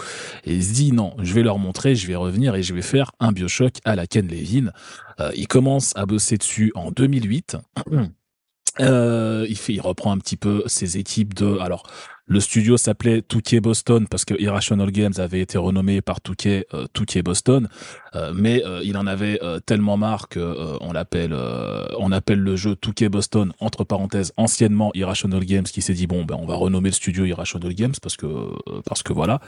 Et 0.46 0.56
il 0.56 0.64
se 0.64 0.74
dit 0.74 0.92
non, 0.92 1.14
je 1.20 1.34
vais 1.34 1.44
leur 1.44 1.60
montrer, 1.60 1.96
je 1.96 2.08
vais 2.08 2.16
revenir 2.16 2.56
et 2.56 2.64
je 2.64 2.74
vais 2.74 2.82
faire 2.82 3.12
un 3.20 3.32
Bioshock 3.32 3.74
à 3.86 3.96
la 3.96 4.08
Ken 4.08 4.28
Levin. 4.28 4.72
Euh, 5.20 5.32
il 5.36 5.48
commence 5.48 5.94
à 5.96 6.06
bosser 6.06 6.38
dessus 6.38 6.72
en 6.76 6.92
2008. 6.92 7.58
Euh, 8.80 9.46
il 9.50 9.58
fait, 9.58 9.74
il 9.74 9.82
reprend 9.82 10.12
un 10.12 10.18
petit 10.18 10.38
peu 10.38 10.64
ses 10.68 10.98
équipes 10.98 11.34
de. 11.34 11.58
Alors, 11.60 11.84
le 12.32 12.40
studio 12.40 12.78
s'appelait 12.78 13.24
Touquet 13.24 13.60
Boston 13.60 14.08
parce 14.08 14.24
que 14.24 14.40
Irrational 14.40 14.92
Games 14.92 15.14
avait 15.18 15.42
été 15.42 15.58
renommé 15.58 16.00
par 16.02 16.22
Touquet, 16.22 16.68
euh, 16.76 16.86
Touquet 16.94 17.24
Boston, 17.24 17.68
Euh, 18.16 18.34
mais 18.36 18.64
euh, 18.66 18.82
il 18.84 18.98
en 18.98 19.06
avait 19.06 19.40
euh, 19.44 19.60
tellement 19.60 19.96
marre 19.98 20.30
que 20.30 20.40
euh, 20.40 20.78
on 20.82 20.92
l'appelle, 20.94 21.34
euh, 21.34 21.86
on 22.00 22.12
appelle 22.12 22.40
le 22.40 22.56
jeu 22.56 22.76
Touquet 22.76 23.08
Boston 23.10 23.52
entre 23.60 23.84
parenthèses 23.84 24.32
anciennement 24.38 24.92
Irrational 24.96 25.44
Games 25.46 25.64
qui 25.64 25.82
s'est 25.84 25.94
dit 25.94 26.08
bon 26.08 26.26
ben 26.26 26.36
on 26.40 26.48
va 26.48 26.56
renommer 26.56 26.90
le 26.90 26.96
studio 26.96 27.26
Irrational 27.26 27.74
Games 27.76 27.94
parce 28.02 28.18
que 28.18 28.26
euh, 28.26 28.82
parce 28.86 29.04
que 29.04 29.14
voilà. 29.14 29.42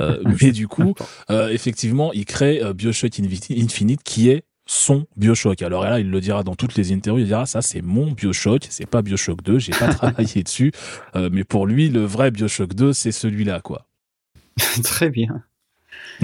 Euh, 0.00 0.22
mais 0.42 0.52
du 0.52 0.68
coup, 0.68 0.94
euh, 1.30 1.48
effectivement, 1.48 2.12
il 2.12 2.24
crée 2.24 2.60
Bioshock 2.74 3.18
Infinite 3.50 4.02
qui 4.04 4.30
est 4.30 4.44
son 4.66 5.06
Bioshock. 5.16 5.60
Alors 5.62 5.84
là, 5.84 6.00
il 6.00 6.10
le 6.10 6.20
dira 6.20 6.42
dans 6.42 6.54
toutes 6.54 6.74
les 6.76 6.92
interviews, 6.92 7.20
il 7.22 7.26
dira 7.26 7.46
ça 7.46 7.60
c'est 7.62 7.82
mon 7.82 8.12
Bioshock, 8.12 8.66
c'est 8.70 8.86
pas 8.88 9.02
Bioshock 9.02 9.42
2, 9.42 9.58
j'ai 9.58 9.72
pas 9.72 9.88
travaillé 9.94 10.42
dessus, 10.42 10.72
Euh, 11.16 11.28
mais 11.32 11.44
pour 11.44 11.66
lui 11.66 11.88
le 11.90 12.00
vrai 12.04 12.30
Bioshock 12.30 12.74
2 12.74 12.92
c'est 12.92 13.12
celui-là 13.12 13.60
quoi. 13.60 13.86
Très 14.84 15.10
bien. 15.10 15.42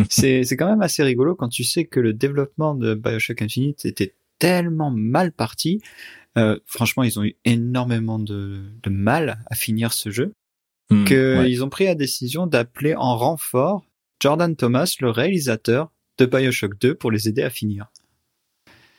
c'est 0.08 0.44
c'est 0.44 0.56
quand 0.56 0.68
même 0.68 0.82
assez 0.82 1.02
rigolo 1.02 1.34
quand 1.34 1.48
tu 1.48 1.64
sais 1.64 1.84
que 1.84 2.00
le 2.00 2.12
développement 2.12 2.74
de 2.74 2.94
Bioshock 2.94 3.42
Infinite 3.42 3.84
était 3.84 4.14
tellement 4.38 4.90
mal 4.90 5.32
parti. 5.32 5.80
Euh, 6.38 6.58
franchement, 6.64 7.02
ils 7.02 7.18
ont 7.18 7.24
eu 7.24 7.36
énormément 7.44 8.18
de, 8.18 8.62
de 8.82 8.90
mal 8.90 9.40
à 9.46 9.54
finir 9.54 9.92
ce 9.92 10.10
jeu 10.10 10.32
Hmm, 10.92 11.04
que 11.04 11.38
ouais. 11.38 11.50
ils 11.52 11.62
ont 11.62 11.68
pris 11.68 11.84
la 11.84 11.94
décision 11.94 12.48
d'appeler 12.48 12.96
en 12.96 13.16
renfort 13.16 13.84
Jordan 14.20 14.56
Thomas, 14.56 14.92
le 15.00 15.10
réalisateur 15.10 15.92
de 16.18 16.26
Bioshock 16.26 16.76
2, 16.80 16.96
pour 16.96 17.12
les 17.12 17.28
aider 17.28 17.42
à 17.42 17.50
finir. 17.50 17.86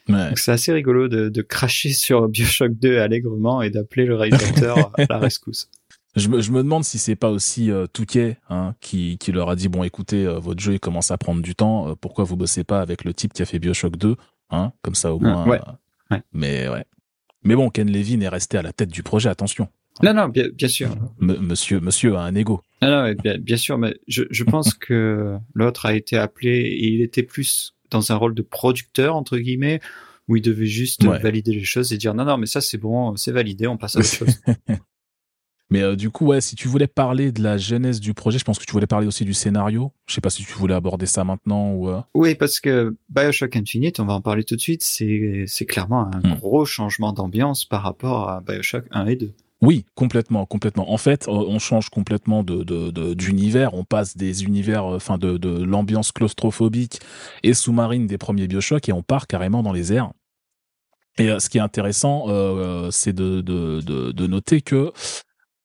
Ouais. 0.09 0.29
Donc 0.29 0.39
c'est 0.39 0.51
assez 0.51 0.71
rigolo 0.73 1.07
de, 1.07 1.29
de 1.29 1.41
cracher 1.41 1.91
sur 1.91 2.27
Bioshock 2.27 2.73
2 2.73 2.99
allègrement 2.99 3.61
et 3.61 3.69
d'appeler 3.69 4.05
le 4.05 4.15
réalisateur 4.15 4.91
à 4.97 5.05
la 5.09 5.19
rescousse. 5.19 5.69
Je 6.15 6.27
me, 6.27 6.41
je 6.41 6.51
me 6.51 6.57
demande 6.63 6.83
si 6.83 6.97
c'est 6.97 7.15
pas 7.15 7.29
aussi 7.29 7.71
euh, 7.71 7.87
Touquet 7.87 8.37
hein, 8.49 8.75
qui, 8.81 9.17
qui 9.17 9.31
leur 9.31 9.49
a 9.49 9.55
dit 9.55 9.69
bon 9.69 9.83
écoutez 9.83 10.25
euh, 10.25 10.39
votre 10.39 10.59
jeu 10.59 10.73
il 10.73 10.79
commence 10.79 11.09
à 11.11 11.17
prendre 11.17 11.41
du 11.41 11.55
temps 11.55 11.89
euh, 11.89 11.93
pourquoi 11.95 12.25
vous 12.25 12.35
bossez 12.35 12.63
pas 12.65 12.81
avec 12.81 13.05
le 13.05 13.13
type 13.13 13.31
qui 13.31 13.41
a 13.41 13.45
fait 13.45 13.59
Bioshock 13.59 13.95
2 13.95 14.15
hein 14.49 14.73
comme 14.81 14.95
ça 14.95 15.13
au 15.13 15.19
moins 15.19 15.47
ouais, 15.47 15.59
euh, 16.11 16.15
ouais. 16.15 16.21
mais 16.33 16.67
ouais 16.67 16.83
mais 17.43 17.55
bon 17.55 17.69
Ken 17.69 17.89
Levin 17.89 18.19
est 18.21 18.27
resté 18.27 18.57
à 18.57 18.61
la 18.61 18.73
tête 18.73 18.89
du 18.89 19.03
projet 19.03 19.29
attention 19.29 19.69
Non, 20.03 20.13
non, 20.13 20.27
bien, 20.27 20.47
bien 20.53 20.67
sûr. 20.67 20.89
M- 21.21 21.37
monsieur 21.39 21.79
monsieur 21.79 22.15
a 22.17 22.23
un 22.23 22.35
ego 22.35 22.61
Non, 22.81 22.89
non, 23.07 23.15
bien 23.39 23.57
sûr, 23.57 23.77
mais 23.77 23.95
je, 24.07 24.23
je 24.29 24.43
pense 24.43 24.73
que 24.75 25.37
l'autre 25.53 25.85
a 25.85 25.93
été 25.95 26.17
appelé 26.17 26.51
et 26.59 26.87
il 26.87 27.01
était 27.01 27.23
plus 27.23 27.73
dans 27.91 28.11
un 28.11 28.15
rôle 28.15 28.33
de 28.35 28.41
producteur, 28.41 29.15
entre 29.15 29.37
guillemets, 29.37 29.79
où 30.27 30.35
il 30.37 30.41
devait 30.41 30.65
juste 30.65 31.03
Ouais. 31.03 31.19
valider 31.19 31.53
les 31.53 31.63
choses 31.63 31.91
et 31.93 31.97
dire 31.97 32.13
non, 32.13 32.25
non, 32.25 32.37
mais 32.37 32.45
ça 32.47 32.61
c'est 32.61 32.77
bon, 32.77 33.15
c'est 33.17 33.31
validé, 33.31 33.67
on 33.67 33.77
passe 33.77 33.95
à 33.95 33.99
autre 33.99 34.09
chose. 34.13 34.39
mais 35.69 35.81
euh, 35.83 35.95
du 35.95 36.09
coup 36.09 36.25
ouais 36.27 36.41
si 36.41 36.55
tu 36.57 36.67
voulais 36.67 36.87
parler 36.87 37.31
de 37.31 37.41
la 37.41 37.57
genèse 37.57 38.01
du 38.01 38.13
projet 38.13 38.37
je 38.37 38.43
pense 38.43 38.59
que 38.59 38.65
tu 38.65 38.73
voulais 38.73 38.87
parler 38.87 39.07
aussi 39.07 39.23
du 39.23 39.33
scénario 39.33 39.93
je 40.05 40.13
sais 40.15 40.19
pas 40.19 40.29
si 40.29 40.43
tu 40.43 40.51
voulais 40.51 40.73
aborder 40.73 41.05
ça 41.05 41.23
maintenant 41.23 41.71
ou 41.71 41.89
euh, 41.89 42.01
oui, 42.13 42.35
parce 42.35 42.59
que 42.59 42.95
Bioshock 43.09 43.55
Infinite, 43.55 44.01
on 44.01 44.05
va 44.05 44.13
en 44.13 44.19
parler 44.21 44.43
tout 44.43 44.57
de 44.57 44.61
suite, 44.61 44.83
c'est, 44.83 45.45
c'est 45.47 45.65
clairement 45.65 46.09
un 46.13 46.19
Hmm. 46.19 46.35
gros 46.35 46.65
changement 46.65 47.13
d'ambiance 47.13 47.63
par 47.65 47.83
rapport 47.83 48.27
à 48.29 48.41
Bioshock 48.41 48.85
1 48.91 49.05
et 49.07 49.15
2. 49.15 49.31
Oui, 49.61 49.85
complètement, 49.93 50.45
complètement. 50.47 50.91
En 50.91 50.97
fait, 50.97 51.27
euh, 51.27 51.31
on 51.31 51.59
change 51.59 51.89
complètement 51.89 52.43
de 52.43 53.13
d'univers. 53.13 53.73
On 53.75 53.83
passe 53.83 54.17
des 54.17 54.43
univers, 54.43 54.85
euh, 54.85 54.95
enfin 54.95 55.17
de, 55.19 55.37
de 55.37 55.63
l'ambiance 55.63 56.11
claustrophobique 56.11 56.99
et 57.43 57.53
sous-marine 57.53 58.07
des 58.07 58.17
premiers 58.17 58.47
Bioshock 58.47 58.89
et 58.89 58.93
on 58.93 59.03
part 59.03 59.27
carrément 59.27 59.61
dans 59.61 59.71
les 59.73 59.93
airs. 59.93 60.11
Et 61.17 61.29
euh, 61.29 61.39
ce 61.39 61.49
qui 61.49 61.57
est 61.57 61.61
intéressant, 61.61 62.25
euh, 62.29 62.89
c'est 62.91 63.13
de, 63.13 63.41
de, 63.41 63.81
de 63.81 64.27
noter 64.27 64.61
que 64.61 64.91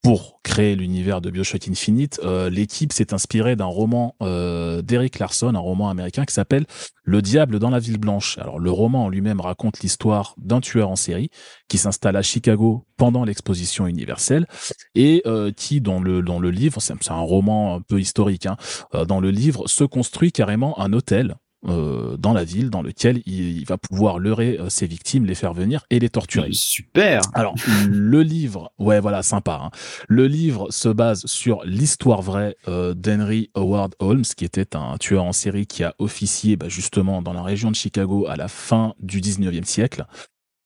pour 0.06 0.40
créer 0.44 0.76
l'univers 0.76 1.20
de 1.20 1.30
Bioshock 1.30 1.66
Infinite, 1.66 2.20
euh, 2.22 2.48
l'équipe 2.48 2.92
s'est 2.92 3.12
inspirée 3.12 3.56
d'un 3.56 3.64
roman 3.64 4.14
euh, 4.22 4.80
d'Eric 4.80 5.18
Larson, 5.18 5.52
un 5.52 5.58
roman 5.58 5.90
américain 5.90 6.24
qui 6.24 6.32
s'appelle 6.32 6.64
Le 7.02 7.20
diable 7.22 7.58
dans 7.58 7.70
la 7.70 7.80
ville 7.80 7.98
blanche. 7.98 8.38
Alors 8.38 8.60
le 8.60 8.70
roman 8.70 9.06
en 9.06 9.08
lui-même 9.08 9.40
raconte 9.40 9.80
l'histoire 9.80 10.36
d'un 10.38 10.60
tueur 10.60 10.90
en 10.90 10.94
série 10.94 11.30
qui 11.66 11.76
s'installe 11.76 12.14
à 12.14 12.22
Chicago 12.22 12.86
pendant 12.96 13.24
l'exposition 13.24 13.88
universelle 13.88 14.46
et 14.94 15.22
euh, 15.26 15.50
qui 15.50 15.80
dans 15.80 15.98
le 15.98 16.22
dans 16.22 16.38
le 16.38 16.52
livre, 16.52 16.80
c'est 16.80 16.94
un 17.10 17.18
roman 17.18 17.74
un 17.74 17.80
peu 17.80 18.00
historique, 18.00 18.46
hein, 18.46 18.56
euh, 18.94 19.06
dans 19.06 19.18
le 19.18 19.32
livre 19.32 19.66
se 19.66 19.82
construit 19.82 20.30
carrément 20.30 20.78
un 20.78 20.92
hôtel 20.92 21.34
euh, 21.66 22.16
dans 22.16 22.32
la 22.32 22.44
ville 22.44 22.70
dans 22.70 22.82
lequel 22.82 23.22
il, 23.26 23.58
il 23.58 23.64
va 23.64 23.78
pouvoir 23.78 24.18
leurrer 24.18 24.58
euh, 24.60 24.68
ses 24.68 24.86
victimes, 24.86 25.24
les 25.24 25.34
faire 25.34 25.52
venir 25.54 25.84
et 25.90 25.98
les 25.98 26.08
torturer. 26.10 26.50
Super! 26.52 27.22
Alors, 27.34 27.54
le 27.88 28.22
livre, 28.22 28.72
ouais, 28.78 29.00
voilà, 29.00 29.22
sympa. 29.22 29.60
hein. 29.64 29.70
Le 30.08 30.26
livre 30.26 30.70
se 30.70 30.88
base 30.88 31.24
sur 31.26 31.64
l'histoire 31.64 32.22
vraie 32.22 32.56
euh, 32.68 32.94
d'Henry 32.94 33.50
Howard 33.54 33.94
Holmes, 33.98 34.22
qui 34.36 34.44
était 34.44 34.76
un 34.76 34.96
tueur 34.98 35.24
en 35.24 35.32
série 35.32 35.66
qui 35.66 35.82
a 35.82 35.94
officié 35.98 36.56
bah, 36.56 36.68
justement 36.68 37.22
dans 37.22 37.32
la 37.32 37.42
région 37.42 37.70
de 37.70 37.76
Chicago 37.76 38.26
à 38.28 38.36
la 38.36 38.48
fin 38.48 38.94
du 39.00 39.20
19e 39.20 39.64
siècle. 39.64 40.04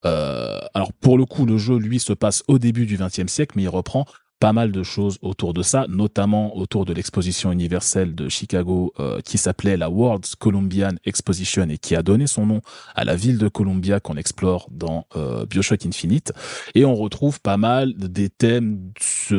Euh, 0.06 0.58
alors, 0.74 0.92
pour 0.94 1.18
le 1.18 1.24
coup, 1.24 1.46
le 1.46 1.58
jeu, 1.58 1.78
lui, 1.78 2.00
se 2.00 2.12
passe 2.12 2.42
au 2.48 2.58
début 2.58 2.86
du 2.86 2.96
20e 2.96 3.28
siècle, 3.28 3.52
mais 3.56 3.62
il 3.64 3.68
reprend 3.68 4.06
pas 4.40 4.54
mal 4.54 4.72
de 4.72 4.82
choses 4.82 5.18
autour 5.20 5.52
de 5.52 5.62
ça, 5.62 5.84
notamment 5.88 6.56
autour 6.56 6.86
de 6.86 6.94
l'exposition 6.94 7.52
universelle 7.52 8.14
de 8.14 8.30
Chicago 8.30 8.94
euh, 8.98 9.20
qui 9.20 9.36
s'appelait 9.36 9.76
la 9.76 9.90
World's 9.90 10.34
Columbian 10.34 10.94
Exposition 11.04 11.68
et 11.68 11.76
qui 11.76 11.94
a 11.94 12.02
donné 12.02 12.26
son 12.26 12.46
nom 12.46 12.62
à 12.94 13.04
la 13.04 13.16
ville 13.16 13.36
de 13.36 13.48
Columbia 13.48 14.00
qu'on 14.00 14.16
explore 14.16 14.66
dans 14.70 15.06
euh, 15.14 15.44
Bioshock 15.44 15.84
Infinite. 15.84 16.32
Et 16.74 16.86
on 16.86 16.94
retrouve 16.94 17.38
pas 17.42 17.58
mal 17.58 17.92
des 17.94 18.30
thèmes 18.30 18.92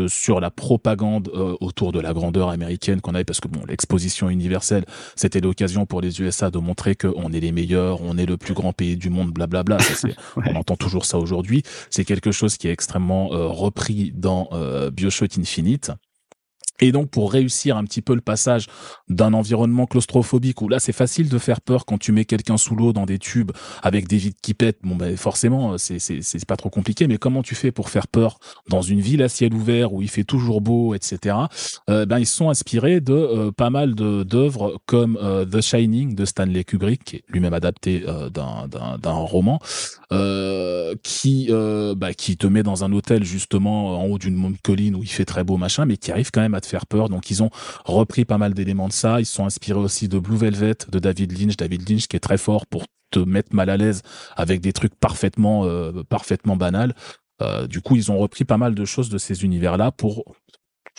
sur 0.07 0.39
la 0.39 0.51
propagande 0.51 1.31
euh, 1.33 1.55
autour 1.61 1.91
de 1.91 1.99
la 1.99 2.13
grandeur 2.13 2.49
américaine 2.49 3.01
qu'on 3.01 3.15
avait, 3.15 3.25
parce 3.25 3.39
que 3.39 3.47
bon, 3.47 3.61
l'exposition 3.67 4.29
universelle, 4.29 4.85
c'était 5.15 5.41
l'occasion 5.41 5.87
pour 5.87 6.01
les 6.01 6.21
USA 6.21 6.51
de 6.51 6.59
montrer 6.59 6.93
qu'on 6.95 7.33
est 7.33 7.39
les 7.39 7.51
meilleurs, 7.51 8.01
on 8.03 8.19
est 8.19 8.27
le 8.27 8.37
plus 8.37 8.53
grand 8.53 8.71
pays 8.71 8.97
du 8.97 9.09
monde, 9.09 9.31
blablabla. 9.31 9.79
Ça, 9.79 10.09
On 10.35 10.55
entend 10.55 10.75
toujours 10.75 11.05
ça 11.05 11.17
aujourd'hui. 11.17 11.63
C'est 11.89 12.05
quelque 12.05 12.31
chose 12.31 12.57
qui 12.57 12.67
est 12.67 12.71
extrêmement 12.71 13.29
repris 13.29 14.11
dans 14.13 14.49
Bioshock 14.91 15.37
Infinite. 15.37 15.91
Et 16.79 16.91
donc 16.91 17.09
pour 17.09 17.31
réussir 17.31 17.77
un 17.77 17.83
petit 17.83 18.01
peu 18.01 18.15
le 18.15 18.21
passage 18.21 18.67
d'un 19.09 19.33
environnement 19.33 19.85
claustrophobique 19.85 20.61
où 20.61 20.69
là 20.69 20.79
c'est 20.79 20.93
facile 20.93 21.29
de 21.29 21.37
faire 21.37 21.61
peur 21.61 21.85
quand 21.85 21.97
tu 21.97 22.11
mets 22.11 22.25
quelqu'un 22.25 22.57
sous 22.57 22.75
l'eau 22.75 22.93
dans 22.93 23.05
des 23.05 23.19
tubes 23.19 23.51
avec 23.83 24.07
des 24.07 24.17
vides 24.17 24.39
qui 24.41 24.53
pètent, 24.53 24.79
bon 24.83 24.95
ben 24.95 25.15
forcément 25.17 25.77
c'est 25.77 25.99
c'est 25.99 26.21
c'est 26.21 26.45
pas 26.45 26.57
trop 26.57 26.69
compliqué. 26.69 27.07
Mais 27.07 27.17
comment 27.17 27.43
tu 27.43 27.55
fais 27.55 27.71
pour 27.71 27.89
faire 27.89 28.07
peur 28.07 28.39
dans 28.67 28.81
une 28.81 29.01
ville 29.01 29.21
à 29.21 29.29
ciel 29.29 29.53
ouvert 29.53 29.93
où 29.93 30.01
il 30.01 30.09
fait 30.09 30.23
toujours 30.23 30.61
beau, 30.61 30.95
etc. 30.95 31.35
Euh, 31.89 32.05
ben 32.05 32.19
ils 32.19 32.25
sont 32.25 32.49
inspirés 32.49 33.01
de 33.01 33.13
euh, 33.13 33.51
pas 33.51 33.69
mal 33.69 33.95
d'œuvres 33.95 34.79
comme 34.85 35.17
euh, 35.21 35.45
The 35.45 35.61
Shining 35.61 36.15
de 36.15 36.25
Stanley 36.25 36.63
Kubrick, 36.63 37.03
qui 37.03 37.15
est 37.17 37.23
lui-même 37.29 37.53
adapté 37.53 38.03
d'un 38.33 38.67
d'un 38.67 39.11
roman, 39.11 39.59
qui 41.03 41.49
bah, 41.95 42.13
qui 42.13 42.37
te 42.37 42.47
met 42.47 42.63
dans 42.63 42.83
un 42.83 42.91
hôtel 42.91 43.23
justement 43.23 44.01
en 44.01 44.05
haut 44.05 44.17
d'une 44.17 44.57
colline 44.63 44.95
où 44.95 45.03
il 45.03 45.09
fait 45.09 45.25
très 45.25 45.43
beau 45.43 45.57
machin, 45.57 45.85
mais 45.85 45.97
qui 45.97 46.11
arrive 46.11 46.31
quand 46.31 46.41
même 46.41 46.53
à 46.53 46.61
te 46.61 46.67
faire 46.71 46.87
peur. 46.87 47.09
Donc 47.09 47.29
ils 47.29 47.43
ont 47.43 47.49
repris 47.85 48.25
pas 48.25 48.37
mal 48.37 48.53
d'éléments 48.53 48.87
de 48.87 48.93
ça. 48.93 49.19
Ils 49.19 49.25
se 49.25 49.35
sont 49.35 49.45
inspirés 49.45 49.79
aussi 49.79 50.07
de 50.07 50.19
Blue 50.19 50.37
Velvet 50.37 50.77
de 50.89 50.99
David 50.99 51.37
Lynch. 51.39 51.57
David 51.57 51.87
Lynch 51.87 52.07
qui 52.07 52.15
est 52.15 52.21
très 52.21 52.37
fort 52.37 52.65
pour 52.65 52.85
te 53.11 53.19
mettre 53.19 53.53
mal 53.53 53.69
à 53.69 53.77
l'aise 53.77 54.01
avec 54.35 54.61
des 54.61 54.73
trucs 54.73 54.95
parfaitement 54.95 55.65
euh, 55.65 56.03
parfaitement 56.09 56.55
banals. 56.55 56.95
Euh, 57.41 57.67
du 57.67 57.81
coup, 57.81 57.95
ils 57.95 58.11
ont 58.11 58.17
repris 58.17 58.45
pas 58.45 58.57
mal 58.57 58.75
de 58.75 58.85
choses 58.85 59.09
de 59.09 59.17
ces 59.17 59.43
univers-là 59.43 59.91
pour 59.91 60.23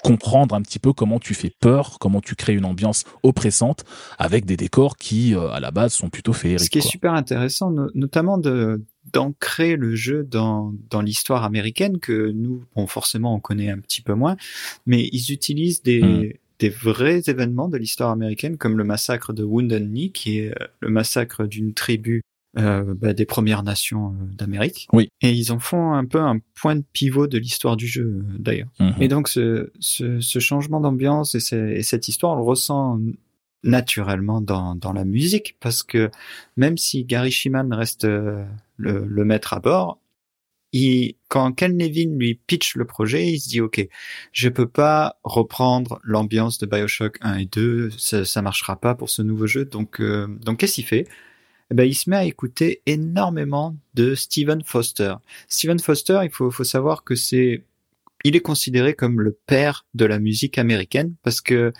comprendre 0.02 0.54
un 0.54 0.62
petit 0.62 0.78
peu 0.78 0.92
comment 0.92 1.18
tu 1.18 1.34
fais 1.34 1.52
peur, 1.60 1.98
comment 2.00 2.20
tu 2.20 2.34
crées 2.34 2.54
une 2.54 2.64
ambiance 2.64 3.04
oppressante 3.22 3.84
avec 4.18 4.44
des 4.44 4.56
décors 4.56 4.96
qui, 4.96 5.34
euh, 5.34 5.50
à 5.50 5.60
la 5.60 5.70
base, 5.70 5.92
sont 5.92 6.08
plutôt 6.08 6.32
féeriques. 6.32 6.64
Ce 6.64 6.70
qui 6.70 6.78
est 6.78 6.80
super 6.80 7.14
intéressant, 7.14 7.72
notamment 7.94 8.38
de 8.38 8.84
d'ancrer 9.12 9.76
le 9.76 9.94
jeu 9.94 10.22
dans, 10.24 10.74
dans 10.90 11.02
l'histoire 11.02 11.44
américaine 11.44 11.98
que 11.98 12.30
nous, 12.30 12.64
bon, 12.76 12.86
forcément, 12.86 13.34
on 13.34 13.40
connaît 13.40 13.70
un 13.70 13.78
petit 13.78 14.02
peu 14.02 14.14
moins, 14.14 14.36
mais 14.86 15.08
ils 15.12 15.32
utilisent 15.32 15.82
des, 15.82 16.02
hmm. 16.02 16.32
des 16.58 16.68
vrais 16.68 17.22
événements 17.26 17.68
de 17.68 17.76
l'histoire 17.76 18.10
américaine 18.10 18.56
comme 18.56 18.78
le 18.78 18.84
massacre 18.84 19.32
de 19.32 19.42
Wounded 19.42 19.90
Knee, 19.90 20.12
qui 20.12 20.38
est 20.38 20.50
euh, 20.50 20.66
le 20.80 20.90
massacre 20.90 21.46
d'une 21.46 21.74
tribu 21.74 22.22
euh, 22.58 22.92
bah, 22.94 23.14
des 23.14 23.24
Premières 23.24 23.62
Nations 23.62 24.08
euh, 24.08 24.26
d'Amérique. 24.34 24.86
Oui. 24.92 25.08
Et 25.22 25.32
ils 25.32 25.52
en 25.52 25.58
font 25.58 25.94
un 25.94 26.04
peu 26.04 26.20
un 26.20 26.38
point 26.54 26.76
de 26.76 26.84
pivot 26.92 27.26
de 27.26 27.38
l'histoire 27.38 27.78
du 27.78 27.86
jeu, 27.86 28.02
euh, 28.02 28.22
d'ailleurs. 28.38 28.68
Mhm. 28.78 28.94
Et 29.00 29.08
donc, 29.08 29.28
ce, 29.28 29.72
ce, 29.80 30.20
ce 30.20 30.38
changement 30.38 30.78
d'ambiance 30.78 31.34
et, 31.34 31.56
et, 31.56 31.82
cette 31.82 32.08
histoire, 32.08 32.34
on 32.34 32.36
le 32.36 32.42
ressent 32.42 33.00
naturellement 33.62 34.42
dans, 34.42 34.74
dans 34.74 34.92
la 34.92 35.06
musique, 35.06 35.56
parce 35.60 35.82
que 35.82 36.10
même 36.58 36.76
si 36.76 37.04
Gary 37.04 37.30
Shiman 37.30 37.72
reste 37.72 38.06
le, 38.82 39.06
le 39.06 39.24
maître 39.24 39.54
à 39.54 39.60
bord, 39.60 39.98
il, 40.72 41.16
quand 41.28 41.52
Ken 41.52 41.78
Levin 41.78 42.16
lui 42.16 42.34
pitch 42.34 42.76
le 42.76 42.84
projet, 42.84 43.30
il 43.30 43.40
se 43.40 43.48
dit 43.48 43.60
OK, 43.60 43.86
je 44.32 44.48
peux 44.48 44.68
pas 44.68 45.18
reprendre 45.22 46.00
l'ambiance 46.02 46.58
de 46.58 46.66
BioShock 46.66 47.18
1 47.20 47.38
et 47.38 47.46
2, 47.46 47.90
ça, 47.90 48.24
ça 48.24 48.42
marchera 48.42 48.80
pas 48.80 48.94
pour 48.94 49.10
ce 49.10 49.22
nouveau 49.22 49.46
jeu. 49.46 49.64
Donc, 49.64 50.00
donc 50.00 50.58
qu'est-ce 50.58 50.74
qu'il 50.74 50.86
fait? 50.86 51.06
Eh 51.70 51.74
ben, 51.74 51.84
il 51.84 51.94
se 51.94 52.10
met 52.10 52.16
à 52.16 52.24
écouter 52.24 52.82
énormément 52.84 53.74
de 53.94 54.14
Stephen 54.14 54.62
Foster. 54.62 55.14
Stephen 55.48 55.78
Foster, 55.78 56.20
il 56.22 56.30
faut, 56.30 56.50
faut 56.50 56.64
savoir 56.64 57.02
que 57.02 57.14
c'est, 57.14 57.64
il 58.24 58.36
est 58.36 58.40
considéré 58.40 58.92
comme 58.92 59.22
le 59.22 59.32
père 59.46 59.86
de 59.94 60.04
la 60.04 60.18
musique 60.18 60.58
américaine 60.58 61.14
parce 61.22 61.40
que 61.40 61.72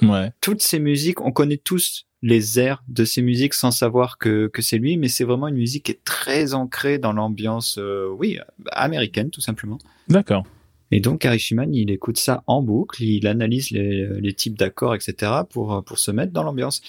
ouais. 0.00 0.30
toutes 0.40 0.62
ces 0.62 0.78
musiques, 0.78 1.20
on 1.20 1.32
connaît 1.32 1.56
tous 1.56 2.06
les 2.22 2.60
airs 2.60 2.82
de 2.88 3.04
ces 3.04 3.20
musiques 3.20 3.54
sans 3.54 3.70
savoir 3.70 4.18
que, 4.18 4.46
que 4.46 4.62
c'est 4.62 4.78
lui, 4.78 4.96
mais 4.96 5.08
c'est 5.08 5.24
vraiment 5.24 5.48
une 5.48 5.56
musique 5.56 5.86
qui 5.86 5.92
est 5.92 6.04
très 6.04 6.54
ancrée 6.54 6.98
dans 6.98 7.12
l'ambiance, 7.12 7.78
euh, 7.78 8.08
oui, 8.16 8.38
américaine 8.70 9.30
tout 9.30 9.40
simplement. 9.40 9.78
D'accord. 10.08 10.44
Et 10.90 11.00
donc 11.00 11.24
Arishiman, 11.24 11.74
il 11.74 11.90
écoute 11.90 12.18
ça 12.18 12.44
en 12.46 12.62
boucle, 12.62 13.02
il 13.02 13.26
analyse 13.26 13.70
les, 13.70 14.06
les 14.20 14.34
types 14.34 14.58
d'accords, 14.58 14.94
etc. 14.94 15.32
pour 15.48 15.82
pour 15.84 15.98
se 15.98 16.10
mettre 16.10 16.32
dans 16.32 16.42
l'ambiance. 16.42 16.82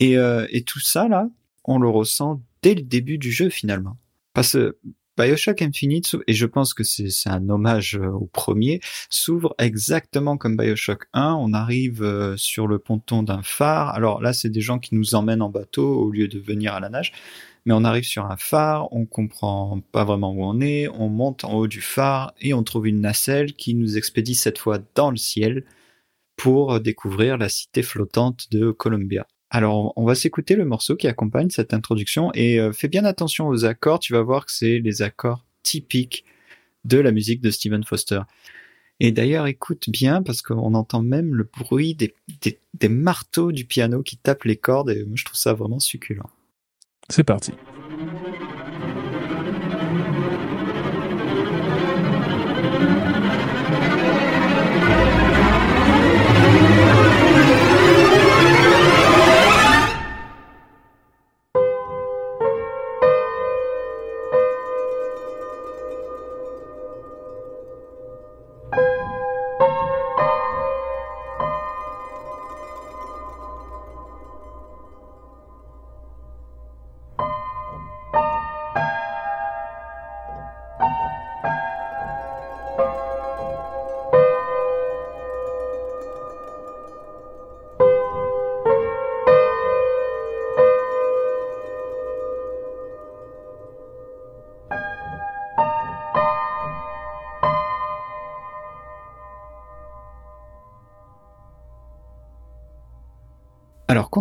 Et, 0.00 0.18
euh, 0.18 0.46
et 0.50 0.62
tout 0.62 0.80
ça 0.80 1.08
là, 1.08 1.28
on 1.64 1.78
le 1.78 1.88
ressent 1.88 2.42
dès 2.62 2.74
le 2.74 2.82
début 2.82 3.18
du 3.18 3.30
jeu 3.30 3.50
finalement. 3.50 3.96
Parce 4.32 4.52
que 4.52 4.76
Bioshock 5.16 5.62
Infinite, 5.62 6.16
et 6.26 6.34
je 6.34 6.46
pense 6.46 6.74
que 6.74 6.82
c'est 6.82 7.08
un 7.26 7.48
hommage 7.48 7.96
euh, 7.96 8.08
au 8.08 8.26
premier, 8.26 8.80
s'ouvre 9.10 9.54
exactement 9.58 10.36
comme 10.36 10.56
Bioshock 10.56 11.04
1. 11.12 11.34
On 11.34 11.52
arrive 11.52 12.02
euh, 12.02 12.36
sur 12.36 12.66
le 12.66 12.80
ponton 12.80 13.22
d'un 13.22 13.42
phare. 13.42 13.90
Alors 13.90 14.20
là, 14.20 14.32
c'est 14.32 14.48
des 14.48 14.60
gens 14.60 14.80
qui 14.80 14.96
nous 14.96 15.14
emmènent 15.14 15.42
en 15.42 15.50
bateau 15.50 16.00
au 16.00 16.10
lieu 16.10 16.26
de 16.26 16.40
venir 16.40 16.74
à 16.74 16.80
la 16.80 16.88
nage. 16.88 17.12
Mais 17.64 17.72
on 17.74 17.84
arrive 17.84 18.04
sur 18.04 18.26
un 18.26 18.36
phare, 18.36 18.92
on 18.92 19.06
comprend 19.06 19.80
pas 19.92 20.04
vraiment 20.04 20.32
où 20.32 20.44
on 20.44 20.60
est, 20.60 20.88
on 20.88 21.08
monte 21.08 21.44
en 21.44 21.54
haut 21.54 21.68
du 21.68 21.80
phare 21.80 22.34
et 22.40 22.52
on 22.52 22.62
trouve 22.62 22.88
une 22.88 23.00
nacelle 23.00 23.54
qui 23.54 23.74
nous 23.74 23.96
expédie 23.96 24.34
cette 24.34 24.58
fois 24.58 24.78
dans 24.94 25.10
le 25.10 25.16
ciel 25.16 25.64
pour 26.36 26.80
découvrir 26.80 27.38
la 27.38 27.48
cité 27.48 27.82
flottante 27.82 28.50
de 28.50 28.70
Columbia. 28.70 29.26
Alors, 29.54 29.92
on 29.94 30.04
va 30.04 30.16
s'écouter 30.16 30.56
le 30.56 30.64
morceau 30.64 30.96
qui 30.96 31.06
accompagne 31.06 31.48
cette 31.48 31.72
introduction 31.72 32.32
et 32.34 32.58
euh, 32.58 32.72
fais 32.72 32.88
bien 32.88 33.04
attention 33.04 33.46
aux 33.46 33.64
accords. 33.64 34.00
Tu 34.00 34.12
vas 34.12 34.20
voir 34.20 34.46
que 34.46 34.50
c'est 34.50 34.80
les 34.80 35.00
accords 35.00 35.44
typiques 35.62 36.24
de 36.84 36.98
la 36.98 37.12
musique 37.12 37.40
de 37.40 37.52
Stephen 37.52 37.84
Foster. 37.84 38.22
Et 38.98 39.12
d'ailleurs, 39.12 39.46
écoute 39.46 39.88
bien 39.90 40.24
parce 40.24 40.42
qu'on 40.42 40.74
entend 40.74 41.02
même 41.02 41.36
le 41.36 41.44
bruit 41.44 41.94
des, 41.94 42.16
des 42.74 42.88
marteaux 42.88 43.52
du 43.52 43.64
piano 43.64 44.02
qui 44.02 44.16
tapent 44.16 44.42
les 44.42 44.56
cordes 44.56 44.90
et 44.90 45.06
je 45.14 45.24
trouve 45.24 45.38
ça 45.38 45.52
vraiment 45.52 45.78
succulent. 45.78 46.24
C'est 47.08 47.22
parti. 47.22 47.52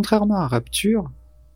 Contrairement 0.04 0.36
à 0.36 0.48
Rapture, 0.50 1.10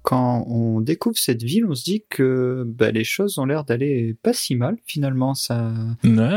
quand 0.03 0.45
on 0.47 0.79
découvre 0.79 1.17
cette 1.17 1.43
ville, 1.43 1.65
on 1.65 1.75
se 1.75 1.83
dit 1.83 2.05
que 2.09 2.63
bah, 2.65 2.91
les 2.91 3.03
choses 3.03 3.39
ont 3.39 3.45
l'air 3.45 3.65
d'aller 3.65 4.15
pas 4.23 4.31
si 4.31 4.55
mal 4.55 4.77
finalement. 4.85 5.33
Ça, 5.33 5.73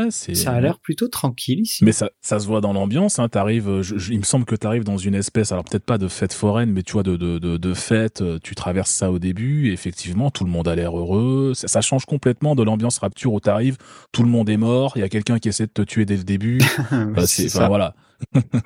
ça 0.09 0.51
a 0.51 0.59
l'air 0.59 0.79
plutôt 0.79 1.07
tranquille 1.07 1.61
ici. 1.61 1.85
Mais 1.85 1.93
ça, 1.93 2.09
ça 2.19 2.39
se 2.39 2.47
voit 2.47 2.59
dans 2.59 2.73
l'ambiance. 2.73 3.17
Hein. 3.17 3.29
T'arrives, 3.29 3.81
il 4.09 4.19
me 4.19 4.25
semble 4.25 4.43
que 4.43 4.57
tu 4.57 4.67
arrives 4.67 4.83
dans 4.83 4.97
une 4.97 5.15
espèce, 5.15 5.53
alors 5.53 5.63
peut-être 5.63 5.85
pas 5.85 5.97
de 5.97 6.09
fête 6.09 6.33
foraine, 6.33 6.69
mais 6.69 6.83
tu 6.83 6.91
vois 6.91 7.03
de 7.03 7.15
de, 7.15 7.39
de, 7.39 7.55
de 7.55 7.73
fête. 7.73 8.21
Euh, 8.21 8.39
tu 8.43 8.55
traverses 8.55 8.91
ça 8.91 9.09
au 9.09 9.19
début. 9.19 9.69
Et 9.69 9.71
effectivement, 9.71 10.31
tout 10.31 10.43
le 10.43 10.51
monde 10.51 10.67
a 10.67 10.75
l'air 10.75 10.97
heureux. 10.97 11.53
Ça, 11.55 11.69
ça, 11.69 11.79
change 11.79 12.05
complètement 12.05 12.55
de 12.55 12.63
l'ambiance 12.63 12.97
Rapture 12.97 13.31
où 13.31 13.39
t'arrives, 13.39 13.77
tout 14.11 14.23
le 14.23 14.29
monde 14.29 14.49
est 14.49 14.57
mort. 14.57 14.91
Il 14.97 14.99
y 14.99 15.05
a 15.05 15.09
quelqu'un 15.09 15.39
qui 15.39 15.47
essaie 15.47 15.67
de 15.67 15.71
te 15.71 15.81
tuer 15.81 16.03
dès 16.03 16.17
le 16.17 16.25
début. 16.25 16.59
euh, 16.91 17.25
c'est, 17.25 17.47
voilà 17.55 17.95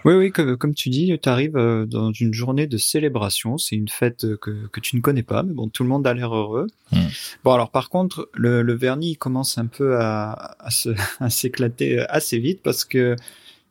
oui, 0.05 0.13
oui, 0.13 0.31
comme, 0.31 0.57
comme 0.57 0.73
tu 0.73 0.89
dis, 0.89 1.17
tu 1.21 1.29
arrives 1.29 1.57
euh, 1.57 1.85
dans 1.85 2.11
une 2.11 2.33
journée 2.33 2.67
de 2.67 2.77
célébration. 2.77 3.57
C'est 3.57 3.75
une 3.75 3.87
fête 3.87 4.35
que, 4.37 4.67
que 4.67 4.79
tu 4.79 4.95
ne 4.95 5.01
connais 5.01 5.23
pas, 5.23 5.43
mais 5.43 5.53
bon, 5.53 5.69
tout 5.69 5.83
le 5.83 5.89
monde 5.89 6.05
a 6.05 6.13
l'air 6.13 6.33
heureux. 6.35 6.67
Mm. 6.91 6.97
Bon, 7.43 7.53
alors 7.53 7.71
par 7.71 7.89
contre, 7.89 8.29
le, 8.33 8.61
le 8.61 8.73
vernis 8.73 9.11
il 9.11 9.15
commence 9.17 9.57
un 9.57 9.65
peu 9.67 9.97
à, 9.99 10.57
s'éclater 11.29 11.99
assez 11.99 12.39
vite 12.39 12.61
parce 12.63 12.85
que 12.85 13.15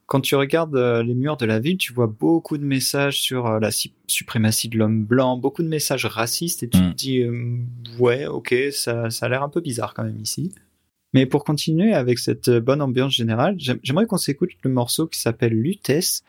quand 0.06 0.20
tu 0.20 0.34
regardes 0.34 0.76
euh, 0.76 1.02
les 1.02 1.14
murs 1.14 1.38
de 1.38 1.46
la 1.46 1.60
ville, 1.60 1.78
tu 1.78 1.94
vois 1.94 2.06
beaucoup 2.06 2.58
de 2.58 2.64
messages 2.64 3.20
sur 3.20 3.46
euh, 3.46 3.58
la 3.58 3.70
suprématie 4.06 4.68
de 4.68 4.76
l'homme 4.76 5.02
blanc, 5.02 5.38
beaucoup 5.38 5.62
de 5.62 5.68
messages 5.68 6.04
racistes, 6.04 6.62
et 6.62 6.68
tu 6.68 6.78
Mm. 6.78 6.90
te 6.90 6.94
dis, 6.94 7.20
euh, 7.20 7.56
ouais, 7.98 8.26
ok, 8.26 8.54
ça, 8.70 9.08
ça 9.08 9.26
a 9.26 9.28
l'air 9.30 9.42
un 9.42 9.48
peu 9.48 9.62
bizarre 9.62 9.94
quand 9.94 10.04
même 10.04 10.20
ici. 10.20 10.52
Mais 11.14 11.24
pour 11.26 11.44
continuer 11.44 11.94
avec 11.94 12.18
cette 12.18 12.48
euh, 12.48 12.60
bonne 12.60 12.82
ambiance 12.82 13.14
générale, 13.14 13.54
j'aim- 13.58 13.78
j'aimerais 13.82 14.06
qu'on 14.06 14.16
s'écoute 14.18 14.50
le 14.62 14.70
morceau 14.70 15.06
qui 15.06 15.18
s'appelle 15.18 15.52
Lutèce. 15.54 16.22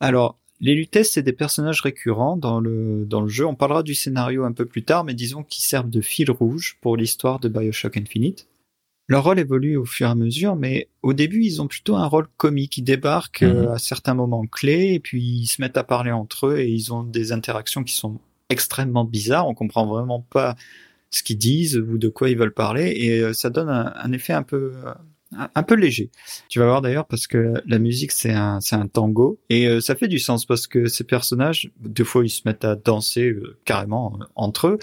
Alors, 0.00 0.38
les 0.60 0.74
Lutèces, 0.74 1.12
c'est 1.12 1.22
des 1.22 1.32
personnages 1.32 1.80
récurrents 1.82 2.36
dans 2.36 2.58
le, 2.60 3.04
dans 3.04 3.20
le 3.20 3.28
jeu. 3.28 3.46
On 3.46 3.54
parlera 3.54 3.82
du 3.82 3.94
scénario 3.94 4.44
un 4.44 4.52
peu 4.52 4.64
plus 4.64 4.84
tard, 4.84 5.04
mais 5.04 5.14
disons 5.14 5.42
qu'ils 5.42 5.62
servent 5.64 5.90
de 5.90 6.00
fil 6.00 6.30
rouge 6.30 6.78
pour 6.80 6.96
l'histoire 6.96 7.40
de 7.40 7.48
Bioshock 7.48 7.96
Infinite. 7.96 8.48
Leur 9.08 9.24
rôle 9.24 9.40
évolue 9.40 9.76
au 9.76 9.84
fur 9.84 10.06
et 10.06 10.10
à 10.10 10.14
mesure, 10.14 10.54
mais 10.56 10.88
au 11.02 11.12
début, 11.12 11.42
ils 11.44 11.60
ont 11.60 11.66
plutôt 11.66 11.96
un 11.96 12.06
rôle 12.06 12.28
comique. 12.36 12.78
Ils 12.78 12.84
débarquent 12.84 13.42
euh, 13.42 13.64
Mhm. 13.64 13.68
à 13.72 13.78
certains 13.78 14.14
moments 14.14 14.46
clés, 14.46 14.94
et 14.94 15.00
puis 15.00 15.22
ils 15.22 15.46
se 15.46 15.60
mettent 15.60 15.76
à 15.76 15.84
parler 15.84 16.12
entre 16.12 16.46
eux, 16.46 16.58
et 16.60 16.68
ils 16.68 16.92
ont 16.92 17.02
des 17.02 17.32
interactions 17.32 17.82
qui 17.84 17.94
sont 17.94 18.18
extrêmement 18.48 19.04
bizarres. 19.04 19.48
On 19.48 19.54
comprend 19.54 19.86
vraiment 19.86 20.20
pas 20.20 20.54
ce 21.12 21.22
qu'ils 21.22 21.38
disent 21.38 21.76
ou 21.76 21.98
de 21.98 22.08
quoi 22.08 22.28
ils 22.30 22.36
veulent 22.36 22.54
parler, 22.54 22.92
et 22.96 23.20
euh, 23.20 23.32
ça 23.32 23.50
donne 23.50 23.68
un, 23.68 23.92
un 23.94 24.12
effet 24.12 24.32
un 24.32 24.42
peu, 24.42 24.72
euh, 24.84 24.92
un, 25.54 25.62
peu 25.62 25.74
léger. 25.74 26.10
Tu 26.48 26.58
vas 26.58 26.66
voir 26.66 26.82
d'ailleurs 26.82 27.06
parce 27.06 27.26
que 27.26 27.54
la 27.66 27.78
musique 27.78 28.12
c'est 28.12 28.32
un, 28.32 28.60
c'est 28.60 28.76
un 28.76 28.86
tango, 28.86 29.38
et 29.48 29.68
euh, 29.68 29.80
ça 29.80 29.94
fait 29.94 30.08
du 30.08 30.18
sens 30.18 30.44
parce 30.46 30.66
que 30.66 30.86
ces 30.86 31.04
personnages, 31.04 31.70
deux 31.80 32.04
fois 32.04 32.24
ils 32.24 32.30
se 32.30 32.42
mettent 32.44 32.64
à 32.64 32.76
danser 32.76 33.30
euh, 33.30 33.58
carrément 33.64 34.18
euh, 34.20 34.24
entre 34.34 34.68
eux, 34.68 34.78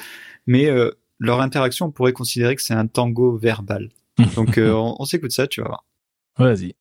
mais 0.47 0.67
euh, 0.67 0.91
leur 1.19 1.41
interaction, 1.41 1.87
on 1.87 1.91
pourrait 1.91 2.13
considérer 2.13 2.55
que 2.55 2.61
c'est 2.61 2.73
un 2.73 2.87
tango 2.87 3.37
verbal. 3.37 3.89
Donc 4.35 4.57
euh, 4.57 4.71
on, 4.71 4.95
on 4.99 5.05
s'écoute 5.05 5.31
ça, 5.31 5.47
tu 5.47 5.61
vas 5.61 5.67
voir. 5.67 5.85
Vas-y. 6.37 6.75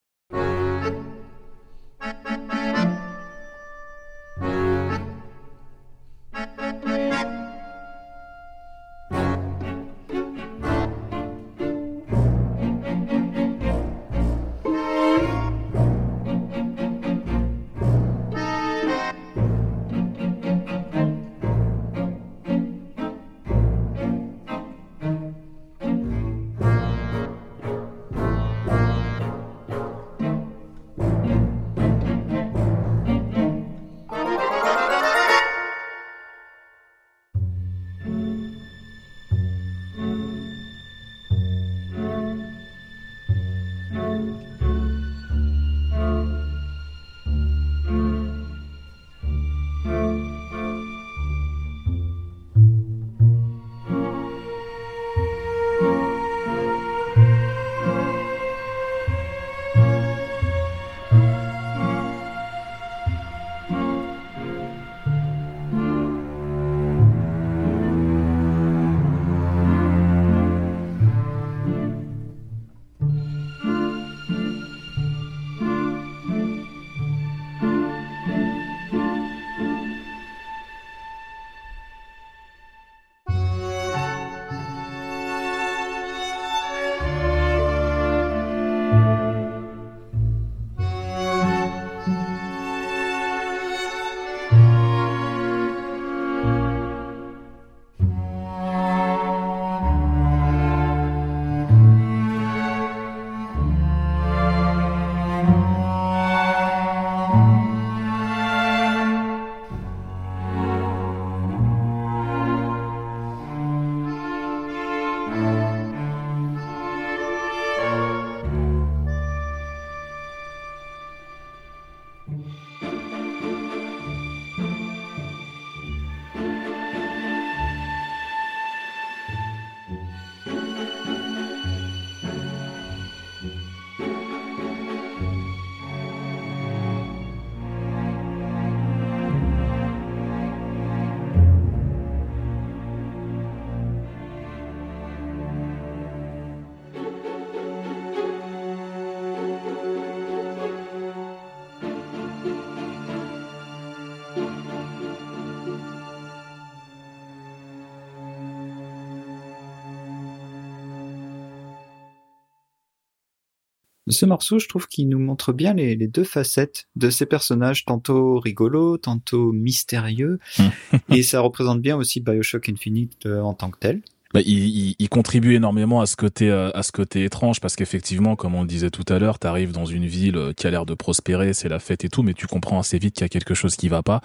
Ce 164.18 164.26
morceau, 164.26 164.58
je 164.58 164.66
trouve 164.66 164.88
qu'il 164.88 165.08
nous 165.08 165.20
montre 165.20 165.52
bien 165.52 165.74
les, 165.74 165.94
les 165.94 166.08
deux 166.08 166.24
facettes 166.24 166.88
de 166.96 167.08
ces 167.08 167.24
personnages, 167.24 167.84
tantôt 167.84 168.40
rigolos, 168.40 168.98
tantôt 168.98 169.52
mystérieux, 169.52 170.40
et 171.08 171.22
ça 171.22 171.38
représente 171.38 171.80
bien 171.80 171.96
aussi 171.96 172.20
Bioshock 172.20 172.68
Infinite 172.68 173.26
euh, 173.26 173.40
en 173.42 173.54
tant 173.54 173.70
que 173.70 173.78
tel. 173.78 174.02
Bah, 174.34 174.40
il, 174.44 174.58
il, 174.58 174.96
il 174.98 175.08
contribue 175.08 175.54
énormément 175.54 176.00
à 176.00 176.06
ce 176.06 176.16
côté 176.16 176.50
euh, 176.50 176.70
à 176.74 176.82
ce 176.82 176.90
côté 176.90 177.22
étrange 177.22 177.60
parce 177.60 177.76
qu'effectivement, 177.76 178.34
comme 178.34 178.56
on 178.56 178.62
le 178.62 178.66
disait 178.66 178.90
tout 178.90 179.04
à 179.08 179.20
l'heure, 179.20 179.38
t'arrives 179.38 179.70
dans 179.70 179.86
une 179.86 180.06
ville 180.06 180.36
euh, 180.36 180.52
qui 180.52 180.66
a 180.66 180.70
l'air 180.70 180.84
de 180.84 180.94
prospérer, 180.94 181.52
c'est 181.52 181.68
la 181.68 181.78
fête 181.78 182.04
et 182.04 182.08
tout, 182.08 182.24
mais 182.24 182.34
tu 182.34 182.48
comprends 182.48 182.80
assez 182.80 182.98
vite 182.98 183.14
qu'il 183.14 183.22
y 183.22 183.24
a 183.24 183.28
quelque 183.28 183.54
chose 183.54 183.76
qui 183.76 183.88
va 183.88 184.02
pas. 184.02 184.20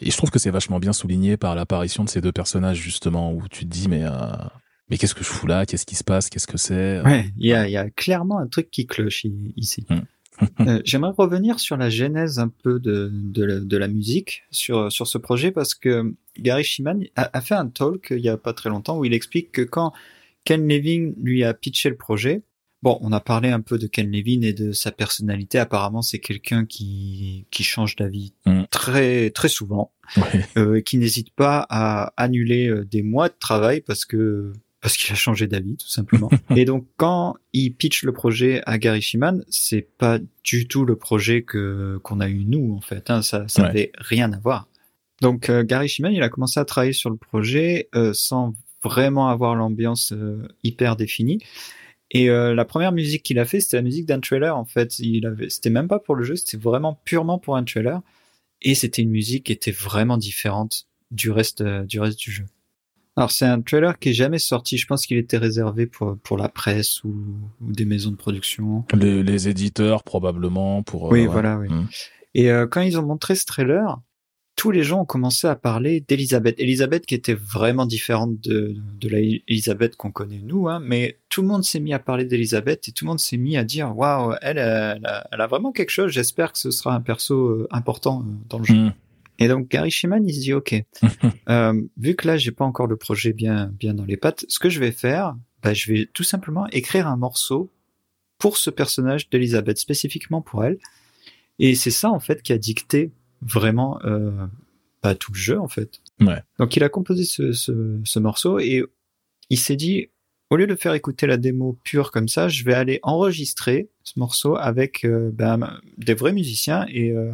Et 0.00 0.10
je 0.10 0.16
trouve 0.18 0.30
que 0.30 0.38
c'est 0.38 0.50
vachement 0.50 0.80
bien 0.80 0.92
souligné 0.92 1.38
par 1.38 1.54
l'apparition 1.54 2.04
de 2.04 2.10
ces 2.10 2.20
deux 2.20 2.30
personnages 2.30 2.76
justement 2.76 3.32
où 3.32 3.48
tu 3.48 3.64
te 3.64 3.70
dis 3.70 3.88
mais 3.88 4.04
euh, 4.04 4.10
mais 4.90 4.98
qu'est-ce 4.98 5.14
que 5.14 5.22
je 5.24 5.28
fous 5.28 5.46
là? 5.46 5.64
Qu'est-ce 5.66 5.86
qui 5.86 5.94
se 5.96 6.04
passe? 6.04 6.28
Qu'est-ce 6.28 6.46
que 6.46 6.58
c'est? 6.58 7.00
Ouais, 7.02 7.26
il 7.38 7.46
y 7.46 7.52
a, 7.54 7.68
y 7.68 7.76
a 7.76 7.88
clairement 7.90 8.38
un 8.38 8.46
truc 8.46 8.70
qui 8.70 8.86
cloche 8.86 9.24
ici. 9.56 9.86
Euh, 10.60 10.80
J'aimerais 10.86 11.12
revenir 11.18 11.60
sur 11.60 11.76
la 11.76 11.90
genèse 11.90 12.38
un 12.38 12.48
peu 12.48 12.80
de, 12.80 13.10
de, 13.12 13.44
la, 13.44 13.60
de 13.60 13.76
la 13.76 13.88
musique 13.88 14.44
sur, 14.50 14.90
sur 14.90 15.06
ce 15.06 15.18
projet 15.18 15.50
parce 15.50 15.74
que 15.74 16.14
Gary 16.38 16.64
Shiman 16.64 17.04
a, 17.14 17.28
a 17.36 17.40
fait 17.42 17.56
un 17.56 17.66
talk 17.68 18.06
il 18.16 18.20
y 18.24 18.28
a 18.30 18.38
pas 18.38 18.54
très 18.54 18.70
longtemps 18.70 18.96
où 18.98 19.04
il 19.04 19.12
explique 19.12 19.52
que 19.52 19.60
quand 19.60 19.92
Ken 20.46 20.66
Levine 20.66 21.12
lui 21.22 21.44
a 21.44 21.52
pitché 21.52 21.90
le 21.90 21.96
projet, 21.96 22.40
bon, 22.82 22.96
on 23.02 23.12
a 23.12 23.20
parlé 23.20 23.50
un 23.50 23.60
peu 23.60 23.76
de 23.76 23.86
Ken 23.86 24.10
Levine 24.10 24.42
et 24.42 24.54
de 24.54 24.72
sa 24.72 24.92
personnalité. 24.92 25.58
Apparemment, 25.58 26.00
c'est 26.00 26.20
quelqu'un 26.20 26.64
qui, 26.64 27.44
qui 27.50 27.62
change 27.62 27.94
d'avis 27.96 28.32
Mm. 28.46 28.62
très, 28.70 29.28
très 29.30 29.48
souvent, 29.50 29.92
Ouais. 30.16 30.46
euh, 30.56 30.80
qui 30.80 30.96
n'hésite 30.96 31.34
pas 31.34 31.66
à 31.68 32.14
annuler 32.16 32.68
euh, 32.68 32.86
des 32.86 33.02
mois 33.02 33.28
de 33.28 33.34
travail 33.38 33.82
parce 33.82 34.06
que 34.06 34.54
parce 34.80 34.96
qu'il 34.96 35.12
a 35.12 35.16
changé 35.16 35.46
d'avis 35.46 35.76
tout 35.76 35.88
simplement. 35.88 36.30
et 36.56 36.64
donc 36.64 36.86
quand 36.96 37.36
il 37.52 37.74
pitch 37.74 38.02
le 38.04 38.12
projet 38.12 38.62
à 38.66 38.78
Gary 38.78 39.02
Shiman, 39.02 39.44
c'est 39.48 39.82
pas 39.98 40.18
du 40.44 40.66
tout 40.68 40.84
le 40.84 40.96
projet 40.96 41.42
que 41.42 41.98
qu'on 42.02 42.20
a 42.20 42.28
eu 42.28 42.44
nous 42.44 42.74
en 42.74 42.80
fait. 42.80 43.10
Hein, 43.10 43.22
ça 43.22 43.46
ça 43.48 43.62
Ouais. 43.62 43.68
avait 43.68 43.92
rien 43.98 44.32
à 44.32 44.38
voir. 44.38 44.68
Donc 45.20 45.50
euh, 45.50 45.62
Gary 45.64 45.88
Shiman, 45.88 46.12
il 46.12 46.22
a 46.22 46.28
commencé 46.30 46.58
à 46.60 46.64
travailler 46.64 46.92
sur 46.94 47.10
le 47.10 47.16
projet 47.16 47.88
euh, 47.94 48.12
sans 48.14 48.54
vraiment 48.82 49.28
avoir 49.28 49.54
l'ambiance 49.54 50.12
euh, 50.12 50.48
hyper 50.62 50.96
définie. 50.96 51.38
Et 52.12 52.28
euh, 52.30 52.54
la 52.54 52.64
première 52.64 52.90
musique 52.90 53.22
qu'il 53.22 53.38
a 53.38 53.44
fait, 53.44 53.60
c'était 53.60 53.76
la 53.76 53.82
musique 53.82 54.06
d'un 54.06 54.18
trailer 54.18 54.56
en 54.56 54.64
fait. 54.64 54.98
Il 54.98 55.26
avait, 55.26 55.48
c'était 55.50 55.70
même 55.70 55.86
pas 55.88 55.98
pour 56.00 56.16
le 56.16 56.24
jeu, 56.24 56.34
c'était 56.36 56.56
vraiment 56.56 56.98
purement 57.04 57.38
pour 57.38 57.56
un 57.56 57.62
trailer. 57.64 58.00
Et 58.62 58.74
c'était 58.74 59.02
une 59.02 59.10
musique 59.10 59.44
qui 59.44 59.52
était 59.52 59.70
vraiment 59.70 60.16
différente 60.16 60.86
du 61.10 61.30
reste 61.30 61.60
euh, 61.60 61.84
du 61.84 62.00
reste 62.00 62.18
du 62.18 62.32
jeu. 62.32 62.46
Alors 63.20 63.30
c'est 63.30 63.44
un 63.44 63.60
trailer 63.60 63.98
qui 63.98 64.08
est 64.08 64.14
jamais 64.14 64.38
sorti. 64.38 64.78
Je 64.78 64.86
pense 64.86 65.04
qu'il 65.04 65.18
était 65.18 65.36
réservé 65.36 65.86
pour 65.86 66.16
pour 66.22 66.38
la 66.38 66.48
presse 66.48 67.04
ou, 67.04 67.14
ou 67.60 67.70
des 67.70 67.84
maisons 67.84 68.10
de 68.10 68.16
production. 68.16 68.84
Les, 68.94 69.22
les 69.22 69.46
éditeurs, 69.46 70.02
probablement, 70.04 70.82
pour... 70.82 71.06
euh, 71.08 71.10
Oui, 71.12 71.20
ouais. 71.20 71.26
voilà, 71.26 71.58
oui. 71.58 71.68
Mm. 71.68 71.88
Et 72.34 72.50
euh, 72.50 72.66
quand 72.66 72.80
ils 72.80 72.98
ont 72.98 73.02
montré 73.02 73.34
ce 73.34 73.44
trailer, 73.44 74.00
tous 74.56 74.70
les 74.70 74.82
gens 74.82 75.02
ont 75.02 75.04
commencé 75.04 75.46
à 75.46 75.54
parler 75.54 76.00
d'Elisabeth. 76.00 76.58
Elisabeth 76.58 77.04
qui 77.04 77.14
était 77.14 77.34
vraiment 77.34 77.84
différente 77.84 78.40
de, 78.40 78.74
de 78.98 79.08
la 79.10 79.18
Elisabeth 79.18 79.96
qu'on 79.96 80.12
connaît 80.12 80.40
nous, 80.42 80.68
hein, 80.68 80.80
mais 80.82 81.18
tout 81.28 81.42
le 81.42 81.48
monde 81.48 81.62
s'est 81.64 81.80
mis 81.80 81.92
à 81.92 81.98
parler 81.98 82.24
d'Elisabeth 82.24 82.88
et 82.88 82.92
tout 82.92 83.04
le 83.04 83.10
monde 83.10 83.20
s'est 83.20 83.36
mis 83.36 83.58
à 83.58 83.64
dire 83.64 83.94
waouh, 83.94 84.34
elle, 84.40 84.56
elle, 84.56 85.04
a, 85.04 85.28
elle 85.30 85.40
a 85.42 85.46
vraiment 85.46 85.72
quelque 85.72 85.90
chose. 85.90 86.10
J'espère 86.10 86.52
que 86.52 86.58
ce 86.58 86.70
sera 86.70 86.94
un 86.94 87.02
perso 87.02 87.34
euh, 87.34 87.68
important 87.70 88.22
euh, 88.26 88.32
dans 88.48 88.58
le 88.58 88.64
jeu. 88.64 88.74
Mm. 88.74 88.92
Et 89.40 89.48
donc 89.48 89.68
Gary 89.68 89.90
Shiman, 89.90 90.24
il 90.26 90.34
se 90.34 90.40
dit 90.40 90.52
ok, 90.52 90.84
euh, 91.48 91.82
vu 91.96 92.14
que 92.14 92.28
là 92.28 92.36
j'ai 92.36 92.52
pas 92.52 92.64
encore 92.64 92.86
le 92.86 92.96
projet 92.96 93.32
bien 93.32 93.72
bien 93.74 93.94
dans 93.94 94.04
les 94.04 94.16
pattes, 94.16 94.44
ce 94.48 94.58
que 94.58 94.68
je 94.68 94.78
vais 94.78 94.92
faire, 94.92 95.34
bah, 95.62 95.74
je 95.74 95.92
vais 95.92 96.08
tout 96.12 96.22
simplement 96.22 96.66
écrire 96.68 97.08
un 97.08 97.16
morceau 97.16 97.72
pour 98.38 98.58
ce 98.58 98.70
personnage 98.70 99.28
d'Elisabeth 99.30 99.78
spécifiquement 99.78 100.42
pour 100.42 100.64
elle. 100.64 100.78
Et 101.58 101.74
c'est 101.74 101.90
ça 101.90 102.10
en 102.10 102.20
fait 102.20 102.42
qui 102.42 102.52
a 102.52 102.58
dicté 102.58 103.12
vraiment 103.42 103.98
euh, 104.04 104.30
bah, 105.02 105.14
tout 105.14 105.32
le 105.32 105.38
jeu 105.38 105.58
en 105.58 105.68
fait. 105.68 106.00
Ouais. 106.20 106.42
Donc 106.58 106.76
il 106.76 106.84
a 106.84 106.90
composé 106.90 107.24
ce, 107.24 107.52
ce, 107.52 107.98
ce 108.04 108.18
morceau 108.18 108.58
et 108.58 108.84
il 109.48 109.58
s'est 109.58 109.76
dit 109.76 110.08
au 110.50 110.56
lieu 110.56 110.66
de 110.66 110.74
faire 110.74 110.94
écouter 110.94 111.26
la 111.26 111.36
démo 111.36 111.78
pure 111.84 112.10
comme 112.10 112.28
ça, 112.28 112.48
je 112.48 112.64
vais 112.64 112.74
aller 112.74 112.98
enregistrer 113.02 113.88
ce 114.02 114.18
morceau 114.18 114.56
avec 114.56 115.04
euh, 115.04 115.30
ben, 115.32 115.80
des 115.96 116.14
vrais 116.14 116.32
musiciens 116.32 116.86
et 116.88 117.12
euh, 117.12 117.32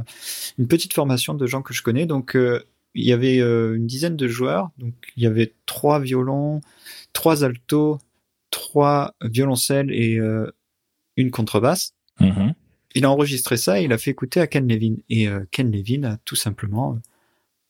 une 0.59 0.69
petite 0.69 0.93
formation 0.93 1.33
de 1.33 1.47
gens 1.47 1.63
que 1.63 1.73
je 1.73 1.83
connais. 1.83 2.05
Donc 2.05 2.37
euh, 2.37 2.63
il 2.95 3.05
y 3.05 3.13
avait 3.13 3.41
une 3.41 3.87
dizaine 3.87 4.17
de 4.17 4.27
joueurs, 4.27 4.71
donc 4.79 4.95
il 5.19 5.23
y 5.23 5.27
avait 5.27 5.53
trois 5.67 6.01
violons, 6.01 6.63
trois 7.13 7.45
altos, 7.45 7.99
trois 8.51 9.15
violoncelles 9.21 9.91
et 9.93 10.19
une 11.19 11.31
contrebasse. 11.31 11.93
Mhm. 12.21 12.55
Il 12.95 13.05
a 13.05 13.11
enregistré 13.11 13.59
ça 13.59 13.79
et 13.79 13.85
il 13.85 13.93
a 13.93 13.99
fait 13.99 14.13
écouter 14.13 14.41
à 14.41 14.47
Ken 14.47 14.67
Levin. 14.67 14.95
Et 15.11 15.29
Ken 15.51 15.71
Levin 15.71 16.05
a 16.05 16.17
tout 16.25 16.37
simplement 16.37 16.99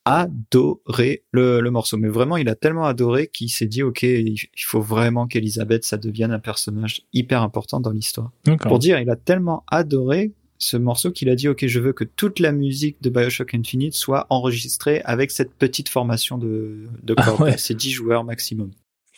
adoré 0.07 1.25
le, 1.33 1.61
le 1.61 1.71
morceau. 1.71 1.99
Mais 1.99 2.09
vraiment, 2.09 2.37
il 2.39 2.49
a 2.49 2.55
tellement 2.55 2.87
adoré 2.87 3.27
qu'il 3.27 3.51
s'est 3.51 3.67
dit, 3.67 3.83
OK, 3.83 4.03
il 4.03 4.39
faut 4.65 4.81
vraiment 4.81 5.27
qu'Elisabeth, 5.27 5.85
ça 5.85 5.99
devienne 5.99 6.31
un 6.33 6.39
personnage 6.39 7.03
hyper 7.13 7.43
important 7.43 7.81
dans 7.81 7.91
l'histoire. 7.91 8.31
Pour 8.63 8.79
dire, 8.79 8.99
il 9.01 9.11
a 9.11 9.17
tellement 9.17 9.65
adoré 9.71 10.33
ce 10.59 10.77
morceau 10.79 11.11
qu'il 11.11 11.29
a 11.29 11.35
dit, 11.35 11.49
OK, 11.49 11.67
je 11.67 11.81
veux 11.81 11.93
que 11.93 12.05
toute 12.05 12.39
la 12.39 12.53
musique 12.53 13.03
de 13.03 13.11
Bioshock 13.11 13.55
Infinite 13.55 13.93
soit 13.95 14.27
enregistrée 14.31 15.03
avec 15.05 15.31
cette 15.31 15.53
petite 15.53 15.89
formation 15.91 16.39
de, 16.39 16.87
de 17.03 17.15
Ah 17.19 17.23
cordes. 17.25 17.41
ouais. 17.43 17.59
C'est 17.59 17.75
10 17.75 17.91
joueurs 17.91 18.25
maximum. 18.25 18.71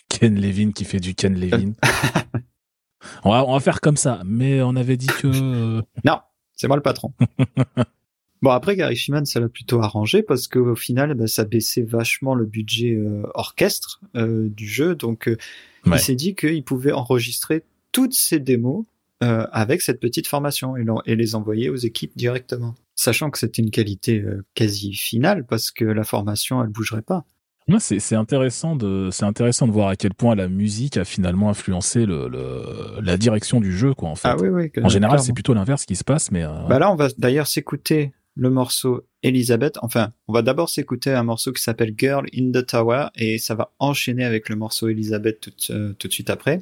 Ken 0.09 0.35
Levin 0.41 0.71
qui 0.71 0.83
fait 0.83 0.99
du 0.99 1.13
Ken 1.15 1.39
Levin. 1.39 1.73
on, 3.23 3.29
va, 3.31 3.45
on 3.47 3.53
va 3.53 3.59
faire 3.59 3.79
comme 3.79 3.95
ça, 3.95 4.21
mais 4.25 4.61
on 4.61 4.75
avait 4.75 4.97
dit 4.97 5.07
que... 5.07 5.27
euh, 5.27 5.81
Non, 6.03 6.19
c'est 6.55 6.67
moi 6.67 6.75
le 6.75 6.81
patron. 6.83 7.13
bon 8.41 8.51
après 8.51 8.75
Gary 8.75 8.95
Shiman 8.95 9.25
ça 9.25 9.39
l'a 9.39 9.49
plutôt 9.49 9.81
arrangé 9.81 10.23
parce 10.23 10.47
qu'au 10.47 10.75
final 10.75 11.13
bah, 11.13 11.27
ça 11.27 11.45
baissait 11.45 11.81
vachement 11.83 12.35
le 12.35 12.45
budget 12.45 12.95
euh, 12.95 13.23
orchestre 13.33 14.01
euh, 14.15 14.49
du 14.49 14.67
jeu. 14.67 14.95
Donc 14.95 15.27
euh, 15.27 15.37
Ouais. 15.85 15.95
il 15.95 15.99
s'est 16.01 16.15
dit 16.15 16.35
qu'il 16.35 16.61
pouvait 16.65 16.91
enregistrer 16.91 17.63
toutes 17.93 18.13
ces 18.13 18.39
démos 18.39 18.83
avec 19.21 19.81
cette 19.81 20.01
petite 20.01 20.27
formation 20.27 20.75
et, 21.05 21.15
les 21.15 21.35
envoyer 21.35 21.69
aux 21.69 21.75
équipes 21.77 22.11
directement. 22.17 22.75
Sachant 22.95 23.29
que 23.29 23.37
c'était 23.37 23.61
une 23.61 23.71
qualité 23.71 24.23
quasi 24.55 24.93
finale 24.93 25.45
parce 25.45 25.71
que 25.71 25.85
la 25.85 26.03
formation 26.03 26.61
elle 26.61 26.69
bougerait 26.69 27.01
pas. 27.01 27.23
Ouais, 27.69 27.79
c'est 27.79 28.15
intéressant 28.15 28.75
de 28.75 29.09
c'est 29.11 29.25
intéressant 29.25 29.67
de 29.67 29.71
voir 29.71 29.87
à 29.87 29.95
quel 29.95 30.13
point 30.13 30.35
la 30.35 30.49
musique 30.49 30.97
a 30.97 31.05
finalement 31.05 31.49
influencé 31.49 32.05
le, 32.05 32.27
le 32.27 32.99
la 33.01 33.15
direction 33.15 33.61
du 33.61 33.71
jeu 33.71 33.93
quoi 33.93 34.09
en 34.09 34.15
fait. 34.15 34.27
ah 34.27 34.35
oui 34.37 34.49
oui 34.49 34.71
En 34.83 34.89
général, 34.89 35.19
c'est 35.19 35.33
plutôt 35.33 35.53
l'inverse 35.53 35.85
qui 35.85 35.95
se 35.95 36.03
passe, 36.03 36.31
mais 36.31 36.43
Bah 36.67 36.79
là, 36.79 36.91
on 36.91 36.95
va 36.95 37.07
d'ailleurs 37.17 37.47
s'écouter 37.47 38.11
le 38.39 38.49
morceau 38.49 39.05
Elisabeth. 39.21 39.77
Enfin, 39.81 40.13
on 40.27 40.33
va 40.33 40.41
d'abord 40.41 40.69
s'écouter 40.69 41.11
un 41.11 41.23
morceau 41.23 41.51
qui 41.51 41.61
s'appelle 41.61 41.93
Girl 41.97 42.25
in 42.33 42.51
the 42.51 42.65
Tower 42.65 43.07
et 43.15 43.37
ça 43.37 43.53
va 43.53 43.73
enchaîner 43.79 44.23
avec 44.23 44.47
le 44.47 44.55
morceau 44.55 44.87
Elisabeth 44.87 45.41
tout, 45.41 45.71
euh, 45.71 45.93
tout 45.93 46.07
de 46.07 46.13
suite 46.13 46.29
après. 46.29 46.61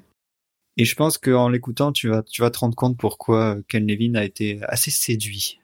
Et 0.77 0.85
je 0.85 0.95
pense 0.95 1.17
qu'en 1.19 1.49
l'écoutant, 1.49 1.91
tu 1.91 2.09
vas, 2.09 2.23
tu 2.23 2.41
vas 2.41 2.49
te 2.49 2.59
rendre 2.59 2.75
compte 2.75 2.97
pourquoi 2.97 3.57
euh, 3.57 3.61
Ken 3.67 3.85
Levin 3.85 4.15
a 4.15 4.23
été 4.23 4.59
assez 4.63 4.89
séduit. 4.89 5.59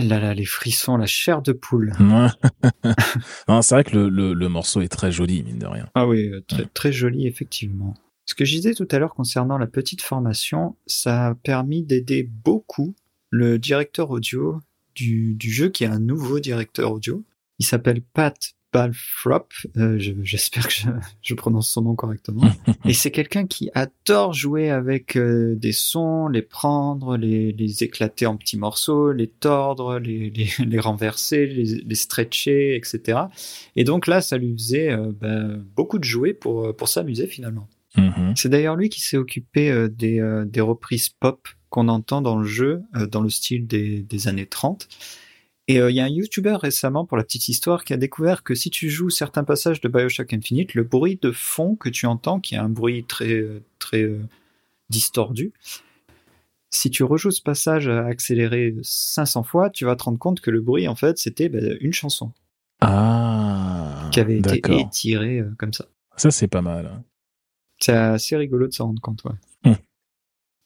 Ah 0.00 0.04
là 0.04 0.20
là, 0.20 0.34
les 0.34 0.44
frissons, 0.44 0.96
la 0.96 1.06
chair 1.06 1.42
de 1.42 1.52
poule. 1.52 1.92
C'est 3.62 3.74
vrai 3.74 3.84
que 3.84 3.96
le, 3.96 4.08
le, 4.08 4.32
le 4.32 4.48
morceau 4.48 4.80
est 4.80 4.88
très 4.88 5.10
joli, 5.10 5.42
mine 5.42 5.58
de 5.58 5.66
rien. 5.66 5.88
Ah 5.94 6.06
oui, 6.06 6.28
euh, 6.28 6.40
très, 6.46 6.66
très 6.66 6.92
joli, 6.92 7.26
effectivement. 7.26 7.94
Ce 8.24 8.34
que 8.34 8.44
je 8.44 8.54
disais 8.54 8.74
tout 8.74 8.86
à 8.90 8.98
l'heure 8.98 9.14
concernant 9.14 9.58
la 9.58 9.66
petite 9.66 10.02
formation, 10.02 10.76
ça 10.86 11.28
a 11.28 11.34
permis 11.34 11.82
d'aider 11.82 12.22
beaucoup 12.22 12.94
le 13.30 13.58
directeur 13.58 14.10
audio 14.10 14.60
du, 14.94 15.34
du 15.34 15.50
jeu, 15.50 15.68
qui 15.68 15.84
est 15.84 15.88
un 15.88 15.98
nouveau 15.98 16.38
directeur 16.38 16.92
audio. 16.92 17.24
Il 17.58 17.66
s'appelle 17.66 18.02
Pat 18.02 18.54
Balfrop. 18.72 19.48
Euh, 19.76 19.98
je- 19.98 20.12
J'espère 20.22 20.66
que 20.66 20.72
je, 20.72 20.86
je 21.22 21.34
prononce 21.34 21.70
son 21.70 21.82
nom 21.82 21.94
correctement. 21.94 22.42
Et 22.84 22.92
c'est 22.92 23.10
quelqu'un 23.10 23.46
qui 23.46 23.70
adore 23.74 24.32
jouer 24.32 24.70
avec 24.70 25.16
euh, 25.16 25.54
des 25.56 25.72
sons, 25.72 26.28
les 26.28 26.42
prendre, 26.42 27.16
les, 27.16 27.52
les 27.52 27.82
éclater 27.84 28.26
en 28.26 28.36
petits 28.36 28.56
morceaux, 28.58 29.12
les 29.12 29.26
tordre, 29.28 29.98
les, 29.98 30.30
les, 30.36 30.48
les 30.64 30.78
renverser, 30.78 31.46
les, 31.46 31.82
les 31.84 31.94
stretcher, 31.94 32.76
etc. 32.76 33.18
Et 33.76 33.84
donc 33.84 34.06
là, 34.06 34.20
ça 34.20 34.36
lui 34.38 34.52
faisait 34.52 34.90
euh, 34.90 35.12
ben, 35.12 35.64
beaucoup 35.76 35.98
de 35.98 36.04
jouer 36.04 36.34
pour, 36.34 36.66
euh, 36.66 36.72
pour 36.72 36.88
s'amuser 36.88 37.26
finalement. 37.26 37.68
Mhm. 37.96 38.34
C'est 38.36 38.48
d'ailleurs 38.50 38.76
lui 38.76 38.90
qui 38.90 39.00
s'est 39.00 39.16
occupé 39.16 39.88
des, 39.90 40.20
des 40.46 40.60
reprises 40.60 41.08
pop 41.08 41.48
qu'on 41.70 41.88
entend 41.88 42.20
dans 42.20 42.36
le 42.36 42.44
jeu, 42.46 42.82
dans 43.10 43.22
le 43.22 43.30
style 43.30 43.66
des, 43.66 44.02
des 44.02 44.28
années 44.28 44.46
30. 44.46 44.88
Et 45.70 45.80
euh, 45.80 45.90
il 45.90 45.96
y 45.96 46.00
a 46.00 46.04
un 46.04 46.08
YouTuber 46.08 46.56
récemment, 46.60 47.04
pour 47.04 47.18
la 47.18 47.24
petite 47.24 47.46
histoire, 47.48 47.84
qui 47.84 47.92
a 47.92 47.98
découvert 47.98 48.42
que 48.42 48.54
si 48.54 48.70
tu 48.70 48.88
joues 48.88 49.10
certains 49.10 49.44
passages 49.44 49.82
de 49.82 49.88
Bioshock 49.88 50.32
Infinite, 50.32 50.72
le 50.74 50.82
bruit 50.82 51.18
de 51.20 51.30
fond 51.30 51.76
que 51.76 51.90
tu 51.90 52.06
entends, 52.06 52.40
qui 52.40 52.54
est 52.54 52.58
un 52.58 52.70
bruit 52.70 53.04
très, 53.04 53.34
euh, 53.34 53.62
très 53.78 54.02
euh, 54.02 54.20
distordu, 54.88 55.52
si 56.70 56.90
tu 56.90 57.04
rejoues 57.04 57.30
ce 57.30 57.42
passage 57.42 57.88
accéléré 57.88 58.74
500 58.82 59.42
fois, 59.42 59.68
tu 59.70 59.84
vas 59.84 59.94
te 59.94 60.04
rendre 60.04 60.18
compte 60.18 60.40
que 60.40 60.50
le 60.50 60.60
bruit, 60.60 60.88
en 60.88 60.94
fait, 60.94 61.18
c'était 61.18 61.50
ben, 61.50 61.76
une 61.80 61.92
chanson 61.92 62.32
Ah. 62.80 64.08
qui 64.10 64.20
avait 64.20 64.38
été 64.38 64.62
étirée 64.80 65.40
euh, 65.40 65.50
comme 65.58 65.74
ça. 65.74 65.86
Ça, 66.16 66.30
c'est 66.30 66.48
pas 66.48 66.62
mal. 66.62 67.02
C'est 67.78 67.92
assez 67.92 68.36
rigolo 68.36 68.66
de 68.66 68.72
s'en 68.72 68.86
rendre 68.86 69.00
compte, 69.02 69.22
ouais. 69.24 69.70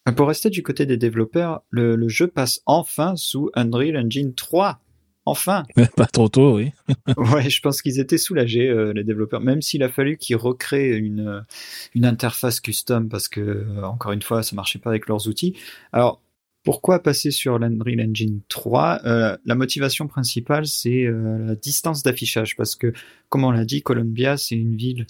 Hmm. 0.07 0.12
Pour 0.15 0.29
rester 0.29 0.49
du 0.51 0.62
côté 0.62 0.87
des 0.87 0.97
développeurs, 0.97 1.62
le, 1.70 1.95
le 1.97 2.09
jeu 2.09 2.27
passe 2.27 2.62
enfin 2.66 3.15
sous 3.16 3.51
Unreal 3.55 3.97
Engine 3.97 4.35
3. 4.35 4.81
Enfin 5.24 5.65
pas 5.97 6.07
trop 6.07 6.28
tôt, 6.28 6.57
oui. 6.57 6.73
Ouais, 7.16 7.49
je 7.49 7.61
pense 7.61 7.81
qu'ils 7.82 8.01
étaient 8.01 8.19
soulagés, 8.19 8.69
euh, 8.69 8.93
les 8.93 9.05
développeurs, 9.05 9.40
même 9.40 9.62
s'il 9.62 9.82
a 9.82 9.89
fallu 9.89 10.16
qu'ils 10.16 10.36
recréent 10.36 10.97
une, 10.97 11.27
euh, 11.27 11.40
une 11.94 12.05
interface 12.05 12.61
custom 12.61 13.09
parce 13.09 13.28
que, 13.28 13.40
euh, 13.40 13.82
encore 13.85 14.12
une 14.12 14.23
fois, 14.23 14.43
ça 14.43 14.57
marchait 14.57 14.78
pas 14.81 14.90
avec 14.90 15.07
leurs 15.07 15.28
outils. 15.28 15.55
Alors, 15.93 16.20
pourquoi 16.65 17.03
passer 17.03 17.31
sur 17.31 17.59
l'Unreal 17.59 18.01
Engine 18.01 18.40
3 18.49 19.01
Euh, 19.05 19.36
La 19.44 19.55
motivation 19.55 20.07
principale, 20.07 20.66
c'est 20.66 21.05
euh, 21.05 21.39
la 21.47 21.55
distance 21.57 22.03
d'affichage 22.03 22.57
parce 22.57 22.77
que, 22.77 22.93
comme 23.28 23.44
on 23.44 23.51
l'a 23.51 23.65
dit, 23.65 23.82
Columbia, 23.82 24.36
c'est 24.36 24.55
une 24.57 24.77
ville 24.77 25.07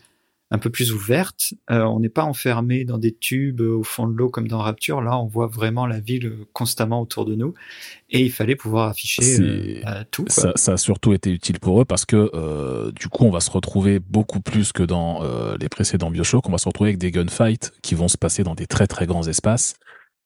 un 0.52 0.58
peu 0.58 0.68
plus 0.68 0.92
ouverte. 0.92 1.54
Euh, 1.70 1.82
on 1.82 1.98
n'est 1.98 2.10
pas 2.10 2.24
enfermé 2.24 2.84
dans 2.84 2.98
des 2.98 3.12
tubes 3.12 3.62
euh, 3.62 3.78
au 3.78 3.82
fond 3.82 4.06
de 4.06 4.12
l'eau 4.12 4.28
comme 4.28 4.48
dans 4.48 4.58
Rapture. 4.58 5.00
Là, 5.00 5.18
on 5.18 5.26
voit 5.26 5.46
vraiment 5.46 5.86
la 5.86 5.98
ville 5.98 6.26
euh, 6.26 6.46
constamment 6.52 7.00
autour 7.00 7.24
de 7.24 7.34
nous. 7.34 7.54
Et 8.10 8.20
il 8.20 8.30
fallait 8.30 8.54
pouvoir 8.54 8.90
afficher 8.90 9.22
euh, 9.40 9.80
bah, 9.82 10.04
tout. 10.10 10.24
quoi. 10.24 10.34
Ça, 10.34 10.52
ça 10.54 10.72
a 10.74 10.76
surtout 10.76 11.14
été 11.14 11.30
utile 11.30 11.58
pour 11.58 11.80
eux 11.80 11.86
parce 11.86 12.04
que 12.04 12.30
euh, 12.34 12.92
du 12.92 13.08
coup, 13.08 13.24
on 13.24 13.30
va 13.30 13.40
se 13.40 13.50
retrouver 13.50 13.98
beaucoup 13.98 14.40
plus 14.40 14.72
que 14.72 14.82
dans 14.82 15.22
euh, 15.22 15.56
les 15.58 15.70
précédents 15.70 16.10
Bioshock. 16.10 16.46
On 16.46 16.52
va 16.52 16.58
se 16.58 16.68
retrouver 16.68 16.90
avec 16.90 16.98
des 16.98 17.10
gunfights 17.10 17.72
qui 17.80 17.94
vont 17.94 18.08
se 18.08 18.18
passer 18.18 18.42
dans 18.42 18.54
des 18.54 18.66
très 18.66 18.86
très 18.86 19.06
grands 19.06 19.26
espaces. 19.26 19.76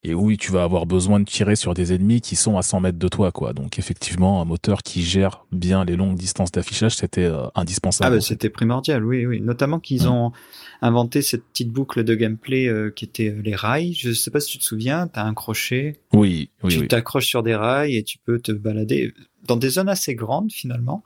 Et 0.08 0.14
oui, 0.14 0.36
tu 0.36 0.52
vas 0.52 0.62
avoir 0.62 0.86
besoin 0.86 1.18
de 1.18 1.24
tirer 1.24 1.56
sur 1.56 1.74
des 1.74 1.92
ennemis 1.92 2.20
qui 2.20 2.36
sont 2.36 2.56
à 2.56 2.62
100 2.62 2.78
mètres 2.80 2.98
de 2.98 3.08
toi, 3.08 3.32
quoi. 3.32 3.52
Donc 3.52 3.76
effectivement, 3.80 4.40
un 4.40 4.44
moteur 4.44 4.84
qui 4.84 5.02
gère 5.02 5.44
bien 5.50 5.84
les 5.84 5.96
longues 5.96 6.14
distances 6.16 6.52
d'affichage, 6.52 6.94
c'était 6.94 7.24
euh, 7.24 7.46
Ah 7.56 7.62
indispensable. 7.62 8.14
bah 8.14 8.20
c'était 8.20 8.48
primordial, 8.48 9.04
oui, 9.04 9.26
oui. 9.26 9.40
Notamment 9.40 9.80
qu'ils 9.80 10.04
Mm. 10.04 10.10
ont 10.12 10.32
inventé 10.80 11.22
cette 11.22 11.42
petite 11.46 11.70
boucle 11.70 12.04
de 12.04 12.14
gameplay 12.14 12.68
euh, 12.68 12.90
qui 12.94 13.04
était 13.04 13.30
euh, 13.30 13.42
les 13.42 13.56
rails. 13.56 13.94
Je 13.94 14.12
sais 14.12 14.30
pas 14.30 14.38
si 14.38 14.52
tu 14.52 14.58
te 14.58 14.64
souviens, 14.64 15.08
t'as 15.08 15.24
un 15.24 15.34
crochet, 15.34 16.00
oui, 16.12 16.50
oui, 16.62 16.72
tu 16.74 16.80
oui. 16.82 16.88
t'accroches 16.88 17.26
sur 17.26 17.42
des 17.42 17.56
rails 17.56 17.96
et 17.96 18.04
tu 18.04 18.18
peux 18.18 18.38
te 18.38 18.52
balader 18.52 19.12
dans 19.48 19.56
des 19.56 19.70
zones 19.70 19.88
assez 19.88 20.14
grandes 20.14 20.52
finalement. 20.52 21.02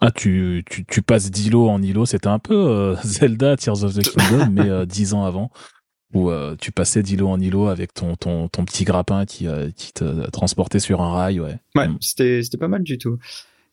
Ah, 0.00 0.12
tu, 0.12 0.62
tu, 0.70 0.84
tu 0.86 1.02
passes 1.02 1.30
d'îlot 1.32 1.68
en 1.68 1.82
îlot. 1.82 2.06
C'était 2.06 2.28
un 2.28 2.38
peu 2.38 2.54
euh, 2.54 2.94
Zelda 3.04 3.56
Tears 3.56 3.82
of 3.82 3.94
the 3.94 4.02
Kingdom, 4.08 4.50
mais 4.52 4.86
dix 4.86 5.14
ans 5.14 5.24
avant, 5.24 5.50
où 6.12 6.30
euh, 6.30 6.56
tu 6.60 6.72
passais 6.72 7.02
d'îlot 7.02 7.28
en 7.28 7.40
îlot 7.40 7.68
avec 7.68 7.94
ton, 7.94 8.16
ton, 8.16 8.48
ton 8.48 8.64
petit 8.64 8.84
grappin 8.84 9.24
qui, 9.26 9.46
euh, 9.46 9.70
qui 9.76 9.92
te 9.92 10.28
transportait 10.30 10.80
sur 10.80 11.00
un 11.02 11.12
rail, 11.12 11.40
ouais. 11.40 11.56
Ouais, 11.76 11.88
Mm. 11.88 11.98
c'était 12.00 12.42
c'était 12.42 12.58
pas 12.58 12.68
mal 12.68 12.82
du 12.82 12.98
tout. 12.98 13.18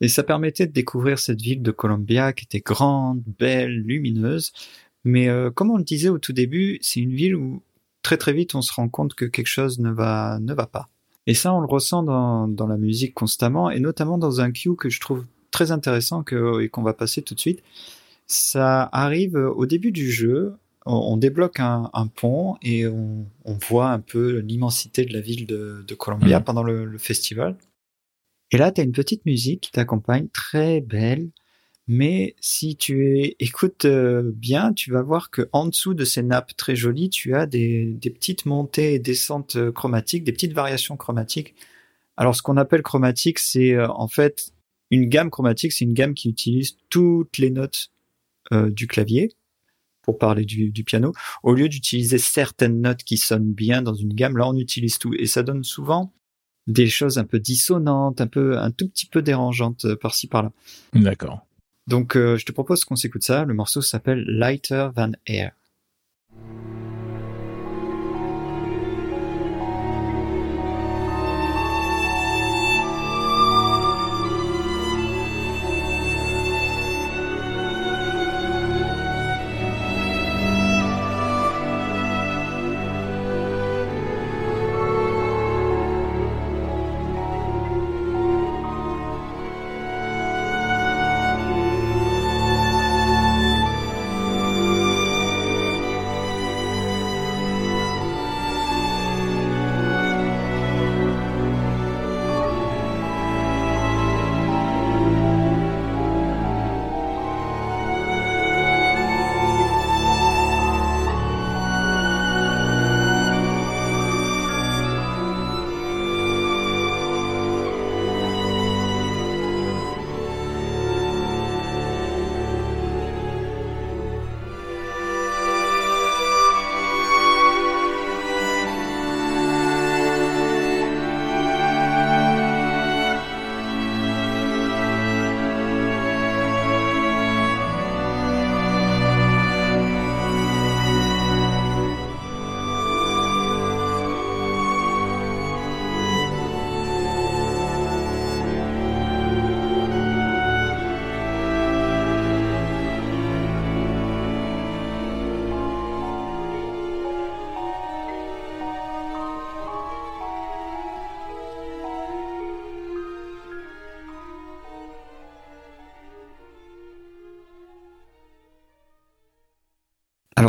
Et 0.01 0.07
ça 0.07 0.22
permettait 0.23 0.68
de 0.68 0.72
découvrir 0.72 1.18
cette 1.18 1.41
ville 1.41 1.64
de 1.64 1.72
Columbia 1.72 2.31
qui 2.34 2.45
était 2.45 2.59
grande, 2.59 3.23
belle, 3.39 3.81
lumineuse. 3.81 4.51
Mais 5.03 5.27
euh, 5.30 5.49
comme 5.49 5.72
on 5.72 5.77
le 5.77 5.84
disait 5.84 6.09
au 6.09 6.19
tout 6.19 6.34
début, 6.34 6.77
c'est 6.81 6.99
une 6.99 7.14
ville 7.15 7.35
où 7.35 7.64
très 8.03 8.18
très 8.18 8.34
vite 8.34 8.53
on 8.53 8.61
se 8.61 8.72
rend 8.73 8.89
compte 8.89 9.15
que 9.15 9.26
quelque 9.26 9.47
chose 9.47 9.80
ne 9.80 9.89
va 9.89 10.38
ne 10.39 10.53
va 10.53 10.68
pas. 10.68 10.89
Et 11.26 11.34
ça, 11.34 11.53
on 11.53 11.59
le 11.59 11.65
ressent 11.68 12.03
dans, 12.03 12.47
dans 12.47 12.68
la 12.68 12.77
musique 12.77 13.14
constamment, 13.14 13.69
et 13.69 13.80
notamment 13.81 14.18
dans 14.18 14.39
un 14.39 14.51
cue 14.51 14.76
que 14.76 14.89
je 14.89 14.99
trouve 15.01 15.26
très 15.51 15.72
intéressant 15.72 16.23
que, 16.23 16.61
et 16.61 16.69
qu'on 16.69 16.84
va 16.84 16.93
passer 16.93 17.22
tout 17.22 17.34
de 17.35 17.39
suite. 17.39 17.61
Ça 18.27 18.88
arrive 18.91 19.35
au 19.35 19.65
début 19.65 19.91
du 19.91 20.11
jeu, 20.11 20.53
on, 20.88 21.18
débloque 21.18 21.59
un, 21.59 21.89
un 21.93 22.07
pont 22.07 22.57
et 22.61 22.88
on, 22.88 23.26
on 23.45 23.53
voit 23.53 23.89
un 23.91 23.99
peu 23.99 24.39
l'immensité 24.39 25.05
de 25.05 25.14
la 25.14 25.22
ville 25.22 25.45
de, 25.45 25.84
de 25.88 25.95
Columbia 25.95 26.39
Mhm. 26.39 26.45
pendant 26.45 26.64
le, 26.64 26.85
le 26.85 26.97
festival. 26.97 27.57
Et 28.51 28.57
là, 28.57 28.72
tu 28.72 28.81
as 28.81 28.84
une 28.84 28.91
petite 28.93 29.26
musique 29.26 29.61
qui 29.61 29.72
t'accompagne, 29.72 30.27
très 30.30 30.81
belle. 30.81 31.30
Mais 31.89 32.35
si 32.41 32.76
tu 32.76 33.34
écoutes 33.39 33.85
euh, 33.85 34.31
bien, 34.35 34.73
tu 34.73 34.91
vas 34.91 35.01
voir 35.01 35.30
que 35.31 35.47
en 35.53 35.68
dessous 35.68 35.93
de 35.93 36.03
ces 36.03 36.22
nappes 36.22 36.55
très 36.57 36.76
jolies, 36.76 37.09
tu 37.09 37.34
as 37.34 37.45
des, 37.45 37.85
des 37.93 38.09
petites 38.09 38.45
montées 38.45 38.93
et 38.93 38.99
descentes 38.99 39.55
euh, 39.55 39.72
chromatiques, 39.72 40.26
des 40.26 40.34
petites 40.34 40.53
variations 40.53 40.97
chromatiques. 40.97 41.55
Alors, 42.18 42.35
ce 42.35 42.41
qu'on 42.41 42.57
appelle 42.57 42.81
chromatique, 42.81 43.39
c'est 43.39 43.73
euh, 43.73 43.88
en 43.89 44.09
fait 44.09 44.51
une 44.91 45.07
gamme 45.07 45.30
chromatique, 45.30 45.72
c'est 45.72 45.85
une 45.85 45.93
gamme 45.93 46.14
qui 46.14 46.30
utilise 46.30 46.77
toutes 46.89 47.38
les 47.38 47.51
notes 47.51 47.91
euh, 48.51 48.69
du 48.69 48.88
clavier 48.88 49.34
pour 50.07 50.17
parler 50.17 50.45
du, 50.45 50.71
du 50.71 50.85
piano. 50.85 51.11
Au 51.43 51.53
lieu 51.53 51.67
d'utiliser 51.67 52.17
certaines 52.17 52.79
notes 52.79 53.03
qui 53.03 53.17
sonnent 53.17 53.51
bien 53.51 53.81
dans 53.81 53.93
une 53.93 54.13
gamme, 54.13 54.38
là, 54.38 54.47
on 54.47 54.55
utilise 54.55 54.97
tout 54.99 55.13
et 55.13 55.25
ça 55.25 55.43
donne 55.43 55.65
souvent 55.65 56.13
des 56.65 56.88
choses 56.88 57.17
un 57.17 57.25
peu 57.25 57.39
dissonantes, 57.39 58.21
un 58.21 58.27
peu, 58.27 58.57
un 58.57 58.71
tout 58.71 58.88
petit 58.88 59.05
peu 59.05 59.21
dérangeantes 59.21 59.84
euh, 59.84 59.97
par-ci 59.97 60.27
par-là. 60.27 60.53
D'accord. 60.93 61.45
Donc, 61.88 62.15
euh, 62.15 62.38
je 62.38 62.45
te 62.45 62.53
propose 62.53 62.85
qu'on 62.85 62.95
s'écoute 62.95 63.23
ça. 63.23 63.43
Le 63.43 63.53
morceau 63.53 63.81
s'appelle 63.81 64.23
Lighter 64.27 64.89
Than 64.95 65.11
Air. 65.25 65.51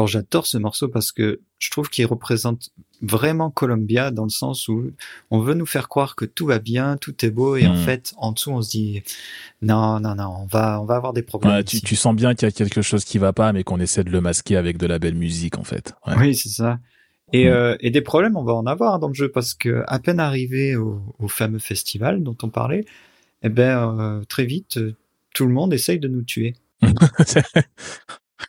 Alors 0.09 0.23
j'adore 0.23 0.47
ce 0.47 0.59
morceau 0.59 0.89
parce 0.89 1.13
que 1.13 1.41
je 1.59 1.71
trouve 1.71 1.89
qu'il 1.91 2.07
représente 2.07 2.71
vraiment 3.03 3.51
Columbia 3.51 4.11
dans 4.11 4.25
le 4.25 4.31
sens 4.31 4.69
où 4.69 4.91
on 5.31 5.41
veut 5.41 5.55
nous 5.55 5.67
faire 5.67 5.89
croire 5.89 6.17
que 6.17 6.25
tout 6.25 6.47
va 6.47 6.59
bien, 6.59 6.97
tout 6.97 7.25
est 7.25 7.31
beau 7.31 7.57
et 7.57 7.67
en 7.67 7.75
Mm. 7.75 7.85
fait 7.85 8.15
en 8.17 8.33
dessous 8.33 8.51
on 8.51 8.63
se 8.63 8.71
dit 8.71 9.03
non 9.63 10.01
non 10.01 10.15
non 10.15 10.35
on 10.43 10.47
va 10.47 10.81
on 10.81 10.85
va 10.85 10.97
avoir 10.97 11.13
des 11.13 11.23
problèmes. 11.23 11.53
Ouais, 11.53 11.65
tu, 11.65 11.97
sens 11.97 12.15
bien 12.17 12.35
qu'il 12.35 12.47
y 12.47 12.51
a 12.51 12.53
quelque 12.53 12.83
chose 12.83 13.05
qui 13.05 13.19
va 13.19 13.33
pas, 13.33 13.53
mais 13.53 13.65
qu'on 13.65 13.79
essaie 13.81 14.05
de 14.05 14.11
le 14.11 14.21
masquer 14.21 14.57
avec 14.57 14.79
de 14.79 14.87
la 14.87 14.99
belle 14.99 15.15
musique, 15.15 15.59
en 15.59 15.65
fait. 15.65 15.95
Ouais. 16.07 16.15
Oui 16.19 16.35
c'est 16.35 16.49
ça. 16.49 16.79
Et, 17.33 17.45
Mm. 17.45 17.49
euh, 17.53 17.77
et 17.81 17.91
des 17.91 18.01
problèmes 18.01 18.37
on 18.37 18.45
va 18.45 18.55
en 18.55 18.67
avoir 18.67 18.99
dans 18.99 19.09
le 19.09 19.15
jeu 19.15 19.31
parce 19.31 19.53
que 19.55 19.85
à 19.87 19.99
peine 19.99 20.19
arrivé 20.21 20.77
au, 20.77 21.03
au 21.19 21.29
fameux 21.29 21.59
festival 21.59 22.23
dont 22.23 22.37
on 22.43 22.49
parlait, 22.49 22.85
eh 23.43 23.49
ben 23.49 23.99
euh, 24.01 24.25
très 24.25 24.47
vite 24.47 24.79
euh, 24.79 24.97
tout 25.35 25.47
le 25.47 25.53
monde 25.53 25.73
essaye 25.75 25.99
de 26.01 26.09
nous 26.09 26.23
tuer. 26.23 26.55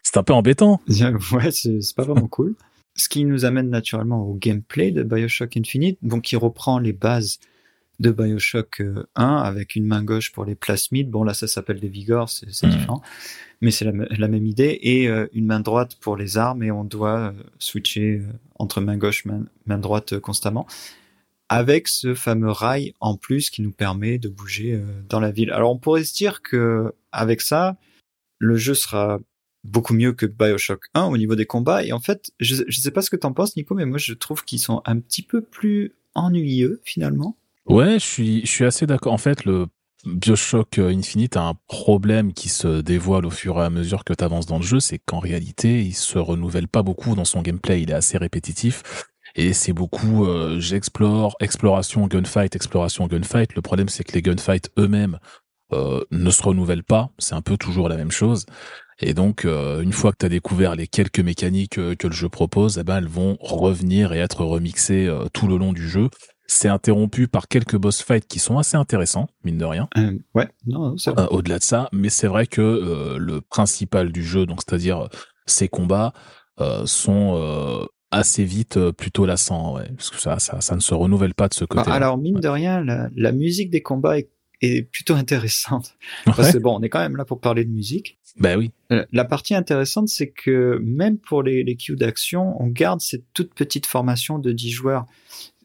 c'est 0.04 0.18
un 0.18 0.24
peu 0.24 0.34
embêtant. 0.34 0.82
Ouais, 1.32 1.52
c'est 1.52 1.80
pas 1.96 2.04
vraiment 2.04 2.28
cool. 2.28 2.56
Ce 2.96 3.08
qui 3.10 3.24
nous 3.26 3.46
amène 3.46 3.70
naturellement 3.70 4.24
au 4.24 4.34
gameplay 4.36 4.92
de 4.92 5.04
Bioshock 5.04 5.56
Infinite, 5.58 6.00
donc 6.02 6.24
qui 6.24 6.36
reprend 6.36 6.80
les 6.80 6.94
bases 6.94 7.40
de 8.00 8.12
Bioshock 8.12 8.82
euh, 8.82 9.06
1 9.16 9.38
avec 9.38 9.76
une 9.76 9.86
main 9.86 10.04
gauche 10.04 10.32
pour 10.32 10.46
les 10.46 10.56
plasmides. 10.56 11.10
Bon 11.10 11.24
là 11.24 11.34
ça 11.34 11.48
s'appelle 11.48 11.80
des 11.80 11.90
vigors, 11.90 12.30
c'est 12.30 12.46
Mhm. 12.64 12.70
différent, 12.72 13.02
mais 13.62 13.72
c'est 13.72 13.84
la, 13.86 13.92
me- 13.92 14.08
la 14.10 14.28
même 14.30 14.46
idée 14.46 14.80
et 14.82 15.08
euh, 15.10 15.28
une 15.34 15.46
main 15.46 15.60
droite 15.60 15.98
pour 16.00 16.16
les 16.18 16.38
armes 16.38 16.64
et 16.64 16.72
on 16.72 16.84
doit 16.86 17.20
euh, 17.20 17.44
switcher 17.60 18.20
euh, 18.22 18.28
entre 18.56 18.80
main 18.82 18.96
gauche 18.98 19.26
main, 19.26 19.44
main 19.66 19.78
droite 19.78 20.14
euh, 20.14 20.20
constamment 20.22 20.66
avec 21.50 21.88
ce 21.88 22.14
fameux 22.14 22.52
rail 22.52 22.94
en 23.02 23.18
plus 23.18 23.50
qui 23.50 23.62
nous 23.62 23.72
permet 23.72 24.18
de 24.18 24.30
bouger 24.30 24.74
euh, 24.76 24.86
dans 25.10 25.20
la 25.20 25.32
ville. 25.32 25.52
Alors 25.52 25.72
on 25.72 25.78
pourrait 25.78 26.04
se 26.06 26.14
dire 26.14 26.42
que 26.42 26.94
avec 27.12 27.42
ça 27.42 27.76
le 28.38 28.56
jeu 28.56 28.76
sera 28.76 29.20
beaucoup 29.64 29.94
mieux 29.94 30.14
que 30.14 30.26
Bioshock 30.26 30.86
1 30.94 31.06
au 31.06 31.18
niveau 31.18 31.36
des 31.36 31.46
combats. 31.46 31.84
Et 31.84 31.92
en 31.92 32.00
fait, 32.00 32.32
je, 32.40 32.64
je 32.68 32.80
sais 32.80 32.92
pas 32.92 33.02
ce 33.02 33.10
que 33.10 33.16
t'en 33.16 33.34
penses, 33.34 33.56
Nico, 33.56 33.76
mais 33.76 33.86
moi 33.86 33.98
je 33.98 34.14
trouve 34.14 34.44
qu'ils 34.44 34.60
sont 34.60 34.82
un 34.86 35.00
petit 35.00 35.22
peu 35.22 35.42
plus 35.42 35.96
ennuyeux 36.16 36.82
finalement. 36.84 37.38
Ouais, 37.66 38.00
je 38.00 38.06
suis, 38.06 38.42
je 38.42 38.48
suis 38.48 38.66
assez 38.66 38.88
d'accord. 38.88 39.14
En 39.14 39.18
fait, 39.18 39.46
le 39.46 39.68
Bioshock 40.06 40.80
Infinite 40.80 41.36
a 41.38 41.44
un 41.44 41.56
problème 41.68 42.34
qui 42.34 42.50
se 42.50 42.82
dévoile 42.82 43.26
au 43.26 43.30
fur 43.30 43.58
et 43.60 43.66
à 43.66 43.70
mesure 43.70 44.04
que 44.04 44.14
tu 44.14 44.24
avances 44.24 44.46
dans 44.46 44.58
le 44.58 44.64
jeu, 44.64 44.80
c'est 44.80 44.98
qu'en 44.98 45.20
réalité, 45.20 45.82
il 45.84 45.94
se 45.94 46.18
renouvelle 46.18 46.68
pas 46.68 46.84
beaucoup 46.84 47.16
dans 47.16 47.26
son 47.26 47.42
gameplay. 47.42 47.82
Il 47.82 47.92
est 47.92 47.96
assez 47.96 48.18
répétitif. 48.18 48.82
Et 49.36 49.54
c'est 49.54 49.74
beaucoup, 49.74 50.26
euh, 50.26 50.60
j'explore, 50.60 51.36
exploration, 51.40 52.08
gunfight, 52.08 52.56
exploration, 52.56 53.08
gunfight. 53.08 53.54
Le 53.56 53.62
problème, 53.62 53.90
c'est 53.90 54.04
que 54.04 54.14
les 54.14 54.22
gunfights 54.22 54.72
eux-mêmes 54.80 55.20
euh, 55.72 56.04
ne 56.12 56.32
se 56.32 56.42
renouvellent 56.42 56.84
pas. 56.84 57.12
C'est 57.20 57.36
un 57.36 57.42
peu 57.42 57.58
toujours 57.58 57.90
la 57.90 57.98
même 57.98 58.12
chose. 58.12 58.46
Et 59.02 59.14
donc, 59.14 59.46
euh, 59.46 59.82
une 59.82 59.94
fois 59.94 60.12
que 60.12 60.18
tu 60.20 60.26
as 60.26 60.30
découvert 60.30 60.76
les 60.76 60.88
quelques 60.88 61.20
mécaniques 61.22 61.78
euh, 61.78 61.96
que 61.96 62.08
le 62.08 62.14
jeu 62.14 62.28
propose, 62.30 62.78
eh 62.78 62.84
ben, 62.84 62.98
elles 62.98 63.08
vont 63.08 63.38
revenir 63.40 64.12
et 64.14 64.18
être 64.20 64.44
remixées 64.44 65.08
euh, 65.08 65.26
tout 65.34 65.48
le 65.48 65.58
long 65.58 65.72
du 65.74 65.88
jeu. 65.88 66.10
C'est 66.48 66.68
interrompu 66.68 67.28
par 67.28 67.48
quelques 67.48 67.78
boss 67.78 68.02
fights 68.02 68.28
qui 68.28 68.40
sont 68.40 68.58
assez 68.58 68.76
intéressants, 68.76 69.28
mine 69.44 69.58
de 69.60 69.66
rien, 69.66 69.88
Euh, 69.98 70.18
ouais, 70.34 70.48
non, 70.66 70.98
c'est 70.98 71.12
vrai. 71.12 71.28
au-delà 71.30 71.60
de 71.60 71.64
ça. 71.64 71.88
Mais 71.94 72.10
c'est 72.10 72.28
vrai 72.28 72.48
que 72.48 73.16
le 73.20 73.40
principal 73.42 74.12
du 74.12 74.24
jeu, 74.24 74.46
donc 74.48 74.62
c'est-à-dire 74.68 75.10
ces 75.46 75.68
combats, 75.68 76.12
euh, 76.60 76.86
sont 76.88 77.36
euh, 77.38 77.86
assez 78.12 78.44
vite 78.44 78.80
plutôt 78.92 79.28
lassants, 79.28 79.76
ouais, 79.76 79.90
parce 79.96 80.10
que 80.10 80.18
ça, 80.20 80.40
ça, 80.40 80.60
ça 80.60 80.76
ne 80.76 80.80
se 80.82 80.96
renouvelle 80.96 81.36
pas 81.36 81.48
de 81.50 81.54
ce 81.54 81.66
Bah, 81.66 81.84
côté. 81.84 81.92
alors 81.92 82.18
mine 82.18 82.40
de 82.40 82.48
rien, 82.48 82.84
la, 82.84 83.10
la 83.16 83.32
musique 83.32 83.70
des 83.70 83.84
combats 83.84 84.18
est, 84.18 84.32
est 84.62 84.84
plutôt 84.84 85.16
intéressante. 85.16 85.96
Parce 86.26 86.52
que 86.52 86.58
bon, 86.58 86.78
on 86.80 86.82
est 86.82 86.90
quand 86.90 87.00
même 87.00 87.16
là 87.16 87.26
pour 87.26 87.40
parler 87.40 87.66
de 87.66 87.70
musique. 87.70 88.20
Ben 88.38 88.58
oui. 88.58 88.72
Euh, 88.92 89.06
La 89.12 89.26
partie 89.26 89.56
intéressante, 89.56 90.08
c'est 90.08 90.30
que 90.30 90.80
même 90.84 91.18
pour 91.18 91.44
les, 91.44 91.64
les 91.64 91.76
queues 91.76 91.96
d'action, 91.96 92.62
on 92.62 92.68
garde 92.68 93.02
cette 93.02 93.26
toute 93.34 93.54
petite 93.54 93.86
formation 93.86 94.40
de 94.40 94.52
10 94.52 94.70
joueurs. 94.70 95.06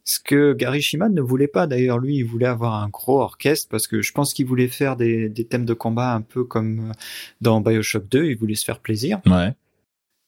Ce 0.06 0.18
que 0.20 0.52
Gary 0.52 0.82
Shiman 0.82 1.14
ne 1.14 1.22
voulait 1.22 1.48
pas 1.48 1.66
d'ailleurs, 1.66 1.98
lui, 1.98 2.16
il 2.16 2.24
voulait 2.24 2.46
avoir 2.46 2.74
un 2.74 2.88
gros 2.88 3.20
orchestre 3.20 3.68
parce 3.70 3.86
que 3.86 4.02
je 4.02 4.12
pense 4.12 4.34
qu'il 4.34 4.46
voulait 4.46 4.68
faire 4.68 4.96
des, 4.96 5.30
des 5.30 5.46
thèmes 5.46 5.64
de 5.64 5.72
combat 5.72 6.12
un 6.12 6.20
peu 6.20 6.44
comme 6.44 6.90
euh, 6.90 6.92
dans 7.40 7.60
Bioshock 7.60 8.08
2, 8.08 8.26
il 8.26 8.36
voulait 8.36 8.54
se 8.54 8.64
faire 8.64 8.80
plaisir. 8.80 9.20
Ouais. 9.26 9.54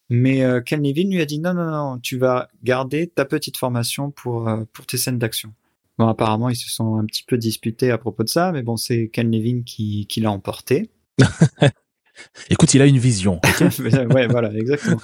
Mais 0.08 0.42
euh, 0.44 0.60
Ken 0.60 0.82
Levine 0.82 1.12
lui 1.12 1.20
a 1.20 1.26
dit 1.26 1.38
non, 1.38 1.52
non, 1.52 1.70
non, 1.70 1.98
tu 1.98 2.16
vas 2.16 2.48
garder 2.62 3.08
ta 3.08 3.24
petite 3.24 3.56
formation 3.56 4.10
pour, 4.10 4.48
euh, 4.48 4.64
pour 4.72 4.86
tes 4.86 4.96
scènes 4.96 5.18
d'action. 5.18 5.52
Bon, 5.98 6.08
apparemment, 6.08 6.48
ils 6.50 6.56
se 6.56 6.68
sont 6.68 6.96
un 6.96 7.04
petit 7.06 7.24
peu 7.24 7.38
disputés 7.38 7.90
à 7.90 7.98
propos 7.98 8.22
de 8.22 8.28
ça, 8.28 8.52
mais 8.52 8.62
bon, 8.62 8.76
c'est 8.76 9.08
Ken 9.08 9.30
Levine 9.30 9.64
qui, 9.64 10.06
qui 10.06 10.20
l'a 10.20 10.30
emporté. 10.30 10.90
Écoute, 12.50 12.74
il 12.74 12.82
a 12.82 12.86
une 12.86 12.98
vision. 12.98 13.40
ouais, 14.14 14.26
voilà, 14.26 14.52
exactement. 14.52 15.00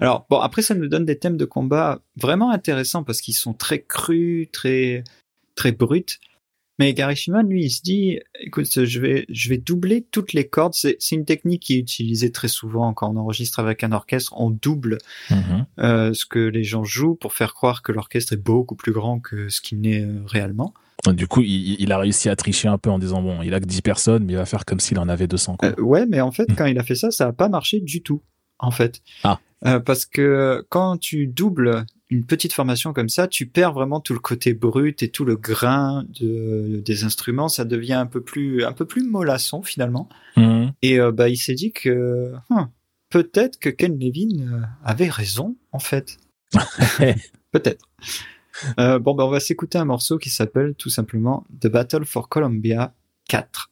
Alors, 0.00 0.26
bon, 0.30 0.38
après, 0.38 0.62
ça 0.62 0.74
nous 0.74 0.88
donne 0.88 1.04
des 1.04 1.18
thèmes 1.18 1.36
de 1.36 1.44
combat 1.44 2.00
vraiment 2.16 2.50
intéressants 2.50 3.04
parce 3.04 3.20
qu'ils 3.20 3.34
sont 3.34 3.52
très 3.52 3.82
crus, 3.82 4.48
très, 4.52 5.04
très 5.54 5.72
bruts. 5.72 6.18
Mais 6.78 6.94
Gary 6.94 7.16
Shiman, 7.16 7.48
lui, 7.48 7.64
il 7.64 7.70
se 7.70 7.82
dit, 7.82 8.20
écoute, 8.40 8.66
je 8.84 9.00
vais, 9.00 9.26
je 9.28 9.48
vais 9.48 9.58
doubler 9.58 10.06
toutes 10.10 10.32
les 10.32 10.46
cordes. 10.48 10.74
C'est, 10.74 10.96
une 11.10 11.24
technique 11.24 11.62
qui 11.62 11.74
est 11.74 11.78
utilisée 11.78 12.30
très 12.30 12.48
souvent 12.48 12.92
quand 12.94 13.12
on 13.12 13.16
enregistre 13.16 13.58
avec 13.58 13.82
un 13.82 13.92
orchestre. 13.92 14.32
On 14.36 14.50
double 14.50 14.98
Mhm. 15.30 15.66
euh, 15.80 16.14
ce 16.14 16.24
que 16.24 16.38
les 16.38 16.64
gens 16.64 16.84
jouent 16.84 17.16
pour 17.16 17.32
faire 17.32 17.54
croire 17.54 17.82
que 17.82 17.90
l'orchestre 17.92 18.32
est 18.32 18.42
beaucoup 18.42 18.76
plus 18.76 18.92
grand 18.92 19.18
que 19.20 19.48
ce 19.48 19.60
qu'il 19.60 19.80
n'est 19.80 20.02
euh, 20.02 20.20
réellement. 20.26 20.72
Du 21.06 21.26
coup, 21.26 21.42
il, 21.42 21.76
il 21.80 21.92
a 21.92 21.98
réussi 21.98 22.28
à 22.28 22.36
tricher 22.36 22.68
un 22.68 22.78
peu 22.78 22.90
en 22.90 22.98
disant 22.98 23.22
bon, 23.22 23.42
il 23.42 23.54
a 23.54 23.60
que 23.60 23.66
10 23.66 23.82
personnes, 23.82 24.24
mais 24.24 24.34
il 24.34 24.36
va 24.36 24.46
faire 24.46 24.64
comme 24.64 24.80
s'il 24.80 24.98
en 24.98 25.08
avait 25.08 25.26
200. 25.26 25.56
Quoi. 25.56 25.70
Euh, 25.70 25.82
ouais, 25.82 26.06
mais 26.06 26.20
en 26.20 26.32
fait, 26.32 26.46
quand 26.56 26.66
il 26.66 26.78
a 26.78 26.82
fait 26.82 26.94
ça, 26.96 27.10
ça 27.10 27.28
a 27.28 27.32
pas 27.32 27.48
marché 27.48 27.80
du 27.80 28.02
tout, 28.02 28.22
en 28.58 28.70
fait. 28.70 29.00
Ah. 29.24 29.38
Euh, 29.66 29.80
parce 29.80 30.06
que 30.06 30.64
quand 30.68 30.98
tu 30.98 31.26
doubles 31.26 31.84
une 32.10 32.24
petite 32.24 32.52
formation 32.52 32.92
comme 32.92 33.08
ça, 33.08 33.28
tu 33.28 33.46
perds 33.46 33.72
vraiment 33.72 34.00
tout 34.00 34.14
le 34.14 34.18
côté 34.18 34.54
brut 34.54 35.02
et 35.02 35.10
tout 35.10 35.24
le 35.24 35.36
grain 35.36 36.04
de, 36.20 36.80
des 36.84 37.04
instruments. 37.04 37.48
Ça 37.48 37.64
devient 37.64 37.94
un 37.94 38.06
peu 38.06 38.22
plus, 38.22 38.64
un 38.64 38.72
peu 38.72 38.86
plus 38.86 39.02
mollasson 39.02 39.62
finalement. 39.62 40.08
Mhm. 40.36 40.72
Et 40.82 40.98
euh, 40.98 41.12
bah, 41.12 41.28
il 41.28 41.36
s'est 41.36 41.54
dit 41.54 41.72
que 41.72 42.32
hum, 42.50 42.68
peut-être 43.10 43.58
que 43.58 43.68
Ken 43.68 43.98
Levine 43.98 44.50
euh, 44.52 44.66
avait 44.84 45.10
raison, 45.10 45.56
en 45.72 45.78
fait. 45.78 46.16
peut-être. 47.52 47.84
Euh, 48.78 48.98
bon, 48.98 49.14
bah, 49.14 49.26
on 49.26 49.30
va 49.30 49.40
s'écouter 49.40 49.78
un 49.78 49.84
morceau 49.84 50.18
qui 50.18 50.30
s'appelle 50.30 50.74
tout 50.74 50.90
simplement 50.90 51.46
The 51.60 51.68
Battle 51.68 52.04
for 52.04 52.28
Columbia 52.28 52.94
4. 53.28 53.70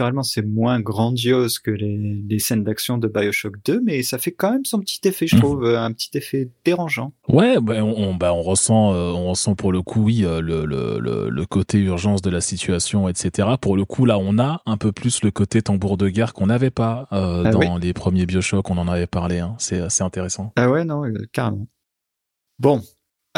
Naturellement, 0.00 0.22
c'est 0.22 0.40
moins 0.46 0.80
grandiose 0.80 1.58
que 1.58 1.70
les, 1.70 2.22
les 2.26 2.38
scènes 2.38 2.64
d'action 2.64 2.96
de 2.96 3.06
Bioshock 3.06 3.56
2, 3.66 3.82
mais 3.84 4.02
ça 4.02 4.16
fait 4.16 4.32
quand 4.32 4.50
même 4.50 4.64
son 4.64 4.80
petit 4.80 5.00
effet, 5.04 5.26
je 5.26 5.36
Mhm. 5.36 5.42
trouve, 5.42 5.64
euh, 5.66 5.78
un 5.78 5.92
petit 5.92 6.08
effet 6.16 6.48
dérangeant. 6.64 7.12
Ouais, 7.28 7.60
bah, 7.60 7.84
on, 7.84 8.14
bah, 8.14 8.32
on 8.32 8.40
ressent, 8.40 8.94
euh, 8.94 9.12
on 9.12 9.28
ressent 9.30 9.54
pour 9.54 9.72
le 9.72 9.82
coup, 9.82 10.04
oui, 10.04 10.24
euh, 10.24 10.40
le, 10.40 10.64
le, 10.64 10.98
le, 11.00 11.28
le 11.28 11.46
côté 11.46 11.78
urgence 11.80 12.22
de 12.22 12.30
la 12.30 12.40
situation, 12.40 13.08
etc. 13.10 13.48
Pour 13.60 13.76
le 13.76 13.84
coup, 13.84 14.06
là, 14.06 14.18
on 14.18 14.38
a 14.38 14.62
un 14.64 14.78
peu 14.78 14.90
plus 14.90 15.22
le 15.22 15.30
côté 15.30 15.60
tambour 15.60 15.98
de 15.98 16.08
guerre 16.08 16.32
qu'on 16.32 16.46
n'avait 16.46 16.70
pas 16.70 17.06
euh, 17.12 17.42
Ah 17.44 17.50
dans 17.50 17.76
les 17.76 17.92
premiers 17.92 18.24
Bioshock. 18.24 18.70
On 18.70 18.78
en 18.78 18.88
avait 18.88 19.06
parlé. 19.06 19.40
Hein. 19.40 19.54
C'est 19.58 19.80
assez 19.80 20.02
intéressant. 20.02 20.52
Ah 20.56 20.70
ouais, 20.70 20.84
non, 20.84 21.02
carrément. 21.32 21.66
Bon, 22.58 22.80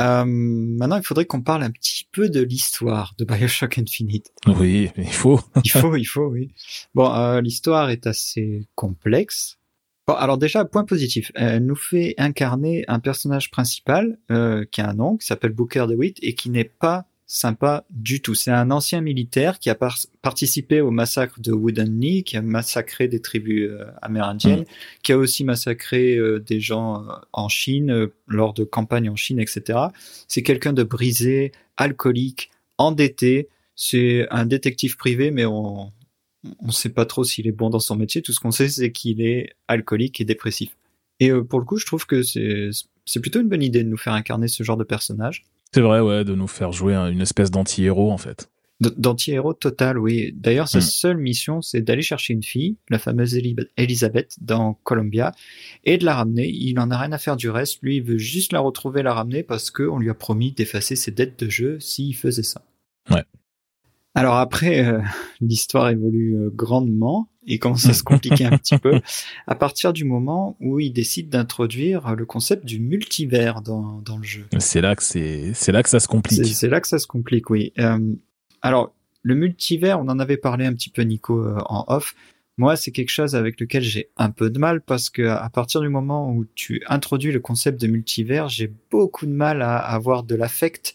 euh, 0.00 0.24
maintenant 0.24 0.96
il 0.96 1.02
faudrait 1.02 1.26
qu'on 1.26 1.42
parle 1.42 1.62
un 1.62 1.70
petit 1.70 2.08
peu 2.12 2.28
de 2.28 2.40
l'histoire 2.40 3.14
de 3.18 3.24
Bioshock 3.24 3.78
Infinite. 3.78 4.32
Oui, 4.46 4.90
il 4.96 5.12
faut. 5.12 5.40
Il 5.64 5.70
faut, 5.70 5.96
il 5.96 6.04
faut, 6.04 6.26
oui. 6.26 6.50
Bon, 6.94 7.12
euh, 7.12 7.40
l'histoire 7.40 7.90
est 7.90 8.06
assez 8.06 8.66
complexe. 8.74 9.58
Bon, 10.06 10.14
alors 10.14 10.38
déjà, 10.38 10.64
point 10.64 10.84
positif. 10.84 11.30
Elle 11.34 11.64
nous 11.64 11.76
fait 11.76 12.14
incarner 12.18 12.84
un 12.88 12.98
personnage 12.98 13.50
principal 13.50 14.18
euh, 14.30 14.64
qui 14.70 14.80
a 14.80 14.88
un 14.88 14.94
nom, 14.94 15.16
qui 15.16 15.26
s'appelle 15.26 15.52
Booker 15.52 15.86
DeWitt, 15.88 16.18
et 16.22 16.34
qui 16.34 16.50
n'est 16.50 16.64
pas 16.64 17.06
sympa 17.32 17.86
du 17.88 18.20
tout. 18.20 18.34
C'est 18.34 18.50
un 18.50 18.70
ancien 18.70 19.00
militaire 19.00 19.58
qui 19.58 19.70
a 19.70 19.74
par- 19.74 19.96
participé 20.20 20.82
au 20.82 20.90
massacre 20.90 21.40
de 21.40 21.50
Wooden 21.50 21.88
Knee, 21.88 22.24
qui 22.24 22.36
a 22.36 22.42
massacré 22.42 23.08
des 23.08 23.20
tribus 23.20 23.70
euh, 23.70 23.86
amérindiennes, 24.02 24.66
qui 25.02 25.12
a 25.12 25.18
aussi 25.18 25.42
massacré 25.42 26.14
euh, 26.16 26.40
des 26.40 26.60
gens 26.60 27.02
euh, 27.02 27.12
en 27.32 27.48
Chine, 27.48 28.08
lors 28.28 28.52
de 28.52 28.64
campagnes 28.64 29.08
en 29.08 29.16
Chine, 29.16 29.40
etc. 29.40 29.78
C'est 30.28 30.42
quelqu'un 30.42 30.74
de 30.74 30.82
brisé, 30.82 31.52
alcoolique, 31.78 32.50
endetté. 32.76 33.48
C'est 33.76 34.26
un 34.30 34.44
détective 34.44 34.98
privé, 34.98 35.30
mais 35.30 35.46
on 35.46 35.90
on 36.60 36.70
sait 36.70 36.90
pas 36.90 37.06
trop 37.06 37.24
s'il 37.24 37.46
est 37.46 37.52
bon 37.52 37.70
dans 37.70 37.78
son 37.78 37.96
métier. 37.96 38.20
Tout 38.20 38.32
ce 38.32 38.40
qu'on 38.40 38.50
sait, 38.50 38.68
c'est 38.68 38.92
qu'il 38.92 39.22
est 39.22 39.54
alcoolique 39.68 40.20
et 40.20 40.24
dépressif. 40.24 40.76
Et 41.20 41.30
pour 41.32 41.60
le 41.60 41.64
coup, 41.64 41.78
je 41.78 41.86
trouve 41.86 42.04
que 42.04 42.22
c'est 42.22 43.20
plutôt 43.20 43.40
une 43.40 43.48
bonne 43.48 43.62
idée 43.62 43.84
de 43.84 43.88
nous 43.88 43.96
faire 43.96 44.12
incarner 44.12 44.48
ce 44.48 44.64
genre 44.64 44.76
de 44.76 44.82
personnage. 44.82 45.44
C'est 45.74 45.80
vrai, 45.80 46.00
ouais, 46.00 46.24
de 46.24 46.34
nous 46.34 46.48
faire 46.48 46.72
jouer 46.72 46.94
un- 46.94 47.08
une 47.10 47.20
espèce 47.20 47.50
d'anti-héros, 47.50 48.10
en 48.10 48.18
fait. 48.18 48.50
D'anti-héros 48.80 49.54
total, 49.54 49.96
oui. 49.96 50.32
D'ailleurs, 50.34 50.66
sa 50.68 50.78
Mm. 50.78 50.82
seule 50.82 51.16
mission, 51.18 51.62
c'est 51.62 51.82
d'aller 51.82 52.02
chercher 52.02 52.34
une 52.34 52.42
fille, 52.42 52.76
la 52.90 52.98
fameuse 52.98 53.36
Eli- 53.36 53.54
Elizabeth, 53.76 54.34
dans 54.40 54.74
Columbia, 54.82 55.32
et 55.84 55.98
de 55.98 56.04
la 56.04 56.16
ramener. 56.16 56.48
Il 56.48 56.80
en 56.80 56.90
a 56.90 56.98
rien 56.98 57.12
à 57.12 57.18
faire 57.18 57.36
du 57.36 57.48
reste. 57.48 57.78
Lui, 57.82 57.98
il 57.98 58.02
veut 58.02 58.18
juste 58.18 58.52
la 58.52 58.58
retrouver, 58.60 59.02
la 59.04 59.14
ramener, 59.14 59.44
parce 59.44 59.70
que 59.70 59.84
on 59.84 59.98
lui 59.98 60.10
a 60.10 60.14
promis 60.14 60.50
d'effacer 60.52 60.96
ses 60.96 61.12
dettes 61.12 61.38
de 61.44 61.48
jeu 61.48 61.78
s'il 61.78 62.14
faisait 62.16 62.42
ça. 62.42 62.62
Ouais. 63.10 63.24
Alors 64.14 64.34
après, 64.34 64.84
euh, 64.84 65.00
l'histoire 65.40 65.88
évolue 65.88 66.36
euh, 66.36 66.50
grandement 66.52 67.28
et 67.46 67.58
commence 67.58 67.86
à 67.86 67.92
se 67.92 68.02
compliquer 68.02 68.44
un 68.44 68.56
petit 68.56 68.78
peu 68.78 69.00
à 69.46 69.54
partir 69.54 69.92
du 69.92 70.04
moment 70.04 70.56
où 70.60 70.80
il 70.80 70.92
décide 70.92 71.28
d'introduire 71.28 72.14
le 72.14 72.24
concept 72.24 72.64
du 72.64 72.78
multivers 72.78 73.62
dans, 73.62 74.00
dans 74.04 74.18
le 74.18 74.24
jeu. 74.24 74.46
C'est 74.58 74.80
là 74.80 74.94
que 74.94 75.02
c'est, 75.02 75.52
c'est 75.54 75.72
là 75.72 75.82
que 75.82 75.88
ça 75.88 76.00
se 76.00 76.08
complique. 76.08 76.44
c'est 76.46 76.68
là 76.68 76.80
que 76.80 76.88
ça 76.88 76.98
se 76.98 77.06
complique, 77.06 77.50
oui. 77.50 77.72
Euh, 77.78 77.98
alors, 78.60 78.94
le 79.22 79.34
multivers, 79.34 79.98
on 80.00 80.08
en 80.08 80.18
avait 80.18 80.36
parlé 80.36 80.66
un 80.66 80.74
petit 80.74 80.90
peu, 80.90 81.02
Nico, 81.02 81.40
euh, 81.40 81.58
en 81.66 81.84
off. 81.88 82.14
Moi, 82.58 82.76
c'est 82.76 82.90
quelque 82.90 83.10
chose 83.10 83.34
avec 83.34 83.60
lequel 83.60 83.82
j'ai 83.82 84.10
un 84.16 84.30
peu 84.30 84.50
de 84.50 84.58
mal 84.58 84.82
parce 84.82 85.08
que 85.10 85.22
à 85.22 85.48
partir 85.48 85.80
du 85.80 85.88
moment 85.88 86.30
où 86.30 86.44
tu 86.54 86.82
introduis 86.86 87.32
le 87.32 87.40
concept 87.40 87.80
de 87.80 87.86
multivers, 87.86 88.48
j'ai 88.48 88.70
beaucoup 88.90 89.26
de 89.26 89.32
mal 89.32 89.62
à 89.62 89.78
avoir 89.78 90.22
de 90.22 90.34
l'affect 90.34 90.94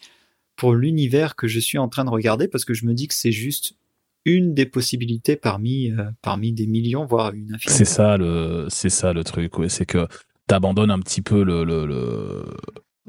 pour 0.54 0.74
l'univers 0.74 1.34
que 1.36 1.48
je 1.48 1.58
suis 1.58 1.78
en 1.78 1.88
train 1.88 2.04
de 2.04 2.10
regarder 2.10 2.48
parce 2.48 2.64
que 2.64 2.74
je 2.74 2.86
me 2.86 2.94
dis 2.94 3.08
que 3.08 3.14
c'est 3.14 3.32
juste 3.32 3.74
une 4.24 4.54
des 4.54 4.66
possibilités 4.66 5.36
parmi 5.36 5.90
euh, 5.90 6.10
parmi 6.22 6.52
des 6.52 6.66
millions, 6.66 7.06
voire 7.06 7.32
une 7.32 7.54
infinité. 7.54 7.70
C'est 7.72 7.84
ça 7.84 8.16
le, 8.16 8.68
truc. 9.22 9.52
C'est 9.68 9.86
que 9.86 10.06
t'abandonnes 10.46 10.90
un 10.90 10.98
petit 11.00 11.22
peu 11.22 11.42
le- 11.42 11.64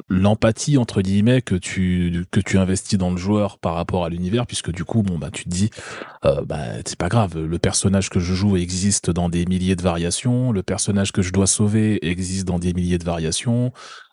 l'empathie 0.07 0.77
entre 0.77 1.01
guillemets 1.01 1.41
que 1.41 1.55
tu 1.55 2.25
que 2.31 2.39
tu 2.39 2.57
investis 2.57 2.97
dans 2.97 3.11
le 3.11 3.17
joueur 3.17 3.57
par 3.59 3.73
rapport 3.75 4.05
à 4.05 4.09
l'univers 4.09 4.45
puisque 4.47 4.71
du 4.71 4.85
coup 4.85 5.03
bon 5.03 5.17
bah 5.17 5.29
tu 5.31 5.43
te 5.43 5.49
dis 5.49 5.69
euh, 6.25 6.43
bah 6.45 6.59
c'est 6.85 6.97
pas 6.97 7.09
grave 7.09 7.37
le 7.37 7.59
personnage 7.59 8.09
que 8.09 8.19
je 8.19 8.33
joue 8.33 8.55
existe 8.57 9.09
dans 9.09 9.29
des 9.29 9.45
milliers 9.45 9.75
de 9.75 9.81
variations 9.81 10.51
le 10.51 10.63
personnage 10.63 11.11
que 11.11 11.21
je 11.21 11.31
dois 11.33 11.47
sauver 11.47 11.99
existe 12.07 12.47
dans 12.47 12.59
des 12.59 12.73
milliers 12.73 12.97
de 12.97 13.03
variations 13.03 13.71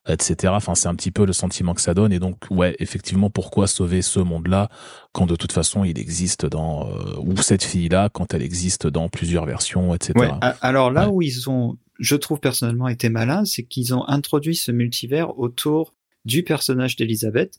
etc 0.09 0.53
enfin 0.57 0.75
c'est 0.75 0.89
un 0.89 0.95
petit 0.95 1.11
peu 1.11 1.27
le 1.27 1.33
sentiment 1.33 1.75
que 1.75 1.81
ça 1.81 1.93
donne 1.95 2.13
et 2.13 2.19
donc 2.21 2.37
ouais 2.51 2.77
effectivement 2.79 3.29
pourquoi 3.31 3.67
sauver 3.67 4.03
ce 4.03 4.21
monde 4.21 4.47
là 4.47 4.69
quand 5.13 5.27
de 5.27 5.35
toute 5.37 5.53
façon 5.53 5.83
il 5.85 5.99
existe 5.99 6.47
dans 6.47 6.89
euh, 6.89 7.17
ou 7.19 7.37
cette 7.39 7.65
fille 7.65 7.89
là 7.89 8.09
quand 8.13 8.33
elle 8.35 8.43
existe 8.43 8.87
dans 8.87 9.09
plusieurs 9.09 9.47
versions 9.47 9.95
etc 9.95 10.15
Ouais, 10.17 10.31
alors 10.61 10.91
là 10.91 11.07
Ouais. 11.09 11.13
où 11.13 11.23
ils 11.23 11.51
ont, 11.51 11.77
je 11.99 12.17
trouve 12.17 12.41
personnellement 12.41 12.89
été 12.89 13.09
malins, 13.09 13.45
c'est 13.45 13.63
qu'ils 13.63 13.95
ont 13.95 14.07
introduit 14.09 14.57
ce 14.57 14.73
multivers 14.73 15.39
autour 15.39 15.95
du 16.25 16.43
personnage 16.43 16.97
d'Elisabeth. 16.97 17.59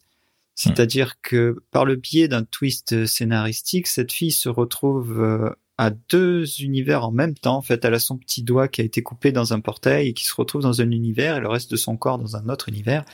C'est-à-dire 0.55 1.21
que 1.21 1.57
par 1.71 1.85
le 1.85 1.95
biais 1.95 2.27
d'un 2.27 2.43
twist 2.43 3.05
scénaristique, 3.05 3.85
cette 3.87 4.11
fille 4.11 4.31
se 4.31 4.49
retrouve 4.49 5.21
euh, 5.21 5.49
à 5.77 5.91
deux 5.91 6.45
univers 6.61 7.05
en 7.05 7.11
même 7.11 7.35
temps. 7.35 7.57
En 7.57 7.61
fait, 7.61 7.85
elle 7.85 7.93
a 7.93 7.99
son 7.99 8.17
petit 8.17 8.41
doigt 8.41 8.67
qui 8.67 8.81
a 8.81 8.83
été 8.83 9.03
coupé 9.03 9.31
dans 9.31 9.53
un 9.53 9.59
portail 9.59 10.07
et 10.07 10.13
qui 10.13 10.25
se 10.25 10.33
retrouve 10.33 10.63
dans 10.63 10.81
un 10.81 10.89
univers 10.89 11.37
et 11.37 11.39
le 11.41 11.47
reste 11.47 11.69
de 11.69 11.75
son 11.75 11.95
corps 11.95 12.17
dans 12.17 12.35
un 12.35 12.49
autre 12.49 12.69
univers. 12.69 13.05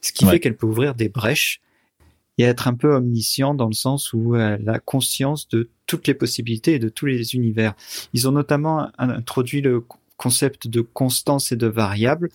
Ce 0.00 0.10
qui 0.12 0.24
Ouais. 0.24 0.32
fait 0.32 0.40
qu'elle 0.40 0.56
peut 0.56 0.66
ouvrir 0.66 0.94
des 0.94 1.10
brèches 1.10 1.60
et 2.38 2.44
être 2.44 2.66
un 2.66 2.74
peu 2.74 2.94
omniscient 2.94 3.54
dans 3.54 3.68
le 3.68 3.74
sens 3.74 4.14
où 4.14 4.34
elle 4.34 4.68
a 4.68 4.78
conscience 4.78 5.48
de 5.48 5.68
toutes 5.86 6.06
les 6.06 6.14
possibilités 6.14 6.74
et 6.74 6.78
de 6.78 6.88
tous 6.88 7.04
les 7.06 7.34
univers. 7.34 7.74
Ils 8.14 8.26
ont 8.26 8.32
notamment 8.32 8.90
introduit 8.98 9.60
le 9.60 9.84
concept 10.16 10.68
de 10.68 10.80
constance 10.80 11.52
et 11.52 11.56
de 11.56 11.66
variable, 11.66 12.30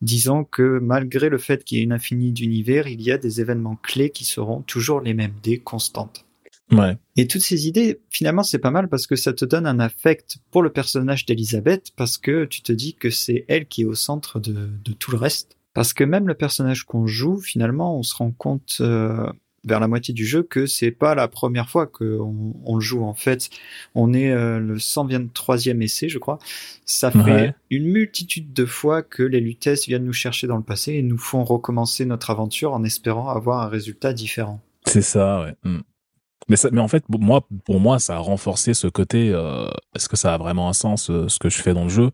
disant 0.00 0.44
que 0.44 0.78
malgré 0.80 1.28
le 1.28 1.38
fait 1.38 1.64
qu'il 1.64 1.78
y 1.78 1.80
ait 1.80 1.84
une 1.84 1.92
infinie 1.92 2.32
d'univers, 2.32 2.86
il 2.88 3.02
y 3.02 3.10
a 3.10 3.18
des 3.18 3.40
événements 3.40 3.76
clés 3.76 4.10
qui 4.10 4.24
seront 4.24 4.62
toujours 4.62 5.00
les 5.00 5.14
mêmes, 5.14 5.34
des 5.42 5.58
constantes. 5.58 6.24
ouais 6.72 6.96
Et 7.16 7.26
toutes 7.26 7.42
ces 7.42 7.66
idées, 7.66 8.00
finalement, 8.10 8.42
c'est 8.42 8.58
pas 8.58 8.70
mal 8.70 8.88
parce 8.88 9.06
que 9.06 9.16
ça 9.16 9.32
te 9.32 9.44
donne 9.44 9.66
un 9.66 9.80
affect 9.80 10.38
pour 10.50 10.62
le 10.62 10.70
personnage 10.70 11.24
d'Elisabeth 11.26 11.92
parce 11.96 12.18
que 12.18 12.44
tu 12.44 12.62
te 12.62 12.72
dis 12.72 12.94
que 12.94 13.10
c'est 13.10 13.44
elle 13.48 13.66
qui 13.66 13.82
est 13.82 13.86
au 13.86 13.94
centre 13.94 14.38
de, 14.40 14.68
de 14.84 14.92
tout 14.92 15.10
le 15.10 15.18
reste. 15.18 15.56
Parce 15.72 15.92
que 15.92 16.04
même 16.04 16.26
le 16.26 16.34
personnage 16.34 16.84
qu'on 16.84 17.06
joue, 17.06 17.38
finalement, 17.38 17.98
on 17.98 18.02
se 18.02 18.16
rend 18.16 18.30
compte 18.30 18.78
euh, 18.80 19.30
vers 19.66 19.80
la 19.80 19.88
moitié 19.88 20.14
du 20.14 20.24
jeu 20.24 20.42
que 20.42 20.64
c'est 20.66 20.90
pas 20.92 21.14
la 21.14 21.28
première 21.28 21.68
fois 21.68 21.86
qu'on 21.86 22.54
on 22.64 22.74
le 22.76 22.80
joue. 22.80 23.02
En 23.04 23.14
fait, 23.14 23.50
on 23.94 24.14
est 24.14 24.30
euh, 24.30 24.58
le 24.58 24.78
123e 24.78 25.82
essai, 25.82 26.08
je 26.08 26.18
crois. 26.18 26.38
Ça 26.84 27.10
fait 27.10 27.18
Ouais. 27.18 27.54
une 27.70 27.86
multitude 27.86 28.52
de 28.52 28.64
fois 28.64 29.02
que 29.02 29.22
les 29.22 29.40
Lutèces 29.40 29.86
viennent 29.86 30.04
nous 30.04 30.12
chercher 30.12 30.46
dans 30.46 30.56
le 30.56 30.62
passé 30.62 30.94
et 30.94 31.02
nous 31.02 31.18
font 31.18 31.44
recommencer 31.44 32.06
notre 32.06 32.30
aventure 32.30 32.72
en 32.72 32.84
espérant 32.84 33.28
avoir 33.28 33.60
un 33.62 33.68
résultat 33.68 34.12
différent. 34.12 34.60
C'est 34.86 35.02
ça, 35.02 35.42
ouais. 35.42 35.54
Mm. 35.64 35.80
Mais, 36.48 36.56
ça, 36.56 36.68
mais 36.70 36.80
en 36.80 36.86
fait, 36.86 37.04
pour 37.10 37.18
moi, 37.20 37.44
pour 37.64 37.80
moi, 37.80 37.98
ça 37.98 38.14
a 38.14 38.18
renforcé 38.18 38.72
ce 38.72 38.86
côté. 38.86 39.30
euh, 39.32 39.66
Est-ce 39.96 40.08
que 40.08 40.16
ça 40.16 40.32
a 40.34 40.38
vraiment 40.38 40.68
un 40.68 40.72
sens 40.72 41.10
euh, 41.10 41.26
ce 41.28 41.40
que 41.40 41.48
je 41.48 41.60
fais 41.60 41.74
dans 41.74 41.82
le 41.82 41.88
jeu? 41.90 42.10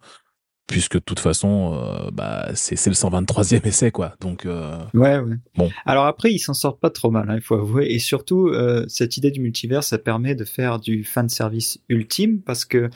Puisque 0.72 0.94
de 0.94 1.00
toute 1.00 1.20
façon, 1.20 1.74
euh, 1.74 2.10
bah, 2.12 2.48
c'est 2.54 2.76
c'est 2.76 2.90
le 2.90 2.94
123e 2.94 3.66
essai, 3.66 3.90
quoi. 3.90 4.14
Donc, 4.20 4.46
euh, 4.46 4.78
Ouais, 4.94 5.18
ouais. 5.18 5.36
Bon. 5.56 5.70
Alors 5.86 6.06
après, 6.06 6.32
ils 6.32 6.38
s'en 6.38 6.54
sortent 6.54 6.80
pas 6.80 6.90
trop 6.90 7.10
mal, 7.10 7.28
hein, 7.30 7.34
il 7.36 7.42
faut 7.42 7.54
avouer. 7.54 7.86
Et 7.90 7.98
surtout, 7.98 8.48
euh, 8.48 8.84
cette 8.88 9.16
idée 9.16 9.30
du 9.30 9.40
multivers, 9.40 9.84
ça 9.84 9.98
permet 9.98 10.34
de 10.34 10.44
faire 10.44 10.78
du 10.80 11.04
fan 11.04 11.28
service 11.28 11.78
ultime 11.88 12.40
parce 12.40 12.64
que 12.64 12.90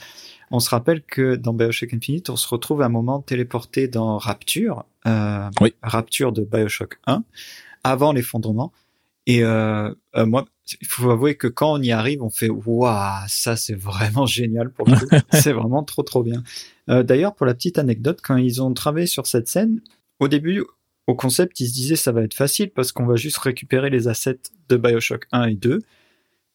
on 0.51 0.59
se 0.59 0.71
rappelle 0.71 1.03
que 1.03 1.37
dans 1.37 1.53
Bioshock 1.53 1.93
Infinite, 1.93 2.31
on 2.31 2.37
se 2.37 2.49
retrouve 2.49 2.81
à 2.83 2.87
un 2.87 2.89
moment 2.89 3.21
téléporté 3.21 3.89
dans 3.89 4.17
Rapture, 4.19 4.85
Oui. 5.05 5.75
Rapture 5.83 6.33
de 6.33 6.43
Bioshock 6.43 6.99
1, 7.07 7.25
avant 7.85 8.13
l'effondrement. 8.13 8.73
Et 9.27 9.43
euh, 9.43 9.93
euh, 10.17 10.25
moi, 10.25 10.45
il 10.81 10.87
faut 10.87 11.11
avouer 11.11 11.37
que 11.37 11.47
quand 11.47 11.73
on 11.73 11.83
y 11.83 11.93
arrive, 11.93 12.23
on 12.23 12.31
fait 12.31 12.49
waouh, 12.49 13.25
ça 13.29 13.57
c'est 13.57 13.75
vraiment 13.75 14.27
génial 14.27 14.71
pour 14.71 14.89
le 14.89 14.97
coup. 14.97 15.07
c'est 15.33 15.53
vraiment 15.53 15.85
trop 15.85 16.03
trop 16.03 16.23
bien. 16.23 16.43
Euh, 16.89 17.03
D'ailleurs, 17.03 17.35
pour 17.35 17.47
la 17.47 17.55
petite 17.55 17.79
anecdote, 17.79 18.21
quand 18.23 18.37
ils 18.37 18.63
ont 18.63 18.73
travaillé 18.75 19.07
sur 19.07 19.27
cette 19.27 19.49
scène, 19.49 19.81
au 20.21 20.29
début, 20.29 20.65
au 21.07 21.15
concept, 21.15 21.61
ils 21.61 21.69
se 21.69 21.73
disaient 21.73 21.97
ça 21.97 22.13
va 22.13 22.23
être 22.23 22.35
facile 22.35 22.71
parce 22.71 22.93
qu'on 22.93 23.07
va 23.07 23.17
juste 23.17 23.39
récupérer 23.39 23.91
les 23.91 24.09
assets 24.09 24.41
de 24.69 24.77
Bioshock 24.77 25.27
1 25.33 25.45
et 25.47 25.55
2 25.55 25.83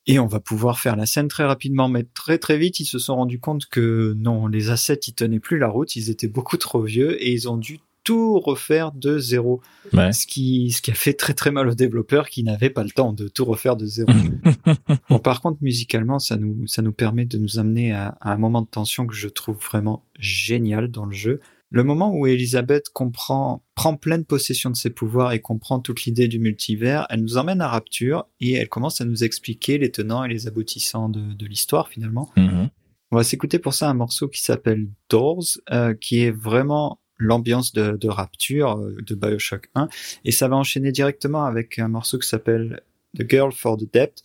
et 0.07 0.19
on 0.19 0.27
va 0.27 0.39
pouvoir 0.39 0.79
faire 0.79 0.95
la 0.95 1.05
scène 1.05 1.27
très 1.27 1.45
rapidement. 1.45 1.87
Mais 1.87 2.03
très 2.03 2.37
très 2.37 2.57
vite, 2.57 2.79
ils 2.79 2.85
se 2.85 2.99
sont 2.99 3.15
rendus 3.15 3.39
compte 3.39 3.67
que 3.67 4.15
non, 4.17 4.47
les 4.47 4.69
assets, 4.69 4.99
ils 5.07 5.13
tenaient 5.13 5.39
plus 5.39 5.57
la 5.57 5.67
route, 5.67 5.95
ils 5.95 6.09
étaient 6.09 6.27
beaucoup 6.27 6.57
trop 6.57 6.81
vieux 6.81 7.21
et 7.23 7.31
ils 7.31 7.49
ont 7.49 7.57
dû 7.57 7.79
tout 8.03 8.39
refaire 8.39 8.91
de 8.91 9.17
zéro. 9.19 9.61
ouais. 9.93 10.11
Ce 10.11 10.25
qui, 10.25 10.71
ce 10.71 10.81
qui 10.81 10.91
a 10.91 10.93
fait 10.93 11.13
très 11.13 11.33
très 11.33 11.51
mal 11.51 11.67
aux 11.67 11.75
développeurs 11.75 12.29
qui 12.29 12.43
n'avaient 12.43 12.69
pas 12.69 12.83
le 12.83 12.89
temps 12.91 13.13
de 13.13 13.27
tout 13.27 13.45
refaire 13.45 13.75
de 13.75 13.85
zéro. 13.85 14.11
Bon, 15.09 15.19
par 15.19 15.41
contre, 15.41 15.57
musicalement, 15.61 16.19
ça 16.19 16.37
nous, 16.37 16.65
ça 16.67 16.81
nous 16.81 16.93
permet 16.93 17.25
de 17.25 17.37
nous 17.37 17.59
amener 17.59 17.91
à, 17.91 18.17
à 18.21 18.31
un 18.33 18.37
moment 18.37 18.61
de 18.61 18.67
tension 18.67 19.05
que 19.05 19.13
je 19.13 19.27
trouve 19.27 19.57
vraiment 19.57 20.05
génial 20.19 20.89
dans 20.89 21.05
le 21.05 21.13
jeu. 21.13 21.41
le 21.69 21.83
moment 21.83 22.13
où 22.13 22.27
Elisabeth 22.27 22.89
comprend, 22.89 23.63
prend 23.75 23.95
pleine 23.95 24.25
possession 24.25 24.69
de 24.69 24.75
ses 24.75 24.89
pouvoirs 24.89 25.31
et 25.31 25.39
comprend 25.39 25.79
toute 25.79 26.03
l'idée 26.03 26.27
du 26.27 26.39
multivers, 26.39 27.07
elle 27.09 27.21
nous 27.21 27.37
emmène 27.37 27.61
à 27.61 27.67
Rapture 27.67 28.27
et 28.39 28.53
elle 28.53 28.69
commence 28.69 29.01
à 29.01 29.05
nous 29.05 29.23
expliquer 29.23 29.77
les 29.77 29.91
tenants 29.91 30.23
et 30.23 30.29
les 30.29 30.47
aboutissants 30.47 31.09
de, 31.09 31.33
de 31.33 31.45
l'histoire 31.45 31.87
finalement. 31.89 32.29
Mhm. 32.37 32.69
On 33.11 33.17
va 33.17 33.23
s'écouter 33.25 33.59
pour 33.59 33.73
ça 33.73 33.89
un 33.89 33.93
morceau 33.93 34.29
qui 34.29 34.41
s'appelle 34.41 34.87
Doors, 35.09 35.43
euh, 35.71 35.93
qui 35.93 36.19
est 36.19 36.31
vraiment 36.31 37.00
l'ambiance 37.21 37.71
de, 37.73 37.97
de 37.97 38.09
Rapture 38.09 38.77
euh, 38.77 38.97
de 39.05 39.15
Bioshock 39.15 39.69
1 39.75 39.87
et 40.25 40.31
ça 40.31 40.47
va 40.47 40.55
enchaîner 40.57 40.91
directement 40.91 41.45
avec 41.45 41.79
un 41.79 41.87
morceau 41.87 42.17
qui 42.19 42.27
s'appelle 42.27 42.81
The 43.17 43.29
Girl 43.29 43.51
for 43.51 43.77
the 43.77 43.91
Depth 43.93 44.23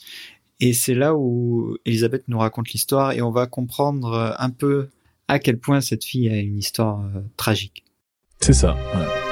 et 0.60 0.72
c'est 0.72 0.94
là 0.94 1.14
où 1.14 1.76
Elisabeth 1.84 2.24
nous 2.28 2.38
raconte 2.38 2.70
l'histoire 2.70 3.12
et 3.12 3.22
on 3.22 3.30
va 3.30 3.46
comprendre 3.46 4.12
euh, 4.12 4.32
un 4.38 4.50
peu 4.50 4.88
à 5.28 5.38
quel 5.38 5.58
point 5.58 5.80
cette 5.80 6.04
fille 6.04 6.28
a 6.28 6.36
une 6.36 6.58
histoire 6.58 7.00
euh, 7.00 7.20
tragique. 7.36 7.84
C'est 8.40 8.52
ça. 8.52 8.74
ouais. 8.94 9.25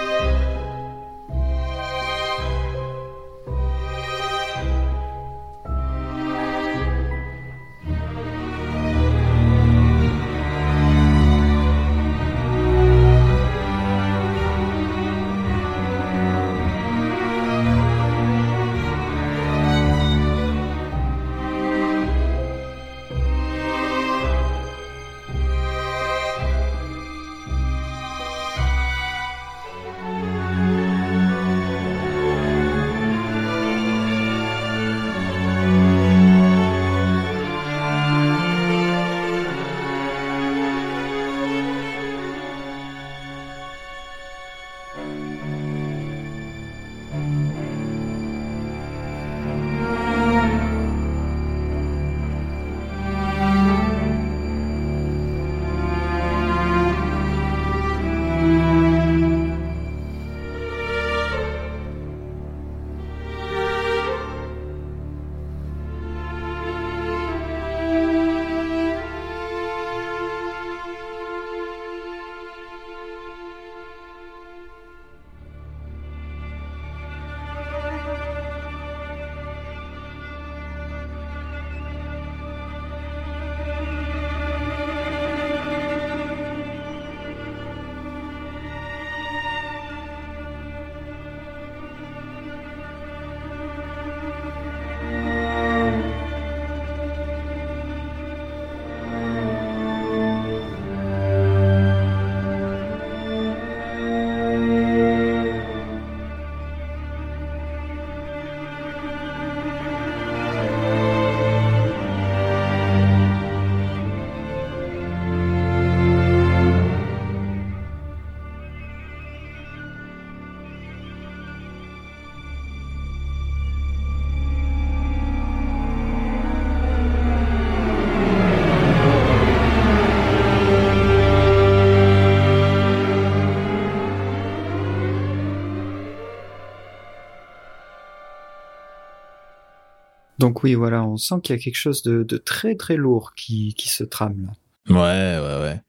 Oui, 140.65 140.75
voilà, 140.75 141.05
on 141.05 141.19
sent 141.19 141.35
qu'il 141.43 141.55
y 141.55 141.59
a 141.59 141.63
quelque 141.63 141.77
chose 141.77 142.03
de, 142.03 142.25
très 142.39 142.75
très 142.75 142.97
lourd 142.97 143.35
qui, 143.37 143.75
qui 143.75 143.91
se 143.91 144.03
trame 144.03 144.47
là. 144.47 144.53
Ouais, 144.89 145.47
ouais, 145.47 145.63
ouais. 145.63 145.81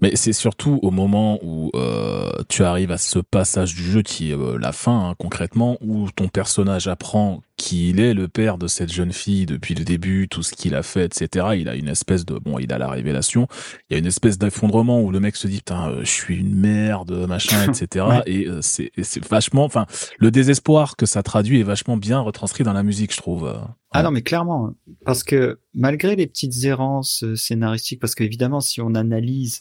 Mais 0.00 0.14
c'est 0.14 0.34
surtout 0.34 0.78
au 0.82 0.90
moment 0.90 1.38
où 1.42 1.70
euh, 1.74 2.30
tu 2.50 2.64
arrives 2.64 2.90
à 2.90 2.98
ce 2.98 3.18
passage 3.18 3.74
du 3.74 3.82
jeu 3.82 4.02
qui 4.02 4.30
est 4.30 4.36
euh, 4.36 4.58
la 4.58 4.72
fin, 4.72 5.08
hein, 5.08 5.14
concrètement, 5.18 5.78
où 5.80 6.10
ton 6.10 6.28
personnage 6.28 6.86
apprend 6.86 7.40
qu'il 7.64 7.98
est 8.00 8.12
le 8.12 8.28
père 8.28 8.58
de 8.58 8.66
cette 8.66 8.92
jeune 8.92 9.12
fille 9.12 9.46
depuis 9.46 9.74
le 9.74 9.84
début, 9.84 10.28
tout 10.28 10.42
ce 10.42 10.52
qu'il 10.52 10.74
a 10.74 10.82
fait, 10.82 11.04
etc. 11.06 11.46
Il 11.56 11.68
a 11.68 11.74
une 11.74 11.88
espèce 11.88 12.26
de... 12.26 12.34
Bon, 12.38 12.58
il 12.58 12.70
a 12.72 12.78
la 12.78 12.88
révélation. 12.90 13.48
Il 13.88 13.94
y 13.94 13.96
a 13.96 13.98
une 13.98 14.06
espèce 14.06 14.36
d'effondrement 14.36 15.00
où 15.00 15.10
le 15.10 15.18
mec 15.18 15.34
se 15.36 15.46
dit, 15.46 15.58
putain, 15.58 15.88
euh, 15.88 16.00
je 16.00 16.10
suis 16.10 16.36
une 16.36 16.54
merde, 16.54 17.26
machin, 17.26 17.72
etc. 17.72 18.04
Ouais. 18.08 18.22
Et 18.26 18.46
euh, 18.48 18.60
c'est 18.60 18.90
et 18.96 19.02
c'est 19.02 19.24
vachement... 19.26 19.64
Enfin, 19.64 19.86
le 20.18 20.30
désespoir 20.30 20.96
que 20.96 21.06
ça 21.06 21.22
traduit 21.22 21.60
est 21.60 21.64
vachement 21.64 21.96
bien 21.96 22.20
retranscrit 22.20 22.64
dans 22.64 22.74
la 22.74 22.82
musique, 22.82 23.12
je 23.12 23.16
trouve. 23.18 23.50
Ah 23.92 24.02
non, 24.02 24.10
mais 24.10 24.22
clairement, 24.22 24.72
parce 25.06 25.24
que 25.24 25.58
malgré 25.72 26.16
les 26.16 26.26
petites 26.26 26.64
errances 26.64 27.24
euh, 27.24 27.34
scénaristiques, 27.34 28.00
parce 28.00 28.14
qu'évidemment, 28.14 28.60
si 28.60 28.82
on 28.82 28.94
analyse 28.94 29.60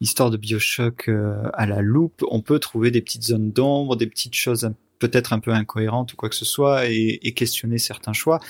l'histoire 0.00 0.30
de 0.30 0.36
Bioshock 0.36 1.10
à 1.54 1.66
la 1.66 1.80
loupe, 1.82 2.22
on 2.30 2.40
peut 2.42 2.58
trouver 2.58 2.90
des 2.90 3.00
petites 3.00 3.24
zones 3.24 3.50
d'ombre, 3.52 3.96
des 3.96 4.06
petites 4.06 4.34
choses 4.34 4.64
un- 4.64 4.74
peut-être 4.98 5.32
un 5.32 5.38
peu 5.40 5.52
incohérentes 5.52 6.12
ou 6.12 6.16
quoi 6.16 6.28
que 6.28 6.34
ce 6.34 6.44
soit, 6.44 6.86
et, 6.88 7.18
et 7.22 7.32
questionner 7.32 7.78
certains 7.78 8.12
choix. 8.12 8.40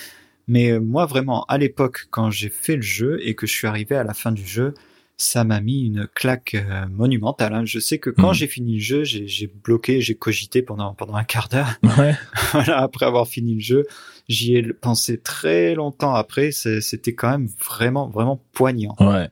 Mais 0.47 0.71
euh, 0.71 0.81
moi, 0.81 1.05
vraiment, 1.07 1.45
à 1.45 1.59
l'époque, 1.59 2.07
quand 2.11 2.31
j'ai 2.31 2.49
fait 2.49 2.77
le 2.77 2.83
jeu 2.83 3.19
et 3.23 3.35
que 3.35 3.47
je 3.47 3.53
suis 3.53 3.67
arrivé 3.67 3.97
à 3.97 4.05
la 4.05 4.15
fin 4.15 4.33
du 4.33 4.47
jeu, 4.47 4.73
ça 5.21 5.43
m'a 5.45 5.61
mis 5.61 5.83
une 5.85 6.07
claque 6.15 6.55
euh, 6.55 6.87
monumentale. 6.89 7.53
hein. 7.53 7.65
Je 7.65 7.81
sais 7.81 7.99
que 7.99 8.09
quand 8.09 8.29
Mhm. 8.29 8.35
j'ai 8.35 8.47
fini 8.47 8.75
le 8.75 8.81
jeu, 8.81 9.03
j'ai 9.05 9.47
bloqué, 9.65 10.01
j'ai 10.01 10.15
cogité 10.15 10.63
pendant 10.63 10.95
pendant 10.95 11.17
un 11.17 11.25
quart 11.25 11.49
d'heure. 11.49 11.75
Ouais. 11.99 12.15
voilà, 12.53 12.79
après 12.81 13.05
avoir 13.05 13.27
fini 13.27 13.55
le 13.55 13.61
jeu, 13.61 13.85
j'y 14.29 14.55
ai 14.57 14.63
pensé 14.73 15.19
très 15.19 15.75
longtemps 15.75 16.15
après. 16.15 16.53
C'était 16.53 17.15
quand 17.15 17.31
même 17.31 17.49
vraiment, 17.63 18.09
vraiment 18.09 18.41
poignant. 18.53 18.95
Ouais. 19.01 19.29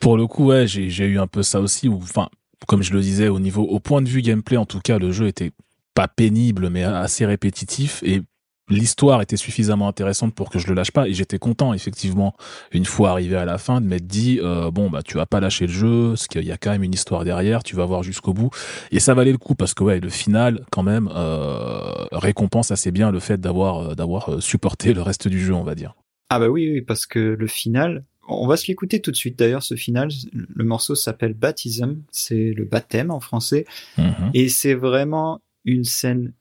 Pour 0.00 0.16
le 0.16 0.26
coup, 0.26 0.46
ouais, 0.46 0.66
j'ai 0.66 0.88
eu 1.06 1.18
un 1.18 1.26
peu 1.28 1.42
ça 1.44 1.60
aussi. 1.60 1.88
Enfin, 1.88 2.28
comme 2.66 2.82
je 2.82 2.92
le 2.92 3.00
disais, 3.00 3.28
au 3.28 3.38
niveau, 3.40 3.62
au 3.62 3.78
point 3.80 4.02
de 4.02 4.08
vue 4.08 4.22
gameplay, 4.22 4.56
en 4.56 4.66
tout 4.66 4.80
cas, 4.80 4.98
le 4.98 5.12
jeu 5.12 5.28
était 5.28 5.52
pas 5.98 6.06
pénible, 6.06 6.70
mais 6.70 6.84
assez 6.84 7.26
répétitif 7.26 8.04
et 8.04 8.22
l'histoire 8.70 9.20
était 9.20 9.36
suffisamment 9.36 9.88
intéressante 9.88 10.32
pour 10.32 10.48
que 10.48 10.60
je 10.60 10.68
le 10.68 10.74
lâche 10.74 10.92
pas. 10.92 11.08
Et 11.08 11.12
j'étais 11.12 11.40
content, 11.40 11.74
effectivement, 11.74 12.36
une 12.70 12.84
fois 12.84 13.10
arrivé 13.10 13.34
à 13.34 13.44
la 13.44 13.58
fin, 13.58 13.80
de 13.80 13.86
m'être 13.86 14.06
dit, 14.06 14.38
euh, 14.40 14.70
bon, 14.70 14.90
bah, 14.90 15.02
tu 15.02 15.16
vas 15.16 15.26
pas 15.26 15.40
lâcher 15.40 15.66
le 15.66 15.72
jeu, 15.72 16.10
parce 16.10 16.28
qu'il 16.28 16.44
y 16.44 16.52
a 16.52 16.56
quand 16.56 16.70
même 16.70 16.84
une 16.84 16.94
histoire 16.94 17.24
derrière, 17.24 17.64
tu 17.64 17.74
vas 17.74 17.84
voir 17.84 18.04
jusqu'au 18.04 18.32
bout. 18.32 18.50
Et 18.92 19.00
ça 19.00 19.12
valait 19.14 19.32
le 19.32 19.38
coup 19.38 19.56
parce 19.56 19.74
que, 19.74 19.82
ouais, 19.82 19.98
le 19.98 20.08
final, 20.08 20.64
quand 20.70 20.84
même, 20.84 21.10
euh, 21.12 22.06
récompense 22.12 22.70
assez 22.70 22.92
bien 22.92 23.10
le 23.10 23.18
fait 23.18 23.40
d'avoir, 23.40 23.78
euh, 23.90 23.94
d'avoir 23.96 24.40
supporté 24.40 24.94
le 24.94 25.02
reste 25.02 25.26
du 25.26 25.40
jeu, 25.44 25.54
on 25.54 25.64
va 25.64 25.74
dire. 25.74 25.94
Ah 26.30 26.38
bah 26.38 26.48
oui, 26.48 26.70
oui, 26.70 26.82
parce 26.82 27.06
que 27.06 27.18
le 27.18 27.46
final, 27.48 28.04
on 28.28 28.46
va 28.46 28.56
se 28.56 28.68
l'écouter 28.68 29.00
tout 29.00 29.10
de 29.10 29.16
suite. 29.16 29.36
D'ailleurs, 29.36 29.64
ce 29.64 29.74
final, 29.74 30.10
le 30.32 30.64
morceau 30.64 30.94
s'appelle 30.94 31.34
Baptism, 31.34 32.02
c'est 32.12 32.52
le 32.54 32.64
baptême 32.66 33.10
en 33.10 33.18
français, 33.18 33.64
Mhm. 33.96 34.30
et 34.34 34.48
c'est 34.48 34.74
vraiment 34.74 35.40
une 35.68 35.84
scène 35.84 36.32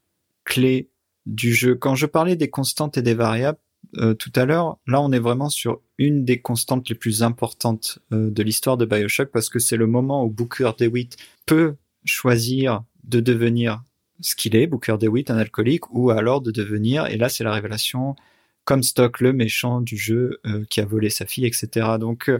clé 0.45 0.89
du 1.25 1.53
jeu. 1.53 1.75
Quand 1.75 1.95
je 1.95 2.05
parlais 2.05 2.35
des 2.35 2.49
constantes 2.49 2.97
et 2.97 3.01
des 3.01 3.13
variables 3.13 3.59
euh, 3.97 4.13
tout 4.13 4.31
à 4.35 4.45
l'heure, 4.45 4.77
là 4.87 5.01
on 5.01 5.11
est 5.11 5.19
vraiment 5.19 5.49
sur 5.49 5.81
une 5.97 6.25
des 6.25 6.39
constantes 6.41 6.89
les 6.89 6.95
plus 6.95 7.23
importantes 7.23 7.99
euh, 8.13 8.29
de 8.31 8.43
l'histoire 8.43 8.77
de 8.77 8.85
Bioshock 8.85 9.29
parce 9.31 9.49
que 9.49 9.59
c'est 9.59 9.77
le 9.77 9.87
moment 9.87 10.23
où 10.23 10.29
Booker 10.29 10.71
DeWitt 10.77 11.17
peut 11.45 11.75
choisir 12.05 12.83
de 13.03 13.19
devenir 13.19 13.83
ce 14.21 14.35
qu'il 14.35 14.55
est, 14.55 14.67
Booker 14.67 14.95
DeWitt, 14.99 15.29
un 15.29 15.37
alcoolique, 15.37 15.93
ou 15.93 16.09
alors 16.09 16.41
de 16.41 16.51
devenir, 16.51 17.05
et 17.05 17.17
là 17.17 17.29
c'est 17.29 17.43
la 17.43 17.53
révélation, 17.53 18.15
comme 18.63 18.81
Stock, 18.81 19.19
le 19.19 19.31
méchant 19.31 19.81
du 19.81 19.97
jeu 19.97 20.39
euh, 20.45 20.65
qui 20.69 20.81
a 20.81 20.85
volé 20.85 21.09
sa 21.09 21.25
fille, 21.25 21.45
etc. 21.45 21.97
Donc 21.99 22.31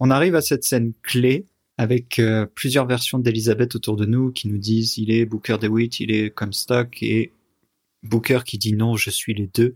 on 0.00 0.10
arrive 0.10 0.34
à 0.36 0.42
cette 0.42 0.64
scène 0.64 0.92
clé 1.02 1.46
avec 1.76 2.18
euh, 2.18 2.46
plusieurs 2.54 2.86
versions 2.86 3.18
d'Elisabeth 3.18 3.74
autour 3.74 3.96
de 3.96 4.06
nous 4.06 4.30
qui 4.30 4.48
nous 4.48 4.58
disent 4.58 4.96
il 4.98 5.10
est 5.10 5.24
Booker 5.24 5.58
DeWitt, 5.60 6.00
il 6.00 6.12
est 6.12 6.30
Comstock 6.30 7.02
et 7.02 7.32
Booker 8.02 8.40
qui 8.44 8.58
dit 8.58 8.74
non, 8.74 8.96
je 8.96 9.10
suis 9.10 9.34
les 9.34 9.48
deux 9.52 9.74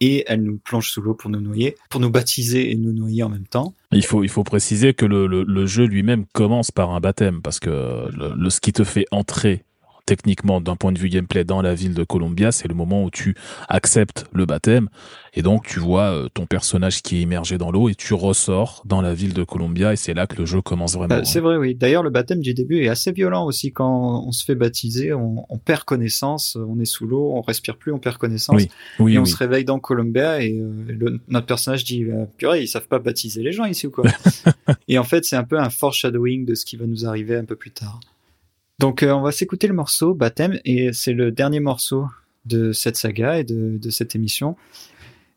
et 0.00 0.24
elle 0.26 0.42
nous 0.42 0.58
plonge 0.58 0.90
sous 0.90 1.00
l'eau 1.00 1.14
pour 1.14 1.30
nous 1.30 1.40
noyer, 1.40 1.76
pour 1.88 2.00
nous 2.00 2.10
baptiser 2.10 2.70
et 2.70 2.74
nous 2.74 2.92
noyer 2.92 3.22
en 3.22 3.30
même 3.30 3.46
temps. 3.46 3.74
Il 3.90 4.04
faut, 4.04 4.22
il 4.22 4.28
faut 4.28 4.44
préciser 4.44 4.92
que 4.92 5.06
le, 5.06 5.26
le, 5.26 5.44
le 5.44 5.66
jeu 5.66 5.84
lui-même 5.84 6.26
commence 6.32 6.70
par 6.70 6.90
un 6.90 7.00
baptême 7.00 7.40
parce 7.42 7.58
que 7.58 7.70
le, 7.70 8.34
le, 8.36 8.50
ce 8.50 8.60
qui 8.60 8.72
te 8.72 8.84
fait 8.84 9.06
entrer 9.10 9.64
techniquement 10.06 10.60
d'un 10.60 10.76
point 10.76 10.92
de 10.92 10.98
vue 10.98 11.08
gameplay 11.08 11.44
dans 11.44 11.62
la 11.62 11.74
ville 11.74 11.94
de 11.94 12.04
Columbia, 12.04 12.52
c'est 12.52 12.68
le 12.68 12.74
moment 12.74 13.02
où 13.04 13.10
tu 13.10 13.34
acceptes 13.68 14.26
le 14.32 14.44
baptême 14.46 14.88
et 15.32 15.42
donc 15.42 15.66
tu 15.66 15.80
vois 15.80 16.12
euh, 16.14 16.28
ton 16.32 16.46
personnage 16.46 17.02
qui 17.02 17.16
est 17.16 17.20
immergé 17.22 17.58
dans 17.58 17.70
l'eau 17.70 17.88
et 17.88 17.94
tu 17.94 18.14
ressors 18.14 18.82
dans 18.84 19.00
la 19.00 19.14
ville 19.14 19.32
de 19.34 19.42
Columbia 19.44 19.92
et 19.92 19.96
c'est 19.96 20.14
là 20.14 20.26
que 20.26 20.36
le 20.36 20.46
jeu 20.46 20.60
commence 20.60 20.94
vraiment. 20.94 21.08
Bah, 21.16 21.24
c'est 21.24 21.40
vrai, 21.40 21.56
oui. 21.56 21.74
D'ailleurs, 21.74 22.02
le 22.02 22.10
baptême 22.10 22.40
du 22.40 22.54
début 22.54 22.82
est 22.84 22.88
assez 22.88 23.12
violent 23.12 23.44
aussi 23.46 23.72
quand 23.72 24.24
on 24.26 24.32
se 24.32 24.44
fait 24.44 24.54
baptiser, 24.54 25.12
on, 25.12 25.46
on 25.48 25.58
perd 25.58 25.84
connaissance, 25.84 26.56
on 26.56 26.78
est 26.80 26.84
sous 26.84 27.06
l'eau, 27.06 27.32
on 27.34 27.40
respire 27.40 27.76
plus, 27.76 27.92
on 27.92 27.98
perd 27.98 28.18
connaissance 28.18 28.56
Oui, 28.56 28.68
oui, 28.98 29.14
et 29.14 29.18
on 29.18 29.24
se 29.24 29.36
réveille 29.36 29.64
dans 29.64 29.78
Columbia 29.80 30.42
et 30.42 30.52
euh, 30.58 30.70
le- 30.88 31.20
notre 31.28 31.46
personnage 31.46 31.84
dit 31.84 32.04
euh, 32.04 32.26
purée, 32.36 32.62
ils 32.62 32.68
savent 32.68 32.86
pas 32.88 32.98
baptiser 32.98 33.42
les 33.42 33.52
gens 33.52 33.64
ici 33.64 33.86
ou 33.86 33.90
quoi? 33.90 34.04
et 34.88 34.98
en 34.98 35.04
fait, 35.04 35.24
c'est 35.24 35.36
un 35.36 35.44
peu 35.44 35.58
un 35.58 35.70
foreshadowing 35.70 36.44
de 36.44 36.54
ce 36.54 36.64
qui 36.64 36.76
va 36.76 36.86
nous 36.86 37.06
arriver 37.06 37.36
un 37.36 37.44
peu 37.44 37.56
plus 37.56 37.70
tard. 37.70 38.00
Donc, 38.78 39.02
euh, 39.02 39.12
on 39.12 39.22
va 39.22 39.32
s'écouter 39.32 39.66
le 39.66 39.74
morceau 39.74 40.14
Baptême 40.14 40.58
et 40.64 40.92
c'est 40.92 41.12
le 41.12 41.30
dernier 41.30 41.60
morceau 41.60 42.06
de 42.44 42.72
cette 42.72 42.96
saga 42.96 43.38
et 43.38 43.44
de, 43.44 43.78
de 43.78 43.90
cette 43.90 44.14
émission. 44.14 44.56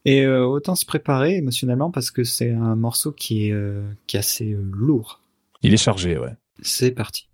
Et 0.06 0.26
euh, 0.26 0.46
autant 0.46 0.76
se 0.76 0.86
préparer 0.86 1.36
émotionnellement 1.36 1.92
parce 1.92 2.12
que 2.12 2.24
c'est 2.24 2.52
un 2.52 2.76
morceau 2.76 3.12
qui 3.12 3.48
est, 3.48 3.52
euh, 3.52 3.84
qui 4.08 4.18
est 4.18 4.20
assez 4.20 4.58
lourd. 4.72 5.22
Il 5.62 5.74
est 5.74 5.78
chargé, 5.78 6.18
ouais. 6.18 6.34
C'est 6.62 6.92
parti. 6.92 7.27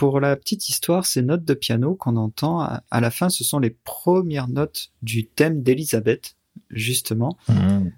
Pour 0.00 0.18
la 0.18 0.34
petite 0.34 0.70
histoire, 0.70 1.04
ces 1.04 1.20
notes 1.20 1.44
de 1.44 1.52
piano 1.52 1.94
qu'on 1.94 2.16
entend 2.16 2.58
à, 2.62 2.82
à 2.90 3.00
la 3.02 3.10
fin, 3.10 3.28
ce 3.28 3.44
sont 3.44 3.58
les 3.58 3.68
premières 3.68 4.48
notes 4.48 4.92
du 5.02 5.26
thème 5.26 5.62
d'Elisabeth, 5.62 6.36
justement. 6.70 7.36
Mhm. 7.50 7.92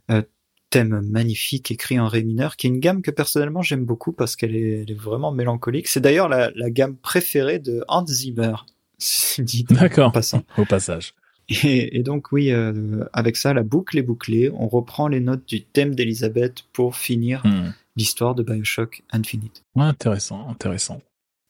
Thème 0.71 1.01
magnifique 1.09 1.71
écrit 1.71 2.01
en 2.01 2.09
ré 2.09 2.25
mineur, 2.25 2.57
qui 2.57 2.67
est 2.67 2.71
une 2.71 2.81
gamme 2.81 3.03
que 3.03 3.13
personnellement 3.13 3.63
j'aime 3.63 3.85
beaucoup 3.85 4.11
parce 4.11 4.35
qu'elle 4.35 4.57
est, 4.57 4.93
vraiment 4.95 5.31
mélancolique. 5.31 5.87
C'est 5.87 6.01
d'ailleurs 6.01 6.29
la, 6.29 6.51
la 6.57 6.71
gamme 6.71 6.97
préférée 6.97 7.61
de 7.61 7.85
Hans 7.87 8.05
Zimmer, 8.07 8.55
dit 9.39 9.65
en 9.71 9.75
D'accord. 9.75 10.13
Au 10.59 10.65
passage. 10.65 11.15
Et, 11.49 11.99
et 11.99 12.03
donc 12.03 12.33
oui, 12.33 12.51
euh, 12.51 13.05
avec 13.13 13.37
ça, 13.37 13.55
la 13.55 13.63
boucle 13.63 13.97
est 13.97 14.03
bouclée. 14.03 14.51
On 14.51 14.67
reprend 14.67 15.07
les 15.07 15.21
notes 15.21 15.47
du 15.47 15.63
thème 15.63 15.95
d'Elisabeth 15.95 16.65
pour 16.73 16.97
finir 16.97 17.43
Mhm. 17.47 17.75
l'histoire 17.95 18.35
de 18.35 18.43
Bioshock 18.43 19.03
Infinite. 19.13 19.63
Ouais, 19.77 19.85
intéressant, 19.85 20.49
intéressant. 20.49 21.01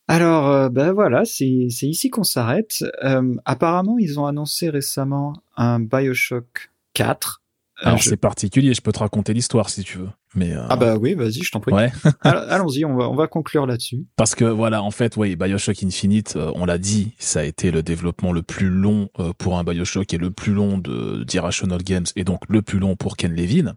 Alors, 0.08 0.48
euh, 0.48 0.68
ben 0.68 0.92
voilà, 0.92 1.24
c'est 1.24 1.46
ici 1.46 2.10
qu'on 2.10 2.24
s'arrête. 2.24 2.84
Euh, 3.04 3.34
apparemment, 3.44 3.96
ils 3.98 4.18
ont 4.20 4.26
annoncé 4.26 4.68
récemment 4.68 5.32
un 5.56 5.80
Bioshock 5.80 6.70
4. 6.94 7.40
Euh, 7.82 7.86
Alors 7.86 7.98
je- 7.98 8.10
c'est 8.10 8.16
particulier, 8.16 8.74
je 8.74 8.80
peux 8.80 8.92
te 8.92 8.98
raconter 8.98 9.32
l'histoire 9.32 9.70
si 9.70 9.82
tu 9.84 9.98
veux. 9.98 10.10
Mais 10.34 10.52
Ah 10.68 10.76
bah 10.76 10.96
oui, 10.96 11.14
vas-y, 11.14 11.42
je 11.42 11.50
t'en 11.50 11.60
prie. 11.60 11.72
ouais. 11.74 11.90
Allons-y, 12.22 12.84
on 12.84 12.96
va, 12.96 13.08
on 13.08 13.14
va 13.14 13.26
conclure 13.26 13.66
là-dessus. 13.66 14.06
Parce 14.16 14.34
que 14.34 14.44
voilà, 14.44 14.82
en 14.82 14.90
fait, 14.90 15.16
oui, 15.16 15.36
Bioshock 15.36 15.82
Infinite, 15.82 16.36
on 16.54 16.64
l'a 16.64 16.78
dit, 16.78 17.14
ça 17.18 17.40
a 17.40 17.44
été 17.44 17.70
le 17.70 17.82
développement 17.82 18.32
le 18.32 18.42
plus 18.42 18.68
long 18.68 19.08
pour 19.38 19.58
un 19.58 19.64
Bioshock 19.64 20.12
et 20.14 20.18
le 20.18 20.30
plus 20.30 20.52
long 20.52 20.78
de 20.78 21.22
d'Irrational 21.24 21.82
Games 21.82 22.06
et 22.16 22.24
donc 22.24 22.40
le 22.48 22.62
plus 22.62 22.78
long 22.78 22.96
pour 22.96 23.16
Ken 23.16 23.32
Levine. 23.34 23.74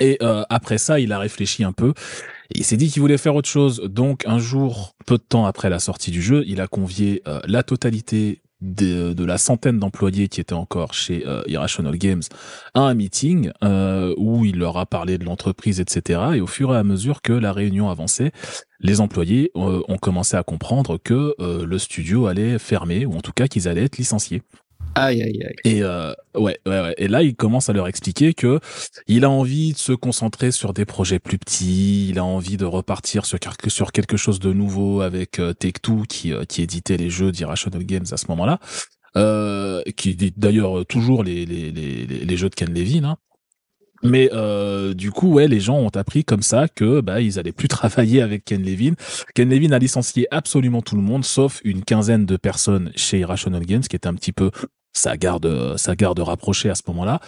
Et 0.00 0.18
euh, 0.22 0.42
après 0.48 0.78
ça, 0.78 0.98
il 0.98 1.12
a 1.12 1.18
réfléchi 1.18 1.62
un 1.62 1.72
peu 1.72 1.94
il 2.50 2.64
s'est 2.64 2.76
dit 2.76 2.90
qu'il 2.90 3.00
voulait 3.00 3.18
faire 3.18 3.34
autre 3.34 3.48
chose. 3.48 3.80
Donc 3.80 4.22
un 4.26 4.38
jour, 4.38 4.94
peu 5.06 5.16
de 5.16 5.22
temps 5.22 5.46
après 5.46 5.70
la 5.70 5.78
sortie 5.78 6.10
du 6.10 6.22
jeu, 6.22 6.44
il 6.46 6.60
a 6.60 6.66
convié 6.66 7.22
euh, 7.26 7.40
la 7.46 7.62
totalité 7.62 8.42
de, 8.64 9.24
la 9.24 9.38
centaine 9.38 9.78
d'employés 9.78 10.28
qui 10.28 10.40
étaient 10.40 10.54
encore 10.54 10.94
chez 10.94 11.26
euh, 11.26 11.42
Irrational 11.46 11.96
Games 11.96 12.22
à 12.74 12.80
un 12.80 12.94
meeting 12.94 13.50
euh, 13.62 14.14
où 14.16 14.44
il 14.44 14.58
leur 14.58 14.78
a 14.78 14.86
parlé 14.86 15.18
de 15.18 15.24
l'entreprise, 15.24 15.80
etc. 15.80 16.20
Et 16.34 16.40
au 16.40 16.46
fur 16.46 16.74
et 16.74 16.78
à 16.78 16.84
mesure 16.84 17.22
que 17.22 17.32
la 17.32 17.52
réunion 17.52 17.90
avançait, 17.90 18.32
les 18.80 19.00
employés 19.00 19.50
euh, 19.56 19.82
ont 19.88 19.98
commencé 19.98 20.36
à 20.36 20.42
comprendre 20.42 20.98
que 20.98 21.34
le 21.38 21.78
studio 21.78 22.26
allait 22.26 22.58
fermer 22.58 23.06
ou 23.06 23.14
en 23.14 23.20
tout 23.20 23.32
cas 23.32 23.48
qu'ils 23.48 23.68
allaient 23.68 23.84
être 23.84 23.98
licenciés. 23.98 24.42
Aïe, 24.96 25.22
aïe, 25.22 25.42
aïe. 25.44 25.54
Et 25.64 25.82
euh, 25.82 26.12
ouais, 26.34 26.58
ouais, 26.66 26.80
ouais. 26.80 26.94
Et 26.98 27.08
là, 27.08 27.22
il 27.22 27.34
commence 27.34 27.68
à 27.68 27.72
leur 27.72 27.88
expliquer 27.88 28.32
que 28.32 28.60
il 29.08 29.24
a 29.24 29.30
envie 29.30 29.72
de 29.72 29.78
se 29.78 29.92
concentrer 29.92 30.52
sur 30.52 30.72
des 30.72 30.84
projets 30.84 31.18
plus 31.18 31.38
petits. 31.38 32.08
Il 32.10 32.18
a 32.18 32.24
envie 32.24 32.56
de 32.56 32.64
repartir 32.64 33.26
sur 33.26 33.38
sur 33.68 33.92
quelque 33.92 34.16
chose 34.16 34.38
de 34.38 34.52
nouveau 34.52 35.00
avec 35.00 35.40
euh, 35.40 35.52
Take-Two 35.52 36.04
qui 36.08 36.32
euh, 36.32 36.44
qui 36.44 36.62
éditait 36.62 36.96
les 36.96 37.10
jeux 37.10 37.32
d'Irrational 37.32 37.84
Games 37.84 38.06
à 38.10 38.16
ce 38.16 38.26
moment-là, 38.28 38.60
euh, 39.16 39.82
qui 39.96 40.14
d'ailleurs 40.36 40.86
toujours 40.86 41.24
les 41.24 41.44
les 41.44 41.72
les 41.72 42.06
les 42.06 42.36
jeux 42.36 42.48
de 42.48 42.54
Ken 42.54 42.72
Levine. 42.72 43.04
Hein. 43.04 43.16
Mais 44.04 44.28
euh, 44.34 44.92
du 44.92 45.10
coup, 45.10 45.32
ouais, 45.32 45.48
les 45.48 45.60
gens 45.60 45.78
ont 45.78 45.88
appris 45.88 46.24
comme 46.24 46.42
ça 46.42 46.68
que 46.68 47.00
bah 47.00 47.22
ils 47.22 47.38
allaient 47.38 47.52
plus 47.52 47.68
travailler 47.78 48.20
avec 48.20 48.44
Ken 48.44 48.62
Levine. 48.62 48.94
Ken 49.34 49.48
Levine 49.48 49.72
a 49.72 49.78
licencié 49.78 50.28
absolument 50.30 50.82
tout 50.82 50.94
le 50.94 51.02
monde, 51.02 51.24
sauf 51.24 51.60
une 51.64 51.82
quinzaine 51.82 52.26
de 52.26 52.36
personnes 52.36 52.92
chez 52.94 53.20
Irrational 53.20 53.64
Games, 53.64 53.80
qui 53.80 53.96
était 53.96 54.06
un 54.06 54.14
petit 54.14 54.32
peu 54.32 54.50
sa 54.96 55.16
garde, 55.18 55.76
sa 55.76 55.94
garde 55.96 56.20
rapprochée 56.20 56.70
à 56.70 56.74
ce 56.74 56.82
moment-là. 56.86 57.20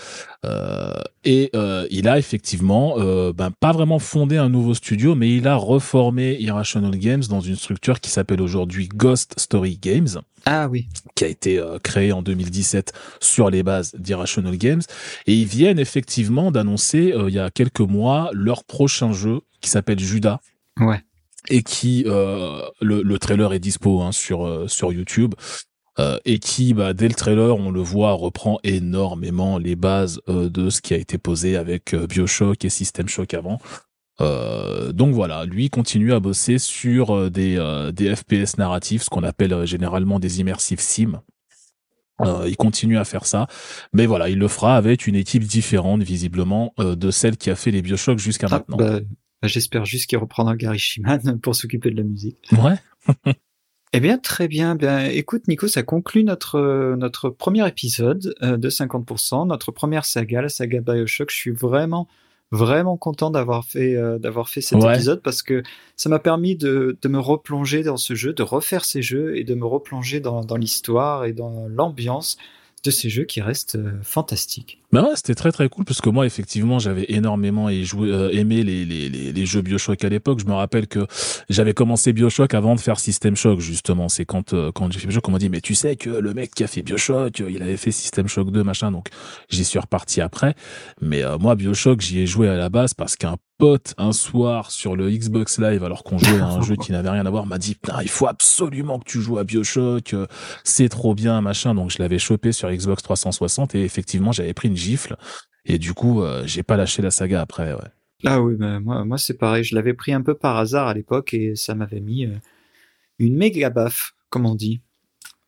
Euh, 0.45 0.95
et 1.25 1.51
euh, 1.55 1.87
il 1.91 2.09
a 2.09 2.19
effectivement, 2.19 2.95
euh, 2.99 3.33
ben, 3.33 3.51
pas 3.51 3.73
vraiment 3.73 3.99
fondé 3.99 4.37
un 4.37 4.49
nouveau 4.49 4.73
studio, 4.75 5.15
mais 5.15 5.35
il 5.35 5.47
a 5.49 5.57
reformé 5.57 6.37
Irrational 6.41 6.97
Games 6.97 7.25
dans 7.29 7.41
une 7.41 7.57
structure 7.57 8.01
qui 8.01 8.11
s'appelle 8.11 8.41
aujourd'hui 8.41 8.89
Ghost 8.89 9.35
Story 9.39 9.77
Games 9.83 10.09
Ah 10.45 10.69
oui. 10.69 10.87
qui 11.17 11.25
a 11.25 11.29
été 11.29 11.59
euh, 11.59 11.79
créé 11.81 12.13
en 12.13 12.23
2017 12.23 12.93
sur 13.21 13.51
les 13.51 13.63
bases 13.65 13.95
d'Irrational 13.99 14.57
Games. 14.57 14.83
Et 15.27 15.35
ils 15.35 15.47
viennent 15.47 15.81
effectivement 15.81 16.53
d'annoncer, 16.53 17.13
euh, 17.13 17.29
il 17.29 17.35
y 17.35 17.41
a 17.41 17.51
quelques 17.51 17.81
mois, 17.81 18.31
leur 18.33 18.63
prochain 18.65 19.13
jeu 19.13 19.41
qui 19.61 19.69
s'appelle 19.71 19.99
Judas 19.99 20.39
Ouais. 20.79 21.01
et 21.49 21.63
qui 21.65 22.05
euh, 22.07 22.61
le, 22.81 23.03
le 23.03 23.19
trailer 23.19 23.53
est 23.55 23.59
dispo 23.59 24.03
hein, 24.03 24.13
sur 24.13 24.47
euh, 24.47 24.69
sur 24.69 24.93
YouTube 24.93 25.35
euh, 25.99 26.19
et 26.25 26.39
qui 26.39 26.75
bah, 26.75 26.93
dès 26.93 27.09
le 27.09 27.15
trailer 27.15 27.57
on 27.57 27.71
le 27.71 27.81
voit 27.81 28.13
reprend 28.13 28.59
énormément 28.65 29.59
les 29.59 29.77
bases 29.77 30.21
euh, 30.29 30.49
de 30.49 30.71
ce 30.71 30.81
qui 30.81 30.95
a 30.95 30.97
été 30.97 31.19
posé 31.19 31.57
avec 31.57 31.95
euh, 31.95 32.07
BioShock 32.07 32.65
et 32.65 32.69
System 32.69 33.09
Shock 33.09 33.35
avant. 33.35 33.59
Euh, 34.23 34.93
donc 34.93 35.13
voilà, 35.15 35.45
lui 35.45 35.69
continue 35.69 36.13
à 36.15 36.21
bosser 36.21 36.59
sur 36.59 37.15
euh, 37.15 37.29
des 37.31 37.57
euh, 37.59 37.93
des 37.93 38.15
FPS 38.17 38.57
narratifs, 38.57 39.03
ce 39.03 39.11
qu'on 39.11 39.23
appelle 39.23 39.67
généralement 39.67 40.19
des 40.19 40.41
immersive 40.41 40.81
sim. 40.81 41.21
Euh, 42.23 42.47
il 42.49 42.57
continue 42.57 42.97
à 42.97 43.05
faire 43.05 43.27
ça, 43.27 43.47
mais 43.93 44.07
voilà, 44.07 44.31
il 44.31 44.39
le 44.39 44.49
fera 44.49 44.79
avec 44.79 45.07
une 45.07 45.17
équipe 45.17 45.45
différente 45.45 46.03
visiblement 46.03 46.73
euh, 46.81 46.97
de 46.97 47.11
celle 47.11 47.37
qui 47.37 47.51
a 47.51 47.55
fait 47.57 47.71
les 47.71 47.83
Bioshock 47.83 48.19
jusqu'à 48.19 48.47
Ah, 48.51 48.55
maintenant. 48.59 48.79
bah, 48.79 49.01
bah, 49.01 49.49
J'espère 49.49 49.85
juste 49.85 50.09
qu'il 50.09 50.17
reprendra 50.17 50.57
Gary 50.57 50.79
Shiman 50.79 51.39
pour 51.43 51.55
s'occuper 51.55 51.91
de 51.91 51.97
la 51.99 52.05
musique. 52.05 52.39
Ouais. 52.53 52.77
Eh 53.93 54.01
bien, 54.01 54.19
très 54.19 54.49
bien. 54.49 54.75
Bien, 54.75 55.05
écoute, 55.07 55.49
Nico, 55.49 55.69
ça 55.69 55.83
conclut 55.83 56.25
notre 56.25 56.95
notre 56.97 57.31
premier 57.31 57.67
épisode 57.67 58.35
euh, 58.43 58.57
de 58.57 58.69
50%, 58.69 59.47
notre 59.47 59.71
première 59.73 60.05
saga, 60.05 60.43
la 60.43 60.49
saga 60.49 60.81
Bioshock. 60.81 61.31
Je 61.31 61.37
suis 61.37 61.51
vraiment 61.53 62.09
vraiment 62.53 62.97
content 62.97 63.31
d'avoir 63.31 63.65
fait 63.65 63.97
euh, 63.97 64.19
d'avoir 64.19 64.49
fait 64.49 64.61
cet 64.61 64.79
Ouais. 64.83 64.95
épisode 64.95 65.21
parce 65.23 65.43
que 65.43 65.63
ça 65.97 66.09
m'a 66.09 66.19
permis 66.19 66.57
de 66.57 66.97
de 67.01 67.09
me 67.09 67.19
replonger 67.19 67.83
dans 67.83 67.97
ce 67.97 68.15
jeu, 68.15 68.33
de 68.33 68.43
refaire 68.43 68.85
ces 68.85 69.03
jeux 69.03 69.37
et 69.37 69.45
de 69.45 69.55
me 69.55 69.65
replonger 69.67 70.21
dans 70.21 70.45
dans 70.45 70.57
l'histoire 70.57 71.25
et 71.25 71.33
dans 71.33 71.67
l'ambiance 71.69 72.37
de 72.85 72.91
ces 72.91 73.09
jeux 73.09 73.25
qui 73.25 73.41
restent 73.41 73.77
euh, 73.77 73.93
fantastiques. 74.03 74.81
Bah 74.97 75.03
ouais, 75.03 75.15
c'était 75.15 75.35
très 75.35 75.53
très 75.53 75.69
cool 75.69 75.85
parce 75.85 76.01
que 76.01 76.09
moi 76.09 76.25
effectivement 76.25 76.79
j'avais 76.79 77.05
énormément 77.11 77.69
euh, 77.69 78.31
aimé 78.33 78.63
les, 78.63 78.87
les, 78.87 79.11
les, 79.11 79.31
les 79.31 79.45
jeux 79.45 79.61
Bioshock 79.61 80.03
à 80.03 80.09
l'époque. 80.09 80.41
Je 80.41 80.47
me 80.47 80.55
rappelle 80.55 80.87
que 80.87 81.07
j'avais 81.51 81.75
commencé 81.75 82.15
Bioshock 82.15 82.55
avant 82.55 82.75
de 82.75 82.81
faire 82.81 82.99
System 82.99 83.37
Shock 83.37 83.61
justement. 83.61 84.09
C'est 84.09 84.25
quand 84.25 84.55
euh, 84.55 84.73
quand 84.73 84.91
j'ai 84.91 84.99
fait 84.99 85.07
Bioshock 85.09 85.29
on 85.29 85.33
m'a 85.33 85.39
dit 85.39 85.51
mais 85.51 85.61
tu 85.61 85.75
sais 85.75 85.97
que 85.97 86.09
le 86.09 86.33
mec 86.33 86.55
qui 86.55 86.65
a 86.65 86.67
fait 86.67 86.81
Bioshock 86.81 87.43
euh, 87.43 87.51
il 87.51 87.63
avait 87.63 87.77
fait 87.77 87.91
System 87.91 88.27
Shock 88.27 88.51
2 88.51 88.65
machin 88.65 88.91
donc 88.91 89.09
j'y 89.51 89.67
suis 89.67 89.79
reparti 89.79 90.23
après. 90.23 90.55
Mais 91.03 91.23
euh, 91.23 91.37
moi 91.37 91.57
Bioshock 91.57 92.01
j'y 92.01 92.21
ai 92.21 92.27
joué 92.27 92.49
à 92.49 92.57
la 92.57 92.71
base 92.71 92.95
parce 92.95 93.17
qu'un 93.17 93.37
pote 93.59 93.95
un 93.99 94.13
soir 94.13 94.71
sur 94.71 94.97
le 94.97 95.11
Xbox 95.11 95.59
Live 95.59 95.85
alors 95.85 96.05
qu'on 96.05 96.19
jouait 96.19 96.41
à 96.41 96.47
un 96.47 96.61
jeu 96.63 96.77
qui 96.77 96.93
n'avait 96.93 97.09
rien 97.09 97.25
à 97.25 97.31
voir 97.31 97.47
m'a 97.47 97.57
dit 97.57 97.75
putain 97.75 98.03
il 98.03 98.09
faut 98.09 98.27
absolument 98.27 98.99
que 98.99 99.05
tu 99.05 99.21
joues 99.21 99.39
à 99.39 99.45
Bioshock 99.45 100.15
c'est 100.63 100.91
trop 100.91 101.15
bien 101.15 101.41
machin 101.41 101.75
donc 101.75 101.91
je 101.91 101.97
l'avais 101.99 102.19
chopé 102.19 102.53
sur 102.53 102.71
Xbox 102.71 103.03
360 103.03 103.75
et 103.75 103.83
effectivement 103.83 104.31
j'avais 104.31 104.53
pris 104.53 104.69
une 104.69 104.75
gifle 104.87 105.17
et 105.65 105.79
du 105.79 105.93
coup 105.95 106.23
euh, 106.23 106.43
j'ai 106.47 106.63
pas 106.63 106.77
lâché 106.77 107.03
la 107.03 107.11
saga 107.11 107.41
après 107.41 107.73
ouais. 107.73 107.91
Ah 108.25 108.41
oui, 108.41 108.55
bah, 108.57 108.81
moi, 108.81 109.05
moi 109.05 109.19
c'est 109.19 109.35
pareil. 109.37 109.63
Je 109.63 109.75
l'avais 109.75 109.93
pris 109.95 110.13
un 110.15 110.23
peu 110.23 110.35
par 110.35 110.57
hasard 110.57 110.89
à 110.89 110.95
l'époque 110.95 111.35
et 111.35 111.55
ça 111.55 111.75
m'avait 111.75 112.01
mis 112.01 112.25
euh, 112.25 112.35
une 113.19 113.37
méga 113.37 113.69
baffe, 113.71 114.15
comme 114.31 114.47
on 114.47 114.55
dit. 114.55 114.81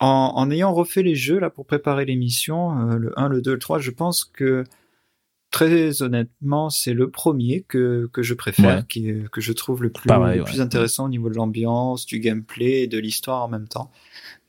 En, 0.01 0.33
en 0.37 0.51
ayant 0.51 0.73
refait 0.75 1.03
les 1.03 1.15
jeux 1.17 1.39
là 1.41 1.49
pour 1.51 1.65
préparer 1.67 2.05
l'émission, 2.05 2.91
euh, 2.91 2.97
le 2.99 3.19
1, 3.19 3.29
le 3.29 3.41
2, 3.41 3.53
le 3.55 3.59
3, 3.59 3.79
je 3.79 3.91
pense 3.91 4.25
que 4.25 4.65
très 5.51 6.03
honnêtement, 6.03 6.69
c'est 6.69 6.93
le 6.93 7.11
premier 7.11 7.63
que, 7.67 8.09
que 8.13 8.23
je 8.23 8.35
préfère, 8.35 8.77
Ouais. 8.79 8.85
qui, 8.89 9.15
que 9.33 9.41
je 9.41 9.53
trouve 9.55 9.83
le 9.83 9.91
plus, 9.91 10.07
Pareil, 10.07 10.37
le 10.39 10.45
ouais. 10.45 10.49
plus 10.51 10.61
intéressant 10.61 11.07
au 11.07 11.09
niveau 11.09 11.31
de 11.31 11.35
l'ambiance, 11.37 12.05
du 12.07 12.21
gameplay 12.21 12.83
et 12.83 12.87
de 12.87 12.99
l'histoire 12.99 13.43
en 13.45 13.49
même 13.49 13.67
temps. 13.67 13.91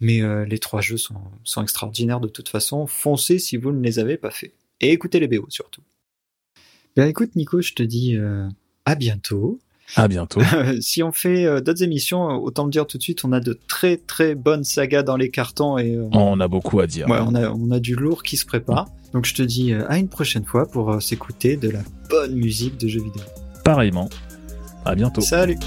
Mais 0.02 0.22
euh, 0.22 0.44
les 0.46 0.60
trois 0.60 0.82
jeux 0.82 0.98
sont, 0.98 1.22
sont 1.46 1.64
extraordinaires 1.64 2.20
de 2.20 2.28
toute 2.28 2.50
façon. 2.50 2.86
Foncez 2.86 3.40
si 3.40 3.56
vous 3.56 3.72
ne 3.72 3.82
les 3.82 3.98
avez 3.98 4.18
pas 4.18 4.30
fait. 4.32 4.54
Et 4.82 4.92
écoutez 4.92 5.20
les 5.20 5.28
BO 5.28 5.46
surtout. 5.50 5.82
Ben 6.96 7.08
écoute 7.08 7.36
Nico, 7.36 7.62
je 7.62 7.74
te 7.74 7.84
dis 7.84 8.16
euh, 8.16 8.48
à 8.86 8.96
bientôt. 8.96 9.60
à 9.96 10.08
bientôt 10.08 10.42
si 10.82 11.04
on 11.04 11.12
fait 11.12 11.46
euh, 11.46 11.62
d'autres 11.62 11.84
émissions, 11.84 12.26
autant 12.44 12.66
le 12.66 12.72
dire 12.72 12.88
tout 12.88 12.98
de 12.98 13.04
suite, 13.04 13.24
on 13.24 13.32
a 13.32 13.40
de 13.40 13.58
très 13.68 13.98
très 13.98 14.36
bonnes 14.36 14.64
sagas 14.64 15.04
dans 15.04 15.18
les 15.18 15.30
cartons 15.30 15.78
et 15.78 15.96
euh, 15.96 16.08
on 16.12 16.40
a 16.40 16.48
beaucoup 16.48 16.80
à 16.80 16.88
dire 16.88 17.08
ouais, 17.08 17.20
on, 17.22 17.36
a, 17.36 17.50
on 17.52 17.72
a 17.72 17.80
du 17.80 17.96
lourd 17.96 18.24
qui 18.24 18.38
se 18.38 18.46
prépare. 18.46 18.88
Donc 19.14 19.26
je 19.26 19.34
te 19.34 19.42
dis 19.42 19.74
euh, 19.74 19.90
à 19.90 19.98
une 19.98 20.10
prochaine 20.10 20.46
fois 20.46 20.68
pour 20.68 20.92
euh, 20.92 21.00
s'écouter 21.00 21.58
de 21.58 21.70
la 21.70 21.82
bonne 22.10 22.36
musique 22.36 22.78
de 22.78 22.88
jeux 22.88 23.02
vidéo. 23.04 23.24
pareillement 23.64 24.10
à 24.86 24.96
bientôt 24.96 25.22
Salut 25.22 25.58